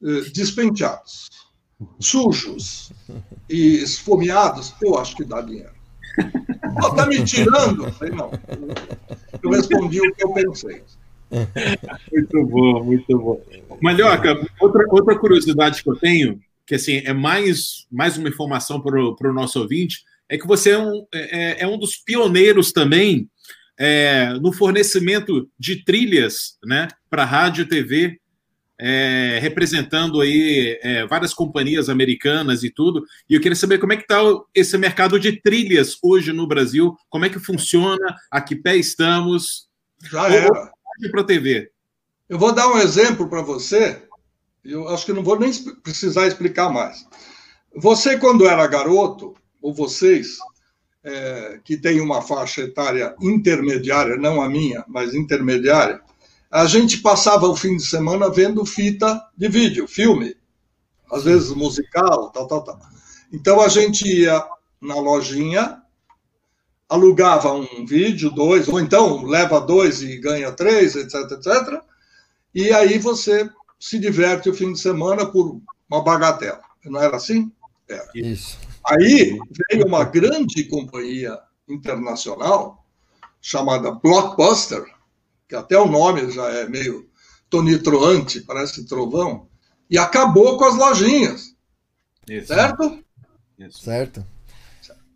eh, 0.04 0.30
despenteados, 0.34 1.30
sujos 1.98 2.92
e 3.50 3.78
esfomeados, 3.78 4.76
eu 4.82 4.98
acho 5.00 5.16
que 5.16 5.24
dá 5.24 5.40
dinheiro. 5.40 5.74
Oh, 6.84 7.06
me 7.06 7.24
tirando? 7.24 7.86
Eu 7.86 7.94
falei, 7.94 8.14
não. 8.14 8.32
Eu 9.42 9.50
respondi 9.50 10.02
o 10.02 10.14
que 10.14 10.26
eu 10.26 10.34
pensei. 10.34 10.84
Muito 12.12 12.46
bom, 12.46 12.84
muito 12.84 13.18
bom. 13.18 13.42
Malhoca, 13.82 14.48
outra, 14.60 14.86
outra 14.90 15.20
curiosidade 15.20 15.84
que 15.84 15.90
eu 15.90 15.96
tenho, 15.96 16.40
que 16.66 16.76
assim, 16.76 17.02
é 17.04 17.14
mais, 17.14 17.86
mais 17.92 18.18
uma 18.18 18.30
informação 18.30 18.80
para 18.82 19.00
o 19.30 19.34
nosso 19.34 19.60
ouvinte, 19.60 20.04
é 20.30 20.38
que 20.38 20.48
você 20.48 20.72
é 20.72 20.78
um, 20.78 21.06
é, 21.14 21.64
é 21.64 21.68
um 21.68 21.78
dos 21.78 21.96
pioneiros 21.98 22.72
também 22.72 23.30
é, 23.78 24.34
no 24.42 24.54
fornecimento 24.54 25.50
de 25.60 25.84
trilhas 25.84 26.58
né, 26.64 26.88
para 27.10 27.26
rádio 27.26 27.64
e 27.64 27.68
TV 27.68 28.20
é, 28.80 29.40
representando 29.42 30.20
aí 30.20 30.78
é, 30.82 31.06
várias 31.06 31.34
companhias 31.34 31.90
americanas 31.90 32.64
e 32.64 32.70
tudo. 32.70 33.06
E 33.30 33.36
eu 33.36 33.42
queria 33.42 33.56
saber 33.56 33.78
como 33.78 33.94
é 33.94 33.98
que 33.98 34.04
está 34.04 34.22
esse 34.54 34.78
mercado 34.78 35.20
de 35.20 35.40
trilhas 35.42 35.98
hoje 36.04 36.34
no 36.34 36.48
Brasil, 36.48 36.96
como 37.10 37.26
é 37.26 37.30
que 37.30 37.40
funciona, 37.40 38.16
a 38.30 38.42
que 38.42 38.56
pé 38.56 38.76
estamos. 38.76 39.68
Já 40.12 40.30
era. 40.30 40.75
Para 41.12 41.22
a 41.22 41.26
TV. 41.26 41.72
Eu 42.28 42.40
vou 42.40 42.52
dar 42.52 42.68
um 42.68 42.78
exemplo 42.78 43.30
para 43.30 43.42
você. 43.42 44.04
Eu 44.64 44.88
acho 44.90 45.06
que 45.06 45.14
não 45.14 45.24
vou 45.24 45.40
nem 45.40 45.52
precisar 45.84 46.28
explicar 46.28 46.70
mais. 46.70 47.06
Você, 47.76 48.18
quando 48.18 48.48
era 48.48 48.66
garoto, 48.68 49.36
ou 49.62 49.74
vocês, 49.74 50.38
é, 51.04 51.60
que 51.64 51.78
tem 51.78 52.02
uma 52.02 52.22
faixa 52.22 52.62
etária 52.62 53.16
intermediária, 53.22 54.18
não 54.18 54.42
a 54.42 54.50
minha, 54.50 54.84
mas 54.88 55.14
intermediária, 55.14 56.02
a 56.50 56.66
gente 56.66 57.00
passava 57.00 57.48
o 57.48 57.56
fim 57.56 57.76
de 57.76 57.86
semana 57.86 58.30
vendo 58.30 58.66
fita 58.66 59.22
de 59.38 59.48
vídeo, 59.50 59.88
filme, 59.88 60.36
às 61.12 61.24
vezes 61.24 61.50
musical, 61.52 62.32
tal, 62.32 62.48
tal, 62.48 62.64
tal. 62.64 62.80
Então 63.32 63.60
a 63.60 63.68
gente 63.68 64.08
ia 64.08 64.44
na 64.82 64.96
lojinha, 64.96 65.82
alugava 66.90 67.52
um 67.54 67.86
vídeo, 67.86 68.30
dois, 68.30 68.68
ou 68.68 68.80
então 68.80 69.24
leva 69.26 69.60
dois 69.60 70.02
e 70.02 70.18
ganha 70.18 70.52
três, 70.52 70.96
etc, 70.96 71.32
etc. 71.32 71.82
E 72.54 72.72
aí 72.72 72.98
você 72.98 73.50
se 73.80 74.00
diverte 74.00 74.50
o 74.50 74.54
fim 74.54 74.74
de 74.74 74.80
semana 74.80 75.26
por 75.26 75.62
uma 75.90 76.04
bagatela. 76.04 76.62
Não 76.86 77.02
era 77.02 77.18
assim? 77.18 77.52
Era. 77.88 78.10
Isso. 78.16 78.58
Aí 78.88 79.40
veio 79.70 79.88
uma 79.88 80.04
grande 80.04 80.64
companhia 80.66 81.40
internacional 81.68 82.86
chamada 83.42 83.92
Blockbuster, 83.92 84.84
que 85.48 85.56
até 85.56 85.78
o 85.78 85.88
nome 85.88 86.32
já 86.32 86.50
é 86.50 86.68
meio 86.68 87.10
tonitroante, 87.50 88.42
parece 88.42 88.86
trovão, 88.86 89.48
e 89.90 89.98
acabou 89.98 90.58
com 90.58 90.66
as 90.66 90.76
lojinhas. 90.76 91.56
Isso. 92.28 92.48
Certo? 92.48 93.04
Isso. 93.58 93.84
Certo. 93.84 94.26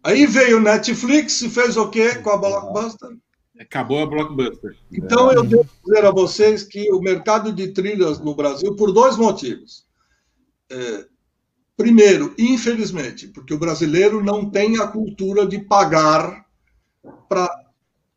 Aí 0.03 0.25
veio 0.25 0.57
o 0.57 0.61
Netflix 0.61 1.41
e 1.41 1.49
fez 1.49 1.75
o 1.75 1.89
quê 1.89 2.15
com 2.15 2.29
a 2.29 2.37
Blockbuster? 2.37 3.17
Acabou 3.59 4.03
a 4.03 4.05
Blockbuster. 4.05 4.77
Então 4.91 5.31
eu 5.31 5.43
devo 5.43 5.69
dizer 5.85 6.05
a 6.05 6.11
vocês 6.11 6.63
que 6.63 6.91
o 6.93 7.01
mercado 7.01 7.51
de 7.51 7.73
trilhas 7.73 8.19
no 8.19 8.33
Brasil, 8.33 8.75
por 8.75 8.93
dois 8.93 9.17
motivos. 9.17 9.85
É, 10.71 11.05
primeiro, 11.75 12.33
infelizmente, 12.37 13.27
porque 13.27 13.53
o 13.53 13.59
brasileiro 13.59 14.23
não 14.23 14.49
tem 14.49 14.79
a 14.79 14.87
cultura 14.87 15.45
de 15.45 15.59
pagar 15.59 16.45
para 17.27 17.49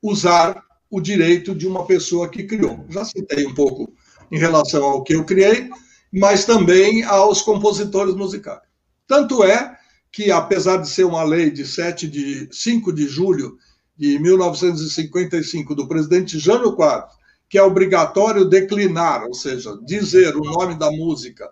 usar 0.00 0.62
o 0.88 1.00
direito 1.00 1.54
de 1.54 1.66
uma 1.66 1.86
pessoa 1.86 2.28
que 2.28 2.44
criou. 2.44 2.84
Já 2.88 3.04
citei 3.04 3.46
um 3.46 3.54
pouco 3.54 3.92
em 4.30 4.38
relação 4.38 4.84
ao 4.84 5.02
que 5.02 5.14
eu 5.14 5.24
criei, 5.24 5.70
mas 6.12 6.44
também 6.44 7.02
aos 7.02 7.42
compositores 7.42 8.14
musicais. 8.14 8.60
Tanto 9.06 9.42
é 9.42 9.76
que, 10.12 10.30
apesar 10.30 10.76
de 10.76 10.89
ser 10.89 11.05
uma 11.05 11.22
lei 11.22 11.51
de 11.51 11.66
7 11.66 12.06
de 12.06 12.48
5 12.52 12.93
de 12.93 13.09
julho 13.09 13.56
de 13.97 14.18
1955 14.18 15.74
do 15.74 15.89
presidente 15.89 16.39
Jânio 16.39 16.74
Quadros, 16.74 17.14
que 17.48 17.56
é 17.56 17.62
obrigatório 17.62 18.44
declinar, 18.44 19.24
ou 19.24 19.34
seja, 19.34 19.78
dizer 19.84 20.36
o 20.36 20.44
nome 20.44 20.74
da 20.78 20.90
música 20.90 21.51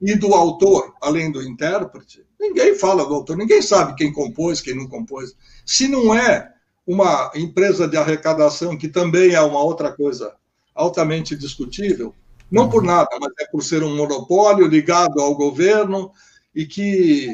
e 0.00 0.14
do 0.14 0.34
autor, 0.34 0.92
além 1.00 1.32
do 1.32 1.42
intérprete, 1.42 2.24
ninguém 2.38 2.74
fala 2.74 3.06
do 3.06 3.14
autor, 3.14 3.36
ninguém 3.36 3.62
sabe 3.62 3.94
quem 3.94 4.12
compôs, 4.12 4.60
quem 4.60 4.74
não 4.74 4.86
compôs. 4.86 5.34
Se 5.64 5.88
não 5.88 6.14
é 6.14 6.52
uma 6.86 7.30
empresa 7.34 7.88
de 7.88 7.96
arrecadação, 7.96 8.76
que 8.76 8.88
também 8.88 9.32
é 9.32 9.40
uma 9.40 9.62
outra 9.62 9.90
coisa 9.90 10.34
altamente 10.74 11.34
discutível, 11.34 12.14
não 12.50 12.68
por 12.68 12.82
nada, 12.82 13.08
mas 13.18 13.32
é 13.40 13.46
por 13.46 13.62
ser 13.62 13.82
um 13.82 13.96
monopólio 13.96 14.66
ligado 14.66 15.20
ao 15.20 15.34
governo 15.34 16.12
e 16.54 16.66
que 16.66 17.30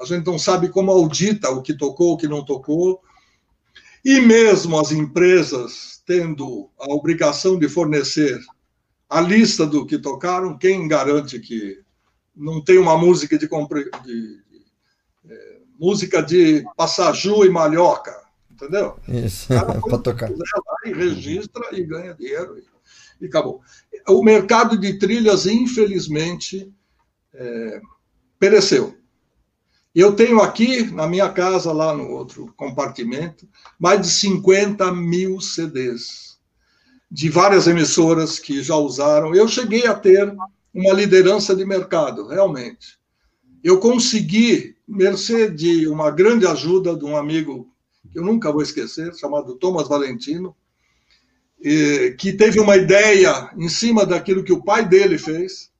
a 0.00 0.04
gente 0.04 0.26
não 0.26 0.38
sabe 0.38 0.68
como 0.68 0.90
audita 0.90 1.50
o 1.50 1.62
que 1.62 1.76
tocou, 1.76 2.14
o 2.14 2.16
que 2.16 2.26
não 2.26 2.44
tocou. 2.44 3.00
E 4.04 4.20
mesmo 4.20 4.78
as 4.78 4.92
empresas 4.92 6.02
tendo 6.06 6.70
a 6.78 6.92
obrigação 6.92 7.58
de 7.58 7.68
fornecer 7.68 8.40
a 9.08 9.20
lista 9.20 9.66
do 9.66 9.84
que 9.84 9.98
tocaram, 9.98 10.56
quem 10.56 10.88
garante 10.88 11.38
que 11.38 11.78
não 12.34 12.62
tem 12.62 12.78
uma 12.78 12.96
música 12.96 13.36
de, 13.36 13.46
de, 13.46 13.90
de 14.04 14.42
é, 15.28 15.58
música 15.78 16.22
de 16.22 16.64
Passaju 16.76 17.44
e 17.44 17.50
Malhoca, 17.50 18.16
entendeu? 18.50 18.98
Isso, 19.06 19.48
para 19.48 19.98
tocar. 19.98 20.30
Lá 20.30 20.36
e 20.86 20.92
registra 20.92 21.62
e 21.72 21.84
ganha 21.84 22.14
dinheiro 22.14 22.56
e, 22.58 23.24
e, 23.24 23.26
acabou. 23.26 23.60
O 24.08 24.22
mercado 24.22 24.78
de 24.78 24.98
trilhas, 24.98 25.44
infelizmente, 25.44 26.72
é, 27.34 27.80
pereceu. 28.38 28.99
Eu 29.94 30.14
tenho 30.14 30.40
aqui, 30.40 30.90
na 30.92 31.06
minha 31.06 31.28
casa, 31.28 31.72
lá 31.72 31.92
no 31.92 32.08
outro 32.10 32.52
compartimento, 32.56 33.48
mais 33.78 34.00
de 34.00 34.08
50 34.08 34.92
mil 34.92 35.40
CDs 35.40 36.38
de 37.10 37.28
várias 37.28 37.66
emissoras 37.66 38.38
que 38.38 38.62
já 38.62 38.76
usaram. 38.76 39.34
Eu 39.34 39.48
cheguei 39.48 39.86
a 39.86 39.94
ter 39.94 40.32
uma 40.72 40.92
liderança 40.92 41.56
de 41.56 41.64
mercado, 41.64 42.28
realmente. 42.28 43.00
Eu 43.64 43.80
consegui, 43.80 44.76
mercê 44.86 45.50
de 45.50 45.88
uma 45.88 46.10
grande 46.10 46.46
ajuda 46.46 46.96
de 46.96 47.04
um 47.04 47.16
amigo 47.16 47.68
que 48.12 48.18
eu 48.18 48.24
nunca 48.24 48.52
vou 48.52 48.62
esquecer, 48.62 49.12
chamado 49.16 49.56
Thomas 49.56 49.88
Valentino, 49.88 50.54
que 52.16 52.32
teve 52.32 52.60
uma 52.60 52.76
ideia 52.76 53.50
em 53.56 53.68
cima 53.68 54.06
daquilo 54.06 54.44
que 54.44 54.52
o 54.52 54.62
pai 54.62 54.88
dele 54.88 55.18
fez. 55.18 55.70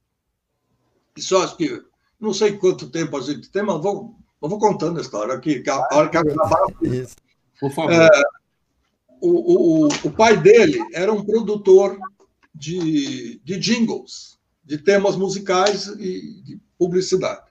Isso 1.16 1.36
acho 1.36 1.56
que 1.56 1.80
não 2.20 2.34
sei 2.34 2.56
quanto 2.56 2.90
tempo 2.90 3.16
a 3.16 3.20
gente 3.20 3.50
tem, 3.50 3.62
mas 3.62 3.80
vou, 3.80 4.14
vou 4.40 4.58
contando 4.58 4.98
a 4.98 5.02
história 5.02 5.34
aqui, 5.34 5.60
que 5.60 5.70
a 5.70 5.88
hora 5.92 6.08
que 6.08 6.16
acabar. 6.16 6.66
Por 7.58 7.70
favor. 7.72 7.92
É, 7.92 8.08
o, 9.20 9.84
o, 9.84 9.88
o 10.04 10.10
pai 10.10 10.36
dele 10.36 10.80
era 10.92 11.12
um 11.12 11.24
produtor 11.24 11.98
de, 12.54 13.40
de 13.44 13.58
jingles, 13.58 14.38
de 14.64 14.78
temas 14.78 15.16
musicais 15.16 15.86
e 15.86 16.42
de 16.42 16.60
publicidade. 16.78 17.42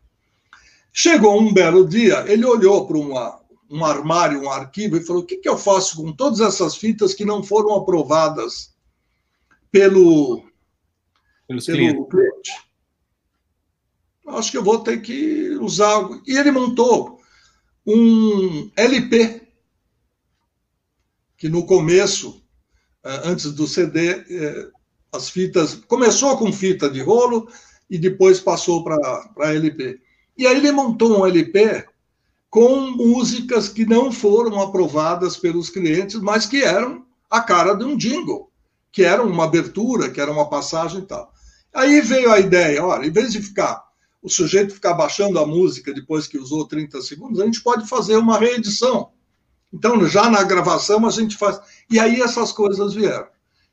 Chegou 0.91 1.39
um 1.39 1.53
belo 1.53 1.87
dia, 1.87 2.25
ele 2.27 2.45
olhou 2.45 2.87
para 2.87 2.97
uma, 2.97 3.39
um 3.69 3.85
armário, 3.85 4.41
um 4.41 4.49
arquivo, 4.49 4.97
e 4.97 5.03
falou: 5.03 5.21
O 5.21 5.25
que, 5.25 5.37
que 5.37 5.47
eu 5.47 5.57
faço 5.57 5.97
com 5.97 6.11
todas 6.11 6.39
essas 6.39 6.75
fitas 6.75 7.13
que 7.13 7.23
não 7.23 7.43
foram 7.43 7.75
aprovadas 7.75 8.73
pelo, 9.71 10.43
pelo 11.47 11.61
cliente? 11.61 12.07
Acho 14.37 14.51
que 14.51 14.57
eu 14.57 14.63
vou 14.63 14.79
ter 14.79 15.01
que 15.01 15.57
usar. 15.61 16.07
E 16.27 16.37
ele 16.37 16.51
montou 16.51 17.19
um 17.85 18.69
LP, 18.75 19.41
que 21.37 21.49
no 21.49 21.65
começo, 21.65 22.43
eh, 23.03 23.21
antes 23.25 23.51
do 23.53 23.67
CD, 23.67 24.09
eh, 24.11 24.69
as 25.11 25.29
fitas. 25.29 25.75
Começou 25.87 26.37
com 26.37 26.51
fita 26.51 26.89
de 26.89 27.01
rolo 27.01 27.49
e 27.89 27.97
depois 27.97 28.39
passou 28.39 28.83
para 28.83 29.51
LP. 29.51 29.99
E 30.37 30.45
aí 30.45 30.57
ele 30.57 30.71
montou 30.71 31.19
um 31.19 31.25
LP 31.25 31.85
com 32.49 32.91
músicas 32.91 33.69
que 33.69 33.85
não 33.85 34.11
foram 34.11 34.61
aprovadas 34.61 35.37
pelos 35.37 35.69
clientes, 35.69 36.19
mas 36.19 36.45
que 36.45 36.63
eram 36.63 37.05
a 37.29 37.41
cara 37.41 37.73
de 37.73 37.83
um 37.83 37.95
jingle, 37.95 38.51
que 38.91 39.03
era 39.03 39.23
uma 39.23 39.45
abertura, 39.45 40.09
que 40.09 40.19
era 40.19 40.31
uma 40.31 40.49
passagem 40.49 41.01
e 41.01 41.05
tal. 41.05 41.31
Aí 41.73 42.01
veio 42.01 42.31
a 42.31 42.39
ideia, 42.39 42.83
olha, 42.83 43.05
em 43.05 43.11
vez 43.11 43.31
de 43.31 43.41
ficar 43.41 43.88
o 44.21 44.29
sujeito 44.29 44.73
ficar 44.73 44.93
baixando 44.93 45.39
a 45.39 45.45
música 45.45 45.93
depois 45.93 46.27
que 46.27 46.37
usou 46.37 46.67
30 46.67 47.01
segundos, 47.01 47.39
a 47.39 47.45
gente 47.45 47.61
pode 47.61 47.87
fazer 47.87 48.17
uma 48.17 48.37
reedição. 48.37 49.11
Então, 49.71 50.05
já 50.07 50.29
na 50.29 50.43
gravação, 50.43 51.05
a 51.05 51.11
gente 51.11 51.37
faz. 51.37 51.59
E 51.89 51.99
aí 51.99 52.21
essas 52.21 52.51
coisas 52.51 52.93
vieram. 52.93 53.27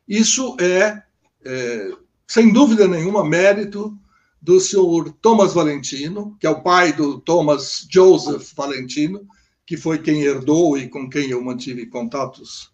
Isso 0.07 0.57
é, 0.61 1.03
é 1.45 1.91
sem 2.27 2.53
dúvida 2.53 2.87
nenhuma, 2.87 3.25
mérito 3.25 3.97
do 4.41 4.61
senhor 4.61 5.11
Thomas 5.21 5.55
Valentino, 5.55 6.37
que 6.39 6.47
é 6.47 6.51
o 6.51 6.63
pai 6.63 6.93
do 6.93 7.19
Thomas 7.21 7.87
Joseph 7.91 8.53
Valentino, 8.55 9.27
que 9.65 9.77
foi 9.77 9.99
quem 9.99 10.23
herdou 10.23 10.79
e 10.79 10.89
com 10.89 11.09
quem 11.11 11.31
eu 11.31 11.43
mantive 11.43 11.87
contatos 11.87 12.71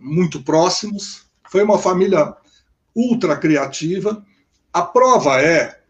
muito 0.00 0.42
próximos. 0.42 1.26
Foi 1.48 1.62
uma 1.62 1.78
família 1.78 2.34
ultra 2.94 3.36
criativa. 3.36 4.24
A 4.72 4.82
prova 4.82 5.40
é 5.40 5.81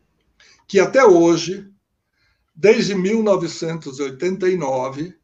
que 0.72 0.80
até 0.80 1.04
hoje, 1.04 1.68
desde 2.56 2.94
1989, 2.94 5.14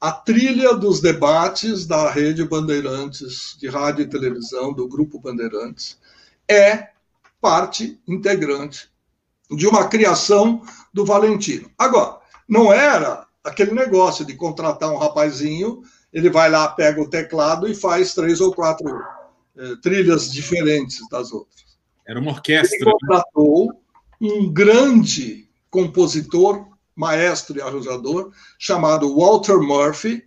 a 0.00 0.10
trilha 0.10 0.74
dos 0.74 1.00
debates 1.00 1.86
da 1.86 2.10
Rede 2.10 2.44
Bandeirantes 2.44 3.56
de 3.56 3.68
rádio 3.68 4.02
e 4.02 4.08
televisão, 4.08 4.72
do 4.72 4.88
Grupo 4.88 5.20
Bandeirantes, 5.20 5.96
é 6.50 6.88
parte 7.40 8.00
integrante 8.04 8.90
de 9.48 9.68
uma 9.68 9.86
criação 9.86 10.60
do 10.92 11.04
Valentino. 11.04 11.70
Agora, 11.78 12.18
não 12.48 12.72
era 12.72 13.28
aquele 13.44 13.70
negócio 13.70 14.24
de 14.24 14.34
contratar 14.34 14.90
um 14.90 14.98
rapazinho, 14.98 15.82
ele 16.12 16.30
vai 16.30 16.50
lá, 16.50 16.66
pega 16.66 17.00
o 17.00 17.08
teclado 17.08 17.68
e 17.68 17.76
faz 17.76 18.12
três 18.12 18.40
ou 18.40 18.52
quatro 18.52 19.00
eh, 19.56 19.76
trilhas 19.80 20.32
diferentes 20.32 20.98
das 21.08 21.30
outras. 21.30 21.78
Era 22.04 22.18
uma 22.18 22.32
orquestra. 22.32 22.76
Ele 22.76 22.90
contratou 22.90 23.80
um 24.20 24.52
grande 24.52 25.48
compositor, 25.70 26.66
maestro 26.94 27.56
e 27.56 27.62
arranjador, 27.62 28.32
chamado 28.58 29.16
Walter 29.16 29.58
Murphy, 29.58 30.22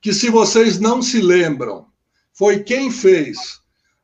que, 0.00 0.12
se 0.12 0.28
vocês 0.28 0.78
não 0.78 1.00
se 1.00 1.20
lembram, 1.20 1.86
foi 2.32 2.62
quem 2.62 2.90
fez 2.90 3.60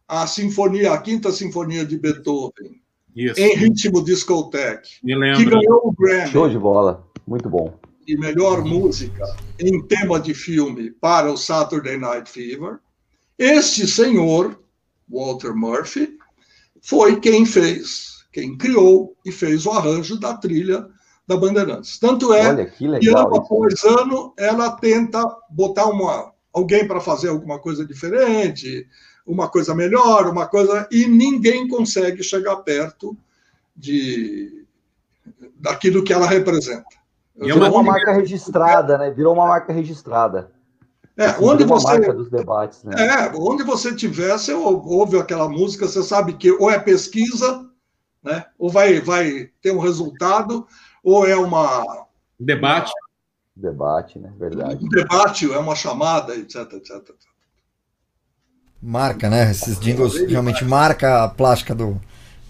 a 0.08 0.26
sinfonia, 0.26 0.92
a 0.92 0.98
quinta 0.98 1.32
sinfonia 1.32 1.84
de 1.84 1.98
Beethoven, 1.98 2.80
Isso. 3.14 3.40
em 3.40 3.56
ritmo 3.56 4.02
discoteque, 4.02 5.00
que 5.00 5.44
ganhou 5.44 5.80
o 5.84 5.92
Grammy. 5.92 6.30
Show 6.30 6.48
de 6.48 6.58
bola, 6.58 7.06
muito 7.26 7.48
bom. 7.48 7.78
E 8.06 8.16
melhor 8.16 8.64
música 8.64 9.24
em 9.58 9.82
tema 9.82 10.20
de 10.20 10.32
filme 10.32 10.92
para 10.92 11.30
o 11.30 11.36
Saturday 11.36 11.98
Night 11.98 12.30
Fever. 12.30 12.78
Este 13.36 13.86
senhor, 13.86 14.58
Walter 15.08 15.54
Murphy, 15.54 16.16
foi 16.80 17.18
quem 17.18 17.44
fez 17.44 18.15
quem 18.36 18.54
criou 18.54 19.16
e 19.24 19.32
fez 19.32 19.64
o 19.64 19.70
arranjo 19.70 20.20
da 20.20 20.36
trilha 20.36 20.86
da 21.26 21.38
Bandeirantes. 21.38 21.98
Tanto 21.98 22.34
é 22.34 22.46
Olha, 22.46 22.66
que, 22.66 22.86
legal, 22.86 23.00
que 23.00 23.08
ano 23.08 23.36
após 23.36 23.82
ano 23.82 24.34
ela 24.36 24.72
tenta 24.72 25.24
botar 25.48 25.86
uma, 25.86 26.34
alguém 26.52 26.86
para 26.86 27.00
fazer 27.00 27.30
alguma 27.30 27.58
coisa 27.58 27.82
diferente, 27.86 28.86
uma 29.26 29.48
coisa 29.48 29.74
melhor, 29.74 30.28
uma 30.28 30.46
coisa 30.46 30.86
e 30.92 31.06
ninguém 31.06 31.66
consegue 31.66 32.22
chegar 32.22 32.56
perto 32.56 33.16
de 33.74 34.66
daquilo 35.54 36.04
que 36.04 36.12
ela 36.12 36.26
representa. 36.26 36.84
É 37.40 37.54
uma, 37.54 37.70
uma 37.70 37.82
marca 37.82 38.12
registrada, 38.12 38.98
né? 38.98 39.10
Virou 39.10 39.32
uma 39.32 39.46
marca 39.46 39.72
registrada. 39.72 40.50
É, 41.16 41.24
assim, 41.24 41.42
onde 41.42 41.64
você. 41.64 41.86
Marca 41.86 42.12
dos 42.12 42.28
debates, 42.28 42.84
né? 42.84 42.94
É, 42.98 43.32
onde 43.34 43.62
você 43.62 43.94
tiver, 43.94 44.38
você 44.38 44.52
ouve 44.52 45.18
aquela 45.18 45.48
música, 45.48 45.88
você 45.88 46.02
sabe 46.02 46.34
que 46.34 46.50
ou 46.50 46.70
é 46.70 46.78
pesquisa, 46.78 47.65
né? 48.26 48.44
Ou 48.58 48.68
vai, 48.68 49.00
vai 49.00 49.48
ter 49.62 49.70
um 49.70 49.78
resultado, 49.78 50.66
ou 51.02 51.26
é 51.26 51.36
uma. 51.36 52.06
Debate. 52.38 52.92
Debate, 53.54 54.18
né? 54.18 54.32
Verdade. 54.36 54.84
Um 54.84 54.88
debate, 54.88 55.50
é 55.50 55.56
uma 55.56 55.76
chamada, 55.76 56.34
etc, 56.34 56.72
etc. 56.72 56.96
etc. 56.96 57.14
Marca, 58.82 59.30
né? 59.30 59.50
Esses 59.50 59.78
jingles 59.78 60.16
realmente 60.28 60.64
marca 60.64 61.24
a 61.24 61.28
plástica 61.28 61.74
do. 61.74 61.98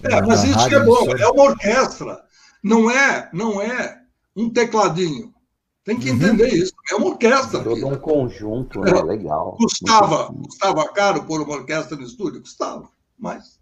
É, 0.02 0.20
mas 0.22 0.42
isso 0.44 0.68
que 0.68 0.74
é 0.74 0.80
bom, 0.80 1.10
é 1.12 1.28
uma 1.28 1.44
orquestra. 1.44 2.24
Não 2.62 2.90
é, 2.90 3.28
não 3.32 3.60
é 3.60 4.00
um 4.34 4.50
tecladinho. 4.50 5.32
Tem 5.84 5.96
que 5.96 6.10
uhum. 6.10 6.16
entender 6.16 6.48
isso. 6.48 6.72
É 6.90 6.96
uma 6.96 7.08
orquestra. 7.08 7.62
Todo 7.62 7.86
um 7.86 7.96
conjunto, 7.96 8.80
né? 8.80 8.90
É. 8.90 9.02
Legal. 9.02 9.56
Custava, 9.56 10.32
custava 10.32 10.88
caro 10.88 11.24
pôr 11.24 11.42
uma 11.42 11.54
orquestra 11.54 11.96
no 11.96 12.02
estúdio? 12.02 12.40
Custava. 12.40 12.88
Mas 13.16 13.55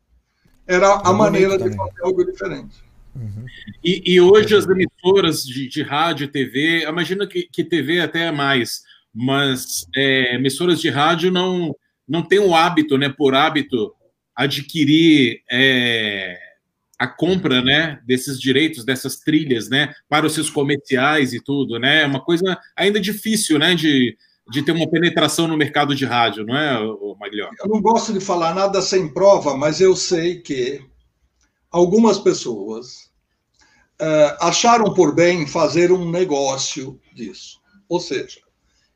era 0.66 1.02
a 1.04 1.10
é 1.10 1.12
maneira 1.12 1.58
de 1.58 1.74
fazer 1.76 2.02
algo 2.02 2.24
diferente. 2.24 2.84
Uhum. 3.14 3.46
E, 3.82 4.14
e, 4.14 4.20
hoje 4.20 4.56
as 4.56 4.66
emissoras 4.66 5.44
de, 5.44 5.68
de 5.68 5.82
rádio, 5.82 6.28
TV, 6.28 6.84
imagino 6.88 7.28
que, 7.28 7.48
que 7.50 7.62
TV 7.62 8.00
até 8.00 8.26
é 8.26 8.32
mais, 8.32 8.82
mas 9.14 9.86
é, 9.94 10.34
emissoras 10.34 10.80
de 10.80 10.90
rádio 10.90 11.30
não 11.30 11.74
não 12.06 12.22
tem 12.22 12.38
o 12.38 12.54
hábito, 12.54 12.98
né, 12.98 13.08
por 13.08 13.34
hábito, 13.34 13.94
adquirir 14.36 15.40
é, 15.50 16.38
a 16.98 17.06
compra, 17.06 17.62
né, 17.62 17.98
desses 18.06 18.38
direitos, 18.38 18.84
dessas 18.84 19.16
trilhas, 19.16 19.70
né, 19.70 19.92
para 20.06 20.26
os 20.26 20.34
seus 20.34 20.50
comerciais 20.50 21.32
e 21.32 21.42
tudo, 21.42 21.78
né, 21.78 22.02
é 22.02 22.06
uma 22.06 22.20
coisa 22.20 22.58
ainda 22.76 23.00
difícil, 23.00 23.58
né, 23.58 23.74
de, 23.74 24.16
de 24.50 24.62
ter 24.62 24.72
uma 24.72 24.88
penetração 24.88 25.48
no 25.48 25.56
mercado 25.56 25.94
de 25.94 26.04
rádio, 26.04 26.44
não 26.44 26.56
é, 26.56 26.78
Maglió? 27.18 27.48
Eu 27.58 27.68
não 27.68 27.80
gosto 27.80 28.12
de 28.12 28.20
falar 28.20 28.54
nada 28.54 28.82
sem 28.82 29.08
prova, 29.08 29.56
mas 29.56 29.80
eu 29.80 29.96
sei 29.96 30.40
que 30.40 30.84
algumas 31.70 32.18
pessoas 32.18 33.10
uh, 34.00 34.36
acharam 34.40 34.92
por 34.92 35.14
bem 35.14 35.46
fazer 35.46 35.90
um 35.90 36.10
negócio 36.10 37.00
disso. 37.14 37.60
Ou 37.88 38.00
seja, 38.00 38.40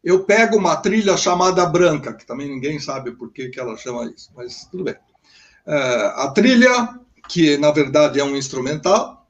eu 0.05 0.25
pego 0.25 0.57
uma 0.57 0.77
trilha 0.77 1.17
chamada 1.17 1.65
branca, 1.67 2.13
que 2.13 2.27
também 2.27 2.49
ninguém 2.49 2.79
sabe 2.79 3.13
por 3.13 3.33
que, 3.33 3.49
que 3.49 3.59
ela 3.59 3.77
chama 3.77 4.13
isso, 4.15 4.31
mas 4.37 4.67
tudo 4.67 4.85
bem. 4.85 4.95
Uh, 5.67 6.13
a 6.17 6.31
trilha, 6.31 7.01
que 7.29 7.57
na 7.57 7.71
verdade 7.71 8.21
é 8.21 8.25
um 8.25 8.37
instrumental, 8.37 9.27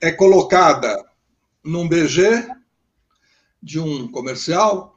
é 0.00 0.10
colocada 0.12 1.04
num 1.64 1.88
BG 1.88 2.46
de 3.62 3.80
um 3.80 4.06
comercial, 4.08 4.93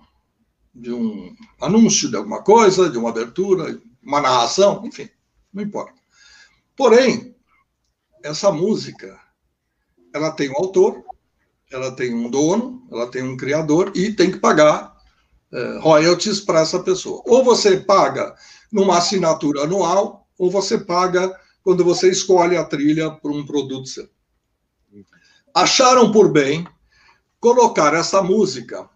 de 0.77 0.93
um 0.93 1.35
anúncio 1.59 2.09
de 2.09 2.15
alguma 2.15 2.43
coisa, 2.43 2.89
de 2.89 2.97
uma 2.97 3.09
abertura, 3.09 3.81
uma 4.01 4.21
narração, 4.21 4.83
enfim, 4.85 5.09
não 5.51 5.63
importa. 5.63 5.99
Porém, 6.75 7.35
essa 8.23 8.51
música, 8.51 9.19
ela 10.13 10.31
tem 10.31 10.51
um 10.51 10.55
autor, 10.55 11.03
ela 11.71 11.91
tem 11.91 12.13
um 12.13 12.29
dono, 12.29 12.87
ela 12.91 13.09
tem 13.09 13.23
um 13.23 13.35
criador 13.35 13.91
e 13.95 14.13
tem 14.13 14.31
que 14.31 14.37
pagar 14.37 14.95
é, 15.51 15.79
royalties 15.79 16.41
para 16.41 16.61
essa 16.61 16.79
pessoa. 16.79 17.23
Ou 17.25 17.43
você 17.43 17.77
paga 17.77 18.35
numa 18.71 18.99
assinatura 18.99 19.63
anual, 19.63 20.27
ou 20.37 20.51
você 20.51 20.77
paga 20.77 21.35
quando 21.63 21.83
você 21.83 22.11
escolhe 22.11 22.55
a 22.55 22.63
trilha 22.63 23.09
para 23.11 23.31
um 23.31 23.45
produto 23.45 23.87
seu. 23.87 24.07
Acharam 25.55 26.11
por 26.11 26.31
bem 26.31 26.67
colocar 27.39 27.95
essa 27.95 28.21
música 28.21 28.87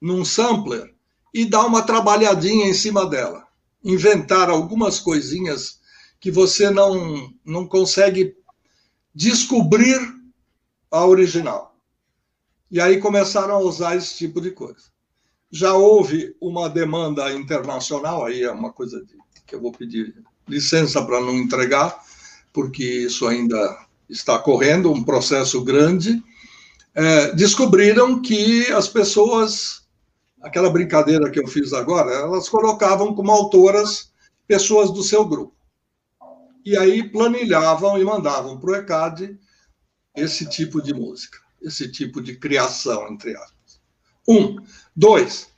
num 0.00 0.24
sampler 0.24 0.91
e 1.32 1.44
dar 1.44 1.66
uma 1.66 1.82
trabalhadinha 1.82 2.66
em 2.66 2.74
cima 2.74 3.06
dela. 3.06 3.46
Inventar 3.82 4.50
algumas 4.50 5.00
coisinhas 5.00 5.80
que 6.20 6.30
você 6.30 6.70
não, 6.70 7.32
não 7.44 7.66
consegue 7.66 8.36
descobrir 9.14 10.00
a 10.90 11.04
original. 11.04 11.76
E 12.70 12.80
aí 12.80 12.98
começaram 12.98 13.54
a 13.54 13.58
usar 13.58 13.96
esse 13.96 14.16
tipo 14.16 14.40
de 14.40 14.50
coisa. 14.50 14.92
Já 15.50 15.74
houve 15.74 16.34
uma 16.40 16.70
demanda 16.70 17.30
internacional, 17.32 18.24
aí 18.24 18.42
é 18.42 18.50
uma 18.50 18.72
coisa 18.72 19.04
de, 19.04 19.14
que 19.46 19.54
eu 19.54 19.60
vou 19.60 19.72
pedir 19.72 20.14
licença 20.48 21.04
para 21.04 21.20
não 21.20 21.34
entregar, 21.34 21.98
porque 22.52 22.84
isso 22.84 23.26
ainda 23.26 23.86
está 24.08 24.38
correndo, 24.38 24.92
um 24.92 25.02
processo 25.04 25.62
grande. 25.62 26.22
É, 26.94 27.34
descobriram 27.34 28.20
que 28.20 28.66
as 28.72 28.88
pessoas, 28.88 29.81
aquela 30.42 30.70
brincadeira 30.70 31.30
que 31.30 31.40
eu 31.40 31.46
fiz 31.46 31.72
agora, 31.72 32.12
elas 32.12 32.48
colocavam 32.48 33.14
como 33.14 33.30
autoras 33.30 34.12
pessoas 34.46 34.90
do 34.90 35.02
seu 35.02 35.24
grupo. 35.24 35.54
E 36.64 36.76
aí 36.76 37.08
planilhavam 37.10 37.98
e 37.98 38.04
mandavam 38.04 38.58
para 38.58 38.70
o 38.70 38.74
ECAD 38.76 39.38
esse 40.14 40.48
tipo 40.48 40.82
de 40.82 40.92
música 40.92 41.42
esse 41.64 41.90
tipo 41.90 42.20
de 42.20 42.36
criação, 42.36 43.08
entre 43.08 43.36
aspas. 43.36 43.80
Um. 44.28 44.56
Dois. 44.94 45.48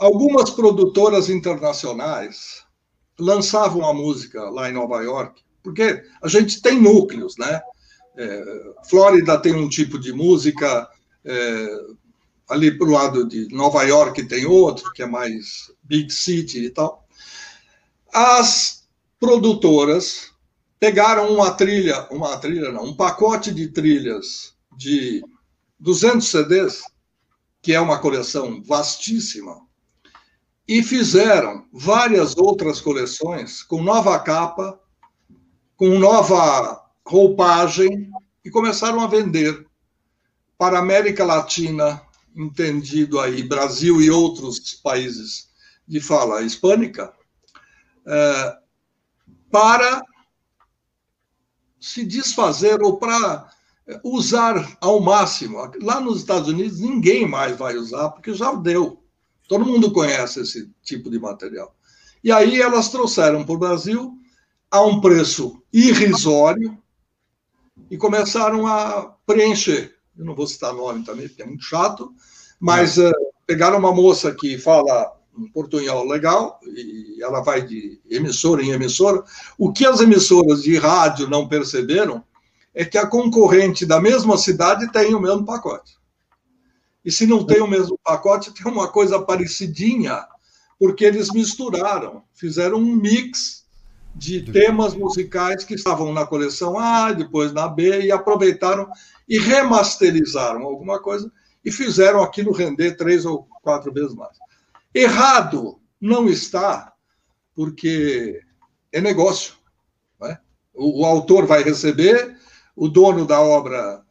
Algumas 0.00 0.50
produtoras 0.50 1.28
internacionais 1.28 2.64
lançavam 3.18 3.84
a 3.88 3.94
música 3.94 4.42
lá 4.50 4.68
em 4.68 4.72
Nova 4.72 5.02
York, 5.02 5.42
porque 5.62 6.02
a 6.22 6.28
gente 6.28 6.60
tem 6.60 6.80
núcleos, 6.80 7.36
né? 7.36 7.60
É, 8.16 8.44
Flórida 8.88 9.38
tem 9.38 9.54
um 9.54 9.68
tipo 9.68 9.98
de 9.98 10.12
música, 10.12 10.88
é, 11.24 11.66
ali 12.48 12.76
para 12.76 12.86
o 12.86 12.90
lado 12.90 13.26
de 13.26 13.48
Nova 13.54 13.82
York 13.82 14.22
tem 14.24 14.46
outro, 14.46 14.92
que 14.92 15.02
é 15.02 15.06
mais 15.06 15.72
big 15.82 16.12
city 16.12 16.66
e 16.66 16.70
tal. 16.70 17.06
As 18.12 18.86
produtoras 19.18 20.32
pegaram 20.78 21.32
uma 21.32 21.50
trilha, 21.52 22.06
uma 22.10 22.36
trilha 22.36 22.70
não, 22.70 22.84
um 22.84 22.96
pacote 22.96 23.52
de 23.52 23.68
trilhas 23.68 24.54
de 24.76 25.24
200 25.80 26.26
CDs, 26.26 26.82
que 27.62 27.72
é 27.72 27.80
uma 27.80 27.98
coleção 27.98 28.62
vastíssima, 28.62 29.60
e 30.66 30.82
fizeram 30.82 31.66
várias 31.72 32.36
outras 32.36 32.80
coleções 32.80 33.62
com 33.62 33.82
nova 33.82 34.18
capa, 34.18 34.78
com 35.76 35.98
nova 35.98 36.82
roupagem, 37.06 38.10
e 38.44 38.50
começaram 38.50 39.00
a 39.00 39.06
vender 39.06 39.66
para 40.58 40.76
a 40.76 40.80
América 40.80 41.24
Latina, 41.24 42.00
entendido 42.34 43.20
aí 43.20 43.42
Brasil 43.42 44.00
e 44.00 44.10
outros 44.10 44.74
países 44.74 45.48
de 45.86 46.00
fala 46.00 46.42
hispânica, 46.42 47.12
é, 48.06 48.58
para 49.50 50.02
se 51.78 52.04
desfazer 52.04 52.82
ou 52.82 52.96
para 52.96 53.50
usar 54.02 54.76
ao 54.80 55.00
máximo. 55.00 55.58
Lá 55.82 56.00
nos 56.00 56.18
Estados 56.18 56.48
Unidos, 56.48 56.80
ninguém 56.80 57.28
mais 57.28 57.56
vai 57.56 57.76
usar, 57.76 58.10
porque 58.10 58.32
já 58.32 58.52
deu. 58.54 59.02
Todo 59.46 59.66
mundo 59.66 59.92
conhece 59.92 60.40
esse 60.40 60.70
tipo 60.82 61.10
de 61.10 61.18
material. 61.18 61.76
E 62.22 62.32
aí 62.32 62.60
elas 62.60 62.88
trouxeram 62.88 63.44
para 63.44 63.54
o 63.54 63.58
Brasil 63.58 64.18
a 64.70 64.80
um 64.82 65.00
preço 65.00 65.62
irrisório 65.72 66.78
e 67.90 67.98
começaram 67.98 68.66
a 68.66 69.14
preencher. 69.26 69.93
Eu 70.16 70.24
não 70.24 70.34
vou 70.34 70.46
citar 70.46 70.72
nome 70.72 71.04
também, 71.04 71.28
porque 71.28 71.42
é 71.42 71.46
muito 71.46 71.64
chato, 71.64 72.14
mas 72.60 72.98
uh, 72.98 73.12
pegaram 73.46 73.78
uma 73.78 73.92
moça 73.92 74.32
que 74.34 74.58
fala 74.58 75.12
um 75.36 75.48
portunhol 75.48 76.06
legal 76.06 76.60
e 76.64 77.20
ela 77.20 77.40
vai 77.40 77.62
de 77.62 78.00
emissora 78.08 78.62
em 78.62 78.70
emissora. 78.70 79.22
O 79.58 79.72
que 79.72 79.84
as 79.84 80.00
emissoras 80.00 80.62
de 80.62 80.76
rádio 80.78 81.28
não 81.28 81.48
perceberam 81.48 82.22
é 82.72 82.84
que 82.84 82.98
a 82.98 83.06
concorrente 83.06 83.84
da 83.84 84.00
mesma 84.00 84.36
cidade 84.36 84.90
tem 84.92 85.14
o 85.14 85.20
mesmo 85.20 85.44
pacote. 85.44 85.98
E 87.04 87.12
se 87.12 87.26
não 87.26 87.44
tem 87.44 87.60
o 87.60 87.68
mesmo 87.68 87.98
pacote, 88.02 88.52
tem 88.52 88.70
uma 88.70 88.88
coisa 88.88 89.20
parecidinha, 89.20 90.26
porque 90.78 91.04
eles 91.04 91.30
misturaram, 91.30 92.22
fizeram 92.32 92.78
um 92.78 92.96
mix 92.96 93.63
de 94.14 94.42
temas 94.52 94.94
musicais 94.94 95.64
que 95.64 95.74
estavam 95.74 96.12
na 96.12 96.26
coleção 96.26 96.78
A, 96.78 97.12
depois 97.12 97.52
na 97.52 97.68
B, 97.68 98.02
e 98.02 98.12
aproveitaram 98.12 98.88
e 99.28 99.38
remasterizaram 99.38 100.62
alguma 100.62 101.00
coisa 101.00 101.30
e 101.64 101.72
fizeram 101.72 102.22
aquilo 102.22 102.52
render 102.52 102.96
três 102.96 103.24
ou 103.24 103.48
quatro 103.62 103.92
vezes 103.92 104.14
mais. 104.14 104.36
Errado 104.94 105.80
não 106.00 106.28
está, 106.28 106.92
porque 107.54 108.40
é 108.92 109.00
negócio. 109.00 109.54
Né? 110.20 110.38
O, 110.72 111.02
o 111.02 111.06
autor 111.06 111.46
vai 111.46 111.62
receber, 111.62 112.36
o 112.76 112.88
dono 112.88 113.26
da 113.26 113.40
obra 113.40 114.02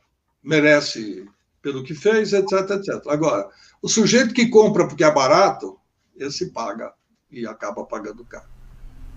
merece 0.42 1.26
pelo 1.62 1.84
que 1.84 1.94
fez, 1.94 2.34
etc, 2.34 2.72
etc. 2.72 3.08
Agora, 3.08 3.48
o 3.82 3.88
sujeito 3.88 4.34
que 4.34 4.50
compra 4.50 4.86
porque 4.88 5.04
é 5.04 5.12
barato, 5.12 5.80
esse 6.18 6.52
paga 6.52 6.94
e 7.32 7.48
acaba 7.48 7.86
pagando 7.86 8.26
caro. 8.26 8.53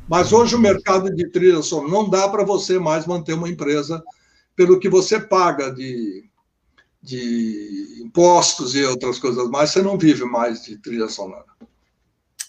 Mas 0.08 0.32
hoje 0.32 0.54
o 0.54 0.58
mercado 0.58 1.14
de 1.14 1.28
trilha 1.30 1.62
sonora 1.62 1.90
não 1.90 2.08
dá 2.08 2.28
para 2.28 2.44
você 2.44 2.78
mais 2.78 3.06
manter 3.06 3.34
uma 3.34 3.48
empresa 3.48 4.02
pelo 4.54 4.78
que 4.78 4.88
você 4.88 5.20
paga 5.20 5.70
de, 5.72 6.24
de 7.02 8.02
impostos 8.04 8.74
e 8.74 8.84
outras 8.84 9.18
coisas 9.18 9.48
mais, 9.50 9.70
você 9.70 9.82
não 9.82 9.98
vive 9.98 10.24
mais 10.24 10.62
de 10.62 10.78
trilha 10.78 11.08
sonora. 11.08 11.44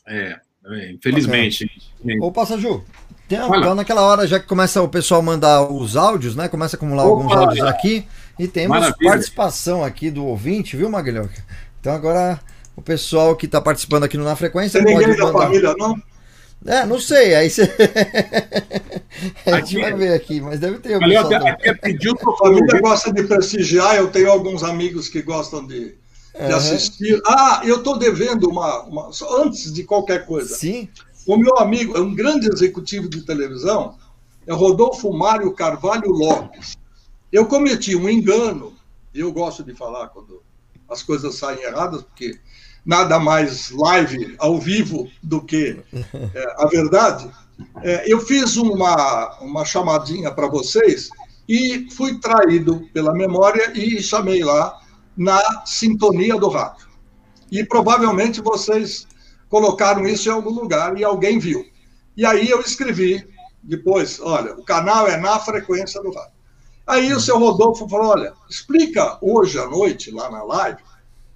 É, 0.07 0.39
é 0.65 0.91
infelizmente. 0.91 1.69
Okay. 1.99 2.19
Ô, 2.21 2.31
Passaju, 2.31 2.83
tem, 3.27 3.37
então, 3.39 3.75
naquela 3.75 4.01
hora, 4.03 4.25
já 4.25 4.39
que 4.39 4.47
começa 4.47 4.81
o 4.81 4.87
pessoal 4.87 5.21
mandar 5.21 5.69
os 5.69 5.97
áudios, 5.97 6.33
né? 6.35 6.47
Começa 6.47 6.75
a 6.75 6.77
acumular 6.77 7.03
Opa, 7.03 7.11
alguns 7.11 7.31
áudios 7.33 7.65
aqui. 7.65 8.07
E 8.39 8.47
temos 8.47 8.69
Maravilha. 8.69 9.11
participação 9.11 9.83
aqui 9.83 10.09
do 10.09 10.25
ouvinte, 10.25 10.77
viu, 10.77 10.89
Magalhãoca? 10.89 11.43
Então 11.81 11.93
agora 11.93 12.39
o 12.75 12.81
pessoal 12.81 13.35
que 13.35 13.45
está 13.45 13.59
participando 13.59 14.03
aqui 14.03 14.15
no 14.17 14.23
Na 14.23 14.35
Frequência. 14.35 14.81
Tem 14.81 14.95
ninguém 14.95 15.15
da 15.17 15.31
família, 15.31 15.73
não? 15.77 15.95
É, 16.65 16.85
não 16.85 16.99
sei, 16.99 17.35
aí 17.35 17.49
você. 17.49 17.63
a 19.45 19.59
gente 19.59 19.79
vai 19.79 19.93
ver 19.93 20.13
aqui, 20.13 20.41
mas 20.41 20.59
deve 20.59 20.79
ter 20.79 20.95
algum. 20.95 21.17
Até, 21.17 21.73
pediu 21.75 22.13
a 22.13 22.37
família 22.37 22.81
gosta 22.81 23.13
de 23.13 23.23
prestigiar, 23.23 23.95
eu 23.95 24.09
tenho 24.11 24.29
alguns 24.31 24.63
amigos 24.63 25.07
que 25.07 25.21
gostam 25.21 25.65
de, 25.65 25.89
de 25.89 25.95
uhum. 26.39 26.55
assistir. 26.55 27.21
Ah, 27.25 27.61
eu 27.63 27.77
estou 27.77 27.97
devendo 27.97 28.49
uma, 28.49 28.81
uma. 28.83 29.09
Antes 29.39 29.71
de 29.71 29.83
qualquer 29.83 30.25
coisa. 30.25 30.55
Sim. 30.55 30.89
O 31.25 31.37
meu 31.37 31.57
amigo, 31.57 31.95
é 31.95 31.99
um 31.99 32.15
grande 32.15 32.47
executivo 32.47 33.09
de 33.09 33.21
televisão, 33.21 33.97
é 34.45 34.53
Rodolfo 34.53 35.11
Mário 35.11 35.53
Carvalho 35.53 36.09
Lopes. 36.09 36.77
Eu 37.31 37.45
cometi 37.45 37.95
um 37.95 38.09
engano, 38.09 38.73
e 39.13 39.19
eu 39.19 39.31
gosto 39.31 39.63
de 39.63 39.73
falar 39.73 40.07
quando 40.07 40.41
as 40.89 41.03
coisas 41.03 41.35
saem 41.35 41.61
erradas, 41.61 42.01
porque 42.01 42.39
nada 42.87 43.19
mais 43.19 43.69
live, 43.69 44.33
ao 44.39 44.57
vivo, 44.57 45.09
do 45.21 45.41
que 45.41 45.77
é, 45.93 46.55
a 46.57 46.65
verdade. 46.67 47.29
É, 47.83 48.11
eu 48.11 48.21
fiz 48.21 48.55
uma, 48.55 49.37
uma 49.41 49.65
chamadinha 49.65 50.31
para 50.31 50.47
vocês 50.47 51.09
e 51.49 51.87
fui 51.91 52.17
traído 52.19 52.87
pela 52.93 53.11
memória 53.11 53.77
e 53.77 54.01
chamei 54.01 54.41
lá 54.41 54.79
na 55.17 55.65
sintonia 55.65 56.37
do 56.37 56.47
rádio. 56.47 56.87
E 57.51 57.61
provavelmente 57.61 58.39
vocês 58.39 59.05
colocaram 59.49 60.07
isso 60.07 60.29
em 60.29 60.31
algum 60.31 60.51
lugar 60.51 60.97
e 60.97 61.03
alguém 61.03 61.39
viu. 61.39 61.65
E 62.15 62.25
aí 62.25 62.49
eu 62.49 62.61
escrevi 62.61 63.27
depois, 63.61 64.19
olha, 64.21 64.53
o 64.53 64.63
canal 64.63 65.07
é 65.07 65.17
na 65.17 65.37
frequência 65.39 66.01
do 66.01 66.13
rádio. 66.13 66.37
Aí 66.85 67.11
o 67.11 67.19
seu 67.19 67.37
Rodolfo 67.37 67.87
falou, 67.89 68.11
olha, 68.11 68.33
explica 68.49 69.17
hoje 69.21 69.59
à 69.59 69.67
noite, 69.67 70.09
lá 70.09 70.31
na 70.31 70.41
live, 70.41 70.77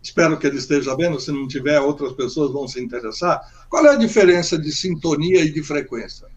espero 0.01 0.37
que 0.37 0.47
ele 0.47 0.57
esteja 0.57 0.95
vendo, 0.95 1.19
se 1.19 1.31
não 1.31 1.47
tiver, 1.47 1.79
outras 1.79 2.13
pessoas 2.13 2.51
vão 2.51 2.67
se 2.67 2.81
interessar. 2.81 3.41
Qual 3.69 3.85
é 3.85 3.91
a 3.91 3.97
diferença 3.97 4.57
de 4.57 4.71
sintonia 4.71 5.43
e 5.43 5.51
de 5.51 5.63
frequência? 5.63 6.27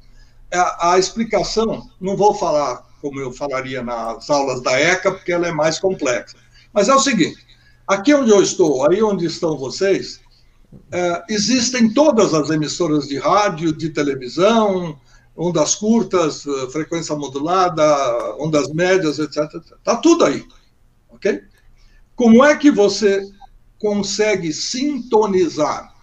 A, 0.53 0.57
é, 0.57 0.77
a, 0.93 0.99
explicação, 0.99 1.89
não 2.01 2.17
vou 2.17 2.35
falar 2.35 2.87
como 3.01 3.21
eu 3.21 3.33
falaria 3.33 3.83
nas 3.83 4.29
aulas 4.31 4.63
da 4.63 4.79
ECA, 4.79 5.13
porque 5.13 5.33
ela 5.33 5.47
é 5.47 5.53
mais 5.53 5.79
complexa. 5.79 6.37
Mas 6.73 6.89
é 6.89 6.95
o 6.95 7.01
seguinte: 7.01 7.45
aqui 7.87 8.15
onde 8.15 8.31
eu 8.31 8.43
estou, 8.43 8.89
aí 8.89 9.03
onde 9.03 9.27
estão 9.27 9.57
vocês, 9.57 10.21
é, 10.93 11.23
existem 11.29 11.93
todas 11.93 12.35
as 12.35 12.51
emissoras 12.51 13.09
de 13.09 13.19
rádio, 13.19 13.73
de 13.73 13.91
televisão, 13.91 14.99
ondas 15.37 15.75
curtas, 15.75 16.47
é, 16.47 16.71
frequência 16.71 17.15
modulada, 17.15 17.85
ondas 18.39 18.73
médias, 18.73 19.19
etc. 19.19 19.55
Está 19.55 19.97
tudo 19.97 20.25
aí. 20.25 20.45
Ok? 21.09 21.43
Como 22.15 22.45
é 22.45 22.57
que 22.57 22.71
você 22.71 23.29
consegue 23.85 24.51
sintonizar. 24.51 25.95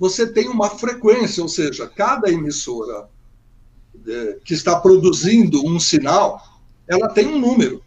Você 0.00 0.26
tem 0.26 0.48
uma 0.48 0.68
frequência, 0.68 1.40
ou 1.40 1.48
seja, 1.48 1.86
cada 1.86 2.28
emissora 2.28 3.08
é, 4.04 4.38
que 4.44 4.52
está 4.52 4.80
produzindo 4.80 5.64
um 5.64 5.78
sinal, 5.78 6.42
ela 6.88 7.08
tem 7.08 7.28
um 7.28 7.38
número. 7.38 7.84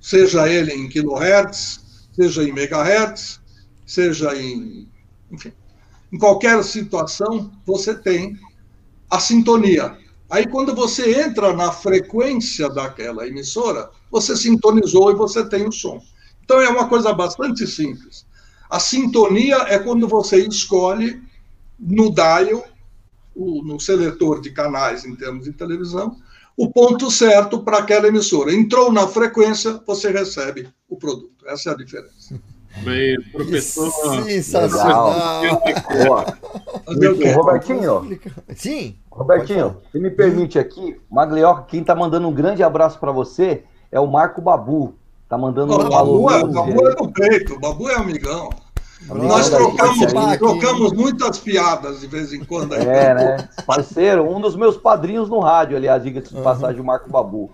Seja 0.00 0.48
ele 0.48 0.72
em 0.72 0.88
kilohertz, 0.88 2.08
seja 2.10 2.42
em 2.42 2.52
megahertz, 2.52 3.38
seja 3.84 4.34
em. 4.34 4.88
Enfim, 5.30 5.52
em 6.10 6.16
qualquer 6.16 6.64
situação, 6.64 7.52
você 7.66 7.94
tem 7.94 8.40
a 9.10 9.20
sintonia. 9.20 9.98
Aí, 10.30 10.46
quando 10.46 10.74
você 10.74 11.20
entra 11.20 11.52
na 11.52 11.70
frequência 11.70 12.70
daquela 12.70 13.28
emissora, 13.28 13.90
você 14.10 14.34
sintonizou 14.34 15.10
e 15.10 15.14
você 15.14 15.46
tem 15.46 15.68
o 15.68 15.72
som. 15.72 16.00
Então 16.46 16.60
é 16.60 16.68
uma 16.68 16.88
coisa 16.88 17.12
bastante 17.12 17.66
simples. 17.66 18.24
A 18.70 18.78
sintonia 18.78 19.56
é 19.66 19.80
quando 19.80 20.06
você 20.06 20.46
escolhe 20.46 21.20
no 21.78 22.14
dial, 22.14 22.64
no 23.34 23.78
seletor 23.80 24.40
de 24.40 24.50
canais 24.50 25.04
em 25.04 25.16
termos 25.16 25.44
de 25.44 25.52
televisão, 25.52 26.16
o 26.56 26.70
ponto 26.70 27.10
certo 27.10 27.62
para 27.64 27.78
aquela 27.78 28.06
emissora. 28.06 28.54
Entrou 28.54 28.92
na 28.92 29.08
frequência, 29.08 29.80
você 29.84 30.12
recebe 30.12 30.68
o 30.88 30.96
produto. 30.96 31.44
Essa 31.46 31.70
é 31.70 31.72
a 31.72 31.76
diferença. 31.76 32.40
Bem, 32.84 33.20
professor. 33.32 33.90
Sensacional. 34.22 35.42
Robertinho. 37.34 38.20
Sim. 38.54 38.96
Robertinho, 39.10 39.78
se 39.90 39.98
me 39.98 40.10
permite 40.10 40.58
aqui, 40.58 40.96
Maglioca, 41.10 41.64
quem 41.64 41.80
está 41.80 41.94
mandando 41.94 42.28
um 42.28 42.32
grande 42.32 42.62
abraço 42.62 43.00
para 43.00 43.10
você 43.10 43.64
é 43.90 43.98
o 43.98 44.06
Marco 44.06 44.40
Babu. 44.40 44.94
Tá 45.28 45.36
mandando 45.36 45.74
um 45.74 45.88
Babu, 45.88 46.30
é, 46.30 46.44
Babu 46.44 46.88
é 46.88 46.94
do 46.94 47.08
peito, 47.08 47.54
o 47.54 47.60
Babu 47.60 47.90
é 47.90 47.96
amigão. 47.96 48.50
Nós 49.08 49.50
trocamos, 49.50 50.12
trocamos 50.38 50.92
muitas 50.92 51.38
piadas 51.38 52.00
de 52.00 52.06
vez 52.06 52.32
em 52.32 52.44
quando. 52.44 52.74
Aí. 52.74 52.86
É, 52.86 53.14
né? 53.14 53.48
Parceiro, 53.66 54.28
um 54.28 54.40
dos 54.40 54.56
meus 54.56 54.76
padrinhos 54.76 55.28
no 55.28 55.38
rádio, 55.40 55.76
aliás, 55.76 56.02
diga-se 56.02 56.34
de 56.34 56.40
passagem, 56.40 56.80
o 56.80 56.84
Marco 56.84 57.10
Babu. 57.10 57.50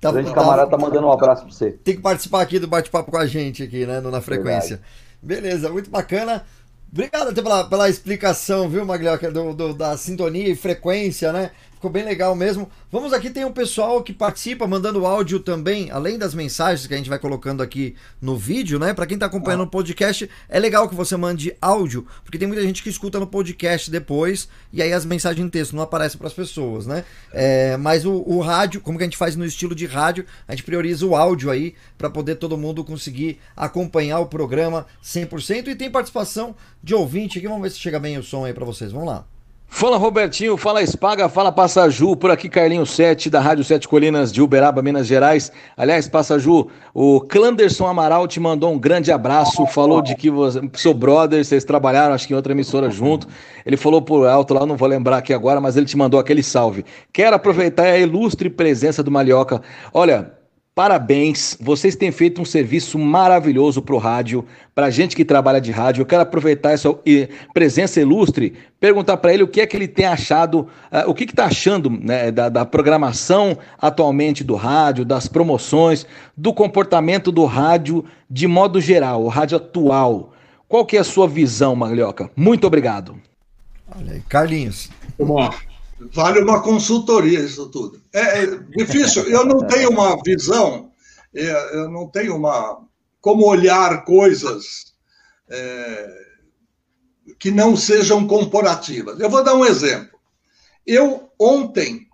Tá, 0.00 0.10
o 0.10 0.12
grande 0.12 0.30
tá, 0.30 0.34
camarada 0.34 0.70
tá 0.70 0.78
mandando 0.78 1.06
um 1.06 1.12
abraço 1.12 1.42
para 1.42 1.52
você. 1.52 1.72
Tem 1.72 1.96
que 1.96 2.02
participar 2.02 2.42
aqui 2.42 2.58
do 2.58 2.68
bate-papo 2.68 3.10
com 3.10 3.16
a 3.16 3.26
gente 3.26 3.62
aqui, 3.62 3.86
né? 3.86 4.00
Na 4.00 4.20
frequência. 4.20 4.80
Verdade. 5.22 5.42
Beleza, 5.42 5.70
muito 5.70 5.90
bacana. 5.90 6.44
Obrigado 6.92 7.30
até 7.30 7.42
pela, 7.42 7.64
pela 7.64 7.88
explicação, 7.88 8.68
viu, 8.68 8.84
Maglioca, 8.84 9.30
do, 9.30 9.52
do, 9.52 9.74
da 9.74 9.96
sintonia 9.96 10.48
e 10.48 10.54
frequência, 10.54 11.32
né? 11.32 11.50
Ficou 11.84 11.92
bem 11.92 12.04
legal 12.04 12.34
mesmo. 12.34 12.70
Vamos 12.90 13.12
aqui, 13.12 13.28
tem 13.28 13.44
um 13.44 13.52
pessoal 13.52 14.02
que 14.02 14.14
participa 14.14 14.66
mandando 14.66 15.04
áudio 15.04 15.38
também, 15.38 15.90
além 15.90 16.16
das 16.16 16.34
mensagens 16.34 16.86
que 16.86 16.94
a 16.94 16.96
gente 16.96 17.10
vai 17.10 17.18
colocando 17.18 17.62
aqui 17.62 17.94
no 18.22 18.38
vídeo, 18.38 18.78
né? 18.78 18.94
Para 18.94 19.04
quem 19.04 19.18
tá 19.18 19.26
acompanhando 19.26 19.60
ah. 19.60 19.64
o 19.64 19.68
podcast, 19.68 20.30
é 20.48 20.58
legal 20.58 20.88
que 20.88 20.94
você 20.94 21.14
mande 21.14 21.54
áudio, 21.60 22.06
porque 22.24 22.38
tem 22.38 22.48
muita 22.48 22.62
gente 22.62 22.82
que 22.82 22.88
escuta 22.88 23.20
no 23.20 23.26
podcast 23.26 23.90
depois 23.90 24.48
e 24.72 24.80
aí 24.80 24.94
as 24.94 25.04
mensagens 25.04 25.44
em 25.44 25.50
texto 25.50 25.76
não 25.76 25.82
aparecem 25.82 26.16
para 26.16 26.26
as 26.26 26.32
pessoas, 26.32 26.86
né? 26.86 27.04
É, 27.30 27.76
mas 27.76 28.06
o, 28.06 28.24
o, 28.26 28.40
rádio, 28.40 28.80
como 28.80 28.96
que 28.96 29.04
a 29.04 29.06
gente 29.06 29.18
faz 29.18 29.36
no 29.36 29.44
estilo 29.44 29.74
de 29.74 29.84
rádio, 29.84 30.24
a 30.48 30.52
gente 30.52 30.64
prioriza 30.64 31.04
o 31.04 31.14
áudio 31.14 31.50
aí 31.50 31.74
para 31.98 32.08
poder 32.08 32.36
todo 32.36 32.56
mundo 32.56 32.82
conseguir 32.82 33.38
acompanhar 33.54 34.20
o 34.20 34.26
programa 34.26 34.86
100% 35.04 35.68
e 35.68 35.74
tem 35.74 35.90
participação 35.90 36.56
de 36.82 36.94
ouvinte 36.94 37.36
aqui. 37.36 37.46
Vamos 37.46 37.62
ver 37.62 37.70
se 37.70 37.78
chega 37.78 38.00
bem 38.00 38.16
o 38.16 38.22
som 38.22 38.46
aí 38.46 38.54
para 38.54 38.64
vocês. 38.64 38.90
Vamos 38.90 39.08
lá. 39.08 39.33
Fala 39.76 39.96
Robertinho, 39.96 40.56
fala 40.56 40.84
Espaga, 40.84 41.28
fala 41.28 41.50
Passaju, 41.50 42.14
por 42.14 42.30
aqui 42.30 42.48
Carlinho 42.48 42.86
7 42.86 43.28
da 43.28 43.40
Rádio 43.40 43.64
Sete 43.64 43.88
Colinas 43.88 44.32
de 44.32 44.40
Uberaba, 44.40 44.80
Minas 44.80 45.04
Gerais. 45.04 45.50
Aliás, 45.76 46.06
Passaju, 46.06 46.68
o 46.94 47.20
Clanderson 47.20 47.88
Amaral 47.88 48.28
te 48.28 48.38
mandou 48.38 48.72
um 48.72 48.78
grande 48.78 49.10
abraço, 49.10 49.66
falou 49.66 50.00
de 50.00 50.14
que 50.14 50.30
você, 50.30 50.60
seu 50.74 50.94
brother, 50.94 51.44
vocês 51.44 51.64
trabalharam 51.64 52.14
acho 52.14 52.28
que 52.28 52.32
em 52.32 52.36
outra 52.36 52.52
emissora 52.52 52.88
junto. 52.88 53.26
Ele 53.66 53.76
falou 53.76 54.00
por 54.00 54.28
alto 54.28 54.54
lá, 54.54 54.64
não 54.64 54.76
vou 54.76 54.86
lembrar 54.86 55.16
aqui 55.16 55.34
agora, 55.34 55.60
mas 55.60 55.76
ele 55.76 55.86
te 55.86 55.96
mandou 55.96 56.20
aquele 56.20 56.44
salve. 56.44 56.84
Quero 57.12 57.34
aproveitar 57.34 57.82
a 57.82 57.98
ilustre 57.98 58.48
presença 58.48 59.02
do 59.02 59.10
Malioca. 59.10 59.60
Olha, 59.92 60.34
Parabéns, 60.74 61.56
vocês 61.60 61.94
têm 61.94 62.10
feito 62.10 62.42
um 62.42 62.44
serviço 62.44 62.98
maravilhoso 62.98 63.80
para 63.80 63.94
o 63.94 63.98
rádio, 63.98 64.44
para 64.74 64.86
a 64.86 64.90
gente 64.90 65.14
que 65.14 65.24
trabalha 65.24 65.60
de 65.60 65.70
rádio. 65.70 66.02
Eu 66.02 66.06
quero 66.06 66.22
aproveitar 66.22 66.72
essa 66.72 66.88
presença 67.52 68.00
ilustre, 68.00 68.54
perguntar 68.80 69.18
para 69.18 69.32
ele 69.32 69.44
o 69.44 69.48
que 69.48 69.60
é 69.60 69.66
que 69.68 69.76
ele 69.76 69.86
tem 69.86 70.04
achado, 70.04 70.62
uh, 70.90 71.08
o 71.08 71.14
que 71.14 71.22
está 71.22 71.44
achando 71.44 71.88
né, 71.88 72.32
da, 72.32 72.48
da, 72.48 72.64
programação 72.64 73.56
atualmente 73.80 74.42
do 74.42 74.56
rádio, 74.56 75.04
das 75.04 75.28
promoções, 75.28 76.04
do 76.36 76.52
comportamento 76.52 77.30
do 77.30 77.44
rádio 77.44 78.04
de 78.28 78.48
modo 78.48 78.80
geral, 78.80 79.22
o 79.22 79.28
rádio 79.28 79.58
atual. 79.58 80.32
Qual 80.66 80.84
que 80.84 80.96
é 80.96 81.00
a 81.00 81.04
sua 81.04 81.28
visão, 81.28 81.76
Maglioca? 81.76 82.28
Muito 82.34 82.66
obrigado. 82.66 83.14
Olha 83.96 84.14
aí, 84.14 84.22
Carlinhos. 84.28 84.90
Bom, 85.16 85.48
Vale 86.12 86.40
uma 86.40 86.62
consultoria 86.62 87.40
isso 87.40 87.68
tudo. 87.70 88.00
É, 88.12 88.44
é 88.44 88.46
difícil, 88.76 89.24
eu 89.28 89.44
não 89.44 89.66
tenho 89.66 89.90
uma 89.90 90.20
visão, 90.22 90.90
é, 91.34 91.76
eu 91.76 91.90
não 91.90 92.08
tenho 92.08 92.36
uma. 92.36 92.82
como 93.20 93.46
olhar 93.46 94.04
coisas 94.04 94.94
é, 95.48 96.24
que 97.38 97.50
não 97.50 97.76
sejam 97.76 98.26
corporativas. 98.26 99.18
Eu 99.18 99.30
vou 99.30 99.42
dar 99.42 99.54
um 99.54 99.64
exemplo. 99.64 100.18
Eu, 100.86 101.30
ontem, 101.38 102.06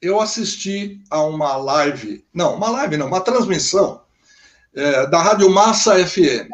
eu 0.00 0.20
assisti 0.20 1.02
a 1.10 1.22
uma 1.22 1.56
live, 1.56 2.24
não, 2.32 2.54
uma 2.54 2.70
live 2.70 2.96
não, 2.96 3.06
uma 3.06 3.20
transmissão 3.20 4.02
é, 4.74 5.06
da 5.06 5.20
Rádio 5.20 5.50
Massa 5.50 5.94
FM, 6.06 6.48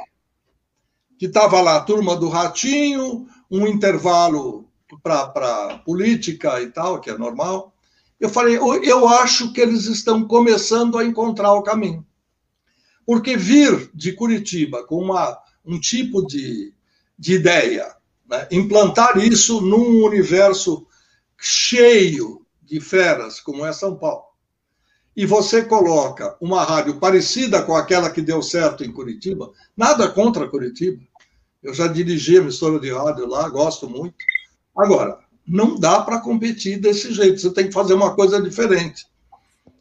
que 1.19 1.27
estava 1.27 1.61
lá 1.61 1.77
a 1.77 1.81
turma 1.81 2.17
do 2.17 2.29
Ratinho, 2.29 3.27
um 3.51 3.67
intervalo 3.67 4.64
para 5.03 5.79
política 5.79 6.61
e 6.61 6.71
tal, 6.71 7.01
que 7.01 7.11
é 7.11 7.19
normal. 7.19 7.75
Eu 8.19 8.29
falei, 8.29 8.57
eu 8.57 9.09
acho 9.09 9.53
que 9.53 9.61
eles 9.61 9.87
estão 9.87 10.27
começando 10.27 10.97
a 10.99 11.05
encontrar 11.05 11.53
o 11.53 11.63
caminho. 11.63 12.07
Porque 13.07 13.37
vir 13.37 13.91
de 13.93 14.13
Curitiba 14.13 14.85
com 14.87 14.97
uma, 14.97 15.39
um 15.65 15.79
tipo 15.79 16.27
de, 16.27 16.73
de 17.19 17.35
ideia, 17.35 17.95
né, 18.29 18.49
implantar 18.51 19.19
isso 19.19 19.61
num 19.61 20.05
universo 20.05 20.87
cheio 21.39 22.45
de 22.63 22.81
feras, 22.81 23.41
como 23.41 23.65
é 23.67 23.73
São 23.73 23.97
Paulo, 23.97 24.25
e 25.17 25.27
você 25.27 25.65
coloca 25.65 26.37
uma 26.41 26.65
rádio 26.65 26.99
parecida 26.99 27.63
com 27.63 27.77
aquela 27.77 28.11
que 28.11 28.21
deu 28.21 28.43
certo 28.43 28.83
em 28.83 28.93
Curitiba, 28.93 29.53
nada 29.77 30.09
contra 30.09 30.49
Curitiba. 30.49 31.01
Eu 31.63 31.73
já 31.73 31.87
dirigi 31.87 32.37
emissora 32.37 32.81
de 32.81 32.93
rádio 32.93 33.27
lá, 33.29 33.49
gosto 33.49 33.89
muito. 33.89 34.17
Agora, 34.77 35.19
não 35.47 35.79
dá 35.79 36.01
para 36.01 36.21
competir 36.21 36.79
desse 36.79 37.13
jeito, 37.13 37.41
você 37.41 37.51
tem 37.51 37.67
que 37.67 37.73
fazer 37.75 37.95
uma 37.95 38.15
coisa 38.15 38.41
diferente. 38.41 39.07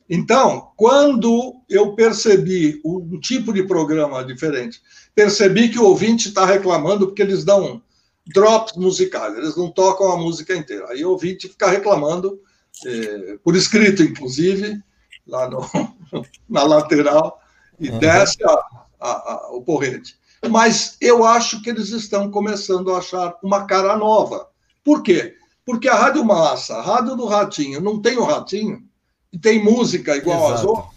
Então, 0.09 0.71
quando 0.75 1.55
eu 1.69 1.95
percebi 1.95 2.81
um 2.83 3.19
tipo 3.19 3.53
de 3.53 3.63
programa 3.63 4.23
diferente, 4.23 4.81
percebi 5.15 5.69
que 5.69 5.79
o 5.79 5.85
ouvinte 5.85 6.27
está 6.27 6.45
reclamando 6.45 7.07
porque 7.07 7.21
eles 7.21 7.43
dão 7.43 7.81
drops 8.27 8.75
musicais, 8.75 9.37
eles 9.37 9.55
não 9.55 9.71
tocam 9.71 10.11
a 10.11 10.17
música 10.17 10.55
inteira. 10.55 10.87
Aí 10.89 11.03
o 11.03 11.11
ouvinte 11.11 11.47
fica 11.47 11.69
reclamando, 11.69 12.39
eh, 12.85 13.37
por 13.43 13.55
escrito, 13.55 14.03
inclusive, 14.03 14.81
lá 15.27 15.49
no, 15.49 15.61
na 16.49 16.63
lateral, 16.63 17.41
e 17.79 17.89
uhum. 17.89 17.99
desce 17.99 18.37
a, 18.43 18.65
a, 18.99 19.09
a, 19.09 19.49
o 19.53 19.61
porrete. 19.61 20.17
Mas 20.49 20.97
eu 20.99 21.23
acho 21.23 21.61
que 21.61 21.69
eles 21.69 21.89
estão 21.89 22.29
começando 22.29 22.93
a 22.93 22.97
achar 22.97 23.37
uma 23.41 23.65
cara 23.65 23.95
nova. 23.97 24.49
Por 24.83 25.01
quê? 25.01 25.35
Porque 25.65 25.87
a 25.87 25.95
Rádio 25.95 26.25
Massa, 26.25 26.75
a 26.75 26.81
Rádio 26.81 27.15
do 27.15 27.25
Ratinho, 27.25 27.79
não 27.79 28.01
tem 28.01 28.17
o 28.17 28.23
Ratinho, 28.23 28.83
e 29.31 29.39
tem 29.39 29.63
música 29.63 30.15
igual 30.15 30.37
Exato. 30.37 30.53
às 30.53 30.63
outras. 30.65 30.93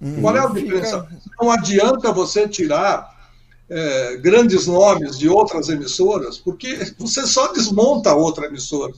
Uhum. 0.00 0.20
Qual 0.22 0.36
é 0.36 0.40
a 0.40 0.46
diferença? 0.46 1.08
Não 1.40 1.50
adianta 1.50 2.12
você 2.12 2.48
tirar 2.48 3.30
é, 3.68 4.16
grandes 4.16 4.66
nomes 4.66 5.18
de 5.18 5.28
outras 5.28 5.68
emissoras, 5.68 6.38
porque 6.38 6.92
você 6.98 7.26
só 7.26 7.52
desmonta 7.52 8.14
outra 8.14 8.46
emissora. 8.46 8.92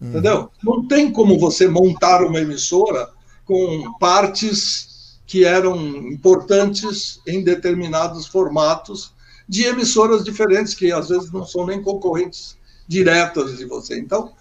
Uhum. 0.00 0.10
Entendeu? 0.10 0.50
Não 0.62 0.86
tem 0.86 1.10
como 1.10 1.38
você 1.38 1.66
montar 1.66 2.22
uma 2.24 2.38
emissora 2.38 3.10
com 3.44 3.92
partes 3.98 5.18
que 5.26 5.44
eram 5.44 5.76
importantes 6.08 7.20
em 7.26 7.42
determinados 7.42 8.26
formatos 8.26 9.12
de 9.48 9.64
emissoras 9.64 10.24
diferentes, 10.24 10.74
que 10.74 10.92
às 10.92 11.08
vezes 11.08 11.32
não 11.32 11.44
são 11.44 11.66
nem 11.66 11.82
concorrentes 11.82 12.56
diretas 12.86 13.58
de 13.58 13.64
você. 13.64 13.98
Então, 13.98 14.32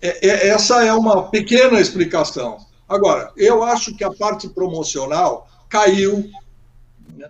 é, 0.00 0.28
é, 0.28 0.48
essa 0.48 0.84
é 0.84 0.92
uma 0.92 1.30
pequena 1.30 1.80
explicação. 1.80 2.58
Agora, 2.88 3.32
eu 3.36 3.62
acho 3.62 3.96
que 3.96 4.04
a 4.04 4.12
parte 4.12 4.48
promocional 4.48 5.48
caiu. 5.68 6.28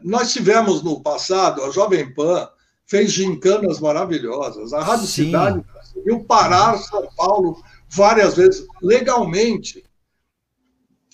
Nós 0.03 0.33
tivemos 0.33 0.83
no 0.83 1.01
passado, 1.01 1.63
a 1.65 1.71
Jovem 1.71 2.13
Pan 2.13 2.49
fez 2.87 3.13
gincanas 3.13 3.81
maravilhosas, 3.81 4.73
a 4.73 4.83
Rádio 4.83 5.07
Sim. 5.07 5.27
Cidade 5.27 5.63
conseguiu 5.73 6.25
parar 6.25 6.77
São 6.79 7.09
Paulo 7.17 7.63
várias 7.89 8.37
vezes, 8.37 8.67
legalmente. 8.83 9.85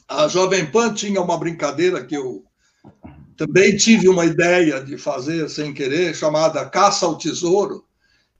A 0.08 0.28
Jovem 0.28 0.66
Pan 0.66 0.92
tinha 0.92 1.20
uma 1.20 1.38
brincadeira 1.38 2.04
que 2.04 2.16
eu 2.16 2.44
também 3.36 3.76
tive 3.76 4.08
uma 4.08 4.24
ideia 4.24 4.82
de 4.82 4.98
fazer 4.98 5.48
sem 5.48 5.72
querer, 5.72 6.14
chamada 6.14 6.64
Caça 6.68 7.06
ao 7.06 7.16
Tesouro. 7.16 7.84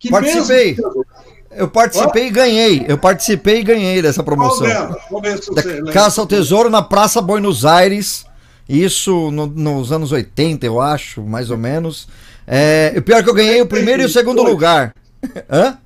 Que 0.03 0.11
Participei. 0.11 0.75
Mesmo... 0.75 1.07
Eu 1.55 1.69
participei 1.69 2.27
e 2.27 2.31
ganhei. 2.31 2.85
Eu 2.89 2.99
participei 2.99 3.61
e 3.61 3.63
ganhei 3.63 4.03
dessa 4.03 4.23
promoção. 4.23 4.67
Da 4.67 5.93
Caça 5.93 6.21
ao 6.21 6.27
Tesouro 6.27 6.69
na 6.69 6.83
Praça 6.83 7.21
Buenos 7.21 7.65
Aires. 7.65 8.25
Isso 8.69 9.31
no, 9.31 9.47
nos 9.47 9.93
anos 9.93 10.11
80, 10.11 10.67
eu 10.67 10.81
acho, 10.81 11.23
mais 11.23 11.51
ou 11.51 11.57
menos. 11.57 12.09
É, 12.47 12.95
o 12.97 13.03
pior 13.03 13.19
é 13.19 13.23
que 13.23 13.31
eu 13.31 13.35
ganhei 13.35 13.61
o 13.61 13.67
primeiro 13.67 14.03
e 14.03 14.07
o 14.07 14.09
segundo 14.09 14.43
lugar. 14.43 14.93
Hã? 15.49 15.79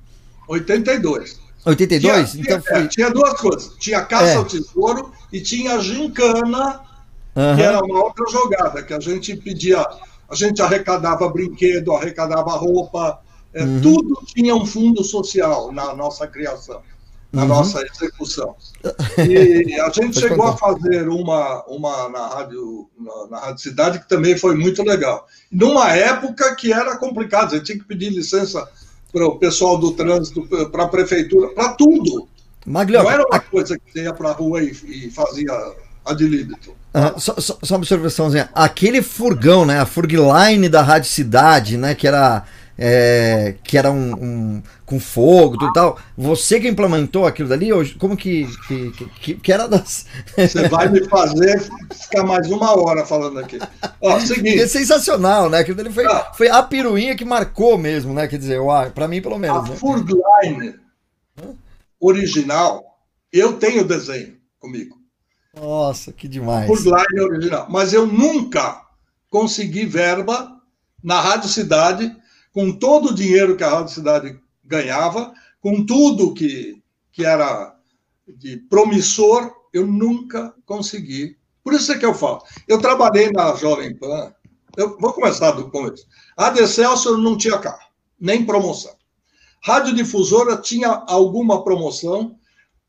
82. 0.47 1.39
82? 1.65 2.31
Tinha, 2.31 2.41
então 2.41 2.61
foi... 2.61 2.87
tinha 2.87 3.11
duas 3.11 3.33
coisas. 3.39 3.71
Tinha 3.77 4.01
Caça 4.01 4.25
é. 4.25 4.35
ao 4.35 4.45
Tesouro 4.45 5.11
e 5.31 5.41
tinha 5.41 5.75
a 5.75 5.79
Gincana, 5.79 6.79
uhum. 7.35 7.55
que 7.55 7.61
era 7.61 7.83
uma 7.83 8.03
outra 8.03 8.25
jogada, 8.31 8.81
que 8.81 8.93
a 8.93 8.99
gente 8.99 9.35
pedia, 9.35 9.85
a 10.27 10.33
gente 10.33 10.59
arrecadava 10.61 11.29
brinquedo, 11.29 11.93
arrecadava 11.93 12.51
roupa, 12.51 13.19
é, 13.57 13.63
uhum. 13.63 13.81
tudo 13.81 14.21
tinha 14.25 14.55
um 14.55 14.65
fundo 14.65 15.03
social 15.03 15.71
na 15.71 15.95
nossa 15.95 16.27
criação, 16.27 16.81
na 17.31 17.41
uhum. 17.41 17.47
nossa 17.47 17.83
execução. 17.85 18.55
E 19.17 19.79
a 19.79 19.89
gente 19.89 20.19
chegou 20.19 20.45
a 20.45 20.55
fazer 20.55 21.09
uma, 21.09 21.63
uma 21.65 22.07
na, 22.09 22.27
rádio, 22.27 22.87
na, 22.97 23.27
na 23.31 23.39
Rádio 23.39 23.63
Cidade, 23.63 23.99
que 23.99 24.07
também 24.07 24.37
foi 24.37 24.55
muito 24.55 24.83
legal. 24.83 25.25
Numa 25.51 25.91
época 25.91 26.55
que 26.55 26.71
era 26.71 26.95
complicado, 26.97 27.49
você 27.49 27.59
tinha 27.59 27.77
que 27.77 27.83
pedir 27.83 28.09
licença 28.09 28.67
para 29.11 29.25
o 29.25 29.39
pessoal 29.39 29.77
do 29.77 29.93
trânsito, 29.93 30.47
para 30.71 30.83
a 30.83 30.87
prefeitura, 30.87 31.49
para 31.49 31.69
tudo. 31.69 32.27
Maglioca, 32.65 33.05
Não 33.05 33.11
era 33.11 33.25
uma 33.25 33.37
a... 33.37 33.39
coisa 33.39 33.77
que 33.77 33.91
você 33.91 34.03
ia 34.03 34.13
para 34.13 34.29
a 34.29 34.33
rua 34.33 34.61
e, 34.61 34.71
e 34.85 35.09
fazia 35.09 35.51
ad 36.05 36.23
libitum. 36.23 36.73
Só, 37.17 37.35
só, 37.39 37.57
só, 37.61 37.75
uma 37.75 37.77
observaçãozinha. 37.77 38.49
Aquele 38.53 39.01
furgão, 39.01 39.65
né? 39.65 39.79
A 39.79 39.85
Furgline 39.85 40.67
da 40.67 40.81
Rádio 40.81 41.09
Cidade, 41.09 41.77
né? 41.77 41.93
Que 41.93 42.07
era. 42.07 42.43
É, 42.79 43.55
que 43.63 43.75
era 43.75 43.91
um, 43.91 44.13
um, 44.13 44.63
com 44.85 44.99
fogo 44.99 45.65
e 45.65 45.73
tal. 45.73 45.97
Você 46.15 46.59
que 46.59 46.67
implementou 46.67 47.25
aquilo 47.25 47.49
dali? 47.49 47.73
Ou 47.73 47.83
como 47.97 48.15
que, 48.15 48.47
que, 48.67 48.91
que, 49.19 49.33
que 49.35 49.51
era 49.51 49.67
das. 49.67 50.05
Você 50.37 50.67
vai 50.69 50.87
me 50.87 51.03
fazer 51.09 51.67
ficar 51.91 52.23
mais 52.23 52.47
uma 52.51 52.77
hora 52.79 53.05
falando 53.05 53.39
aqui. 53.39 53.57
Ó, 54.01 54.19
seguinte. 54.21 54.61
É 54.61 54.67
sensacional, 54.67 55.49
né? 55.49 55.59
Aquilo 55.59 55.77
dali 55.77 55.91
foi, 55.91 56.05
ah. 56.05 56.31
foi 56.35 56.49
a 56.49 56.61
piruinha 56.61 57.15
que 57.15 57.25
marcou 57.25 57.77
mesmo, 57.77 58.13
né? 58.13 58.27
Quer 58.27 58.37
dizer, 58.37 58.59
para 58.93 59.07
mim, 59.07 59.21
pelo 59.21 59.39
menos. 59.39 59.65
A 59.65 59.69
né? 59.69 59.75
Furgline 59.75 60.75
original, 61.99 62.99
eu 63.33 63.53
tenho 63.53 63.83
desenho 63.83 64.37
comigo. 64.59 64.97
Nossa, 65.55 66.13
que 66.13 66.27
demais. 66.27 66.67
Furgline 66.67 67.21
original. 67.21 67.67
Mas 67.69 67.93
eu 67.93 68.05
nunca 68.05 68.81
consegui 69.29 69.85
verba 69.85 70.55
na 71.03 71.19
Rádio 71.19 71.49
Cidade, 71.49 72.15
com 72.51 72.71
todo 72.71 73.09
o 73.09 73.13
dinheiro 73.13 73.55
que 73.55 73.63
a 73.63 73.69
Rádio 73.69 73.93
Cidade 73.93 74.39
ganhava, 74.63 75.33
com 75.61 75.85
tudo 75.85 76.33
que, 76.33 76.81
que 77.11 77.25
era 77.25 77.75
de 78.27 78.57
promissor, 78.57 79.53
eu 79.73 79.85
nunca 79.85 80.53
consegui. 80.65 81.37
Por 81.63 81.73
isso 81.73 81.91
é 81.91 81.97
que 81.97 82.05
eu 82.05 82.13
falo. 82.13 82.41
Eu 82.67 82.79
trabalhei 82.79 83.31
na 83.31 83.55
Jovem 83.55 83.95
Pan, 83.95 84.33
eu 84.75 84.97
vou 84.99 85.13
começar 85.13 85.51
do 85.51 85.69
começo. 85.69 86.05
A 86.35 86.49
Decelso 86.49 87.17
não 87.17 87.37
tinha 87.37 87.57
carro, 87.57 87.89
nem 88.19 88.45
promoção. 88.45 88.95
Radiodifusora 89.63 90.57
tinha 90.57 91.03
alguma 91.07 91.63
promoção, 91.63 92.37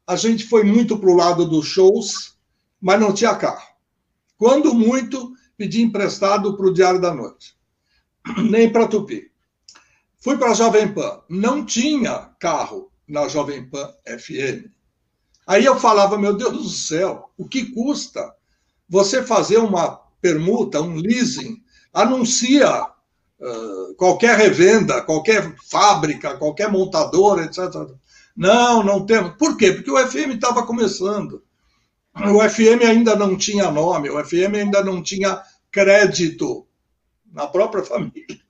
a 0.06 0.16
gente 0.16 0.44
foi 0.44 0.64
muito 0.64 0.98
para 0.98 1.10
o 1.10 1.16
lado 1.16 1.44
dos 1.46 1.66
shows, 1.66 2.36
mas 2.80 3.00
não 3.00 3.12
tinha 3.12 3.34
carro. 3.34 3.66
Quando 4.36 4.72
muito, 4.72 5.32
pedi 5.56 5.82
emprestado 5.82 6.56
para 6.56 6.66
o 6.66 6.72
Diário 6.72 7.00
da 7.00 7.12
Noite, 7.12 7.56
nem 8.48 8.70
para 8.70 8.86
Tupi. 8.86 9.27
Fui 10.20 10.36
para 10.36 10.50
a 10.50 10.54
Jovem 10.54 10.92
Pan, 10.92 11.20
não 11.28 11.64
tinha 11.64 12.30
carro 12.40 12.90
na 13.06 13.28
Jovem 13.28 13.68
Pan 13.68 13.88
FM. 14.04 14.66
Aí 15.46 15.64
eu 15.64 15.78
falava, 15.78 16.18
meu 16.18 16.36
Deus 16.36 16.52
do 16.52 16.68
céu, 16.68 17.30
o 17.38 17.48
que 17.48 17.66
custa 17.72 18.34
você 18.88 19.22
fazer 19.22 19.58
uma 19.58 19.96
permuta, 20.20 20.82
um 20.82 20.96
leasing, 20.96 21.62
anuncia 21.94 22.84
uh, 22.84 23.94
qualquer 23.96 24.36
revenda, 24.36 25.00
qualquer 25.02 25.54
fábrica, 25.70 26.36
qualquer 26.36 26.70
montadora, 26.70 27.44
etc. 27.44 27.68
Não, 28.36 28.82
não 28.82 29.06
temos. 29.06 29.36
Por 29.36 29.56
quê? 29.56 29.72
Porque 29.72 29.90
o 29.90 30.06
FM 30.06 30.34
estava 30.34 30.66
começando. 30.66 31.42
O 32.14 32.40
FM 32.48 32.82
ainda 32.84 33.14
não 33.14 33.36
tinha 33.36 33.70
nome, 33.70 34.10
o 34.10 34.24
FM 34.24 34.54
ainda 34.56 34.82
não 34.82 35.00
tinha 35.00 35.40
crédito 35.70 36.66
na 37.32 37.46
própria 37.46 37.84
família. 37.86 38.47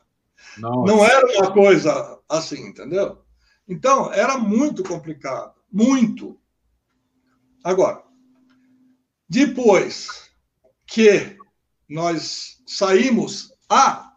Nossa. 0.58 0.92
Não 0.92 1.04
era 1.04 1.26
uma 1.38 1.52
coisa 1.52 2.18
assim, 2.28 2.68
entendeu? 2.68 3.18
Então, 3.68 4.12
era 4.12 4.38
muito 4.38 4.82
complicado. 4.82 5.52
Muito. 5.70 6.38
Agora, 7.62 8.02
depois 9.28 10.28
que 10.86 11.36
nós 11.88 12.58
saímos. 12.66 13.52
Ah, 13.68 14.12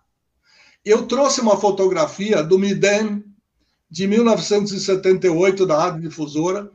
eu 0.83 1.05
trouxe 1.05 1.41
uma 1.41 1.57
fotografia 1.57 2.43
do 2.43 2.57
Midem 2.57 3.23
de 3.89 4.07
1978 4.07 5.65
da 5.65 5.77
Rádio 5.77 6.01
Difusora 6.01 6.71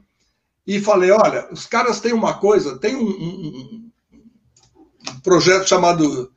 e 0.66 0.80
falei: 0.80 1.10
olha, 1.10 1.48
os 1.52 1.66
caras 1.66 2.00
têm 2.00 2.12
uma 2.12 2.34
coisa, 2.38 2.78
tem 2.78 2.94
um, 2.94 3.08
um, 3.08 3.90
um 5.10 5.20
projeto 5.20 5.68
chamado 5.68 6.32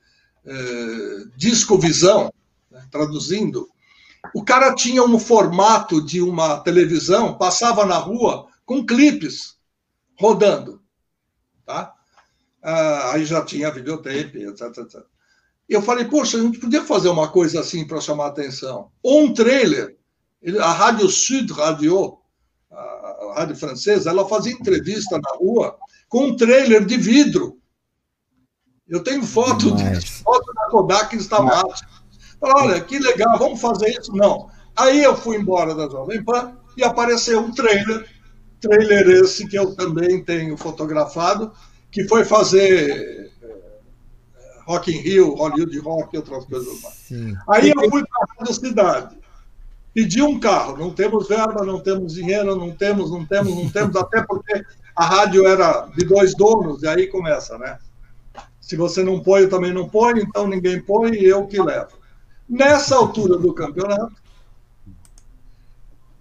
eh, 0.45 1.23
Disco 1.35 1.77
Visão, 1.77 2.33
traduzindo. 2.89 3.69
O 4.33 4.43
cara 4.43 4.75
tinha 4.75 5.03
um 5.03 5.17
formato 5.17 6.01
de 6.03 6.21
uma 6.21 6.59
televisão, 6.59 7.37
passava 7.37 7.85
na 7.85 7.97
rua 7.97 8.47
com 8.65 8.85
clipes 8.85 9.57
rodando. 10.19 10.81
Tá? 11.65 11.93
Ah, 12.61 13.13
aí 13.13 13.25
já 13.25 13.43
tinha 13.43 13.71
videotape, 13.71 14.43
etc, 14.43 14.77
etc. 14.77 15.01
Eu 15.67 15.81
falei, 15.81 16.05
poxa, 16.05 16.37
a 16.37 16.41
gente 16.41 16.59
podia 16.59 16.83
fazer 16.83 17.09
uma 17.09 17.29
coisa 17.29 17.61
assim 17.61 17.85
para 17.87 18.01
chamar 18.01 18.25
a 18.25 18.29
atenção. 18.29 18.91
Ou 19.01 19.23
um 19.23 19.33
trailer. 19.33 19.97
A 20.61 20.71
Rádio 20.71 21.07
Sud 21.09 21.51
Radio, 21.53 22.17
a 22.71 23.33
rádio 23.35 23.55
francesa, 23.55 24.09
ela 24.09 24.27
fazia 24.27 24.53
entrevista 24.53 25.19
na 25.19 25.37
rua 25.37 25.77
com 26.07 26.27
um 26.27 26.35
trailer 26.35 26.85
de 26.85 26.97
vidro. 26.97 27.59
Eu 28.87 29.03
tenho 29.03 29.23
foto, 29.23 29.75
de, 29.75 30.09
foto 30.23 30.51
da 30.53 30.69
Kodak 30.71 31.15
Instamat. 31.15 31.81
Olha, 32.41 32.79
que 32.81 32.97
legal, 32.99 33.37
vamos 33.37 33.59
fazer 33.59 33.89
isso? 33.89 34.15
Não. 34.15 34.49
Aí 34.75 35.03
eu 35.03 35.15
fui 35.15 35.37
embora 35.37 35.75
da 35.75 35.89
Jovem 35.89 36.23
Pan 36.23 36.53
e 36.77 36.83
apareceu 36.83 37.41
um 37.41 37.51
trailer, 37.51 38.07
trailer 38.61 39.07
esse 39.09 39.47
que 39.47 39.57
eu 39.57 39.75
também 39.75 40.23
tenho 40.23 40.55
fotografado, 40.57 41.51
que 41.91 42.07
foi 42.07 42.23
fazer 42.23 43.29
eh, 43.43 43.59
Rock 44.65 44.91
in 44.91 44.99
Rio, 44.99 45.35
Hollywood 45.35 45.77
Rock 45.79 46.15
e 46.15 46.17
outras 46.17 46.45
coisas 46.45 46.81
mais. 46.81 46.95
Sim. 46.95 47.35
Aí 47.49 47.69
eu 47.71 47.89
fui 47.89 48.03
para 48.05 48.49
a 48.49 48.53
cidade, 48.53 49.17
pedi 49.93 50.21
um 50.21 50.39
carro, 50.39 50.77
não 50.77 50.91
temos 50.91 51.27
verba, 51.27 51.65
não 51.65 51.81
temos 51.81 52.13
dinheiro, 52.13 52.55
não 52.55 52.71
temos, 52.71 53.11
não 53.11 53.25
temos, 53.25 53.53
não 53.53 53.69
temos, 53.69 53.95
até 53.97 54.21
porque 54.21 54.63
a 54.95 55.05
rádio 55.05 55.45
era 55.45 55.87
de 55.95 56.05
dois 56.05 56.35
donos, 56.35 56.83
e 56.83 56.87
aí 56.87 57.07
começa, 57.07 57.57
né? 57.57 57.77
Se 58.61 58.77
você 58.77 59.03
não 59.03 59.19
põe, 59.19 59.41
eu 59.41 59.49
também 59.49 59.73
não 59.73 59.89
põe, 59.89 60.21
então 60.21 60.47
ninguém 60.47 60.79
põe 60.79 61.11
e 61.15 61.25
eu 61.25 61.47
que 61.47 61.59
levo. 61.59 61.98
Nessa 62.49 62.95
altura 62.95 63.37
do 63.37 63.53
campeonato, 63.53 64.15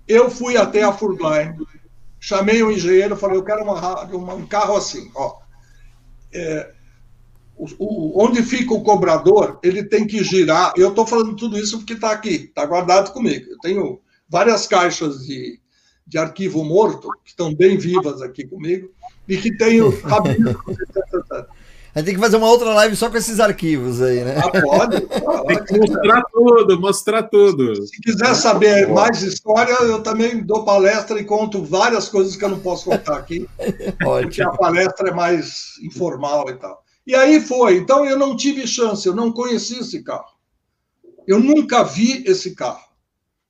eu 0.06 0.30
fui 0.30 0.56
até 0.56 0.82
a 0.82 0.92
Furline, 0.92 1.66
chamei 2.20 2.62
o 2.62 2.70
engenheiro, 2.70 3.16
falei, 3.16 3.38
eu 3.38 3.44
quero 3.44 3.62
uma, 3.62 4.04
uma, 4.04 4.34
um 4.34 4.46
carro 4.46 4.76
assim, 4.76 5.10
ó. 5.14 5.38
É, 6.32 6.72
o, 7.56 7.66
o, 7.78 8.24
onde 8.24 8.42
fica 8.42 8.74
o 8.74 8.82
cobrador, 8.82 9.58
ele 9.62 9.82
tem 9.82 10.06
que 10.06 10.22
girar. 10.22 10.72
Eu 10.76 10.90
estou 10.90 11.06
falando 11.06 11.34
tudo 11.34 11.58
isso 11.58 11.78
porque 11.78 11.94
está 11.94 12.12
aqui, 12.12 12.46
está 12.48 12.64
guardado 12.66 13.12
comigo. 13.12 13.50
Eu 13.50 13.58
tenho 13.58 14.00
várias 14.28 14.66
caixas 14.66 15.26
de, 15.26 15.58
de 16.06 16.18
arquivo 16.18 16.62
morto, 16.62 17.08
que 17.24 17.30
estão 17.30 17.54
bem 17.54 17.76
vivas 17.76 18.22
aqui 18.22 18.46
comigo, 18.46 18.90
e 19.26 19.36
que 19.36 19.56
tenho 19.56 19.90
rabiscos, 20.02 20.76
A 21.98 22.00
gente 22.00 22.06
tem 22.06 22.14
que 22.14 22.20
fazer 22.20 22.36
uma 22.36 22.48
outra 22.48 22.72
live 22.74 22.94
só 22.94 23.10
com 23.10 23.16
esses 23.16 23.40
arquivos 23.40 24.00
aí, 24.00 24.22
né? 24.22 24.36
Ah, 24.38 24.62
pode. 24.62 25.00
tem 25.48 25.64
que 25.64 25.78
mostrar 25.80 26.22
tudo, 26.32 26.80
mostrar 26.80 27.22
tudo. 27.24 27.86
Se 27.88 28.00
quiser 28.00 28.36
saber 28.36 28.86
mais 28.86 29.20
história, 29.20 29.72
eu 29.82 30.00
também 30.00 30.40
dou 30.44 30.64
palestra 30.64 31.18
e 31.18 31.24
conto 31.24 31.64
várias 31.64 32.08
coisas 32.08 32.36
que 32.36 32.44
eu 32.44 32.50
não 32.50 32.60
posso 32.60 32.84
contar 32.84 33.16
aqui. 33.16 33.48
Ótimo. 34.06 34.28
Porque 34.28 34.42
a 34.42 34.50
palestra 34.50 35.08
é 35.08 35.12
mais 35.12 35.72
informal 35.82 36.48
e 36.48 36.54
tal. 36.54 36.84
E 37.04 37.16
aí 37.16 37.40
foi. 37.40 37.78
Então 37.78 38.06
eu 38.06 38.16
não 38.16 38.36
tive 38.36 38.64
chance, 38.64 39.04
eu 39.04 39.16
não 39.16 39.32
conheci 39.32 39.80
esse 39.80 40.00
carro. 40.04 40.38
Eu 41.26 41.40
nunca 41.40 41.82
vi 41.82 42.22
esse 42.28 42.54
carro. 42.54 42.86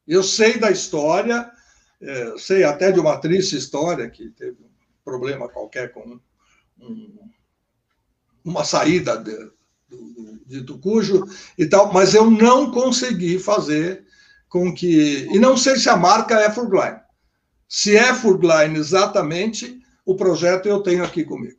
Eu 0.07 0.23
sei 0.23 0.59
da 0.59 0.71
história, 0.71 1.51
é, 2.01 2.33
sei 2.39 2.65
até 2.65 2.91
de 2.91 2.99
uma 2.99 3.19
triste 3.19 3.59
história 3.59 4.09
que 4.09 4.31
teve 4.31 4.57
um 4.63 4.71
problema 5.05 5.51
qualquer 5.51 5.93
com 5.93 6.19
um 6.81 7.28
uma 8.49 8.65
saída 8.65 9.17
de, 9.19 9.37
de 10.47 10.63
Tucujo 10.65 11.25
e 11.57 11.67
tal, 11.67 11.93
mas 11.93 12.15
eu 12.15 12.31
não 12.31 12.71
consegui 12.71 13.39
fazer 13.39 14.05
com 14.49 14.75
que. 14.75 15.29
E 15.31 15.39
não 15.39 15.57
sei 15.57 15.77
se 15.77 15.89
a 15.89 15.97
marca 15.97 16.35
é 16.41 16.51
Furgline. 16.51 16.99
Se 17.69 17.97
é 17.97 18.15
Furgline 18.15 18.79
exatamente, 18.79 19.79
o 20.05 20.17
projeto 20.17 20.67
eu 20.67 20.81
tenho 20.81 21.05
aqui 21.05 21.23
comigo. 21.23 21.59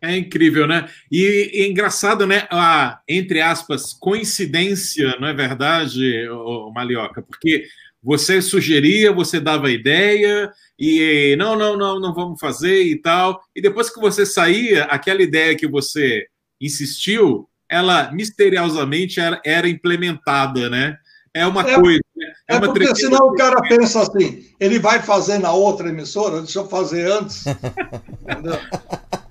É 0.00 0.16
incrível, 0.16 0.66
né? 0.66 0.88
E, 1.10 1.50
e 1.52 1.68
engraçado, 1.68 2.26
né? 2.26 2.46
A, 2.50 3.00
entre 3.08 3.40
aspas, 3.40 3.92
coincidência, 3.92 5.16
não 5.18 5.26
é 5.26 5.34
verdade, 5.34 6.28
Malioca? 6.72 7.20
Porque 7.22 7.64
você 8.08 8.40
sugeria, 8.40 9.12
você 9.12 9.38
dava 9.38 9.70
ideia, 9.70 10.50
e 10.78 11.36
não, 11.38 11.54
não, 11.54 11.76
não, 11.76 12.00
não 12.00 12.14
vamos 12.14 12.40
fazer 12.40 12.82
e 12.84 12.96
tal. 12.96 13.38
E 13.54 13.60
depois 13.60 13.90
que 13.90 14.00
você 14.00 14.24
saía, 14.24 14.84
aquela 14.84 15.20
ideia 15.20 15.54
que 15.54 15.68
você 15.68 16.24
insistiu, 16.58 17.46
ela 17.68 18.10
misteriosamente 18.10 19.20
era, 19.20 19.38
era 19.44 19.68
implementada, 19.68 20.70
né? 20.70 20.96
É 21.34 21.46
uma 21.46 21.60
é, 21.68 21.74
coisa. 21.74 22.00
Né? 22.16 22.32
É, 22.48 22.56
é 22.56 22.60
porque 22.60 22.96
senão 22.96 23.26
o 23.26 23.34
cara 23.34 23.60
pensa 23.68 24.00
assim, 24.00 24.42
ele 24.58 24.78
vai 24.78 25.02
fazer 25.02 25.36
na 25.36 25.52
outra 25.52 25.90
emissora, 25.90 26.38
deixa 26.38 26.60
eu 26.60 26.66
fazer 26.66 27.12
antes. 27.12 27.44
Entendeu? 28.24 28.58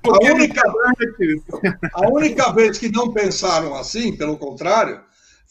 A 0.04 0.34
única, 0.34 0.62
a 1.94 2.08
única 2.12 2.54
vez 2.54 2.78
que 2.78 2.92
não 2.92 3.12
pensaram 3.12 3.74
assim, 3.74 4.16
pelo 4.16 4.38
contrário, 4.38 5.02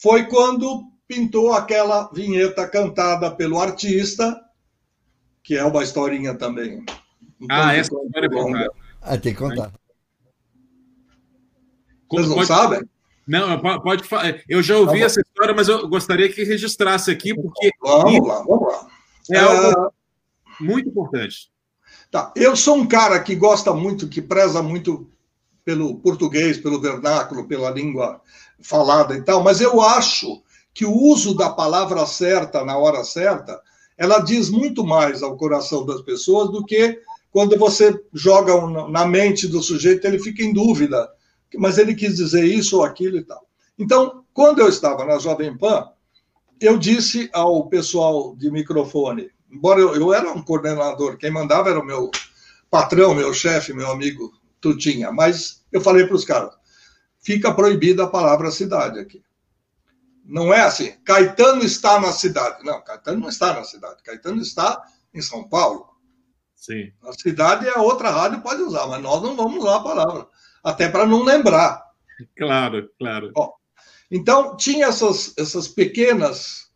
foi 0.01 0.27
quando 0.27 0.85
pintou 1.07 1.53
aquela 1.53 2.09
vinheta 2.11 2.67
cantada 2.67 3.31
pelo 3.31 3.59
artista, 3.59 4.39
que 5.43 5.55
é 5.55 5.63
uma 5.63 5.83
historinha 5.83 6.35
também. 6.35 6.85
Um 7.39 7.47
ah, 7.49 7.73
essa 7.73 7.91
história 7.93 8.25
é 8.25 8.29
contada. 8.29 8.71
Ah, 9.01 9.17
tem 9.17 9.33
que 9.33 9.39
contar. 9.39 9.71
Vocês 12.09 12.27
não 12.27 12.35
pode, 12.35 12.47
sabem? 12.47 12.81
Não, 13.27 13.59
pode 13.81 14.03
falar. 14.03 14.41
Eu 14.47 14.63
já 14.63 14.77
ouvi 14.77 14.99
tá 14.99 15.05
essa 15.05 15.21
história, 15.21 15.53
mas 15.53 15.67
eu 15.67 15.87
gostaria 15.87 16.31
que 16.31 16.43
registrasse 16.43 17.11
aqui, 17.11 17.33
porque. 17.33 17.71
Vamos 17.81 18.27
lá, 18.27 18.43
vamos 18.43 18.73
lá. 18.73 18.87
É 19.31 19.39
algo 19.39 19.91
é... 20.59 20.63
muito 20.63 20.89
importante. 20.89 21.51
Tá. 22.09 22.31
Eu 22.35 22.55
sou 22.55 22.77
um 22.77 22.87
cara 22.87 23.19
que 23.19 23.35
gosta 23.35 23.73
muito, 23.73 24.07
que 24.07 24.21
preza 24.21 24.61
muito 24.63 25.09
pelo 25.65 25.97
português, 25.99 26.57
pelo 26.57 26.79
vernáculo, 26.79 27.45
pela 27.45 27.69
língua 27.69 28.21
falada 28.61 29.15
e 29.15 29.21
tal, 29.21 29.43
mas 29.43 29.59
eu 29.59 29.81
acho 29.81 30.41
que 30.77 30.85
o 30.85 30.95
uso 30.95 31.33
da 31.33 31.49
palavra 31.49 32.05
certa 32.05 32.63
na 32.63 32.77
hora 32.77 33.03
certa, 33.03 33.59
ela 33.97 34.19
diz 34.19 34.47
muito 34.51 34.85
mais 34.85 35.23
ao 35.23 35.35
coração 35.35 35.83
das 35.83 36.03
pessoas 36.03 36.51
do 36.51 36.63
que 36.63 37.01
quando 37.31 37.57
você 37.57 37.99
joga 38.13 38.53
na 38.87 39.03
mente 39.03 39.47
do 39.47 39.63
sujeito, 39.63 40.05
ele 40.05 40.19
fica 40.19 40.43
em 40.43 40.53
dúvida, 40.53 41.09
mas 41.55 41.79
ele 41.79 41.95
quis 41.95 42.17
dizer 42.17 42.45
isso 42.45 42.77
ou 42.77 42.83
aquilo 42.83 43.17
e 43.17 43.23
tal. 43.23 43.43
Então, 43.75 44.23
quando 44.31 44.59
eu 44.59 44.69
estava 44.69 45.03
na 45.03 45.17
Jovem 45.17 45.57
Pan, 45.57 45.89
eu 46.61 46.77
disse 46.77 47.27
ao 47.33 47.67
pessoal 47.67 48.35
de 48.35 48.51
microfone, 48.51 49.31
embora 49.51 49.79
eu, 49.79 49.95
eu 49.95 50.13
era 50.13 50.31
um 50.31 50.43
coordenador, 50.43 51.17
quem 51.17 51.31
mandava 51.31 51.71
era 51.71 51.79
o 51.79 51.85
meu 51.85 52.11
patrão, 52.69 53.15
meu 53.15 53.33
chefe, 53.33 53.73
meu 53.73 53.91
amigo 53.91 54.31
Tutinha, 54.61 55.11
mas 55.11 55.63
eu 55.71 55.81
falei 55.81 56.05
para 56.05 56.15
os 56.15 56.23
caras, 56.23 56.53
fica 57.19 57.51
proibida 57.51 58.03
a 58.03 58.07
palavra 58.07 58.51
cidade 58.51 58.99
aqui. 58.99 59.23
Não 60.27 60.53
é 60.53 60.61
assim. 60.61 60.91
Caetano 61.05 61.63
está 61.63 61.99
na 61.99 62.11
cidade. 62.11 62.63
Não, 62.63 62.83
Caetano 62.83 63.21
não 63.21 63.29
está 63.29 63.53
na 63.53 63.63
cidade. 63.63 64.03
Caetano 64.03 64.41
está 64.41 64.83
em 65.13 65.21
São 65.21 65.47
Paulo. 65.47 65.87
Sim. 66.53 66.91
A 67.03 67.13
cidade 67.13 67.67
é 67.67 67.79
outra 67.79 68.09
rádio, 68.09 68.41
pode 68.41 68.61
usar, 68.61 68.87
mas 68.87 69.01
nós 69.01 69.21
não 69.21 69.35
vamos 69.35 69.63
usar 69.63 69.77
a 69.77 69.83
palavra. 69.83 70.27
Até 70.61 70.89
para 70.89 71.05
não 71.05 71.23
lembrar. 71.23 71.81
Claro, 72.35 72.89
claro. 72.99 73.31
Ó, 73.37 73.53
então, 74.11 74.57
tinha 74.57 74.87
essas, 74.87 75.33
essas 75.37 75.67
pequenas 75.67 76.67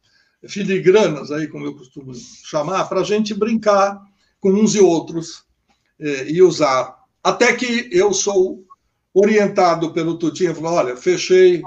filigranas 0.48 1.32
aí, 1.32 1.48
como 1.48 1.66
eu 1.66 1.76
costumo 1.76 2.14
chamar, 2.16 2.86
para 2.86 3.02
a 3.02 3.04
gente 3.04 3.34
brincar 3.34 4.00
com 4.40 4.52
uns 4.52 4.76
e 4.76 4.80
outros 4.80 5.44
eh, 6.00 6.30
e 6.30 6.42
usar. 6.42 6.96
Até 7.24 7.54
que 7.54 7.90
eu 7.92 8.14
sou 8.14 8.64
orientado 9.14 9.94
pelo 9.94 10.18
Tutinha, 10.18 10.56
falou, 10.56 10.74
olha, 10.74 10.96
fechei 10.96 11.62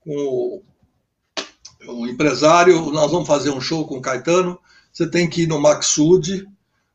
com 0.00 0.14
o 0.14 0.62
um 1.88 2.06
empresário, 2.06 2.90
nós 2.90 3.10
vamos 3.10 3.26
fazer 3.26 3.50
um 3.50 3.60
show 3.60 3.86
com 3.86 3.96
o 3.96 4.02
Caetano, 4.02 4.58
você 4.92 5.08
tem 5.08 5.28
que 5.28 5.42
ir 5.42 5.46
no 5.46 5.60
Maxud, 5.60 6.46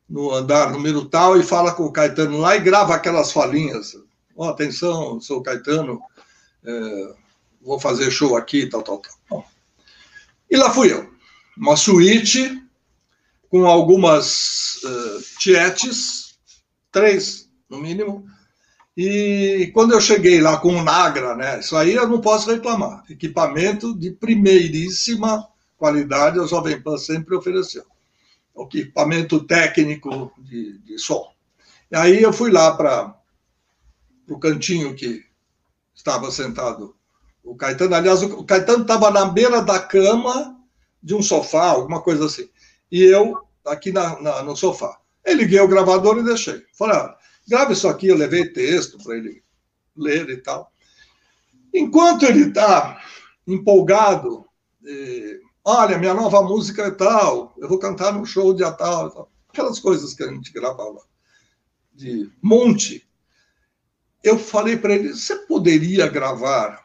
no 0.08 0.32
andar 0.32 0.72
número 0.72 1.06
tal, 1.06 1.40
e 1.40 1.44
fala 1.44 1.74
com 1.74 1.84
o 1.84 1.92
Caetano 1.92 2.38
lá 2.38 2.56
e 2.56 2.62
grava 2.62 2.94
aquelas 2.94 3.32
falinhas. 3.32 3.96
Oh, 4.36 4.46
atenção, 4.46 5.20
sou 5.20 5.40
o 5.40 5.44
Caetano, 5.44 6.00
é, 6.64 7.14
vou 7.62 7.80
fazer 7.80 8.12
show 8.12 8.36
aqui, 8.36 8.68
tal, 8.68 8.84
tal, 8.84 9.00
tal. 9.00 9.14
Bom, 9.30 9.46
e 10.50 10.58
lá 10.58 10.70
fui 10.70 10.92
eu. 10.92 11.10
Uma 11.58 11.76
suíte 11.76 12.62
com 13.50 13.66
algumas 13.66 14.76
uh, 14.84 15.40
tietes, 15.40 16.38
três 16.92 17.50
no 17.70 17.80
mínimo, 17.80 18.26
e 18.98 19.72
quando 19.74 19.94
eu 19.94 20.00
cheguei 20.00 20.40
lá 20.40 20.58
com 20.58 20.70
o 20.70 20.84
Nagra, 20.84 21.36
né, 21.36 21.60
isso 21.60 21.76
aí 21.76 21.94
eu 21.94 22.08
não 22.08 22.22
posso 22.22 22.50
reclamar. 22.50 23.04
Equipamento 23.10 23.98
de 23.98 24.12
primeiríssima 24.12 25.48
qualidade, 25.78 26.40
a 26.40 26.46
Jovem 26.46 26.82
Pan 26.82 26.98
sempre 26.98 27.36
ofereceu. 27.36 27.84
Equipamento 28.58 29.44
técnico 29.44 30.32
de, 30.38 30.78
de 30.80 30.98
som. 30.98 31.30
E 31.92 31.96
aí 31.96 32.22
eu 32.22 32.32
fui 32.32 32.52
lá 32.52 32.76
para 32.76 33.14
o 34.30 34.40
cantinho 34.40 34.96
que 34.96 35.26
estava 35.94 36.32
sentado 36.32 36.96
o 37.44 37.56
Caetano. 37.56 37.96
Aliás, 37.96 38.24
o 38.24 38.44
Caetano 38.44 38.82
estava 38.82 39.12
na 39.12 39.26
beira 39.26 39.62
da 39.62 39.80
cama 39.80 40.58
de 41.02 41.14
um 41.14 41.22
sofá, 41.22 41.68
alguma 41.68 42.02
coisa 42.02 42.26
assim. 42.26 42.50
E 42.92 43.04
eu 43.04 43.38
aqui 43.66 43.92
na, 43.92 44.20
na 44.22 44.44
no 44.44 44.56
sofá. 44.56 44.98
Eu 45.24 45.36
liguei 45.36 45.60
o 45.60 45.68
gravador 45.68 46.18
e 46.18 46.24
deixei. 46.24 46.64
Falei, 46.78 46.98
ah, 46.98 47.16
grava 47.48 47.74
isso 47.74 47.88
aqui, 47.88 48.08
eu 48.08 48.18
levei 48.18 48.50
texto 48.50 48.98
para 49.04 49.18
ele 49.18 49.44
ler 49.96 50.30
e 50.30 50.38
tal. 50.38 50.72
Enquanto 51.74 52.24
ele 52.24 52.48
está 52.48 53.02
empolgado, 53.48 54.46
olha, 55.64 55.98
minha 55.98 56.14
nova 56.14 56.42
música 56.42 56.84
é 56.84 56.92
tal, 56.92 57.54
eu 57.58 57.68
vou 57.68 57.80
cantar 57.80 58.14
no 58.14 58.26
show 58.26 58.54
de 58.54 58.64
tal, 58.64 59.10
tal, 59.12 59.32
aquelas 59.50 59.80
coisas 59.80 60.14
que 60.14 60.24
a 60.24 60.32
gente 60.32 60.52
gravava 60.52 61.02
de 61.94 62.30
monte. 62.42 63.08
Eu 64.24 64.38
falei 64.38 64.78
para 64.78 64.94
ele: 64.96 65.14
você 65.14 65.36
poderia 65.46 66.08
gravar 66.08 66.84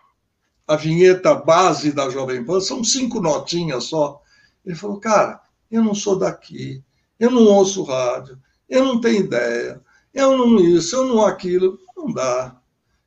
a 0.66 0.77
vinheta 0.77 1.35
base 1.35 1.93
da 1.93 2.09
Jovem 2.09 2.45
Pan? 2.45 2.61
São 2.61 2.85
cinco 2.85 3.20
notinhas 3.20 3.85
só. 3.85 4.23
Ele 4.65 4.77
falou: 4.77 5.01
cara, 5.01 5.41
eu 5.70 5.82
não 5.82 5.95
sou 5.95 6.19
daqui, 6.19 6.82
eu 7.19 7.31
não 7.31 7.43
ouço 7.45 7.82
rádio, 7.82 8.41
eu 8.69 8.85
não 8.85 9.01
tenho 9.01 9.24
ideia, 9.24 9.82
eu 10.12 10.37
não 10.37 10.59
isso, 10.59 10.97
eu 10.97 11.05
não 11.05 11.24
aquilo, 11.24 11.78
não 11.97 12.12
dá. 12.12 12.61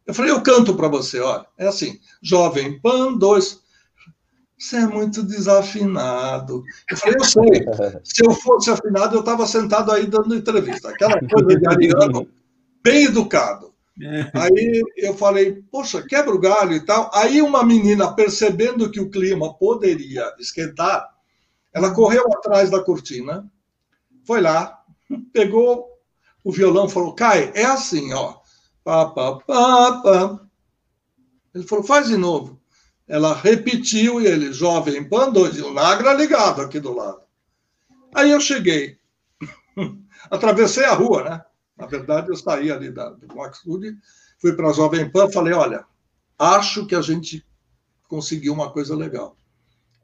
Eu 0.06 0.14
falei, 0.14 0.32
eu 0.32 0.42
canto 0.42 0.76
para 0.76 0.88
você, 0.88 1.20
olha, 1.20 1.46
é 1.58 1.68
assim, 1.68 2.00
Jovem 2.22 2.80
Pan 2.80 3.14
2. 3.14 3.64
Você 4.58 4.78
é 4.78 4.88
muito 4.88 5.24
desafinado. 5.24 6.64
Eu 6.90 6.98
falei, 6.98 7.16
eu 7.20 7.24
sei. 7.24 7.66
Se 8.04 8.26
eu 8.26 8.32
fosse 8.32 8.70
afinado, 8.70 9.16
eu 9.16 9.20
estava 9.20 9.46
sentado 9.46 9.92
aí 9.92 10.08
dando 10.08 10.36
entrevista. 10.36 10.90
Aquela 10.90 11.20
coisa 11.20 11.60
de 11.60 11.68
ariano, 11.68 12.28
bem 12.82 13.06
educado. 13.06 13.74
É. 14.02 14.32
Aí 14.34 14.82
eu 14.98 15.16
falei, 15.16 15.64
poxa, 15.72 16.02
quebra 16.02 16.34
o 16.34 16.40
galho 16.40 16.74
e 16.74 16.80
tal. 16.80 17.12
Aí 17.14 17.42
uma 17.42 17.64
menina, 17.64 18.16
percebendo 18.16 18.90
que 18.90 19.00
o 19.00 19.10
clima 19.10 19.54
poderia 19.58 20.34
esquentar, 20.40 21.10
ela 21.74 21.94
correu 21.94 22.24
atrás 22.34 22.70
da 22.70 22.82
cortina, 22.82 23.50
foi 24.26 24.40
lá, 24.42 24.82
pegou 25.34 25.93
o 26.44 26.52
violão 26.52 26.90
falou: 26.90 27.14
Cai, 27.14 27.52
é 27.56 27.66
assim, 27.66 28.14
ó. 28.14 28.36
Pá, 28.84 29.06
pá, 29.06 29.36
pá, 29.36 30.02
pá. 30.02 30.40
Ele 31.54 31.66
falou: 31.66 31.84
faz 31.84 32.08
de 32.08 32.18
novo. 32.18 32.60
Ela 33.08 33.34
repetiu 33.34 34.22
e 34.22 34.28
ele, 34.28 34.54
jovem 34.54 35.08
pan, 35.08 35.32
dois, 35.32 35.58
e 35.58 35.62
o 35.62 35.74
Nagra 35.74 36.14
ligado 36.14 36.62
aqui 36.62 36.80
do 36.80 36.94
lado. 36.94 37.22
Aí 38.16 38.32
eu 38.32 38.40
cheguei, 38.40 38.98
atravessei 40.32 40.86
a 40.86 40.94
rua, 40.94 41.24
né? 41.24 41.42
Na 41.78 41.86
verdade, 41.86 42.30
eu 42.30 42.36
saí 42.36 42.72
ali 42.72 42.92
da, 42.92 43.10
do 43.10 43.36
Max 43.36 43.62
fui 44.40 44.54
para 44.54 44.70
a 44.70 44.74
Jovem 44.74 45.10
Pan, 45.10 45.30
falei: 45.32 45.54
olha, 45.54 45.86
acho 46.38 46.86
que 46.86 46.96
a 46.96 47.02
gente 47.02 47.46
conseguiu 48.08 48.54
uma 48.54 48.72
coisa 48.72 48.96
legal. 48.96 49.36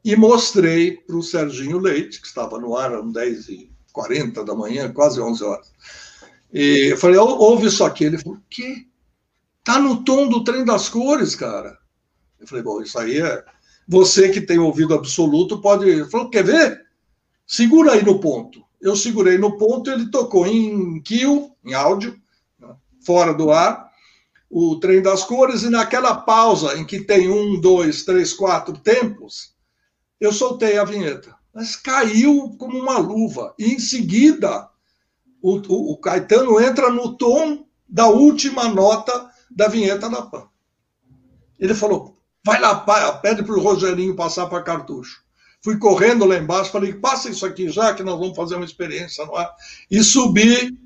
E 0.04 0.16
mostrei 0.16 0.96
para 0.96 1.16
o 1.16 1.22
Serginho 1.22 1.78
Leite, 1.78 2.20
que 2.20 2.26
estava 2.26 2.58
no 2.58 2.76
ar 2.76 2.94
às 2.94 3.04
10h40 3.04 4.44
da 4.44 4.54
manhã, 4.54 4.92
quase 4.92 5.20
11 5.20 5.44
horas. 5.44 5.72
E 6.52 6.92
eu 6.92 6.96
falei, 6.96 7.16
ouve 7.18 7.66
isso 7.66 7.84
aqui. 7.84 8.04
Ele 8.04 8.18
falou, 8.18 8.38
o 8.38 8.42
quê? 8.48 8.86
Tá 9.62 9.78
no 9.78 10.04
tom 10.04 10.28
do 10.28 10.42
trem 10.42 10.64
das 10.64 10.88
cores, 10.88 11.34
cara. 11.34 11.78
Eu 12.38 12.46
falei, 12.46 12.64
bom, 12.64 12.80
isso 12.80 12.98
aí 12.98 13.20
é. 13.20 13.44
Você 13.86 14.30
que 14.30 14.40
tem 14.40 14.58
ouvido 14.58 14.94
absoluto 14.94 15.60
pode. 15.60 15.88
Ele 15.88 16.08
falou, 16.08 16.30
quer 16.30 16.44
ver? 16.44 16.86
Segura 17.46 17.92
aí 17.92 18.04
no 18.04 18.20
ponto. 18.20 18.62
Eu 18.80 18.96
segurei 18.96 19.36
no 19.36 19.58
ponto, 19.58 19.90
ele 19.90 20.10
tocou 20.10 20.46
em 20.46 21.02
kill, 21.02 21.54
em 21.62 21.74
áudio, 21.74 22.18
fora 23.04 23.34
do 23.34 23.50
ar, 23.50 23.90
o 24.48 24.76
trem 24.80 25.02
das 25.02 25.22
cores, 25.22 25.62
e 25.62 25.68
naquela 25.68 26.14
pausa 26.14 26.78
em 26.78 26.84
que 26.86 27.00
tem 27.00 27.30
um, 27.30 27.60
dois, 27.60 28.04
três, 28.04 28.32
quatro 28.32 28.78
tempos, 28.78 29.54
eu 30.18 30.32
soltei 30.32 30.78
a 30.78 30.84
vinheta. 30.84 31.34
Mas 31.52 31.76
caiu 31.76 32.56
como 32.58 32.78
uma 32.78 32.96
luva. 32.98 33.54
E 33.58 33.74
em 33.74 33.78
seguida, 33.78 34.69
o, 35.42 35.56
o, 35.56 35.92
o 35.92 35.96
Caetano 35.96 36.60
entra 36.60 36.90
no 36.90 37.16
tom 37.16 37.66
da 37.88 38.06
última 38.08 38.68
nota 38.68 39.30
da 39.50 39.68
vinheta 39.68 40.08
da 40.08 40.22
PAN. 40.22 40.48
Ele 41.58 41.74
falou: 41.74 42.18
vai 42.44 42.60
lá, 42.60 42.74
pede 43.18 43.42
para 43.42 43.54
o 43.54 43.60
Rogerinho 43.60 44.16
passar 44.16 44.46
para 44.46 44.62
cartucho. 44.62 45.22
Fui 45.62 45.76
correndo 45.78 46.24
lá 46.24 46.36
embaixo, 46.36 46.70
falei: 46.70 46.94
passa 46.94 47.28
isso 47.28 47.44
aqui 47.44 47.68
já, 47.68 47.92
que 47.94 48.02
nós 48.02 48.18
vamos 48.18 48.36
fazer 48.36 48.54
uma 48.54 48.64
experiência 48.64 49.24
no 49.26 49.36
ar. 49.36 49.54
E 49.90 50.02
subi 50.02 50.78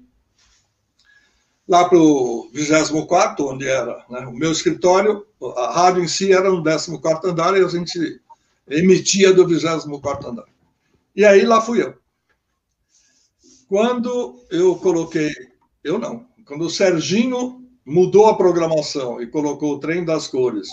lá 1.69 1.89
para 1.89 1.99
o 1.99 2.51
24, 2.53 3.47
onde 3.47 3.67
era 3.67 4.05
né, 4.11 4.21
o 4.21 4.33
meu 4.33 4.51
escritório. 4.51 5.27
A 5.57 5.73
rádio 5.73 6.03
em 6.03 6.09
si 6.09 6.33
era 6.33 6.51
no 6.51 6.63
14 6.63 7.31
andar 7.31 7.57
e 7.57 7.65
a 7.65 7.69
gente 7.69 8.21
emitia 8.69 9.33
do 9.33 9.47
24 9.47 10.29
andar. 10.29 10.45
E 11.15 11.25
aí 11.25 11.45
lá 11.45 11.61
fui 11.61 11.83
eu. 11.83 11.95
Quando 13.69 14.45
eu 14.51 14.77
coloquei, 14.77 15.33
eu 15.83 15.99
não, 15.99 16.27
quando 16.47 16.67
o 16.67 16.71
Serginho 16.71 17.65
mudou 17.85 18.27
a 18.27 18.37
programação 18.37 19.21
e 19.21 19.27
colocou 19.27 19.75
o 19.75 19.79
trem 19.79 20.05
das 20.05 20.27
cores 20.27 20.69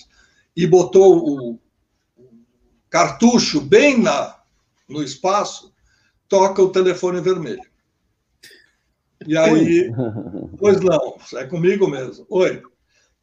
e 0.56 0.66
botou 0.68 1.18
o 1.18 1.60
cartucho 2.90 3.62
bem 3.62 3.98
na, 4.00 4.38
no 4.88 5.02
espaço, 5.02 5.74
toca 6.28 6.62
o 6.62 6.72
telefone 6.72 7.22
vermelho. 7.22 7.72
E 9.26 9.38
aí, 9.38 9.90
Oi. 9.90 9.92
pois 10.58 10.82
não, 10.82 11.18
é 11.36 11.46
comigo 11.46 11.88
mesmo. 11.88 12.26
Oi. 12.30 12.62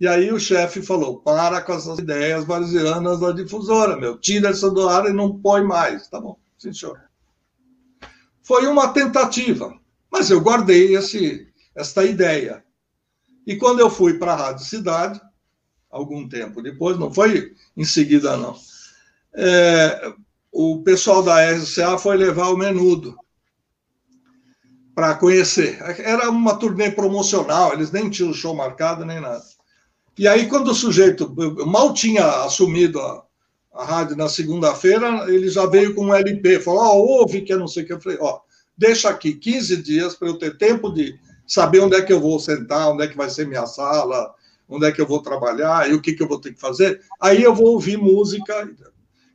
E 0.01 0.07
aí 0.07 0.33
o 0.33 0.39
chefe 0.39 0.81
falou: 0.81 1.19
para 1.19 1.61
com 1.61 1.73
essas 1.73 1.99
ideias 1.99 2.45
varzianas 2.45 3.21
da 3.21 3.33
difusora, 3.33 3.97
meu. 3.97 4.17
Tira 4.19 4.51
essa 4.51 4.71
do 4.71 4.89
ar 4.89 5.07
e 5.07 5.13
não 5.13 5.39
põe 5.39 5.63
mais. 5.63 6.09
Tá 6.09 6.21
bom, 6.21 6.39
sim, 6.57 6.73
senhor. 6.73 7.08
Foi 8.49 8.67
uma 8.67 8.95
tentativa, 8.95 9.79
mas 10.11 10.31
eu 10.31 10.41
guardei 10.41 10.97
esse, 10.97 11.47
esta 11.75 12.03
ideia. 12.03 12.65
E 13.47 13.57
quando 13.57 13.81
eu 13.81 13.91
fui 13.91 14.15
para 14.15 14.33
a 14.33 14.37
Rádio 14.37 14.65
Cidade, 14.65 15.21
algum 15.91 16.27
tempo 16.27 16.63
depois, 16.63 16.99
não 16.99 17.13
foi 17.13 17.55
em 17.77 17.85
seguida, 17.85 18.39
não, 18.39 18.57
é, 19.35 20.15
o 20.51 20.83
pessoal 20.83 21.23
da 21.23 21.45
RCA 21.53 21.99
foi 21.99 22.17
levar 22.17 22.49
o 22.49 22.57
menudo 22.57 23.15
para 24.95 25.15
conhecer. 25.17 25.79
Era 25.99 26.31
uma 26.31 26.57
turnê 26.57 26.91
promocional, 26.91 27.75
eles 27.75 27.91
nem 27.93 28.09
tinham 28.09 28.33
show 28.33 28.55
marcado 28.55 29.05
nem 29.05 29.21
nada. 29.21 29.45
E 30.17 30.27
aí, 30.27 30.49
quando 30.49 30.69
o 30.69 30.75
sujeito 30.75 31.37
mal 31.67 31.93
tinha 31.93 32.25
assumido 32.45 32.99
a, 32.99 33.28
a 33.79 33.85
rádio 33.85 34.17
na 34.17 34.29
segunda-feira, 34.29 35.25
ele 35.29 35.49
já 35.49 35.65
veio 35.65 35.95
com 35.95 36.07
um 36.07 36.15
LP, 36.15 36.59
falou, 36.59 36.81
ó, 36.81 36.97
oh, 36.97 37.21
ouve 37.21 37.43
que 37.43 37.53
eu 37.53 37.59
não 37.61 37.69
sei 37.69 37.85
o 37.85 37.87
que. 37.87 37.93
Eu 37.93 38.01
falei, 38.01 38.19
ó, 38.21 38.35
oh, 38.35 38.41
deixa 38.77 39.09
aqui 39.09 39.35
15 39.35 39.77
dias 39.77 40.17
para 40.17 40.27
eu 40.27 40.37
ter 40.37 40.59
tempo 40.59 40.91
de 40.91 41.17
saber 41.47 41.79
onde 41.79 41.95
é 41.95 42.03
que 42.03 42.13
eu 42.13 42.21
vou 42.21 42.41
sentar, 42.41 42.91
onde 42.91 43.05
é 43.05 43.07
que 43.07 43.17
vai 43.17 43.31
ser 43.31 43.47
minha 43.47 43.67
sala, 43.67 44.35
onde 44.69 44.85
é 44.85 44.91
que 44.91 45.01
eu 45.01 45.07
vou 45.07 45.23
trabalhar 45.23 45.89
e 45.89 45.95
o 45.95 46.03
que, 46.03 46.13
que 46.13 46.21
eu 46.21 46.27
vou 46.27 46.41
ter 46.41 46.53
que 46.53 46.61
fazer. 46.61 47.01
Aí 47.21 47.41
eu 47.41 47.55
vou 47.55 47.69
ouvir 47.69 47.97
música. 47.97 48.69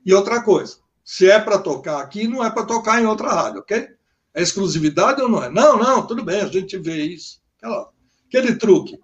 E 0.05 0.13
outra 0.13 0.43
coisa, 0.43 0.75
se 1.05 1.31
é 1.31 1.39
para 1.39 1.57
tocar 1.57 2.01
aqui, 2.01 2.27
não 2.27 2.43
é 2.43 2.49
para 2.49 2.65
tocar 2.65 3.01
em 3.01 3.05
outra 3.05 3.29
rádio, 3.29 3.61
ok? 3.61 3.87
É 4.33 4.41
exclusividade 4.41 5.21
ou 5.21 5.29
não 5.29 5.41
é? 5.41 5.49
Não, 5.49 5.77
não, 5.77 6.05
tudo 6.05 6.21
bem, 6.21 6.41
a 6.41 6.47
gente 6.47 6.77
vê 6.77 7.01
isso. 7.01 7.41
Aquela, 7.57 7.89
aquele 8.27 8.55
truque. 8.55 8.99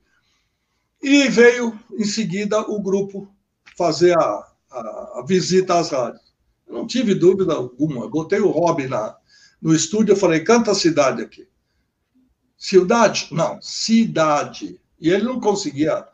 E 1.02 1.30
veio, 1.30 1.80
em 1.94 2.04
seguida, 2.04 2.60
o 2.60 2.82
grupo 2.82 3.34
fazer 3.78 4.18
a, 4.20 4.49
a, 4.72 5.20
a 5.20 5.24
visita 5.26 5.80
às 5.80 5.90
rádios. 5.90 6.30
Eu 6.68 6.76
não 6.76 6.88
tive 6.88 7.16
dúvida 7.16 7.54
alguma. 7.54 8.04
Eu 8.04 8.10
botei 8.10 8.40
o 8.40 8.52
Rob 8.52 8.88
na, 8.88 9.16
no 9.62 9.74
estúdio, 9.74 10.14
eu 10.14 10.18
falei, 10.18 10.42
canta 10.42 10.72
a 10.72 10.76
cidade 10.76 11.22
aqui. 11.22 11.48
Cidade? 12.58 13.28
Não, 13.32 13.60
cidade. 13.62 14.80
E 15.00 15.10
ele 15.10 15.24
não 15.24 15.40
conseguia. 15.40 16.06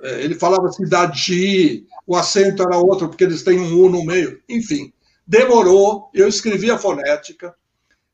É, 0.00 0.22
ele 0.22 0.34
falava 0.34 0.70
cidade, 0.70 1.86
o 2.06 2.14
acento 2.14 2.62
era 2.62 2.76
outro, 2.76 3.08
porque 3.08 3.24
eles 3.24 3.42
têm 3.42 3.58
um 3.58 3.78
U 3.78 3.88
no 3.88 4.04
meio. 4.04 4.40
Enfim, 4.48 4.92
demorou. 5.26 6.10
Eu 6.12 6.28
escrevi 6.28 6.70
a 6.70 6.78
fonética. 6.78 7.54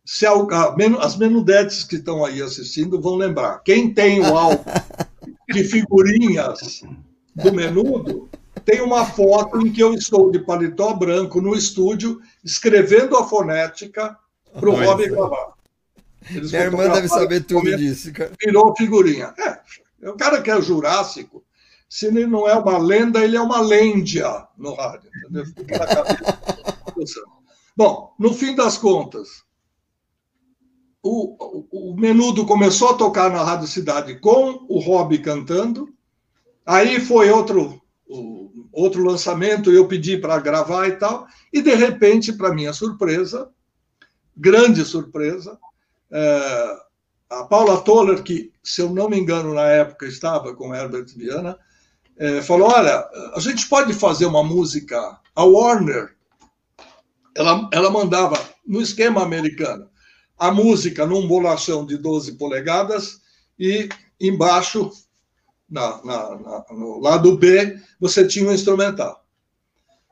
Se 0.04 0.24
as 0.26 1.16
menudetes 1.16 1.84
que 1.84 1.96
estão 1.96 2.24
aí 2.24 2.40
assistindo 2.40 3.00
vão 3.00 3.16
lembrar. 3.16 3.58
Quem 3.62 3.92
tem 3.92 4.20
o 4.20 4.36
álbum 4.36 4.64
de 5.52 5.64
figurinhas 5.64 6.82
do 7.34 7.52
menudo, 7.52 8.28
tem 8.64 8.80
uma 8.80 9.06
foto 9.06 9.60
em 9.60 9.72
que 9.72 9.82
eu 9.82 9.94
estou 9.94 10.30
de 10.30 10.38
paletó 10.38 10.92
branco 10.94 11.40
no 11.40 11.54
estúdio, 11.54 12.20
escrevendo 12.44 13.16
a 13.16 13.26
fonética 13.26 14.16
para 14.52 14.68
o 14.68 14.74
Rob 14.74 15.08
gravar. 15.08 15.54
Eles 16.30 16.50
Minha 16.50 16.64
irmã 16.64 16.88
deve 16.88 17.08
saber 17.08 17.44
tudo 17.44 17.76
disso. 17.76 18.12
Cara. 18.12 18.32
Virou 18.44 18.74
figurinha. 18.76 19.34
É, 19.38 20.08
o 20.08 20.14
cara 20.14 20.42
que 20.42 20.50
é 20.50 20.60
jurássico, 20.60 21.44
se 21.88 22.06
ele 22.06 22.26
não 22.26 22.48
é 22.48 22.54
uma 22.54 22.78
lenda, 22.78 23.24
ele 23.24 23.36
é 23.36 23.40
uma 23.40 23.60
lêndia 23.60 24.46
no 24.56 24.74
rádio. 24.74 25.10
Bom, 27.76 28.14
no 28.18 28.32
fim 28.32 28.54
das 28.54 28.76
contas, 28.76 29.42
o, 31.02 31.34
o, 31.72 31.90
o, 31.92 31.96
Menudo 31.96 32.46
começou 32.46 32.90
a 32.90 32.94
tocar 32.94 33.30
na 33.30 33.42
Rádio 33.42 33.66
Cidade 33.66 34.20
com 34.20 34.66
o 34.68 34.78
Rob 34.78 35.18
cantando. 35.18 35.92
Aí 36.64 37.00
foi 37.00 37.30
outro, 37.30 37.82
o, 38.06 38.39
outro 38.72 39.04
lançamento, 39.04 39.70
eu 39.70 39.86
pedi 39.86 40.16
para 40.16 40.38
gravar 40.38 40.88
e 40.88 40.92
tal. 40.92 41.26
E, 41.52 41.60
de 41.60 41.74
repente, 41.74 42.32
para 42.32 42.54
minha 42.54 42.72
surpresa, 42.72 43.48
grande 44.36 44.84
surpresa. 44.84 45.58
É, 46.10 46.76
a 47.30 47.44
Paula 47.44 47.80
Toller, 47.80 48.22
que, 48.22 48.52
se 48.62 48.80
eu 48.80 48.90
não 48.90 49.08
me 49.08 49.18
engano, 49.18 49.54
na 49.54 49.68
época 49.68 50.06
estava 50.06 50.54
com 50.54 50.74
Herbert 50.74 51.06
Viana, 51.16 51.58
é, 52.16 52.42
falou: 52.42 52.68
olha, 52.68 53.08
a 53.34 53.40
gente 53.40 53.68
pode 53.68 53.92
fazer 53.94 54.26
uma 54.26 54.42
música. 54.42 55.18
A 55.34 55.44
Warner, 55.44 56.14
ela, 57.36 57.68
ela 57.72 57.90
mandava 57.90 58.38
no 58.66 58.80
esquema 58.80 59.22
americano 59.22 59.88
a 60.40 60.50
música 60.50 61.04
num 61.04 61.28
bolachão 61.28 61.84
de 61.84 61.98
12 61.98 62.32
polegadas 62.38 63.20
e 63.58 63.90
embaixo, 64.18 64.90
na, 65.70 66.04
na, 66.04 66.38
na, 66.38 66.64
no 66.70 66.98
lado 66.98 67.36
B, 67.36 67.78
você 68.00 68.26
tinha 68.26 68.48
um 68.48 68.52
instrumental. 68.52 69.24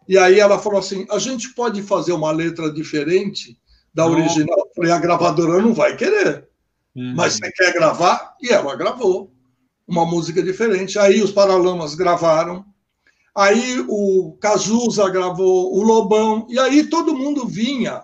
E 0.09 0.17
aí 0.17 0.41
ela 0.41 0.59
falou 0.59 0.79
assim: 0.79 1.07
a 1.11 1.19
gente 1.19 1.53
pode 1.55 1.83
fazer 1.83 2.13
uma 2.13 2.31
letra 2.31 2.73
diferente 2.73 3.59
da 3.93 4.05
não. 4.05 4.13
original? 4.13 4.59
Eu 4.59 4.73
falei: 4.75 4.93
a 4.93 4.99
gravadora 4.99 5.61
não 5.61 5.75
vai 5.75 5.97
querer. 5.97 6.49
Uhum. 6.97 7.15
Mas 7.15 7.35
você 7.35 7.51
quer 7.53 7.73
gravar? 7.73 8.37
E 8.41 8.49
ela 8.51 8.75
gravou 8.77 9.31
uma 9.87 10.07
música 10.07 10.43
diferente. 10.43 10.99
Aí 10.99 11.23
os 11.23 11.33
Paralamas 11.33 11.95
gravaram. 11.95 12.65
Aí 13.37 13.85
o 13.89 14.37
Cazuza 14.41 15.09
gravou, 15.11 15.77
o 15.77 15.83
Lobão. 15.83 16.47
E 16.49 16.59
aí 16.59 16.85
todo 16.85 17.17
mundo 17.17 17.47
vinha 17.47 18.03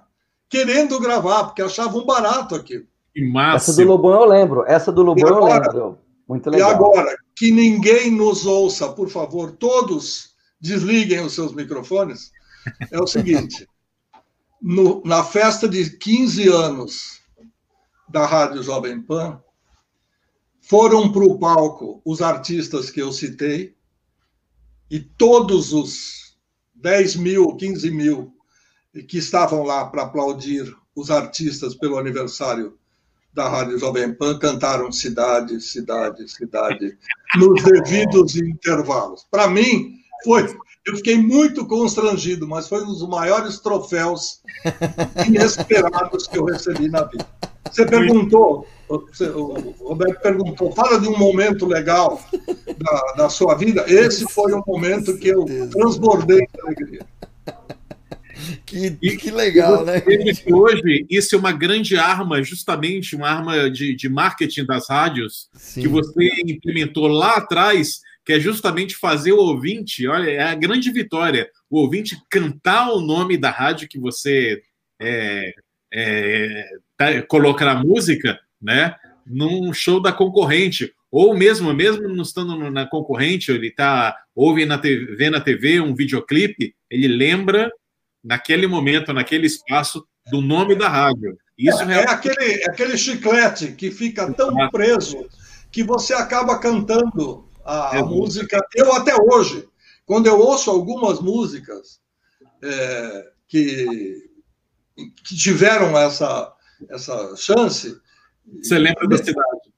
querendo 0.49 1.01
gravar, 1.01 1.45
porque 1.45 1.63
achavam 1.63 2.05
barato 2.05 2.55
aquilo. 2.55 2.85
Essa 3.55 3.73
do 3.73 3.85
Lobão 3.85 4.23
eu 4.23 4.25
lembro. 4.25 4.65
Essa 4.67 4.93
do 4.93 5.03
Lobão 5.03 5.37
agora, 5.37 5.67
eu 5.67 5.73
lembro. 5.73 5.99
Muito 6.29 6.51
legal. 6.51 6.71
E 6.71 6.73
agora, 6.73 7.17
que 7.37 7.51
ninguém 7.51 8.11
nos 8.11 8.47
ouça, 8.47 8.93
por 8.93 9.09
favor, 9.09 9.53
todos 9.53 10.35
desliguem 10.61 11.21
os 11.21 11.35
seus 11.35 11.53
microfones. 11.53 12.31
É 12.91 13.01
o 13.01 13.07
seguinte: 13.07 13.67
no, 14.61 15.03
na 15.05 15.25
festa 15.25 15.69
de 15.69 15.91
15 15.99 16.49
anos 16.49 17.21
da 18.09 18.27
Rádio 18.27 18.63
Jovem 18.63 19.01
Pan, 19.03 19.43
foram 20.61 21.13
para 21.13 21.25
o 21.25 21.39
palco 21.39 22.01
os 22.05 22.23
artistas 22.23 22.91
que 22.91 23.03
eu 23.03 23.13
citei, 23.13 23.75
e 24.91 25.01
todos 25.01 25.73
os 25.73 26.39
10 26.75 27.17
mil, 27.17 27.57
15 27.57 27.91
mil 27.91 28.35
que 29.09 29.19
estavam 29.19 29.63
lá 29.63 29.87
para 29.87 30.03
aplaudir 30.03 30.75
os 30.95 31.11
artistas 31.11 31.75
pelo 31.75 31.99
aniversário 31.99 32.79
da 33.35 33.49
Rádio 33.49 33.79
Jovem 33.79 34.15
Pan 34.15 34.39
cantaram 34.39 34.93
Cidade, 34.93 35.61
Cidade, 35.61 36.29
Cidade, 36.31 36.97
nos 37.37 37.63
devidos 37.63 38.37
intervalos. 38.37 39.27
Para 39.31 39.49
mim, 39.49 39.97
foi. 40.25 40.57
Eu 40.87 40.97
fiquei 40.97 41.17
muito 41.17 41.67
constrangido, 41.67 42.47
mas 42.47 42.69
foi 42.69 42.83
um 42.83 42.87
dos 42.87 43.09
maiores 43.09 43.59
troféus 43.59 44.41
inesperados 45.27 46.27
que 46.27 46.39
eu 46.39 46.45
recebi 46.45 46.89
na 46.89 47.03
vida. 47.05 47.27
Você 47.71 47.87
perguntou, 47.87 48.67
o 48.89 49.89
Roberto 49.89 50.21
perguntou, 50.21 50.73
fala 50.73 51.01
de 51.01 51.09
um 51.09 51.19
momento 51.19 51.67
legal 51.67 52.21
da, 52.79 53.15
da 53.17 53.29
sua 53.31 53.55
vida. 53.55 53.85
Esse 53.89 54.25
foi 54.31 54.53
um 54.55 54.63
momento 54.67 55.17
que 55.17 55.29
eu 55.29 55.45
transbordei 55.71 56.41
de 56.41 56.61
alegria. 56.61 57.07
Que, 58.67 59.17
que 59.17 59.31
legal, 59.31 59.85
né? 59.85 60.03
Hoje, 60.51 61.07
isso 61.09 61.35
é 61.35 61.39
uma 61.39 61.53
grande 61.53 61.97
arma, 61.97 62.43
justamente 62.43 63.15
uma 63.15 63.29
arma 63.29 63.71
de, 63.71 63.95
de 63.95 64.09
marketing 64.09 64.65
das 64.65 64.89
rádios, 64.89 65.49
Sim. 65.55 65.83
que 65.83 65.89
você 65.89 66.29
implementou 66.47 67.07
lá 67.07 67.37
atrás, 67.37 68.01
que 68.25 68.33
é 68.33 68.41
justamente 68.41 68.97
fazer 68.97 69.33
o 69.33 69.39
ouvinte, 69.39 70.07
olha, 70.07 70.31
é 70.31 70.43
a 70.43 70.55
grande 70.55 70.91
vitória, 70.91 71.49
o 71.69 71.79
ouvinte 71.79 72.17
cantar 72.31 72.91
o 72.91 73.01
nome 73.01 73.37
da 73.37 73.51
rádio 73.51 73.89
que 73.89 73.99
você 73.99 74.63
é, 75.01 75.55
é, 75.93 76.65
tá, 76.97 77.23
coloca 77.23 77.65
na 77.65 77.75
música, 77.75 78.39
né? 78.61 78.95
Num 79.27 79.73
show 79.73 80.01
da 80.01 80.13
concorrente, 80.13 80.93
ou 81.11 81.37
mesmo, 81.37 81.73
mesmo 81.73 82.09
não 82.09 82.23
estando 82.23 82.71
na 82.71 82.87
concorrente, 82.87 83.51
ele 83.51 83.69
está 83.69 84.17
ouve 84.35 84.67
na 84.67 84.79
TV, 84.79 85.31
na 85.31 85.41
TV 85.41 85.81
um 85.81 85.95
videoclipe, 85.95 86.75
ele 86.91 87.07
lembra 87.07 87.71
naquele 88.25 88.67
momento, 88.67 89.13
naquele 89.13 89.47
espaço, 89.47 90.05
do 90.31 90.41
nome 90.41 90.75
da 90.75 90.89
rádio. 90.89 91.37
Isso 91.59 91.83
é, 91.83 92.01
é 92.01 92.09
aquele, 92.09 92.63
é 92.63 92.71
aquele 92.71 92.97
chiclete 92.97 93.73
que 93.73 93.91
fica 93.91 94.33
tão 94.33 94.53
preso 94.71 95.29
que 95.71 95.85
você 95.85 96.15
acaba 96.15 96.59
cantando 96.59 97.49
a, 97.65 97.99
é 97.99 98.03
música. 98.03 98.59
Eu 98.75 98.93
até 98.95 99.15
hoje, 99.15 99.69
quando 100.07 100.27
eu 100.27 100.39
ouço 100.39 100.71
algumas 100.71 101.21
músicas 101.21 102.01
é, 102.63 103.29
que, 103.47 104.31
que 105.25 105.37
tiveram 105.37 105.97
essa, 105.99 106.53
essa 106.89 107.37
chance. 107.37 107.97
Você 108.63 108.79
lembra 108.79 109.07
da 109.07 109.19
cidade? 109.19 109.75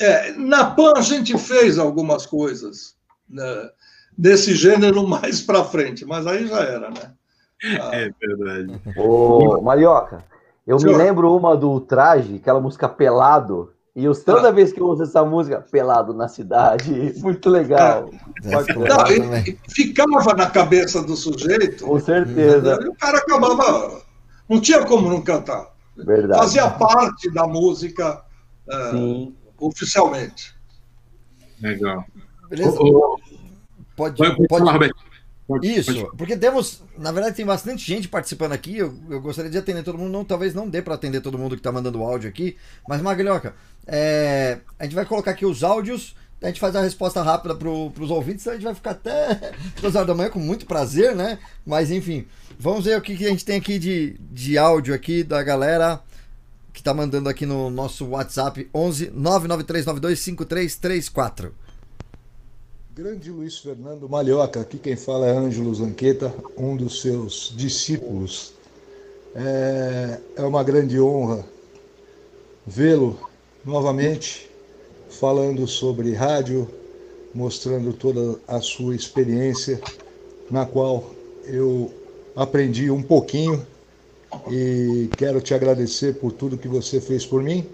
É, 0.00 0.32
na 0.32 0.70
PAN 0.70 0.92
a 0.96 1.00
gente 1.00 1.36
fez 1.38 1.78
algumas 1.78 2.24
coisas 2.24 2.96
né, 3.28 3.70
desse 4.16 4.54
gênero 4.54 5.06
mais 5.08 5.40
para 5.40 5.64
frente, 5.64 6.04
mas 6.04 6.26
aí 6.26 6.46
já 6.46 6.60
era, 6.60 6.90
né? 6.90 7.14
Ah. 7.64 7.90
É 7.92 8.10
verdade. 8.20 8.80
Ô, 8.96 9.60
Marioca, 9.60 10.24
eu 10.66 10.78
Senhor. 10.78 10.92
me 10.92 11.04
lembro 11.04 11.36
uma 11.36 11.56
do 11.56 11.80
Traje, 11.80 12.36
aquela 12.36 12.60
música 12.60 12.88
Pelado. 12.88 13.72
E 13.96 14.04
eu, 14.04 14.14
toda 14.14 14.48
ah. 14.48 14.52
vez 14.52 14.72
que 14.72 14.80
eu 14.80 14.86
ouço 14.86 15.02
essa 15.02 15.24
música, 15.24 15.60
Pelado 15.60 16.14
na 16.14 16.28
cidade, 16.28 17.14
muito 17.18 17.50
legal. 17.50 18.10
É. 18.44 18.50
Não, 18.50 19.58
ficava 19.68 20.34
na 20.34 20.48
cabeça 20.48 21.02
do 21.02 21.16
sujeito. 21.16 21.84
Com 21.84 21.98
certeza. 21.98 22.78
E 22.82 22.88
o 22.88 22.94
cara 22.94 23.18
acabava. 23.18 24.02
Não 24.48 24.60
tinha 24.60 24.84
como 24.84 25.08
não 25.08 25.20
cantar. 25.20 25.72
Verdade. 25.96 26.40
Fazia 26.40 26.70
parte 26.70 27.32
da 27.32 27.46
música 27.46 28.22
uh, 28.68 29.34
oficialmente. 29.58 30.54
Legal. 31.60 32.04
Beleza. 32.48 32.78
pode, 33.96 34.16
pode, 34.16 34.46
pode, 34.46 34.92
Isso, 35.62 36.10
porque 36.16 36.36
temos, 36.36 36.82
na 36.98 37.10
verdade, 37.10 37.36
tem 37.36 37.46
bastante 37.46 37.84
gente 37.86 38.06
participando 38.06 38.52
aqui. 38.52 38.76
Eu, 38.76 38.94
eu 39.08 39.20
gostaria 39.20 39.50
de 39.50 39.56
atender 39.56 39.82
todo 39.82 39.96
mundo, 39.96 40.12
não, 40.12 40.24
talvez 40.24 40.52
não 40.52 40.68
dê 40.68 40.82
para 40.82 40.94
atender 40.94 41.22
todo 41.22 41.38
mundo 41.38 41.56
que 41.56 41.60
está 41.60 41.72
mandando 41.72 42.02
áudio 42.02 42.28
aqui. 42.28 42.56
Mas, 42.86 43.00
Maglioca, 43.00 43.54
é, 43.86 44.58
a 44.78 44.84
gente 44.84 44.94
vai 44.94 45.06
colocar 45.06 45.30
aqui 45.30 45.46
os 45.46 45.64
áudios, 45.64 46.14
a 46.42 46.48
gente 46.48 46.60
faz 46.60 46.76
a 46.76 46.82
resposta 46.82 47.22
rápida 47.22 47.54
para 47.54 47.68
os 47.68 48.10
ouvintes, 48.10 48.46
a 48.46 48.52
gente 48.52 48.64
vai 48.64 48.74
ficar 48.74 48.90
até 48.90 49.52
duas 49.80 49.94
horas 49.94 50.06
da 50.06 50.14
manhã 50.14 50.28
com 50.28 50.38
muito 50.38 50.66
prazer, 50.66 51.16
né? 51.16 51.38
Mas, 51.64 51.90
enfim, 51.90 52.26
vamos 52.58 52.84
ver 52.84 52.98
o 52.98 53.00
que, 53.00 53.16
que 53.16 53.26
a 53.26 53.30
gente 53.30 53.44
tem 53.44 53.56
aqui 53.56 53.78
de, 53.78 54.18
de 54.30 54.58
áudio 54.58 54.94
aqui 54.94 55.24
da 55.24 55.42
galera 55.42 56.02
que 56.74 56.80
está 56.80 56.92
mandando 56.92 57.28
aqui 57.28 57.46
no 57.46 57.70
nosso 57.70 58.06
WhatsApp 58.06 58.68
11 58.74 59.10
99392 59.14 60.20
5334. 60.20 61.67
Grande 62.98 63.30
Luiz 63.30 63.58
Fernando 63.58 64.08
Malhoca, 64.08 64.60
aqui 64.60 64.76
quem 64.76 64.96
fala 64.96 65.28
é 65.28 65.30
Ângelo 65.30 65.72
Zanqueta, 65.72 66.34
um 66.56 66.76
dos 66.76 67.00
seus 67.00 67.54
discípulos. 67.56 68.52
É, 69.36 70.18
é 70.34 70.42
uma 70.42 70.64
grande 70.64 71.00
honra 71.00 71.46
vê-lo 72.66 73.16
novamente 73.64 74.50
falando 75.08 75.64
sobre 75.68 76.12
rádio, 76.12 76.68
mostrando 77.32 77.92
toda 77.92 78.36
a 78.48 78.60
sua 78.60 78.96
experiência, 78.96 79.80
na 80.50 80.66
qual 80.66 81.14
eu 81.44 81.92
aprendi 82.34 82.90
um 82.90 83.00
pouquinho 83.00 83.64
e 84.50 85.08
quero 85.16 85.40
te 85.40 85.54
agradecer 85.54 86.16
por 86.16 86.32
tudo 86.32 86.58
que 86.58 86.66
você 86.66 87.00
fez 87.00 87.24
por 87.24 87.44
mim. 87.44 87.64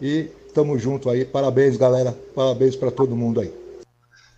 E 0.00 0.28
estamos 0.46 0.80
junto 0.80 1.10
aí. 1.10 1.24
Parabéns, 1.24 1.76
galera. 1.76 2.16
Parabéns 2.32 2.76
para 2.76 2.92
todo 2.92 3.16
mundo 3.16 3.40
aí. 3.40 3.65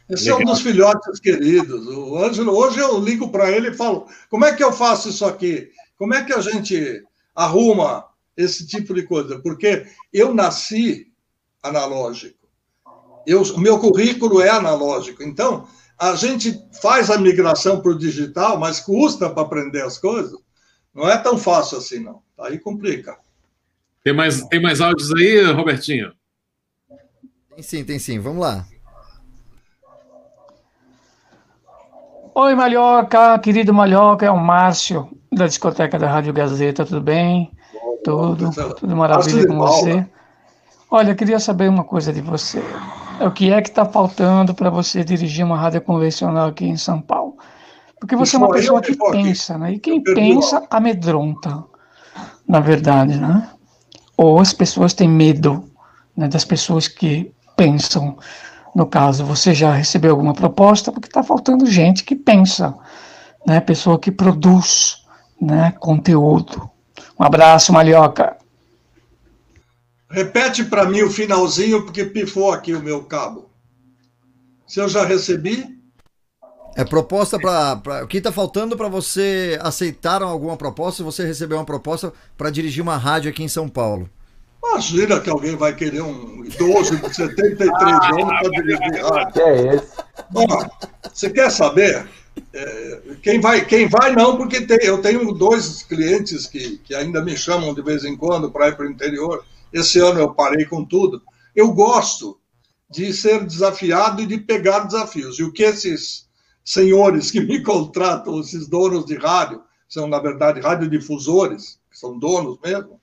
Esse 0.09 0.25
Legal. 0.25 0.41
é 0.41 0.43
um 0.43 0.47
dos 0.47 0.61
filhotes 0.61 1.21
queridos. 1.21 1.87
O 1.87 2.17
Ângelo, 2.17 2.57
hoje 2.57 2.79
eu 2.79 2.99
ligo 2.99 3.31
para 3.31 3.51
ele 3.51 3.69
e 3.69 3.75
falo: 3.75 4.07
como 4.31 4.45
é 4.45 4.55
que 4.55 4.65
eu 4.65 4.73
faço 4.73 5.11
isso 5.11 5.25
aqui? 5.25 5.71
Como 5.99 6.15
é 6.15 6.25
que 6.25 6.33
a 6.33 6.41
gente 6.41 7.05
arruma 7.35 8.07
esse 8.37 8.67
tipo 8.67 8.95
de 8.95 9.03
coisa? 9.03 9.39
Porque 9.41 9.87
eu 10.13 10.33
nasci 10.33 11.13
analógico. 11.63 12.39
Eu, 13.27 13.43
o 13.43 13.61
meu 13.61 13.79
currículo 13.79 14.41
é 14.41 14.49
analógico. 14.49 15.23
Então, 15.23 15.69
a 15.99 16.15
gente 16.15 16.59
faz 16.81 17.11
a 17.11 17.19
migração 17.19 17.81
para 17.83 17.91
o 17.91 17.99
digital, 17.99 18.59
mas 18.59 18.81
custa 18.81 19.29
para 19.29 19.43
aprender 19.43 19.83
as 19.83 19.99
coisas. 19.99 20.39
Não 20.95 21.09
é 21.09 21.19
tão 21.19 21.37
fácil 21.37 21.79
assim, 21.79 21.99
não. 21.99 22.23
Aí 22.39 22.59
complica. 22.59 23.19
Tem 24.03 24.15
mais, 24.15 24.43
tem 24.45 24.63
mais 24.63 24.81
áudios 24.81 25.13
aí, 25.13 25.45
Robertinho? 25.53 26.13
Tem 27.55 27.63
sim, 27.63 27.85
tem 27.85 27.99
sim. 27.99 28.19
Vamos 28.19 28.41
lá. 28.41 28.67
Oi, 32.41 32.55
Malhoca, 32.55 33.37
querido 33.41 33.75
Malhoca, 33.75 34.25
é 34.25 34.31
o 34.31 34.39
Márcio, 34.39 35.09
da 35.33 35.49
discoteca 35.49 35.99
da 35.99 36.09
Rádio 36.09 36.33
Gazeta, 36.33 36.87
tudo 36.87 37.01
bem? 37.01 37.51
Tudo, 38.05 38.53
tudo 38.79 38.95
maravilha 38.95 39.45
com 39.45 39.59
você. 39.59 40.07
Olha, 40.89 41.11
eu 41.11 41.17
queria 41.17 41.41
saber 41.41 41.69
uma 41.69 41.83
coisa 41.83 42.13
de 42.13 42.21
você. 42.21 42.63
O 43.21 43.33
que 43.33 43.53
é 43.53 43.61
que 43.61 43.71
está 43.71 43.85
faltando 43.85 44.55
para 44.55 44.71
você 44.71 45.03
dirigir 45.03 45.45
uma 45.45 45.59
rádio 45.59 45.81
convencional 45.81 46.51
aqui 46.51 46.65
em 46.65 46.77
São 46.77 47.01
Paulo? 47.01 47.37
Porque 47.99 48.15
você 48.15 48.37
é 48.37 48.39
uma 48.39 48.53
pessoa 48.53 48.81
que 48.81 48.97
pensa, 49.11 49.59
né? 49.59 49.73
E 49.73 49.81
quem 49.81 50.01
pensa 50.01 50.65
amedronta, 50.71 51.65
na 52.47 52.61
verdade, 52.61 53.19
né? 53.19 53.51
Ou 54.17 54.39
as 54.39 54.53
pessoas 54.53 54.95
têm 54.95 55.09
medo 55.09 55.69
né, 56.17 56.29
das 56.29 56.45
pessoas 56.45 56.87
que 56.87 57.33
pensam. 57.57 58.17
No 58.75 58.87
caso, 58.87 59.25
você 59.25 59.55
já 59.55 59.73
recebeu 59.73 60.13
alguma 60.13 60.35
proposta? 60.35 60.93
Porque 60.93 61.09
está 61.09 61.23
faltando 61.23 61.67
gente 61.67 62.05
que 62.05 62.15
pensa, 62.15 62.77
né? 63.47 63.61
Pessoa 63.61 63.99
que 63.99 64.11
produz, 64.11 65.05
né? 65.41 65.73
Conteúdo. 65.79 66.71
Um 67.19 67.25
abraço, 67.25 67.73
Malioca. 67.73 68.37
Repete 70.11 70.65
para 70.65 70.87
mim 70.87 71.03
o 71.03 71.11
finalzinho, 71.11 71.85
porque 71.85 72.05
pifou 72.05 72.53
aqui 72.53 72.75
o 72.75 72.83
meu 72.83 73.05
cabo. 73.05 73.51
Se 74.67 74.81
eu 74.81 74.89
já 74.89 75.05
recebi? 75.05 75.79
É 76.77 76.85
proposta 76.85 77.39
para. 77.39 78.05
O 78.05 78.07
que 78.07 78.19
está 78.19 78.31
faltando 78.31 78.77
para 78.77 78.89
você 78.89 79.59
aceitaram 79.61 80.29
alguma 80.29 80.57
proposta? 80.57 81.03
Você 81.03 81.27
recebeu 81.27 81.59
uma 81.59 81.65
proposta 81.65 82.13
para 82.37 82.51
dirigir 82.51 82.83
uma 82.83 82.97
rádio 82.97 83.31
aqui 83.31 83.43
em 83.43 83.49
São 83.49 83.69
Paulo? 83.69 84.09
Imagina 84.63 85.21
que 85.21 85.31
alguém 85.31 85.57
vai 85.57 85.75
querer 85.75 86.03
um 86.03 86.45
idoso 86.45 86.97
de 86.97 87.15
73 87.15 87.71
anos 87.71 88.41
para 88.41 88.51
dirigir 88.51 89.05
rádio. 89.05 89.43
É 89.43 89.75
esse. 89.77 89.93
Bom, 90.31 90.47
você 91.13 91.31
quer 91.31 91.51
saber? 91.51 92.09
É, 92.53 93.01
quem, 93.23 93.41
vai, 93.41 93.65
quem 93.65 93.89
vai 93.89 94.15
não, 94.15 94.37
porque 94.37 94.61
tem, 94.61 94.79
eu 94.83 95.01
tenho 95.01 95.33
dois 95.33 95.83
clientes 95.83 96.47
que, 96.47 96.79
que 96.79 96.95
ainda 96.95 97.23
me 97.23 97.37
chamam 97.37 97.75
de 97.75 97.83
vez 97.83 98.05
em 98.05 98.17
quando 98.17 98.51
para 98.51 98.69
ir 98.69 98.77
para 98.77 98.87
o 98.87 98.91
interior. 98.91 99.45
Esse 99.73 99.99
ano 99.99 100.21
eu 100.21 100.35
parei 100.35 100.65
com 100.65 100.85
tudo. 100.85 101.23
Eu 101.55 101.73
gosto 101.73 102.39
de 102.91 103.13
ser 103.13 103.45
desafiado 103.45 104.23
e 104.23 104.27
de 104.27 104.39
pegar 104.39 104.81
desafios. 104.81 105.39
E 105.39 105.43
o 105.43 105.53
que 105.53 105.63
esses 105.63 106.27
senhores 106.65 107.31
que 107.31 107.41
me 107.41 107.63
contratam, 107.65 108.41
esses 108.41 108.67
donos 108.69 109.05
de 109.05 109.17
rádio, 109.17 109.63
são, 109.89 110.07
na 110.07 110.19
verdade, 110.19 110.61
radiodifusores, 110.61 111.81
que 111.91 111.99
são 111.99 112.19
donos 112.19 112.59
mesmo, 112.63 113.01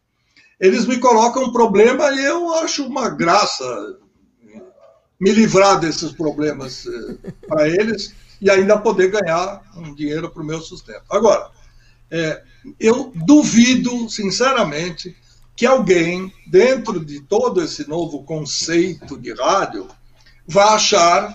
eles 0.60 0.86
me 0.86 0.98
colocam 0.98 1.44
um 1.44 1.52
problema 1.52 2.12
e 2.12 2.24
eu 2.24 2.54
acho 2.56 2.86
uma 2.86 3.10
graça 3.10 3.98
me 5.20 5.32
livrar 5.32 5.80
desses 5.80 6.12
problemas 6.12 6.86
eh, 6.86 7.32
para 7.48 7.68
eles 7.68 8.14
e 8.42 8.50
ainda 8.50 8.78
poder 8.78 9.12
ganhar 9.12 9.62
um 9.76 9.94
dinheiro 9.94 10.30
para 10.30 10.44
o 10.44 10.46
meu 10.46 10.62
sustento. 10.62 11.04
Agora, 11.10 11.50
é, 12.12 12.44
eu 12.80 13.12
duvido, 13.16 14.10
sinceramente, 14.10 15.16
que 15.56 15.66
alguém, 15.66 16.32
dentro 16.48 17.04
de 17.04 17.22
todo 17.22 17.62
esse 17.62 17.88
novo 17.88 18.24
conceito 18.24 19.18
de 19.18 19.34
rádio, 19.34 19.88
vá 20.46 20.76
achar 20.76 21.34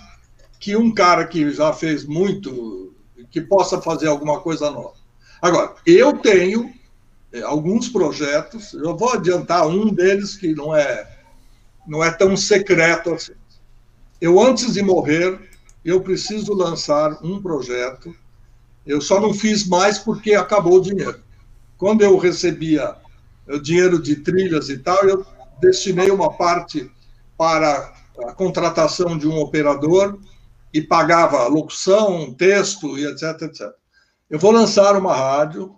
que 0.59 0.77
um 0.77 0.93
cara 0.93 1.27
que 1.27 1.51
já 1.53 1.73
fez 1.73 2.05
muito, 2.05 2.95
que 3.31 3.41
possa 3.41 3.81
fazer 3.81 4.09
alguma 4.09 4.41
coisa 4.41 4.71
nova. 4.71 4.95
Agora, 5.41 5.75
eu 5.87 6.19
tenho 6.19 6.71
alguns 7.45 7.89
projetos, 7.89 8.75
eu 8.75 8.97
vou 8.97 9.13
adiantar 9.13 9.67
um 9.67 9.93
deles 9.93 10.37
que 10.37 10.55
não 10.55 10.75
é, 10.75 11.09
não 11.87 12.03
é 12.03 12.11
tão 12.11 12.37
secreto 12.37 13.15
assim. 13.15 13.33
Eu, 14.21 14.41
antes 14.41 14.75
de 14.75 14.83
morrer, 14.83 15.41
eu 15.85 16.01
preciso 16.01 16.53
lançar 16.53 17.19
um 17.25 17.41
projeto. 17.41 18.15
Eu 18.87 19.01
só 19.01 19.21
não 19.21 19.33
fiz 19.33 19.67
mais 19.67 19.99
porque 19.99 20.35
acabou 20.35 20.79
o 20.79 20.83
dinheiro. 20.83 21.21
Quando 21.79 22.03
eu 22.03 22.19
recebia 22.19 22.97
o 23.49 23.59
dinheiro 23.59 24.01
de 24.01 24.17
trilhas 24.17 24.69
e 24.69 24.79
tal, 24.79 25.03
eu 25.09 25.25
destinei 25.61 26.11
uma 26.11 26.33
parte 26.33 26.91
para 27.37 27.95
a 28.27 28.33
contratação 28.33 29.17
de 29.17 29.27
um 29.27 29.39
operador 29.39 30.19
e 30.73 30.81
pagava 30.83 31.47
locução, 31.49 32.33
texto 32.35 32.99
e 32.99 33.07
etc, 33.07 33.43
etc. 33.43 33.73
Eu 34.29 34.39
vou 34.39 34.51
lançar 34.51 34.97
uma 34.97 35.15
rádio. 35.15 35.75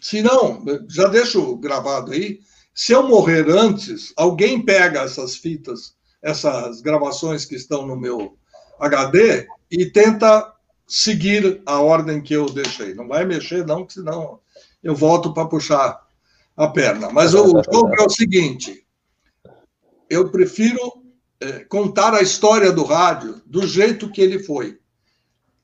Se 0.00 0.22
não, 0.22 0.64
já 0.88 1.08
deixo 1.08 1.56
gravado 1.56 2.12
aí. 2.12 2.40
Se 2.74 2.92
eu 2.92 3.02
morrer 3.08 3.48
antes, 3.50 4.12
alguém 4.16 4.62
pega 4.62 5.02
essas 5.02 5.36
fitas, 5.36 5.94
essas 6.22 6.80
gravações 6.80 7.44
que 7.44 7.56
estão 7.56 7.86
no 7.86 7.96
meu 7.96 8.36
HD 8.78 9.46
e 9.70 9.86
tenta 9.86 10.52
seguir 10.86 11.60
a 11.66 11.80
ordem 11.80 12.22
que 12.22 12.34
eu 12.34 12.46
deixei. 12.46 12.94
Não 12.94 13.08
vai 13.08 13.24
mexer, 13.24 13.66
não, 13.66 13.78
porque 13.78 13.94
senão 13.94 14.40
eu 14.82 14.94
volto 14.94 15.34
para 15.34 15.48
puxar 15.48 16.00
a 16.56 16.68
perna. 16.68 17.10
Mas 17.10 17.34
o 17.34 17.46
jogo 17.46 17.94
é 17.98 18.04
o 18.04 18.10
seguinte: 18.10 18.86
eu 20.08 20.30
prefiro 20.30 21.04
é, 21.40 21.60
contar 21.64 22.14
a 22.14 22.22
história 22.22 22.72
do 22.72 22.84
rádio 22.84 23.40
do 23.46 23.66
jeito 23.66 24.10
que 24.10 24.20
ele 24.20 24.38
foi. 24.38 24.78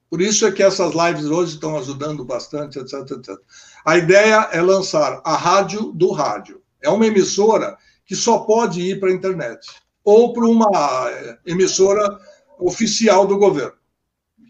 Por 0.09 0.21
isso 0.21 0.47
é 0.47 0.53
que 0.53 0.63
essas 0.63 0.95
lives 0.95 1.25
hoje 1.25 1.55
estão 1.55 1.77
ajudando 1.77 2.25
bastante, 2.25 2.79
etc, 2.79 3.01
etc. 3.11 3.37
A 3.85 3.99
ideia 3.99 4.49
é 4.53 4.63
lançar 4.63 5.21
a 5.25 5.37
rádio 5.37 5.93
do 5.93 6.11
rádio. 6.11 6.63
É 6.83 6.89
uma 6.89 7.07
emissora 7.07 7.77
que 8.07 8.17
só 8.17 8.39
pode 8.41 8.81
ir 8.81 9.01
para 9.01 9.11
a 9.11 9.13
internet 9.13 9.67
ou 10.05 10.33
para 10.33 10.47
uma 10.47 11.11
é, 11.11 11.39
emissora 11.47 12.19
oficial 12.59 13.27
do 13.27 13.39
governo, 13.39 13.77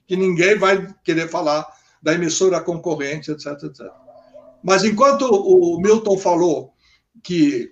que 0.06 0.16
ninguém 0.16 0.58
vai 0.58 0.92
querer 1.04 1.28
falar 1.28 1.66
da 2.02 2.12
emissora 2.12 2.60
concorrente, 2.60 3.30
etc, 3.30 3.62
etc. 3.62 3.86
Mas 4.62 4.84
enquanto 4.84 5.22
o 5.22 5.80
Milton 5.80 6.18
falou 6.18 6.72
que, 7.22 7.70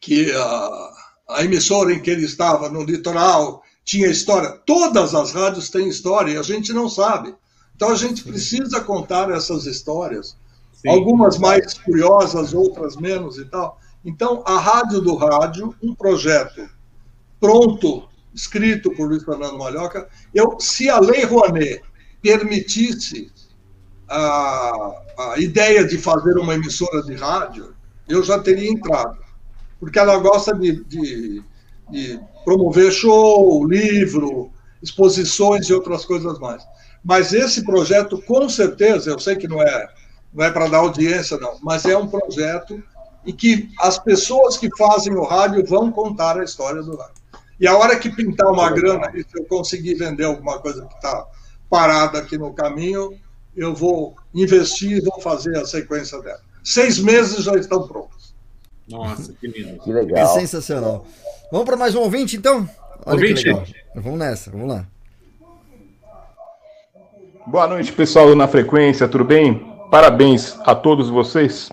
que 0.00 0.30
a, 0.32 0.90
a 1.30 1.44
emissora 1.44 1.92
em 1.92 2.00
que 2.00 2.10
ele 2.10 2.24
estava, 2.24 2.68
no 2.68 2.82
litoral, 2.82 3.62
tinha 3.84 4.08
história, 4.08 4.50
todas 4.66 5.14
as 5.14 5.32
rádios 5.32 5.70
têm 5.70 5.88
história 5.88 6.32
e 6.32 6.38
a 6.38 6.42
gente 6.42 6.72
não 6.72 6.88
sabe. 6.88 7.34
Então 7.74 7.90
a 7.90 7.96
gente 7.96 8.22
precisa 8.22 8.80
contar 8.80 9.30
essas 9.30 9.66
histórias, 9.66 10.36
Sim. 10.84 10.90
algumas 10.90 11.38
mais 11.38 11.74
curiosas, 11.78 12.52
outras 12.52 12.96
menos 12.96 13.38
e 13.38 13.46
tal. 13.46 13.80
Então, 14.04 14.42
a 14.46 14.58
Rádio 14.58 15.00
do 15.00 15.14
Rádio, 15.14 15.74
um 15.82 15.94
projeto 15.94 16.68
pronto 17.40 18.06
escrito 18.34 18.90
por 18.90 19.08
Luiz 19.08 19.24
Fernando 19.24 19.58
Malhoca, 19.58 20.08
eu, 20.34 20.58
se 20.60 20.90
a 20.90 20.98
Lei 20.98 21.24
Rouanet 21.24 21.82
permitisse 22.20 23.32
a, 24.08 24.92
a 25.18 25.38
ideia 25.38 25.86
de 25.86 25.96
fazer 25.96 26.36
uma 26.36 26.54
emissora 26.54 27.02
de 27.02 27.14
rádio, 27.14 27.74
eu 28.08 28.22
já 28.22 28.38
teria 28.38 28.70
entrado. 28.70 29.16
Porque 29.80 29.98
ela 29.98 30.18
gosta 30.18 30.54
de, 30.54 30.84
de, 30.84 31.42
de 31.90 32.20
promover 32.44 32.92
show, 32.92 33.66
livro, 33.66 34.50
exposições 34.82 35.68
e 35.68 35.72
outras 35.72 36.04
coisas 36.04 36.38
mais. 36.38 36.62
Mas 37.02 37.32
esse 37.32 37.64
projeto, 37.64 38.20
com 38.22 38.48
certeza, 38.48 39.10
eu 39.10 39.18
sei 39.18 39.36
que 39.36 39.48
não 39.48 39.62
é, 39.62 39.88
não 40.34 40.44
é 40.44 40.50
para 40.50 40.66
dar 40.66 40.78
audiência, 40.78 41.38
não, 41.38 41.56
mas 41.62 41.84
é 41.84 41.96
um 41.96 42.08
projeto 42.08 42.82
e 43.24 43.32
que 43.32 43.70
as 43.80 43.98
pessoas 43.98 44.58
que 44.58 44.68
fazem 44.76 45.14
o 45.14 45.22
rádio 45.22 45.64
vão 45.64 45.90
contar 45.90 46.38
a 46.38 46.44
história 46.44 46.82
do 46.82 46.96
rádio. 46.96 47.14
E 47.58 47.66
a 47.66 47.76
hora 47.76 47.96
que 47.96 48.10
pintar 48.10 48.50
uma 48.50 48.70
grana, 48.70 49.10
e 49.14 49.22
se 49.22 49.38
eu 49.38 49.44
conseguir 49.44 49.94
vender 49.94 50.24
alguma 50.24 50.58
coisa 50.58 50.84
que 50.84 50.94
está 50.94 51.24
parada 51.70 52.18
aqui 52.18 52.36
no 52.36 52.52
caminho, 52.52 53.14
eu 53.56 53.74
vou 53.74 54.16
investir 54.34 54.98
e 54.98 55.00
vou 55.00 55.20
fazer 55.20 55.56
a 55.56 55.64
sequência 55.64 56.20
dela. 56.20 56.40
Seis 56.62 56.98
meses 56.98 57.44
já 57.44 57.54
estão 57.54 57.86
prontos. 57.86 58.34
Nossa, 58.88 59.32
que 59.32 59.46
lindo. 59.46 59.78
Que 59.82 59.92
legal. 59.92 60.18
É 60.18 60.26
sensacional. 60.26 61.06
Vamos 61.50 61.64
para 61.64 61.76
mais 61.76 61.94
um 61.94 62.00
ouvinte, 62.00 62.36
então? 62.36 62.68
Olha 63.06 63.16
ouvinte. 63.16 63.74
Vamos 63.94 64.18
nessa, 64.18 64.50
vamos 64.50 64.68
lá. 64.68 64.86
Boa 67.46 67.68
noite, 67.68 67.92
pessoal 67.92 68.34
Na 68.34 68.48
Frequência, 68.48 69.06
tudo 69.06 69.24
bem? 69.24 69.73
Parabéns 69.94 70.58
a 70.64 70.74
todos 70.74 71.08
vocês, 71.08 71.70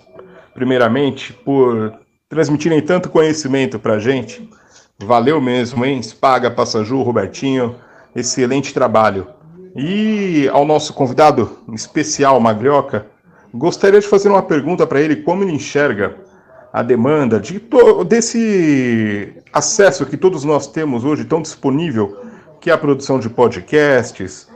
primeiramente, 0.54 1.34
por 1.34 1.92
transmitirem 2.30 2.80
tanto 2.80 3.10
conhecimento 3.10 3.80
para 3.80 3.96
a 3.96 4.00
gente. 4.00 4.48
Valeu 5.00 5.42
mesmo, 5.42 5.84
hein? 5.84 6.00
Spaga, 6.04 6.52
Passaju, 6.52 7.02
Robertinho, 7.02 7.78
excelente 8.16 8.76
trabalho. 8.76 9.26
E 9.76 10.48
ao 10.54 10.66
nosso 10.66 10.94
convidado 10.94 11.58
especial, 11.74 12.40
Magrioca, 12.40 13.08
gostaria 13.52 14.00
de 14.00 14.08
fazer 14.08 14.30
uma 14.30 14.44
pergunta 14.44 14.86
para 14.86 15.02
ele: 15.02 15.16
como 15.16 15.44
ele 15.44 15.54
enxerga 15.54 16.16
a 16.72 16.84
demanda 16.84 17.40
de 17.40 17.60
desse 18.06 19.34
acesso 19.52 20.06
que 20.06 20.16
todos 20.16 20.44
nós 20.44 20.68
temos 20.68 21.04
hoje 21.04 21.26
tão 21.26 21.42
disponível, 21.42 22.22
que 22.60 22.70
é 22.70 22.74
a 22.74 22.78
produção 22.78 23.20
de 23.20 23.32
podcasts, 23.32 24.48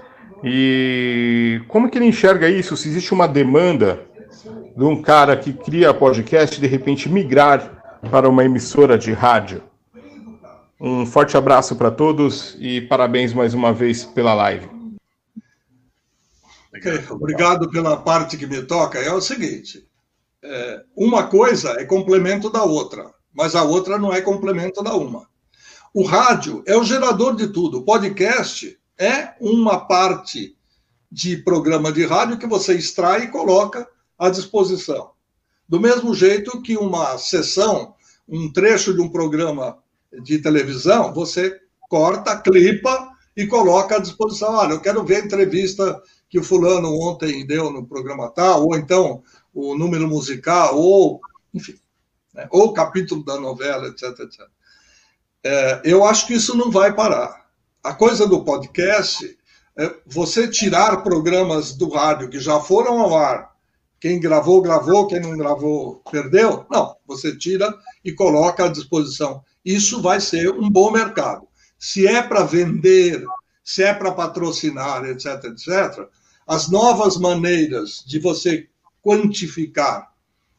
e 0.43 1.61
como 1.67 1.89
que 1.89 1.97
ele 1.97 2.05
enxerga 2.05 2.49
isso? 2.49 2.75
Se 2.75 2.87
existe 2.89 3.13
uma 3.13 3.27
demanda 3.27 4.05
de 4.75 4.83
um 4.83 5.01
cara 5.01 5.37
que 5.37 5.53
cria 5.53 5.93
podcast 5.93 6.59
de 6.59 6.67
repente 6.67 7.09
migrar 7.09 7.99
para 8.11 8.29
uma 8.29 8.43
emissora 8.43 8.97
de 8.97 9.11
rádio? 9.11 9.63
Um 10.79 11.05
forte 11.05 11.37
abraço 11.37 11.75
para 11.75 11.89
todos 11.89 12.55
e 12.59 12.81
parabéns 12.81 13.33
mais 13.33 13.53
uma 13.53 13.71
vez 13.71 14.03
pela 14.03 14.33
live. 14.33 14.69
Obrigado 17.09 17.69
pela 17.69 17.97
parte 17.97 18.37
que 18.37 18.45
me 18.45 18.61
toca. 18.61 18.99
É 18.99 19.11
o 19.11 19.21
seguinte: 19.21 19.87
é, 20.43 20.83
uma 20.95 21.27
coisa 21.27 21.71
é 21.79 21.85
complemento 21.85 22.49
da 22.49 22.63
outra, 22.63 23.09
mas 23.33 23.55
a 23.55 23.63
outra 23.63 23.97
não 23.97 24.13
é 24.13 24.21
complemento 24.21 24.83
da 24.83 24.93
uma. 24.93 25.27
O 25.93 26.03
rádio 26.03 26.61
é 26.67 26.75
o 26.75 26.83
gerador 26.83 27.35
de 27.35 27.47
tudo. 27.47 27.79
O 27.79 27.83
podcast 27.83 28.77
é 28.97 29.34
uma 29.39 29.85
parte 29.85 30.55
de 31.11 31.38
programa 31.38 31.91
de 31.91 32.05
rádio 32.05 32.38
que 32.38 32.47
você 32.47 32.73
extrai 32.73 33.23
e 33.23 33.31
coloca 33.31 33.88
à 34.17 34.30
disposição. 34.30 35.11
Do 35.67 35.80
mesmo 35.80 36.13
jeito 36.13 36.61
que 36.61 36.77
uma 36.77 37.17
sessão, 37.17 37.95
um 38.27 38.51
trecho 38.51 38.93
de 38.93 39.01
um 39.01 39.09
programa 39.09 39.77
de 40.23 40.39
televisão, 40.39 41.13
você 41.13 41.59
corta, 41.89 42.38
clipa 42.38 43.09
e 43.35 43.47
coloca 43.47 43.95
à 43.95 43.99
disposição. 43.99 44.53
Olha, 44.53 44.73
eu 44.73 44.81
quero 44.81 45.03
ver 45.03 45.17
a 45.17 45.26
entrevista 45.26 46.01
que 46.30 46.39
o 46.39 46.43
fulano 46.43 46.93
ontem 46.99 47.45
deu 47.45 47.72
no 47.72 47.85
programa 47.85 48.30
tal, 48.30 48.65
ou 48.65 48.76
então 48.76 49.23
o 49.53 49.77
número 49.77 50.07
musical, 50.07 50.77
ou, 50.77 51.19
enfim, 51.53 51.76
né, 52.34 52.47
ou 52.51 52.65
o 52.65 52.73
capítulo 52.73 53.23
da 53.23 53.39
novela, 53.39 53.88
etc, 53.88 54.19
etc. 54.19 54.41
É, 55.43 55.81
eu 55.84 56.03
acho 56.03 56.27
que 56.27 56.34
isso 56.34 56.57
não 56.57 56.72
vai 56.72 56.93
parar. 56.93 57.44
A 57.85 57.93
coisa 57.93 58.25
do 58.25 58.43
podcast 58.43 59.37
é 59.77 59.95
você 60.07 60.47
tirar 60.47 61.03
programas 61.03 61.71
do 61.73 61.87
rádio 61.87 62.31
que 62.31 62.39
já 62.39 62.59
foram 62.59 62.99
ao 62.99 63.15
ar 63.15 63.55
quem 63.99 64.19
gravou, 64.19 64.59
gravou, 64.59 65.05
quem 65.05 65.19
não 65.19 65.37
gravou, 65.37 66.01
perdeu. 66.11 66.65
Não, 66.71 66.95
você 67.05 67.37
tira 67.37 67.71
e 68.03 68.11
coloca 68.11 68.65
à 68.65 68.67
disposição. 68.69 69.43
Isso 69.63 70.01
vai 70.01 70.19
ser 70.19 70.49
um 70.49 70.67
bom 70.67 70.89
mercado. 70.89 71.47
Se 71.77 72.07
é 72.07 72.23
para 72.23 72.43
vender, 72.43 73.23
se 73.63 73.83
é 73.83 73.93
para 73.93 74.11
patrocinar, 74.11 75.05
etc., 75.05 75.43
etc., 75.43 76.09
as 76.47 76.67
novas 76.67 77.17
maneiras 77.17 78.03
de 78.03 78.17
você 78.17 78.67
quantificar, 79.03 80.11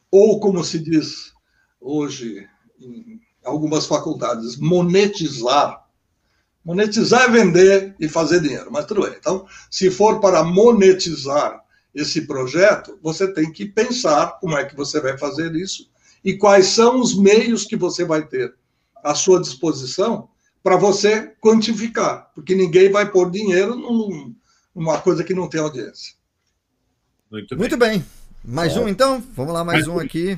ou 0.09 0.39
como 0.39 0.63
se 0.63 0.79
diz 0.79 1.33
hoje 1.81 2.47
em 2.79 3.19
algumas 3.43 3.85
faculdades, 3.85 4.55
monetizar. 4.55 5.86
Monetizar 6.67 7.21
é 7.21 7.29
vender 7.29 7.95
e 7.97 8.09
fazer 8.09 8.41
dinheiro, 8.41 8.69
mas 8.69 8.85
tudo 8.85 9.03
bem. 9.03 9.15
Então, 9.17 9.47
se 9.71 9.89
for 9.89 10.19
para 10.19 10.43
monetizar 10.43 11.63
esse 11.95 12.27
projeto, 12.27 12.99
você 13.01 13.25
tem 13.31 13.49
que 13.49 13.65
pensar 13.65 14.37
como 14.41 14.57
é 14.57 14.65
que 14.65 14.75
você 14.75 14.99
vai 14.99 15.17
fazer 15.17 15.55
isso 15.55 15.89
e 16.25 16.35
quais 16.35 16.65
são 16.65 16.99
os 16.99 17.17
meios 17.17 17.63
que 17.63 17.77
você 17.77 18.03
vai 18.03 18.27
ter 18.27 18.53
à 19.01 19.15
sua 19.15 19.39
disposição 19.39 20.27
para 20.61 20.75
você 20.75 21.31
quantificar, 21.39 22.29
porque 22.35 22.53
ninguém 22.53 22.91
vai 22.91 23.09
pôr 23.09 23.31
dinheiro 23.31 23.73
num, 23.73 24.35
numa 24.75 24.99
coisa 24.99 25.23
que 25.23 25.33
não 25.33 25.47
tem 25.47 25.61
audiência. 25.61 26.15
Muito 27.31 27.55
bem. 27.55 27.59
Muito 27.59 27.77
bem. 27.77 28.05
Mais 28.43 28.75
é. 28.75 28.79
um 28.81 28.89
então? 28.89 29.23
Vamos 29.33 29.53
lá, 29.53 29.63
mais, 29.63 29.87
mais 29.87 29.87
um, 29.87 30.01
aqui. 30.01 30.37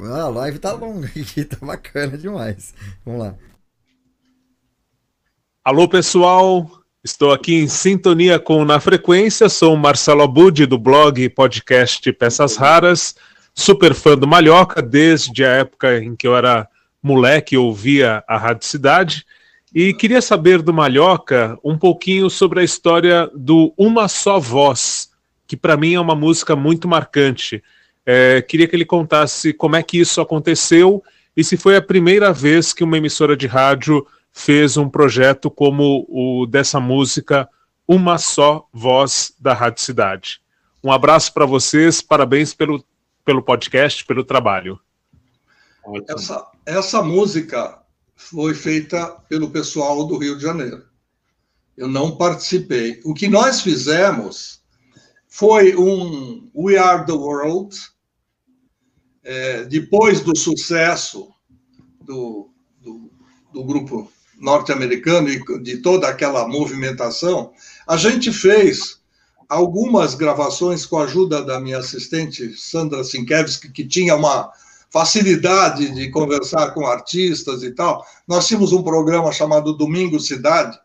Ah, 0.00 0.22
a 0.22 0.28
live 0.30 0.58
tá 0.58 0.72
longa 0.72 1.06
aqui, 1.06 1.44
tá 1.46 1.64
bacana 1.64 2.18
demais. 2.18 2.74
Vamos 3.06 3.20
lá. 3.20 3.36
Alô, 5.64 5.88
pessoal. 5.88 6.70
Estou 7.02 7.32
aqui 7.32 7.54
em 7.54 7.68
sintonia 7.68 8.38
com 8.38 8.66
Na 8.66 8.78
Frequência, 8.78 9.48
sou 9.48 9.74
Marcelo 9.78 10.20
Abud, 10.20 10.66
do 10.66 10.76
blog 10.76 11.22
e 11.22 11.30
podcast 11.30 12.12
Peças 12.12 12.56
Raras, 12.56 13.14
super 13.54 13.94
fã 13.94 14.14
do 14.14 14.26
Malhoca, 14.26 14.82
desde 14.82 15.42
a 15.42 15.52
época 15.52 15.96
em 15.96 16.14
que 16.14 16.26
eu 16.26 16.36
era 16.36 16.68
moleque 17.02 17.54
e 17.54 17.58
ouvia 17.58 18.22
a 18.28 18.36
Rádio 18.36 18.68
Cidade, 18.68 19.24
e 19.74 19.94
queria 19.94 20.20
saber 20.20 20.60
do 20.60 20.70
Malhoca 20.70 21.58
um 21.64 21.78
pouquinho 21.78 22.28
sobre 22.28 22.60
a 22.60 22.62
história 22.62 23.30
do 23.34 23.72
Uma 23.74 24.06
Só 24.06 24.38
Voz, 24.38 25.12
que 25.46 25.56
para 25.56 25.78
mim 25.78 25.94
é 25.94 26.00
uma 26.00 26.14
música 26.14 26.54
muito 26.54 26.86
marcante. 26.86 27.64
É, 28.04 28.42
queria 28.42 28.68
que 28.68 28.76
ele 28.76 28.84
contasse 28.84 29.54
como 29.54 29.76
é 29.76 29.82
que 29.82 29.98
isso 29.98 30.20
aconteceu 30.20 31.02
e 31.34 31.42
se 31.42 31.56
foi 31.56 31.74
a 31.74 31.80
primeira 31.80 32.34
vez 32.34 32.74
que 32.74 32.84
uma 32.84 32.98
emissora 32.98 33.34
de 33.34 33.46
rádio 33.46 34.06
fez 34.34 34.76
um 34.76 34.90
projeto 34.90 35.48
como 35.48 36.04
o 36.08 36.44
dessa 36.44 36.80
música 36.80 37.48
Uma 37.86 38.18
Só 38.18 38.68
Voz 38.72 39.32
da 39.38 39.54
Rádio 39.54 39.80
Cidade. 39.80 40.42
Um 40.82 40.90
abraço 40.90 41.32
para 41.32 41.46
vocês, 41.46 42.02
parabéns 42.02 42.52
pelo, 42.52 42.84
pelo 43.24 43.40
podcast, 43.40 44.04
pelo 44.04 44.24
trabalho. 44.24 44.78
Essa, 46.08 46.50
essa 46.66 47.00
música 47.00 47.80
foi 48.16 48.54
feita 48.54 49.06
pelo 49.28 49.50
pessoal 49.50 50.04
do 50.04 50.18
Rio 50.18 50.36
de 50.36 50.42
Janeiro. 50.42 50.84
Eu 51.76 51.88
não 51.88 52.16
participei. 52.16 53.00
O 53.04 53.14
que 53.14 53.28
nós 53.28 53.60
fizemos 53.60 54.60
foi 55.28 55.76
um 55.76 56.50
We 56.54 56.76
Are 56.76 57.06
the 57.06 57.12
World, 57.12 57.76
é, 59.22 59.64
depois 59.64 60.20
do 60.20 60.36
sucesso 60.36 61.32
do, 62.00 62.50
do, 62.80 63.10
do 63.52 63.64
grupo 63.64 64.12
norte-americano 64.44 65.30
e 65.30 65.42
de 65.62 65.78
toda 65.78 66.06
aquela 66.06 66.46
movimentação, 66.46 67.52
a 67.88 67.96
gente 67.96 68.30
fez 68.30 69.00
algumas 69.48 70.14
gravações 70.14 70.84
com 70.84 70.98
a 70.98 71.04
ajuda 71.04 71.42
da 71.42 71.58
minha 71.58 71.78
assistente 71.78 72.54
Sandra 72.54 73.02
Sinkevski, 73.02 73.72
que 73.72 73.86
tinha 73.86 74.14
uma 74.14 74.52
facilidade 74.90 75.92
de 75.94 76.10
conversar 76.10 76.72
com 76.72 76.86
artistas 76.86 77.62
e 77.62 77.70
tal. 77.70 78.04
Nós 78.28 78.46
tínhamos 78.46 78.72
um 78.72 78.82
programa 78.82 79.32
chamado 79.32 79.76
Domingo 79.76 80.20
Cidade, 80.20 80.78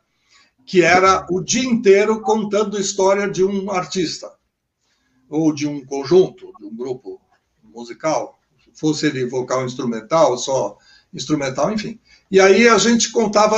que 0.66 0.82
era 0.82 1.28
o 1.30 1.42
dia 1.42 1.66
inteiro 1.66 2.22
contando 2.22 2.80
história 2.80 3.30
de 3.30 3.44
um 3.44 3.70
artista, 3.72 4.32
ou 5.30 5.54
de 5.54 5.68
um 5.68 5.86
conjunto, 5.86 6.52
de 6.60 6.66
um 6.66 6.76
grupo 6.76 7.20
musical, 7.64 8.40
fosse 8.74 9.08
ele 9.08 9.26
vocal 9.26 9.66
instrumental, 9.66 10.38
só 10.38 10.78
instrumental, 11.14 11.72
enfim. 11.72 12.00
E 12.30 12.40
aí 12.40 12.68
a 12.68 12.78
gente 12.78 13.12
contava 13.12 13.58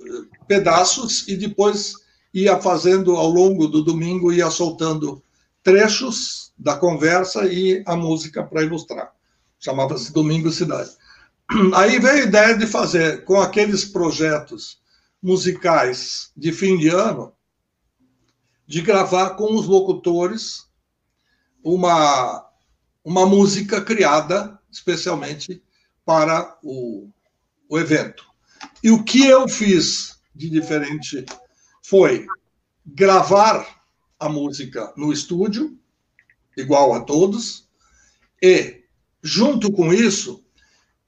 eh, 0.00 0.04
pedaços 0.48 1.26
e 1.28 1.36
depois 1.36 1.94
ia 2.32 2.60
fazendo 2.60 3.16
ao 3.16 3.28
longo 3.28 3.66
do 3.68 3.82
domingo, 3.82 4.32
ia 4.32 4.50
soltando 4.50 5.22
trechos 5.62 6.52
da 6.58 6.76
conversa 6.76 7.46
e 7.46 7.82
a 7.86 7.96
música 7.96 8.42
para 8.42 8.62
ilustrar. 8.62 9.12
Chamava-se 9.58 10.12
Domingo 10.12 10.50
Cidade. 10.50 10.90
Aí 11.74 11.98
veio 11.98 12.24
a 12.24 12.26
ideia 12.26 12.56
de 12.56 12.66
fazer 12.66 13.24
com 13.24 13.40
aqueles 13.40 13.84
projetos 13.84 14.80
musicais 15.22 16.30
de 16.36 16.52
fim 16.52 16.78
de 16.78 16.88
ano, 16.88 17.32
de 18.66 18.80
gravar 18.80 19.30
com 19.30 19.54
os 19.54 19.66
locutores 19.66 20.66
uma, 21.62 22.48
uma 23.04 23.26
música 23.26 23.80
criada 23.80 24.58
especialmente 24.70 25.62
para 26.04 26.56
o, 26.62 27.10
o 27.70 27.78
evento. 27.78 28.24
E 28.82 28.90
o 28.90 29.04
que 29.04 29.24
eu 29.24 29.48
fiz 29.48 30.18
de 30.34 30.50
diferente 30.50 31.24
foi 31.82 32.26
gravar 32.84 33.64
a 34.18 34.28
música 34.28 34.92
no 34.96 35.12
estúdio, 35.12 35.78
igual 36.56 36.92
a 36.92 37.00
todos, 37.00 37.68
e, 38.42 38.82
junto 39.22 39.70
com 39.70 39.92
isso, 39.92 40.44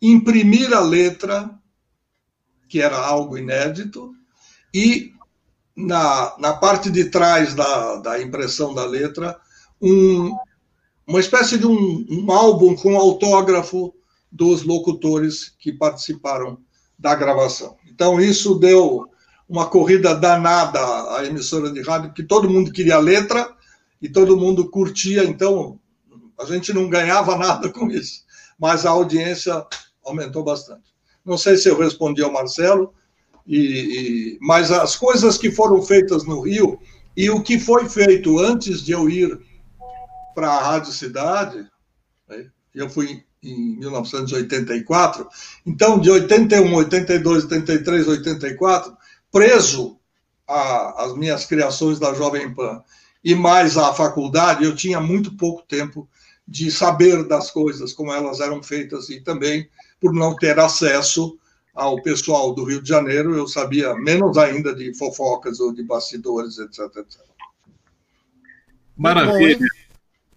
imprimir 0.01 0.73
a 0.73 0.81
letra, 0.81 1.51
que 2.69 2.81
era 2.81 2.97
algo 2.97 3.37
inédito, 3.37 4.15
e 4.73 5.13
na, 5.77 6.37
na 6.39 6.55
parte 6.55 6.91
de 6.91 7.07
trás 7.07 7.55
da, 7.55 7.97
da 7.97 8.23
impressão 8.23 8.73
da 8.73 8.87
letra, 8.87 9.39
um, 9.81 10.35
uma 11.07 11.21
espécie 11.21 11.59
de 11.59 11.67
um, 11.67 12.07
um 12.09 12.31
álbum 12.31 12.75
com 12.77 12.97
autógrafo 12.97 13.95
dos 14.33 14.63
locutores 14.63 15.55
que 15.59 15.71
participaram 15.71 16.59
da 16.99 17.15
gravação. 17.15 17.77
Então, 17.87 18.19
isso 18.19 18.55
deu 18.55 19.07
uma 19.49 19.67
corrida 19.67 20.15
danada 20.15 20.81
à 21.15 21.27
emissora 21.27 21.71
de 21.71 21.83
rádio, 21.83 22.09
porque 22.09 22.23
todo 22.23 22.49
mundo 22.49 22.73
queria 22.73 22.99
letra 22.99 23.55
e 24.01 24.09
todo 24.09 24.37
mundo 24.37 24.71
curtia, 24.71 25.25
então 25.25 25.79
a 26.41 26.47
gente 26.47 26.73
não 26.73 26.89
ganhava 26.89 27.37
nada 27.39 27.69
com 27.71 27.91
isso, 27.91 28.25
mas 28.59 28.87
a 28.87 28.91
audiência 28.91 29.65
aumentou 30.03 30.43
bastante. 30.43 30.95
Não 31.25 31.37
sei 31.37 31.57
se 31.57 31.69
eu 31.69 31.79
respondi 31.79 32.23
ao 32.23 32.33
Marcelo, 32.33 32.95
e, 33.47 33.59
e, 33.59 34.39
mas 34.41 34.71
as 34.71 34.97
coisas 34.97 35.37
que 35.37 35.51
foram 35.51 35.83
feitas 35.83 36.25
no 36.25 36.41
Rio 36.41 36.81
e 37.17 37.29
o 37.29 37.43
que 37.43 37.59
foi 37.59 37.89
feito 37.89 38.39
antes 38.39 38.81
de 38.83 38.93
eu 38.93 39.09
ir 39.09 39.39
para 40.35 40.49
a 40.49 40.63
Rádio 40.63 40.93
Cidade, 40.93 41.69
né, 42.29 42.51
eu 42.75 42.89
fui 42.89 43.25
em 43.43 43.77
1984. 43.79 45.29
Então, 45.67 45.99
de 45.99 46.11
81, 46.11 46.75
82, 46.75 47.45
83, 47.45 48.09
84, 48.09 48.97
preso 49.31 49.99
às 50.47 51.15
minhas 51.17 51.47
criações 51.47 51.99
da 51.99 52.15
Jovem 52.15 52.55
Pan 52.55 52.83
e 53.25 53.35
mais 53.35 53.77
à 53.77 53.93
faculdade, 53.93 54.65
eu 54.65 54.75
tinha 54.75 55.01
muito 55.01 55.37
pouco 55.37 55.63
tempo 55.63 56.09
de 56.47 56.71
saber 56.71 57.25
das 57.25 57.51
coisas, 57.51 57.93
como 57.93 58.13
elas 58.13 58.41
eram 58.41 58.63
feitas, 58.63 59.09
e 59.09 59.21
também 59.21 59.69
por 60.01 60.13
não 60.13 60.35
ter 60.35 60.59
acesso 60.59 61.39
ao 61.73 62.03
pessoal 62.03 62.53
do 62.53 62.65
Rio 62.65 62.83
de 62.83 62.89
Janeiro, 62.89 63.35
eu 63.35 63.47
sabia 63.47 63.95
menos 63.95 64.37
ainda 64.37 64.75
de 64.75 64.93
fofocas 64.95 65.61
ou 65.61 65.73
de 65.73 65.83
bastidores, 65.83 66.59
etc. 66.59 66.81
etc. 66.97 67.21
Maravilha. 68.97 69.67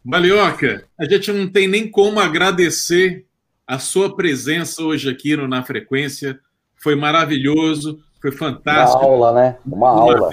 Malioca, 0.05 0.85
a 0.99 1.05
gente 1.05 1.31
não 1.31 1.47
tem 1.51 1.67
nem 1.67 1.89
como 1.89 2.19
agradecer 2.19 3.25
a 3.65 3.79
sua 3.79 4.15
presença 4.15 4.83
hoje 4.83 5.09
aqui 5.09 5.35
no 5.35 5.47
Na 5.47 5.63
Frequência. 5.63 6.39
Foi 6.75 6.95
maravilhoso, 6.95 7.97
foi 8.21 8.31
fantástico. 8.31 8.99
Uma 8.99 9.07
aula, 9.07 9.33
né? 9.33 9.57
Uma, 9.65 9.89
aula. 9.89 10.29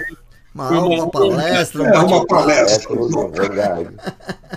Uma 0.54 0.76
aula, 0.76 0.94
uma 0.94 1.10
palestra, 1.10 1.84
é, 1.84 1.98
uma, 1.98 2.26
palestra. 2.26 2.94
É, 2.94 3.28
verdade. 3.30 3.90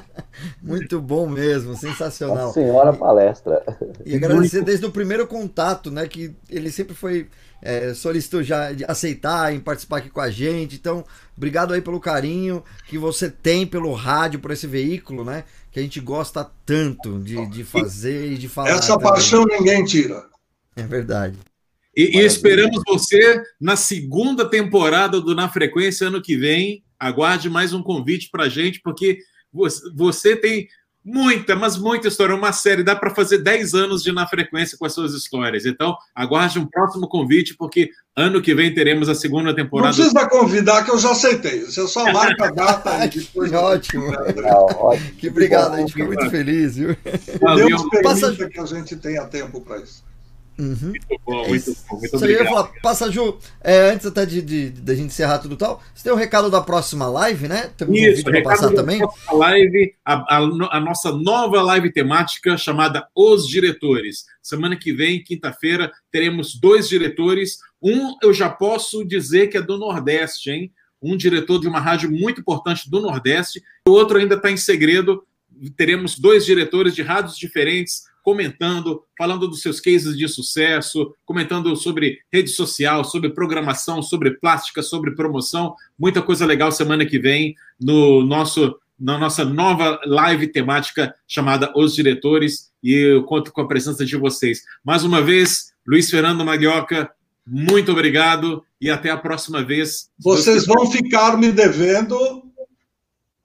Muito 0.62 1.00
bom 1.00 1.30
mesmo, 1.30 1.78
sensacional. 1.78 2.36
Nossa 2.36 2.60
senhora 2.60 2.92
palestra. 2.92 3.64
E 4.06 4.18
agradecer 4.18 4.64
desde 4.64 4.86
o 4.86 4.92
primeiro 4.92 5.26
contato, 5.26 5.90
né? 5.90 6.06
Que 6.08 6.36
ele 6.50 6.70
sempre 6.70 6.94
foi 6.94 7.30
é, 7.66 7.96
solicitou 7.96 8.44
já 8.44 8.72
de 8.72 8.86
aceitar 8.86 9.52
em 9.52 9.60
participar 9.60 9.98
aqui 9.98 10.10
com 10.10 10.22
a 10.22 10.30
gente. 10.30 10.76
Então, 10.76 11.04
obrigado 11.36 11.74
aí 11.74 11.82
pelo 11.82 12.00
carinho 12.00 12.64
que 12.88 12.96
você 12.96 13.28
tem 13.28 13.66
pelo 13.66 13.92
rádio, 13.94 14.40
por 14.40 14.52
esse 14.52 14.68
veículo, 14.68 15.26
né? 15.26 15.44
Que 15.72 15.80
a 15.80 15.82
gente 15.82 16.00
gosta 16.00 16.50
tanto 16.64 17.20
de, 17.20 17.44
de 17.48 17.64
fazer 17.64 18.34
e 18.34 18.38
de 18.38 18.48
falar. 18.48 18.70
Essa 18.70 18.94
também. 18.94 19.12
paixão 19.12 19.44
ninguém 19.46 19.84
tira. 19.84 20.24
É 20.76 20.84
verdade. 20.84 21.38
E, 21.98 22.20
e, 22.20 22.26
esperamos 22.26 22.84
você 22.86 23.42
na 23.60 23.76
segunda 23.76 24.48
temporada 24.48 25.20
do 25.20 25.34
Na 25.34 25.50
Frequência 25.50 26.08
ano 26.08 26.22
que 26.22 26.38
vem. 26.38 26.84
Aguarde 27.00 27.50
mais 27.50 27.74
um 27.74 27.82
convite 27.82 28.30
para 28.30 28.48
gente, 28.48 28.80
porque 28.82 29.18
você 29.96 30.36
tem 30.36 30.68
muita, 31.06 31.56
mas 31.56 31.78
muita 31.78 32.08
história. 32.08 32.36
Uma 32.36 32.52
série, 32.52 32.84
dá 32.84 32.96
para 32.96 33.14
fazer 33.14 33.38
10 33.38 33.76
anos 33.76 34.02
de 34.02 34.12
Na 34.12 34.26
Frequência 34.28 34.78
com 34.78 34.86
as 34.86 34.94
suas 34.94 35.14
histórias. 35.14 35.66
Então, 35.66 35.96
aguarde 36.16 36.58
um 36.58 36.66
próximo 36.66 37.08
convite, 37.08 37.56
porque 37.56 37.92
ano 38.16 38.42
que 38.42 38.56
vem 38.56 38.74
teremos 38.74 39.08
a 39.08 39.14
segunda 39.14 39.56
temporada. 39.56 39.90
Não 39.90 39.96
precisa 39.96 40.28
convidar, 40.28 40.84
que 40.84 40.92
eu 40.92 40.98
já 40.98 41.12
aceitei. 41.12 41.62
Você 41.62 41.88
só 41.88 42.12
marca 42.12 42.48
a 42.48 42.52
data. 42.52 43.08
que 43.08 43.20
ótimo. 43.56 44.12
que 45.20 45.30
obrigado, 45.30 45.76
a 45.76 45.78
gente 45.78 45.94
fica 45.94 46.06
muito 46.06 46.30
feliz, 46.32 46.76
viu? 46.76 46.98
Deus 47.04 47.90
permita 47.90 48.02
Passa... 48.02 48.34
que 48.34 48.60
a 48.60 48.66
gente 48.66 48.96
tenha 48.96 49.26
tempo 49.26 49.62
para 49.62 49.78
isso. 49.78 50.04
Uhum. 50.58 50.90
Muito 50.90 51.22
bom, 51.26 51.48
muito 51.48 51.74
bom. 51.74 51.98
Muito 51.98 52.06
Isso 52.06 52.16
obrigado. 52.16 52.48
Falar, 52.48 52.72
passa, 52.82 53.12
Ju, 53.12 53.38
é, 53.62 53.92
antes 53.92 54.06
até 54.06 54.26
de, 54.26 54.42
de, 54.42 54.70
de, 54.70 54.92
a 54.92 54.96
gente 54.96 55.08
encerrar 55.08 55.40
tudo 55.40 55.58
tal, 55.58 55.82
você 55.94 56.04
tem 56.04 56.14
o 56.14 56.16
um 56.16 56.20
recado 56.20 56.50
da 56.50 56.62
próxima 56.62 57.08
live, 57.08 57.48
né? 57.48 57.72
Temos 57.76 57.98
Isso, 57.98 58.06
um 58.06 58.16
vídeo 58.16 58.32
para 58.32 58.44
passar 58.44 58.72
também. 58.72 59.02
live, 59.32 59.96
a, 60.06 60.38
a, 60.38 60.38
a, 60.38 60.80
nossa 60.80 61.12
nova 61.12 61.62
live 61.62 61.92
temática 61.92 62.58
chamada 62.58 63.08
Os 63.14 63.48
Diretores. 63.48 64.26
Semana 64.42 64.78
que 64.78 64.94
vem, 64.94 65.24
quinta-feira, 65.24 65.92
teremos 66.10 66.56
dois 66.56 66.88
diretores. 66.88 67.58
Um 67.82 68.16
eu 68.24 68.34
já 68.34 68.50
posso 68.50 69.04
dizer 69.04 69.48
que 69.48 69.58
é 69.58 69.62
do 69.62 69.78
Nordeste, 69.78 70.52
hein? 70.52 70.72
Um 71.02 71.18
diretor 71.18 71.60
de 71.60 71.68
uma 71.68 71.80
rádio 71.80 72.10
muito 72.10 72.40
importante 72.40 72.90
do 72.90 73.02
Nordeste, 73.02 73.62
o 73.88 73.92
outro 73.92 74.18
ainda 74.18 74.36
está 74.36 74.50
em 74.50 74.58
segredo. 74.58 75.24
Teremos 75.76 76.18
dois 76.18 76.46
diretores 76.46 76.96
de 76.96 77.02
rádios 77.02 77.38
diferentes 77.38 78.04
comentando, 78.26 79.04
falando 79.16 79.48
dos 79.48 79.62
seus 79.62 79.80
cases 79.80 80.18
de 80.18 80.28
sucesso, 80.28 81.14
comentando 81.24 81.76
sobre 81.76 82.18
rede 82.34 82.50
social, 82.50 83.06
sobre 83.06 83.30
programação, 83.30 84.02
sobre 84.02 84.32
plástica, 84.32 84.82
sobre 84.82 85.12
promoção. 85.12 85.76
Muita 85.98 86.24
coisa 86.24 86.44
legal 86.44 86.72
semana 86.72 87.06
que 87.06 87.20
vem 87.20 87.56
no 87.80 88.26
nosso 88.26 88.76
na 88.98 89.18
nossa 89.18 89.44
nova 89.44 90.00
live 90.06 90.48
temática 90.48 91.14
chamada 91.28 91.72
Os 91.76 91.94
Diretores 91.94 92.72
e 92.82 92.94
eu 92.94 93.24
conto 93.26 93.52
com 93.52 93.60
a 93.60 93.68
presença 93.68 94.06
de 94.06 94.16
vocês. 94.16 94.62
Mais 94.86 95.04
uma 95.04 95.22
vez, 95.22 95.74
Luiz 95.86 96.10
Fernando 96.10 96.46
Maglioca, 96.46 97.12
muito 97.46 97.92
obrigado 97.92 98.64
e 98.80 98.90
até 98.90 99.12
a 99.12 99.18
próxima 99.18 99.62
vez. 99.62 100.10
Vocês 100.18 100.66
vão 100.66 100.90
ficar 100.90 101.38
me 101.38 101.52
devendo 101.52 102.45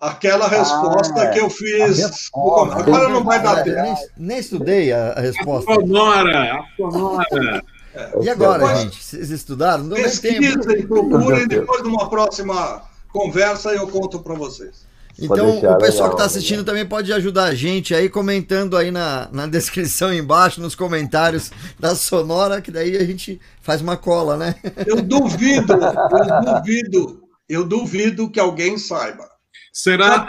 aquela 0.01 0.49
resposta 0.49 1.23
ah, 1.23 1.29
que 1.29 1.39
eu 1.39 1.51
fiz. 1.51 2.31
Agora 2.35 3.09
não 3.09 3.23
vai 3.23 3.43
dar 3.43 3.63
tempo. 3.63 3.83
Nem, 3.83 3.97
nem, 4.17 4.39
estudei 4.39 4.93
a, 4.93 5.13
a 5.13 5.21
resposta. 5.21 5.71
A 5.71 5.75
sonora, 5.75 6.55
a 6.55 6.65
sonora. 6.77 7.63
É. 7.95 8.11
E 8.23 8.31
agora, 8.31 8.61
depois, 8.61 8.81
gente? 8.81 9.05
Vocês 9.05 9.31
estudaram? 9.31 9.85
Não 9.85 9.97
pesquisem, 9.97 10.87
procurem, 10.87 11.47
depois 11.47 11.83
de 11.83 11.89
uma 11.89 12.09
próxima 12.09 12.83
conversa 13.13 13.71
eu 13.73 13.87
conto 13.89 14.21
para 14.21 14.35
vocês. 14.35 14.89
Então, 15.19 15.59
o 15.59 15.79
pessoal 15.79 16.09
que 16.09 16.15
está 16.15 16.25
assistindo 16.25 16.65
também 16.65 16.87
pode 16.87 17.13
ajudar 17.13 17.45
a 17.45 17.55
gente 17.55 17.95
aí 17.95 18.09
comentando 18.09 18.75
aí 18.75 18.91
na, 18.91 19.29
na 19.31 19.47
descrição 19.47 20.15
embaixo, 20.15 20.63
nos 20.63 20.75
comentários 20.75 21.51
da 21.79 21.95
Sonora, 21.95 22.63
que 22.63 22.71
daí 22.71 22.97
a 22.97 23.05
gente 23.05 23.39
faz 23.61 23.83
uma 23.83 23.99
cola, 23.99 24.39
né? 24.39 24.55
Eu 24.87 25.03
duvido, 25.03 25.75
eu 25.75 26.55
duvido, 26.55 27.23
eu 27.47 27.65
duvido 27.65 28.31
que 28.31 28.41
alguém 28.41 28.79
saiba. 28.79 29.30
Será. 29.73 30.27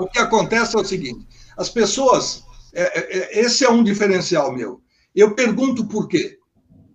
O 0.00 0.08
que 0.08 0.18
acontece 0.18 0.76
é 0.76 0.80
o 0.80 0.84
seguinte: 0.84 1.26
as 1.56 1.68
pessoas. 1.68 2.44
É, 2.72 2.82
é, 2.82 3.18
é, 3.18 3.40
esse 3.40 3.64
é 3.64 3.70
um 3.70 3.84
diferencial 3.84 4.52
meu. 4.52 4.82
Eu 5.14 5.34
pergunto 5.34 5.86
por 5.86 6.08
quê. 6.08 6.38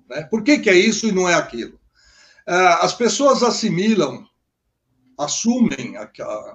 Né? 0.09 0.23
Por 0.23 0.43
que, 0.43 0.59
que 0.59 0.69
é 0.69 0.75
isso 0.75 1.07
e 1.07 1.11
não 1.11 1.27
é 1.27 1.35
aquilo? 1.35 1.79
As 2.45 2.95
pessoas 2.95 3.43
assimilam, 3.43 4.25
assumem 5.17 5.95
a, 5.95 6.09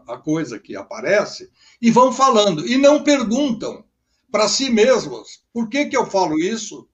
a 0.08 0.18
coisa 0.18 0.58
que 0.58 0.74
aparece 0.74 1.48
e 1.80 1.88
vão 1.90 2.12
falando, 2.12 2.66
e 2.66 2.76
não 2.76 3.04
perguntam 3.04 3.84
para 4.30 4.48
si 4.48 4.68
mesmos 4.68 5.44
por 5.52 5.68
que, 5.68 5.86
que 5.86 5.96
eu 5.96 6.04
falo 6.10 6.40
isso 6.40 6.88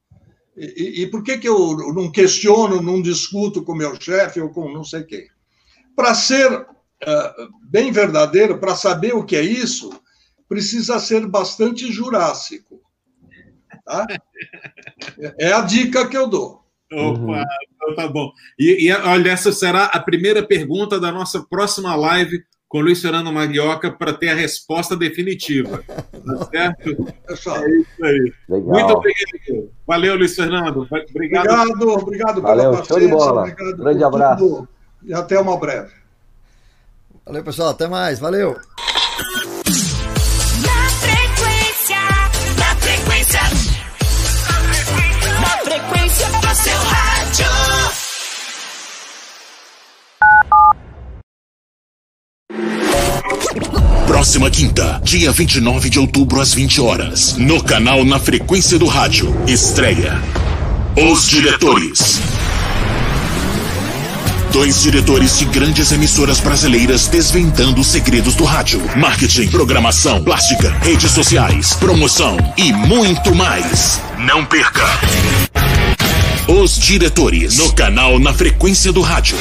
e, 0.54 1.02
e, 1.02 1.06
por 1.06 1.22
que, 1.22 1.38
que 1.38 1.48
eu 1.48 1.94
não 1.94 2.12
questiono, 2.12 2.82
não 2.82 3.00
discuto 3.00 3.64
com 3.64 3.74
meu 3.74 3.98
chefe 3.98 4.40
ou 4.40 4.50
com 4.50 4.70
não 4.70 4.84
sei 4.84 5.04
quem. 5.04 5.26
Para 5.96 6.14
ser 6.14 6.66
uh, 7.06 7.48
bem 7.62 7.92
verdadeiro, 7.92 8.58
para 8.58 8.74
saber 8.74 9.14
o 9.14 9.24
que 9.24 9.36
é 9.36 9.42
isso, 9.42 9.90
precisa 10.48 10.98
ser 10.98 11.26
bastante 11.26 11.90
jurássico. 11.92 12.80
Tá? 13.84 14.06
É 15.38 15.52
a 15.52 15.62
dica 15.62 16.08
que 16.08 16.16
eu 16.16 16.26
dou. 16.26 16.60
Opa, 16.92 17.44
então 17.72 17.94
tá 17.94 18.08
bom. 18.08 18.32
E, 18.58 18.88
e, 18.88 18.92
olha, 18.92 19.30
essa 19.30 19.52
será 19.52 19.84
a 19.84 20.00
primeira 20.00 20.42
pergunta 20.42 20.98
da 20.98 21.12
nossa 21.12 21.40
próxima 21.48 21.94
live 21.94 22.42
com 22.68 22.80
Luiz 22.80 23.00
Fernando 23.00 23.32
Maglioca 23.32 23.90
para 23.90 24.12
ter 24.12 24.28
a 24.28 24.34
resposta 24.34 24.96
definitiva. 24.96 25.82
Tá 25.86 26.46
certo? 26.50 27.14
É 27.28 27.32
isso 27.32 27.50
aí. 28.04 28.32
Legal. 28.48 28.70
Muito 28.70 28.92
obrigado. 28.92 29.72
Valeu, 29.86 30.16
Luiz 30.16 30.34
Fernando. 30.34 30.86
Obrigado. 31.10 31.48
Obrigado, 31.48 31.88
obrigado 31.88 32.34
pela 32.40 32.54
Valeu, 32.54 32.70
paciência. 32.70 32.94
Show 32.94 33.00
de 33.00 33.08
bola. 33.08 33.50
Grande 33.50 34.04
abraço. 34.04 34.48
Tudo. 34.48 34.68
E 35.04 35.14
até 35.14 35.38
uma 35.38 35.56
breve. 35.56 35.99
Valeu, 37.30 37.44
pessoal. 37.44 37.68
Até 37.68 37.86
mais. 37.86 38.18
Valeu. 38.18 38.56
Na 40.66 40.90
frequência, 40.98 42.00
na 42.58 42.74
frequência, 42.74 43.40
na 45.40 45.58
frequência 45.58 46.26
do 46.26 46.54
seu 46.56 46.76
rádio. 46.76 47.46
Próxima 54.08 54.50
quinta, 54.50 55.00
dia 55.04 55.30
29 55.30 55.88
de 55.88 56.00
outubro, 56.00 56.40
às 56.40 56.52
20 56.52 56.80
horas. 56.80 57.36
No 57.36 57.62
canal 57.62 58.04
Na 58.04 58.18
Frequência 58.18 58.76
do 58.76 58.86
Rádio. 58.86 59.32
Estreia. 59.46 60.20
Os 60.96 61.28
Diretores. 61.28 62.20
Dois 64.52 64.82
diretores 64.82 65.38
de 65.38 65.44
grandes 65.44 65.92
emissoras 65.92 66.40
brasileiras 66.40 67.06
desvendando 67.06 67.80
os 67.80 67.86
segredos 67.86 68.34
do 68.34 68.44
rádio, 68.44 68.82
marketing, 68.96 69.48
programação, 69.48 70.24
plástica, 70.24 70.70
redes 70.82 71.12
sociais, 71.12 71.74
promoção 71.74 72.36
e 72.56 72.72
muito 72.72 73.32
mais. 73.32 74.00
Não 74.18 74.44
perca! 74.44 74.84
Os 76.48 76.76
diretores 76.76 77.58
no 77.58 77.72
canal 77.72 78.18
Na 78.18 78.34
Frequência 78.34 78.92
do 78.92 79.02
Rádio. 79.02 79.38